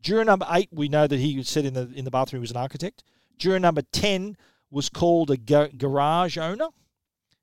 Juror 0.00 0.24
number 0.24 0.46
eight, 0.52 0.68
we 0.70 0.88
know 0.88 1.08
that 1.08 1.18
he 1.18 1.42
said 1.42 1.64
in 1.64 1.74
the 1.74 1.90
in 1.92 2.04
the 2.04 2.10
bathroom 2.12 2.38
he 2.38 2.42
was 2.42 2.52
an 2.52 2.56
architect. 2.56 3.02
Juror 3.36 3.58
number 3.58 3.82
ten 3.90 4.36
was 4.70 4.88
called 4.88 5.32
a 5.32 5.36
ga- 5.36 5.72
garage 5.76 6.38
owner. 6.38 6.68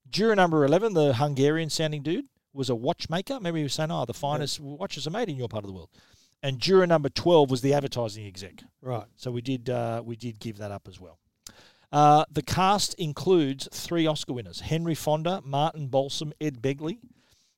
Juror 0.10 0.38
number 0.38 0.64
eleven, 0.64 0.94
the 0.94 1.16
Hungarian 1.16 1.70
sounding 1.70 2.02
dude, 2.02 2.28
was 2.54 2.70
a 2.70 2.76
watchmaker. 2.76 3.42
Maybe 3.42 3.60
he 3.60 3.64
was 3.64 3.74
saying, 3.74 3.92
"Oh, 3.92 4.06
the 4.06 4.14
finest 4.14 4.62
watches 4.62 5.06
are 5.06 5.12
made 5.12 5.28
in 5.28 5.36
your 5.36 5.50
part 5.50 5.66
of 5.66 5.68
the 5.68 5.74
world." 5.74 5.90
And 6.44 6.60
juror 6.60 6.86
number 6.86 7.10
twelve 7.10 7.50
was 7.50 7.62
the 7.62 7.74
advertising 7.74 8.28
exec. 8.28 8.64
Right. 8.82 9.06
So 9.16 9.32
we 9.32 9.42
did 9.42 9.70
uh, 9.70 10.04
we 10.06 10.16
did 10.16 10.40
give 10.40 10.58
that 10.58 10.72
up 10.72 10.88
as 10.88 11.00
well. 11.00 11.18
Uh, 11.92 12.26
the 12.30 12.42
cast 12.42 12.94
includes 12.96 13.68
three 13.72 14.06
Oscar 14.06 14.34
winners: 14.34 14.60
Henry 14.60 14.96
Fonda, 14.96 15.42
Martin 15.44 15.88
Balsam, 15.88 16.34
Ed 16.40 16.62
Begley, 16.62 17.00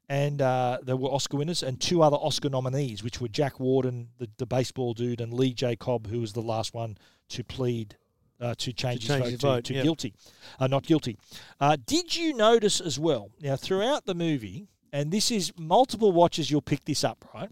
and 0.07 0.41
uh, 0.41 0.77
they 0.83 0.93
were 0.93 1.09
Oscar 1.09 1.37
winners, 1.37 1.63
and 1.63 1.81
two 1.81 2.01
other 2.01 2.17
Oscar 2.17 2.49
nominees, 2.49 3.03
which 3.03 3.19
were 3.19 3.27
Jack 3.27 3.59
Warden, 3.59 4.09
the, 4.19 4.29
the 4.37 4.45
baseball 4.45 4.93
dude, 4.93 5.21
and 5.21 5.33
Lee 5.33 5.53
J. 5.53 5.75
Cobb, 5.75 6.07
who 6.07 6.21
was 6.21 6.33
the 6.33 6.41
last 6.41 6.73
one 6.73 6.97
to 7.29 7.43
plead 7.43 7.97
uh, 8.39 8.55
to 8.57 8.71
change, 8.71 9.07
change 9.07 9.23
his 9.23 9.31
his 9.33 9.41
vote, 9.41 9.47
vote, 9.49 9.63
to, 9.65 9.73
to 9.73 9.73
yep. 9.73 9.83
guilty, 9.83 10.13
uh, 10.59 10.67
not 10.67 10.83
guilty. 10.83 11.17
Uh, 11.59 11.75
did 11.85 12.15
you 12.15 12.33
notice 12.33 12.79
as 12.79 12.97
well? 12.97 13.31
Now, 13.41 13.55
throughout 13.55 14.05
the 14.05 14.15
movie, 14.15 14.67
and 14.93 15.11
this 15.11 15.31
is 15.31 15.51
multiple 15.57 16.11
watches, 16.11 16.49
you'll 16.49 16.61
pick 16.61 16.85
this 16.85 17.03
up, 17.03 17.25
right? 17.33 17.49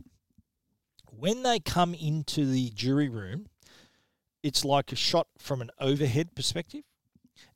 When 1.18 1.44
they 1.44 1.60
come 1.60 1.94
into 1.94 2.46
the 2.46 2.70
jury 2.72 3.10
room, 3.10 3.48
it's 4.44 4.64
like 4.66 4.92
a 4.92 4.96
shot 4.96 5.28
from 5.40 5.62
an 5.62 5.72
overhead 5.80 6.36
perspective. 6.36 6.84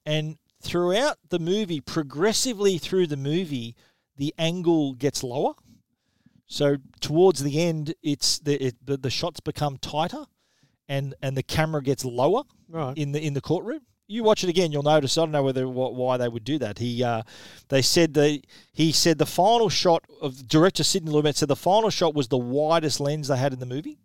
And 0.06 0.38
throughout 0.62 1.18
the 1.30 1.40
movie, 1.40 1.82
progressively 1.82 2.78
through 2.78 3.08
the 3.08 3.18
movie, 3.18 3.76
the 4.18 4.34
angle 4.38 4.94
gets 4.94 5.24
lower. 5.24 5.54
So 6.48 6.78
towards 7.00 7.44
the 7.44 7.62
end, 7.62 7.94
it's 8.02 8.40
the 8.40 8.56
it, 8.68 8.76
the, 8.84 8.98
the 8.98 9.10
shots 9.12 9.40
become 9.40 9.78
tighter, 9.78 10.26
and 10.88 11.14
and 11.22 11.38
the 11.38 11.44
camera 11.44 11.84
gets 11.84 12.04
lower 12.04 12.44
Right. 12.68 12.98
in 12.98 13.12
the 13.12 13.22
in 13.24 13.34
the 13.36 13.42
courtroom. 13.42 13.82
You 14.12 14.24
watch 14.24 14.44
it 14.44 14.50
again, 14.50 14.72
you'll 14.72 14.82
notice. 14.82 15.18
I 15.18 15.22
don't 15.22 15.32
know 15.32 15.44
whether 15.44 15.66
wh- 15.66 15.94
why 15.94 16.18
they 16.18 16.28
would 16.28 16.44
do 16.44 16.58
that. 16.58 16.80
He, 16.80 17.04
uh, 17.04 17.22
they 17.68 17.84
said 17.84 18.16
they 18.16 18.42
he 18.74 18.92
said 18.92 19.20
the 19.20 19.26
final 19.28 19.70
shot 19.70 20.04
of 20.20 20.48
director 20.48 20.84
Sidney 20.84 21.12
Lumet 21.12 21.36
said 21.36 21.48
the 21.48 21.56
final 21.56 21.92
shot 21.92 22.16
was 22.16 22.28
the 22.28 22.38
widest 22.38 23.00
lens 23.00 23.28
they 23.28 23.38
had 23.38 23.54
in 23.54 23.60
the 23.60 23.68
movie, 23.68 24.00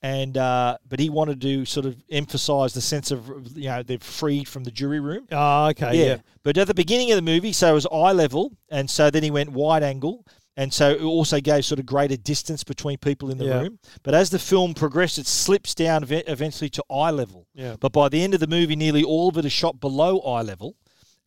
and 0.00 0.38
uh, 0.38 0.78
but 0.88 1.00
he 1.00 1.10
wanted 1.10 1.40
to 1.42 1.66
sort 1.66 1.84
of 1.84 2.02
emphasize 2.10 2.72
the 2.72 2.80
sense 2.80 3.10
of 3.10 3.28
you 3.54 3.68
know 3.68 3.82
they're 3.82 3.98
freed 3.98 4.48
from 4.48 4.64
the 4.64 4.70
jury 4.70 5.00
room. 5.00 5.26
Oh, 5.30 5.66
okay, 5.68 6.06
yeah. 6.06 6.16
But 6.42 6.56
at 6.56 6.66
the 6.66 6.74
beginning 6.74 7.12
of 7.12 7.16
the 7.16 7.22
movie, 7.22 7.52
so 7.52 7.70
it 7.70 7.74
was 7.74 7.86
eye 7.92 8.12
level, 8.12 8.52
and 8.70 8.88
so 8.88 9.10
then 9.10 9.22
he 9.22 9.30
went 9.30 9.50
wide 9.52 9.82
angle, 9.82 10.24
and 10.56 10.72
so 10.72 10.90
it 10.90 11.02
also 11.02 11.40
gave 11.40 11.64
sort 11.64 11.78
of 11.78 11.86
greater 11.86 12.16
distance 12.16 12.64
between 12.64 12.98
people 12.98 13.30
in 13.30 13.38
the 13.38 13.44
Yeah. 13.44 13.60
room. 13.60 13.78
But 14.02 14.14
as 14.14 14.30
the 14.30 14.38
film 14.38 14.74
progressed, 14.74 15.18
it 15.18 15.26
slips 15.26 15.74
down 15.74 16.02
ev- 16.04 16.24
eventually 16.26 16.70
to 16.70 16.84
eye 16.90 17.10
level. 17.10 17.46
Yeah. 17.54 17.76
But 17.78 17.92
by 17.92 18.08
the 18.08 18.22
end 18.22 18.34
of 18.34 18.40
the 18.40 18.46
movie, 18.46 18.76
nearly 18.76 19.04
all 19.04 19.28
of 19.28 19.36
it 19.36 19.44
is 19.44 19.52
shot 19.52 19.80
below 19.80 20.18
eye 20.20 20.42
level. 20.42 20.76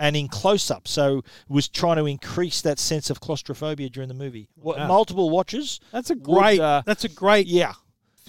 And 0.02 0.16
in 0.16 0.30
close 0.30 0.72
up, 0.72 0.88
so 0.88 1.24
was 1.50 1.68
trying 1.68 1.98
to 1.98 2.06
increase 2.06 2.62
that 2.62 2.80
sense 2.80 3.10
of 3.10 3.20
claustrophobia 3.20 3.90
during 3.90 4.08
the 4.08 4.14
movie. 4.16 4.48
What, 4.56 4.78
Wow. 4.78 4.88
Multiple 4.88 5.30
watches. 5.30 5.82
That's 5.92 6.10
a 6.10 6.14
would, 6.14 6.24
great. 6.24 6.60
uh, 6.62 6.84
that's 6.86 7.04
a 7.04 7.10
great. 7.10 7.48
Yeah. 7.48 7.74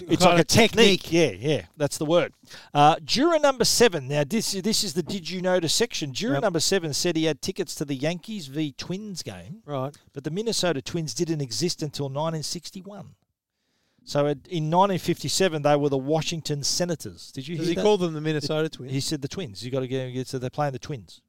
It's 0.09 0.23
like 0.23 0.37
a 0.37 0.41
of 0.41 0.47
technique. 0.47 1.11
Yeah, 1.11 1.31
yeah, 1.31 1.65
that's 1.77 1.97
the 1.97 2.05
word. 2.05 2.33
Uh, 2.73 2.97
juror 3.03 3.39
number 3.39 3.65
seven. 3.65 4.07
Now, 4.07 4.23
this 4.23 4.51
this 4.53 4.83
is 4.83 4.93
the 4.93 5.03
did 5.03 5.29
you 5.29 5.41
notice 5.41 5.73
section. 5.73 6.13
Juror 6.13 6.35
Yep. 6.35 6.41
number 6.43 6.59
seven 6.59 6.93
said 6.93 7.15
he 7.15 7.25
had 7.25 7.41
tickets 7.41 7.75
to 7.75 7.85
the 7.85 7.95
Yankees 7.95 8.47
v 8.47 8.73
Twins 8.77 9.23
game, 9.23 9.61
Right. 9.65 9.95
but 10.13 10.23
the 10.23 10.31
Minnesota 10.31 10.81
Twins 10.81 11.13
didn't 11.13 11.41
exist 11.41 11.81
until 11.83 12.09
1961. 12.09 13.15
So 14.03 14.25
it, 14.25 14.47
in 14.47 14.69
1957, 14.71 15.61
they 15.61 15.75
were 15.75 15.89
the 15.89 15.97
Washington 15.97 16.63
Senators. 16.63 17.31
Did 17.31 17.47
you 17.47 17.57
Does 17.57 17.67
he 17.67 17.75
that? 17.75 17.83
call 17.83 17.97
them 17.97 18.13
the 18.13 18.21
Minnesota 18.21 18.67
Twins? 18.67 18.91
He 18.91 18.99
said 18.99 19.21
the 19.21 19.27
Twins. 19.27 19.63
You 19.63 19.69
got 19.71 19.81
to 19.81 19.87
get 19.87 20.27
so 20.27 20.39
they're 20.39 20.49
playing 20.49 20.73
the 20.73 20.79
Twins. 20.79 21.21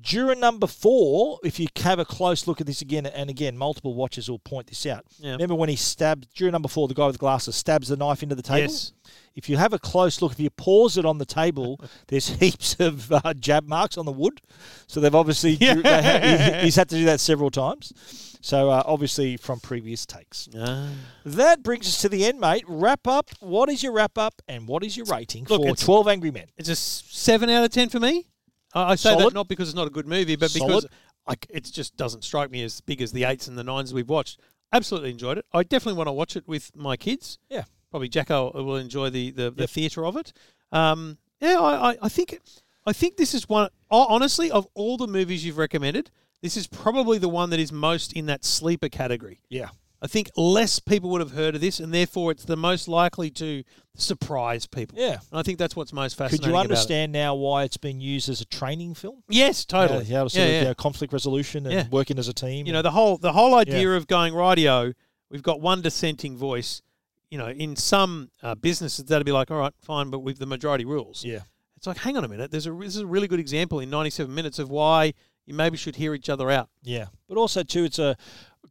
Juror 0.00 0.34
number 0.34 0.66
four, 0.66 1.38
if 1.44 1.60
you 1.60 1.68
have 1.76 1.98
a 2.00 2.04
close 2.04 2.46
look 2.48 2.60
at 2.60 2.66
this 2.66 2.82
again, 2.82 3.06
and 3.06 3.30
again, 3.30 3.56
multiple 3.56 3.94
watchers 3.94 4.28
will 4.28 4.38
point 4.40 4.66
this 4.66 4.84
out. 4.86 5.04
Yeah. 5.18 5.32
Remember 5.32 5.54
when 5.54 5.68
he 5.68 5.76
stabbed, 5.76 6.26
juror 6.34 6.50
number 6.50 6.68
four, 6.68 6.88
the 6.88 6.94
guy 6.94 7.06
with 7.06 7.18
glasses, 7.18 7.54
stabs 7.54 7.88
the 7.88 7.96
knife 7.96 8.22
into 8.22 8.34
the 8.34 8.42
table? 8.42 8.72
Yes. 8.72 8.92
If 9.36 9.48
you 9.48 9.56
have 9.58 9.72
a 9.72 9.78
close 9.78 10.20
look, 10.20 10.32
if 10.32 10.40
you 10.40 10.50
pause 10.50 10.96
it 10.96 11.04
on 11.04 11.18
the 11.18 11.24
table, 11.24 11.78
there's 12.08 12.28
heaps 12.28 12.74
of 12.80 13.12
uh, 13.12 13.34
jab 13.34 13.68
marks 13.68 13.96
on 13.96 14.04
the 14.06 14.12
wood. 14.12 14.40
So 14.88 14.98
they've 14.98 15.14
obviously, 15.14 15.52
Yeah. 15.52 15.74
they 15.74 16.02
ha- 16.02 16.56
he- 16.58 16.64
he's 16.64 16.76
had 16.76 16.88
to 16.88 16.96
do 16.96 17.04
that 17.04 17.20
several 17.20 17.50
times. 17.50 17.92
So 18.40 18.70
uh, 18.70 18.82
obviously 18.84 19.36
from 19.36 19.60
previous 19.60 20.04
takes. 20.04 20.48
Ah. 20.58 20.88
That 21.24 21.62
brings 21.62 21.86
us 21.86 22.00
to 22.02 22.08
the 22.08 22.24
end, 22.24 22.40
mate. 22.40 22.64
Wrap 22.66 23.06
up. 23.06 23.30
What 23.38 23.68
is 23.68 23.84
your 23.84 23.92
wrap 23.92 24.18
up 24.18 24.42
and 24.48 24.66
what 24.66 24.82
is 24.82 24.96
your 24.96 25.06
rating 25.06 25.46
Look, 25.48 25.62
for 25.62 25.76
12 25.76 26.08
Angry 26.08 26.32
Men? 26.32 26.46
It's 26.56 26.68
a 26.68 26.72
s- 26.72 27.04
seven 27.08 27.48
out 27.50 27.62
of 27.62 27.70
ten 27.70 27.88
for 27.88 28.00
me. 28.00 28.26
I, 28.74 28.92
I 28.92 28.94
say 28.94 29.10
Solid. 29.10 29.26
that 29.26 29.34
not 29.34 29.48
because 29.48 29.68
it's 29.68 29.76
not 29.76 29.86
a 29.86 29.90
good 29.90 30.06
movie, 30.06 30.36
but 30.36 30.52
because 30.52 30.82
Solid. 30.82 30.90
like 31.28 31.46
it 31.50 31.64
just 31.64 31.96
doesn't 31.96 32.24
strike 32.24 32.50
me 32.50 32.62
as 32.62 32.80
big 32.80 33.02
as 33.02 33.12
the 33.12 33.24
eights 33.24 33.48
and 33.48 33.56
the 33.56 33.64
nines 33.64 33.92
we've 33.92 34.08
watched. 34.08 34.40
Absolutely 34.72 35.10
enjoyed 35.10 35.38
it. 35.38 35.46
I 35.52 35.62
definitely 35.62 35.98
want 35.98 36.08
to 36.08 36.12
watch 36.12 36.36
it 36.36 36.48
with 36.48 36.74
my 36.74 36.96
kids. 36.96 37.38
Yeah. 37.50 37.64
Probably 37.90 38.08
Jacko 38.08 38.52
will 38.52 38.76
enjoy 38.76 39.10
the 39.10 39.30
the, 39.30 39.50
the 39.50 39.66
theatre 39.66 40.04
of 40.06 40.16
it. 40.16 40.32
Um, 40.72 41.18
yeah, 41.40 41.58
I, 41.58 41.90
I, 41.90 41.96
I 42.02 42.08
think 42.08 42.38
I 42.86 42.92
think 42.92 43.16
this 43.16 43.34
is 43.34 43.48
one. 43.48 43.68
Honestly, 43.90 44.50
of 44.50 44.66
all 44.74 44.96
the 44.96 45.06
movies 45.06 45.44
you've 45.44 45.58
recommended, 45.58 46.10
this 46.40 46.56
is 46.56 46.66
probably 46.66 47.18
the 47.18 47.28
one 47.28 47.50
that 47.50 47.60
is 47.60 47.70
most 47.70 48.12
in 48.14 48.26
that 48.26 48.44
sleeper 48.44 48.88
category. 48.88 49.40
Yeah. 49.48 49.68
I 50.02 50.08
think 50.08 50.30
less 50.36 50.80
people 50.80 51.10
would 51.10 51.20
have 51.20 51.30
heard 51.30 51.54
of 51.54 51.60
this, 51.60 51.78
and 51.78 51.94
therefore 51.94 52.32
it's 52.32 52.44
the 52.44 52.56
most 52.56 52.88
likely 52.88 53.30
to 53.30 53.62
surprise 53.94 54.66
people. 54.66 54.98
Yeah. 54.98 55.18
and 55.30 55.38
I 55.38 55.42
think 55.42 55.58
that's 55.58 55.76
what's 55.76 55.92
most 55.92 56.14
fascinating. 56.16 56.44
Could 56.44 56.50
you 56.50 56.56
understand 56.56 57.12
now 57.12 57.34
why 57.36 57.62
it's 57.62 57.76
been 57.76 58.00
used 58.00 58.28
as 58.28 58.40
a 58.40 58.44
training 58.44 58.94
film? 58.94 59.22
Yes, 59.28 59.64
totally. 59.64 60.04
Yeah, 60.06 60.18
how 60.18 60.24
to 60.24 60.30
sort 60.30 60.48
Yeah, 60.48 60.54
of, 60.54 60.66
yeah. 60.66 60.74
conflict 60.74 61.12
resolution 61.12 61.66
and 61.66 61.74
Yeah. 61.74 61.86
working 61.90 62.18
as 62.18 62.26
a 62.26 62.32
team. 62.34 62.66
You 62.66 62.72
know 62.72 62.82
the 62.82 62.90
whole 62.90 63.16
the 63.16 63.32
whole 63.32 63.54
idea 63.54 63.90
of 63.92 64.06
going 64.08 64.34
radio. 64.34 64.92
We've 65.30 65.42
got 65.42 65.60
one 65.60 65.82
dissenting 65.82 66.36
voice. 66.36 66.82
You 67.30 67.38
know, 67.38 67.48
in 67.48 67.76
some 67.76 68.30
uh, 68.42 68.54
businesses 68.56 69.06
that'd 69.06 69.24
be 69.24 69.32
like, 69.32 69.50
all 69.50 69.56
right, 69.58 69.72
fine, 69.80 70.10
but 70.10 70.18
with 70.18 70.38
the 70.38 70.44
majority 70.46 70.84
rules. 70.84 71.24
Yeah. 71.24 71.40
It's 71.78 71.86
like, 71.86 71.96
hang 71.96 72.16
on 72.18 72.24
a 72.24 72.28
minute. 72.28 72.50
There's 72.50 72.66
a 72.66 72.72
this 72.72 72.94
is 72.96 73.02
a 73.02 73.06
really 73.06 73.26
good 73.28 73.40
example 73.40 73.80
in 73.80 73.88
97 73.88 74.34
minutes 74.34 74.58
of 74.58 74.68
why 74.68 75.14
you 75.46 75.54
maybe 75.54 75.76
should 75.76 75.96
hear 75.96 76.12
each 76.14 76.28
other 76.28 76.50
out. 76.50 76.68
Yeah, 76.82 77.06
but 77.28 77.36
also 77.38 77.62
too, 77.62 77.84
it's 77.84 77.98
a 77.98 78.16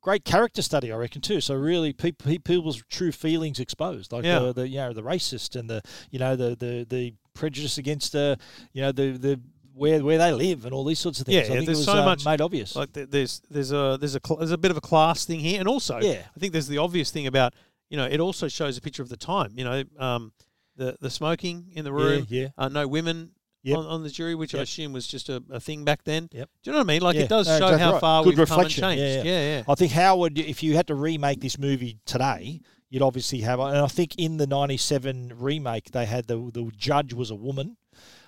great 0.01 0.25
character 0.25 0.61
study, 0.61 0.91
I 0.91 0.95
reckon 0.97 1.21
too. 1.21 1.41
So 1.41 1.55
really, 1.55 1.93
people 1.93 2.37
people's 2.43 2.83
true 2.89 3.11
feelings 3.11 3.59
exposed, 3.59 4.11
like 4.11 4.23
Yeah. 4.25 4.39
the, 4.39 4.53
the 4.53 4.67
you 4.67 4.77
know 4.77 4.93
the 4.93 5.03
racist 5.03 5.55
and 5.59 5.69
the 5.69 5.81
you 6.09 6.19
know 6.19 6.35
the 6.35 6.55
the, 6.55 6.85
the 6.89 7.13
prejudice 7.33 7.77
against 7.77 8.11
the 8.11 8.37
you 8.73 8.81
know 8.81 8.91
the 8.91 9.11
the 9.17 9.39
where 9.73 10.03
where 10.03 10.17
they 10.17 10.31
live 10.33 10.65
and 10.65 10.73
all 10.73 10.83
these 10.83 10.99
sorts 10.99 11.19
of 11.21 11.25
things. 11.25 11.47
Yeah, 11.47 11.53
I 11.53 11.57
think 11.57 11.65
there's 11.67 11.79
it 11.79 11.87
was, 11.87 11.95
so 11.97 12.01
uh, 12.01 12.05
much 12.05 12.25
made 12.25 12.41
obvious. 12.41 12.75
Like 12.75 12.91
th- 12.93 13.09
there's 13.09 13.41
there's 13.49 13.71
a 13.71 13.97
there's 13.99 14.15
a 14.15 14.19
cl- 14.25 14.37
there's 14.37 14.51
a 14.51 14.57
bit 14.57 14.71
of 14.71 14.77
a 14.77 14.81
class 14.81 15.25
thing 15.25 15.39
here, 15.39 15.59
and 15.59 15.67
also 15.67 15.99
Yeah. 16.01 16.23
I 16.35 16.39
think 16.39 16.51
there's 16.51 16.67
the 16.67 16.77
obvious 16.79 17.09
thing 17.11 17.27
about 17.27 17.53
you 17.89 17.97
know 17.97 18.05
it 18.05 18.19
also 18.19 18.47
shows 18.47 18.77
a 18.77 18.81
picture 18.81 19.01
of 19.03 19.09
the 19.09 19.17
time. 19.17 19.53
You 19.55 19.63
know, 19.63 19.83
um, 19.97 20.33
the 20.75 20.97
the 20.99 21.09
smoking 21.09 21.71
in 21.73 21.85
the 21.85 21.93
Yeah, 21.93 22.03
room. 22.03 22.27
yeah. 22.29 22.47
Uh, 22.57 22.67
no 22.69 22.87
women. 22.87 23.31
Yep. 23.64 23.78
On, 23.78 23.86
on 23.86 24.03
the 24.03 24.09
jury, 24.09 24.34
which 24.34 24.55
I 24.55 24.62
assume 24.62 24.91
was 24.91 25.05
just 25.05 25.30
a, 25.30 25.43
a 25.51 25.59
thing 25.59 25.86
back 25.86 26.03
then. 26.03 26.30
Yep. 26.32 26.49
Do 26.64 26.70
you 26.70 26.72
know 26.74 26.80
what 26.80 26.86
I 26.89 26.93
mean? 26.93 27.01
Like 27.03 27.16
Yeah, 27.16 27.22
it 27.24 27.30
does 27.30 27.47
no, 27.47 27.59
show 27.59 27.66
exactly 27.68 27.80
how 27.84 27.91
right. 27.93 28.01
far 28.01 28.24
Good 28.24 28.38
we've 28.38 28.47
come 28.47 28.59
and 28.62 28.70
changed. 28.70 28.99
Yeah, 28.99 29.22
yeah. 29.24 29.57
yeah. 29.57 29.64
I 29.68 29.76
think 29.76 29.91
Howard, 29.91 30.39
if 30.39 30.64
you 30.64 30.76
had 30.76 30.88
to 30.88 30.95
remake 30.95 31.41
this 31.41 31.59
movie 31.59 31.99
today, 32.05 32.62
you'd 32.89 33.03
obviously 33.03 33.41
have. 33.41 33.59
And 33.59 33.78
I 33.78 33.88
think 33.88 34.16
in 34.18 34.38
the 34.38 34.47
'97 34.47 35.34
remake, 35.38 35.91
they 35.91 36.05
had 36.05 36.28
the 36.28 36.38
the 36.53 36.72
judge 36.76 37.14
was 37.14 37.30
a 37.32 37.36
woman. 37.36 37.78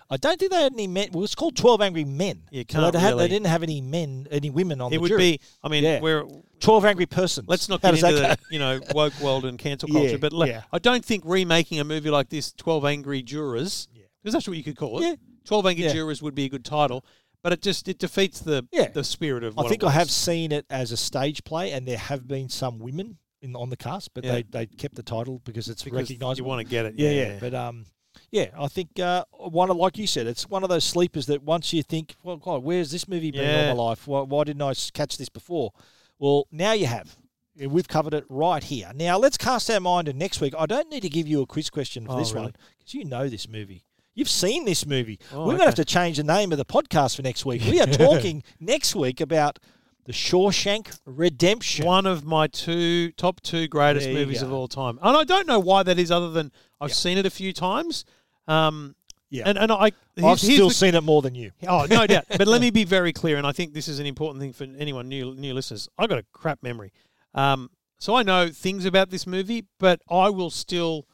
I 0.09 0.17
don't 0.17 0.37
think 0.39 0.51
they 0.51 0.61
had 0.61 0.73
any 0.73 0.85
men. 0.85 1.09
Well, 1.13 1.23
it's 1.23 1.33
called 1.33 1.55
Twelve 1.55 1.81
Angry 1.81 2.03
Men. 2.05 2.43
You 2.51 2.63
can't 2.65 2.93
they, 2.93 2.99
really- 2.99 3.17
they 3.23 3.27
didn't 3.29 3.47
have 3.47 3.63
any 3.63 3.81
men, 3.81 4.27
any 4.29 4.51
women 4.51 4.81
on 4.81 4.91
It 4.91 4.97
the 4.97 5.01
would 5.01 5.07
jury. 5.07 5.19
be. 5.19 5.39
I 5.63 5.69
mean, 5.69 5.83
Yeah. 5.83 6.01
we're 6.01 6.25
Twelve 6.59 6.85
Angry 6.85 7.07
Persons. 7.07 7.47
Let's 7.47 7.67
not 7.69 7.81
How 7.81 7.91
get 7.91 8.03
into 8.03 8.19
the 8.21 8.37
you 8.51 8.59
know 8.59 8.79
woke 8.93 9.19
world 9.21 9.45
and 9.45 9.57
cancel 9.57 9.89
Yeah, 9.91 10.01
culture, 10.01 10.17
but 10.19 10.33
like, 10.33 10.49
yeah. 10.51 10.63
I 10.71 10.77
don't 10.77 11.03
think 11.03 11.23
remaking 11.25 11.79
a 11.79 11.83
movie 11.83 12.11
like 12.11 12.29
this, 12.29 12.51
Twelve 12.51 12.85
Angry 12.85 13.23
Jurors, 13.23 13.87
because 14.23 14.33
that's 14.33 14.47
what 14.47 14.57
you 14.57 14.63
could 14.63 14.77
call 14.77 14.99
it. 14.99 15.03
Yeah. 15.03 15.15
Twelve 15.45 15.65
Angry 15.65 15.83
Yeah. 15.85 15.93
Jurors 15.93 16.21
would 16.21 16.33
be 16.35 16.45
a 16.45 16.49
good 16.49 16.63
title, 16.65 17.05
but 17.41 17.51
it 17.53 17.61
just 17.61 17.87
it 17.87 17.99
defeats 17.99 18.39
the 18.39 18.65
Yeah. 18.71 18.89
the 18.89 19.03
spirit 19.03 19.43
of. 19.43 19.59
I 19.59 19.67
think 19.67 19.83
I 19.83 19.91
have 19.91 20.09
seen 20.09 20.51
it 20.51 20.65
as 20.69 20.91
a 20.91 20.97
stage 20.97 21.43
play, 21.43 21.71
and 21.71 21.85
there 21.87 21.97
have 21.97 22.27
been 22.27 22.49
some 22.49 22.79
women 22.79 23.17
in 23.41 23.55
on 23.55 23.69
the 23.69 23.77
cast, 23.77 24.13
but 24.13 24.23
Yeah. 24.23 24.31
they, 24.35 24.43
they 24.43 24.65
kept 24.67 24.95
the 24.95 25.03
title 25.03 25.41
because 25.43 25.67
it's 25.67 25.83
Because 25.83 26.09
recognisable. 26.09 26.37
you 26.37 26.43
wanna 26.49 26.63
get 26.63 26.85
it, 26.85 26.95
Yeah, 26.97 27.09
yeah, 27.09 27.27
yeah. 27.33 27.39
But 27.41 27.53
um, 27.53 27.85
yeah, 28.31 28.51
I 28.57 28.69
think 28.69 28.97
uh, 28.99 29.25
one 29.33 29.69
of 29.69 29.75
like 29.75 29.97
you 29.97 30.07
said, 30.07 30.27
it's 30.27 30.47
one 30.49 30.63
of 30.63 30.69
those 30.69 30.85
sleepers 30.85 31.25
that 31.25 31.43
once 31.43 31.73
you 31.73 31.83
think, 31.83 32.15
well, 32.23 32.37
God, 32.37 32.63
where's 32.63 32.89
this 32.91 33.07
movie 33.07 33.31
been 33.31 33.41
Yeah. 33.43 33.69
all 33.71 33.75
my 33.75 33.83
life? 33.89 34.07
Why, 34.07 34.21
why 34.21 34.43
didn't 34.45 34.61
I 34.61 34.73
catch 34.93 35.17
this 35.17 35.27
before? 35.29 35.73
Well, 36.19 36.47
now 36.51 36.71
you 36.71 36.85
have. 36.85 37.17
We've 37.57 37.87
covered 37.87 38.13
it 38.13 38.23
right 38.29 38.63
here. 38.63 38.91
Now 38.95 39.17
let's 39.17 39.37
cast 39.37 39.69
our 39.69 39.79
mind 39.81 40.05
to 40.07 40.13
next 40.13 40.39
week. 40.41 40.53
I 40.57 40.65
don't 40.65 40.89
need 40.89 41.01
to 41.01 41.09
give 41.09 41.27
you 41.27 41.41
a 41.41 41.45
quiz 41.45 41.69
question 41.69 42.05
for 42.05 42.13
Oh, 42.13 42.17
this 42.17 42.31
really? 42.31 42.45
one 42.45 42.55
because 42.79 42.93
you 42.93 43.03
know 43.03 43.27
this 43.29 43.47
movie. 43.49 43.83
You've 44.15 44.29
seen 44.29 44.65
this 44.65 44.85
movie. 44.85 45.19
Oh, 45.31 45.39
We're 45.39 45.45
going 45.53 45.59
to 45.59 45.65
have 45.65 45.75
to 45.75 45.85
change 45.85 46.17
the 46.17 46.23
name 46.23 46.51
of 46.51 46.57
the 46.57 46.65
podcast 46.65 47.15
for 47.15 47.21
next 47.23 47.45
week. 47.45 47.63
We 47.63 47.81
are 47.81 47.87
talking 47.87 48.43
next 48.59 48.95
week 48.95 49.19
about 49.21 49.57
the 50.05 50.13
Shawshank 50.13 50.99
Redemption. 51.05 51.85
one 51.85 52.05
of 52.05 52.23
my 52.23 52.47
two 52.47 53.11
top 53.13 53.41
two 53.41 53.67
greatest 53.67 54.05
There 54.05 54.13
movies 54.13 54.41
of 54.41 54.51
all 54.53 54.67
time, 54.67 54.99
and 55.01 55.15
I 55.17 55.23
don't 55.23 55.47
know 55.47 55.59
why 55.59 55.81
that 55.83 55.97
is, 55.97 56.11
other 56.11 56.29
than 56.29 56.51
I've 56.81 56.93
seen 56.93 57.17
it 57.17 57.25
a 57.25 57.29
few 57.31 57.53
times. 57.53 58.03
Um, 58.47 58.95
Yeah. 59.29 59.43
and 59.47 59.57
and 59.57 59.71
I 59.71 59.91
I've 60.23 60.39
still 60.39 60.67
the- 60.67 60.73
seen 60.75 60.93
it 60.95 61.01
more 61.03 61.21
than 61.21 61.33
you. 61.35 61.51
Oh, 61.67 61.87
no 61.89 62.05
doubt. 62.13 62.25
But 62.37 62.47
let 62.47 62.59
me 62.61 62.69
be 62.69 62.83
very 62.83 63.13
clear, 63.13 63.37
and 63.37 63.47
I 63.47 63.51
think 63.53 63.73
this 63.73 63.87
is 63.87 63.97
an 63.99 64.05
important 64.05 64.41
thing 64.41 64.53
for 64.53 64.65
anyone 64.77 65.07
new 65.07 65.33
new 65.35 65.53
listeners. 65.53 65.87
I've 65.97 66.09
got 66.09 66.19
a 66.19 66.25
crap 66.33 66.61
memory, 66.61 66.91
um, 67.33 67.69
so 67.97 68.13
I 68.15 68.23
know 68.23 68.49
things 68.49 68.83
about 68.85 69.09
this 69.09 69.25
movie, 69.25 69.65
but 69.79 70.01
I 70.09 70.29
will 70.29 70.49
still 70.51 71.07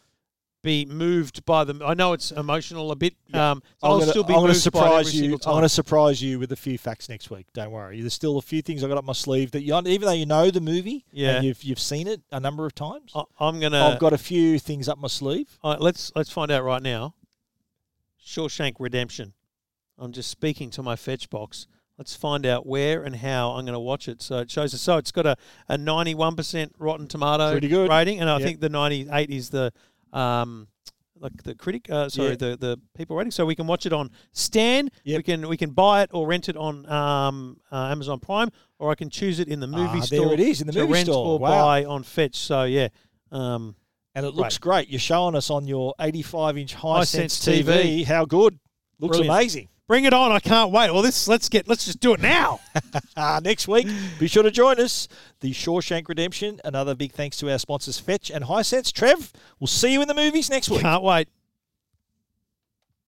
be 0.62 0.86
moved 0.86 1.46
by 1.46 1.64
them. 1.64 1.82
I 1.86 1.94
know 1.94 2.12
it's 2.14 2.32
emotional 2.32 2.92
a 2.92 2.96
bit. 2.96 3.14
Um, 3.34 3.62
so 3.78 3.88
I'm 3.88 3.92
I'll 3.92 4.00
gonna, 4.00 4.12
still 4.12 4.24
be 4.24 4.34
I'm 4.34 4.40
gonna 4.42 4.54
moved 4.54 4.72
by 4.72 4.80
every 4.80 5.06
surprise 5.06 5.16
you. 5.22 5.34
I'm 5.34 5.40
going 5.54 5.62
to 5.64 5.70
surprise 5.70 6.22
you 6.22 6.38
with 6.40 6.52
a 6.52 6.56
few 6.58 6.78
facts 6.78 7.08
next 7.08 7.30
week. 7.32 7.48
Don't 7.54 7.72
worry. 7.72 8.02
There's 8.02 8.14
still 8.14 8.38
a 8.38 8.42
few 8.42 8.62
things 8.62 8.84
I 8.84 8.88
got 8.90 8.98
up 8.98 9.06
my 9.06 9.14
sleeve 9.14 9.52
that 9.52 9.62
you, 9.62 9.74
even 9.78 10.02
though 10.06 10.12
you 10.12 10.26
know 10.26 10.52
the 10.52 10.60
movie, 10.62 11.06
Yeah. 11.12 11.36
and 11.38 11.46
you've 11.46 11.64
you've 11.64 11.80
seen 11.80 12.08
it 12.08 12.22
a 12.32 12.40
number 12.40 12.66
of 12.66 12.76
times. 12.76 13.12
I- 13.16 13.24
I'm 13.40 13.60
gonna. 13.60 13.86
I've 13.86 14.00
got 14.00 14.12
a 14.14 14.18
few 14.18 14.60
things 14.60 14.90
up 14.90 14.98
my 14.98 15.08
sleeve. 15.08 15.58
All 15.64 15.72
right, 15.72 15.82
let's 15.82 16.12
let's 16.16 16.30
find 16.32 16.52
out 16.52 16.64
right 16.64 16.82
now. 16.82 17.14
Shawshank 18.26 18.74
Redemption. 18.80 19.34
I'm 19.98 20.12
just 20.12 20.30
speaking 20.30 20.70
to 20.72 20.84
my 20.84 20.96
fetch 20.96 21.30
box. 21.30 21.68
Let's 21.98 22.16
find 22.16 22.46
out 22.46 22.66
where 22.66 23.04
and 23.04 23.14
how 23.18 23.52
I'm 23.52 23.66
going 23.66 23.74
to 23.74 23.80
watch 23.80 24.08
it. 24.08 24.22
So 24.22 24.38
it 24.40 24.50
shows 24.50 24.74
us. 24.74 24.80
So 24.82 24.96
it's 24.96 25.12
got 25.12 25.26
a, 25.26 25.36
a 25.68 25.78
91% 25.78 26.72
Rotten 26.80 27.08
Tomato 27.08 27.54
rating, 27.90 28.22
and 28.22 28.30
I 28.30 28.38
Yep. 28.38 28.42
think 28.42 28.60
the 28.62 28.70
98 28.70 29.30
is 29.30 29.50
the 29.50 29.74
um 30.14 30.68
like 31.22 31.44
the 31.44 31.54
critic. 31.54 31.90
Uh, 31.90 32.08
sorry, 32.08 32.30
Yeah. 32.30 32.36
the 32.36 32.58
the 32.58 32.80
people 32.96 33.16
rating. 33.18 33.32
So 33.32 33.46
we 33.46 33.54
can 33.56 33.68
watch 33.68 33.86
it 33.86 33.92
on 33.92 34.10
Stan. 34.32 34.90
We 35.06 35.22
can 35.22 35.50
we 35.50 35.58
can 35.58 35.72
buy 35.72 36.02
it 36.04 36.10
or 36.14 36.26
rent 36.26 36.48
it 36.48 36.56
on 36.56 36.90
um, 36.90 37.58
uh, 37.72 37.88
Amazon 37.92 38.20
Prime, 38.20 38.50
or 38.80 38.90
I 38.90 38.96
can 38.96 39.10
choose 39.10 39.40
it 39.40 39.50
in 39.50 39.60
the 39.60 39.68
movie 39.68 40.00
Ah, 40.00 40.02
store. 40.02 40.26
there 40.28 40.34
it 40.34 40.40
is, 40.40 40.62
in 40.62 40.68
the 40.68 40.74
movie 40.74 40.94
rent 40.94 41.08
store. 41.08 41.26
or 41.34 41.40
Wow. 41.40 41.50
buy 41.66 41.84
on 41.86 42.04
Fetch. 42.04 42.36
So 42.38 42.64
yeah. 42.64 42.88
Um, 43.32 43.76
And 44.16 44.26
it 44.26 44.34
looks 44.34 44.58
great. 44.58 44.90
You're 44.90 45.00
showing 45.00 45.36
us 45.36 45.50
on 45.50 45.68
your 45.68 45.94
85 46.00 46.58
inch 46.58 46.76
Hisense 46.76 47.38
TV. 47.44 47.64
TV. 47.64 48.06
How 48.06 48.26
good. 48.26 48.58
Looks 49.00 49.18
Brilliant. 49.18 49.36
amazing. 49.38 49.70
Bring 49.90 50.06
it 50.06 50.14
on! 50.14 50.32
I 50.32 50.40
can't 50.40 50.70
wait. 50.70 50.94
Well, 50.94 51.02
this 51.02 51.28
let's 51.28 51.50
get 51.50 51.68
let's 51.68 51.84
just 51.84 52.00
do 52.00 52.14
it 52.14 52.22
now. 52.22 52.60
Uh, 53.18 53.42
next 53.44 53.68
week, 53.68 53.88
be 54.20 54.28
sure 54.28 54.44
to 54.44 54.52
join 54.52 54.80
us. 54.80 55.08
The 55.40 55.52
Shawshank 55.52 56.08
Redemption. 56.08 56.62
Another 56.64 56.94
big 56.94 57.12
thanks 57.12 57.38
to 57.38 57.52
our 57.52 57.58
sponsors, 57.58 57.98
Fetch 57.98 58.30
and 58.30 58.46
Hisense. 58.46 58.94
Trev, 58.94 59.34
we'll 59.60 59.66
see 59.66 59.92
you 59.92 60.04
in 60.04 60.08
the 60.08 60.14
movies 60.14 60.48
next 60.48 60.70
week. 60.70 60.82
Can't 60.82 61.02
wait. 61.02 61.28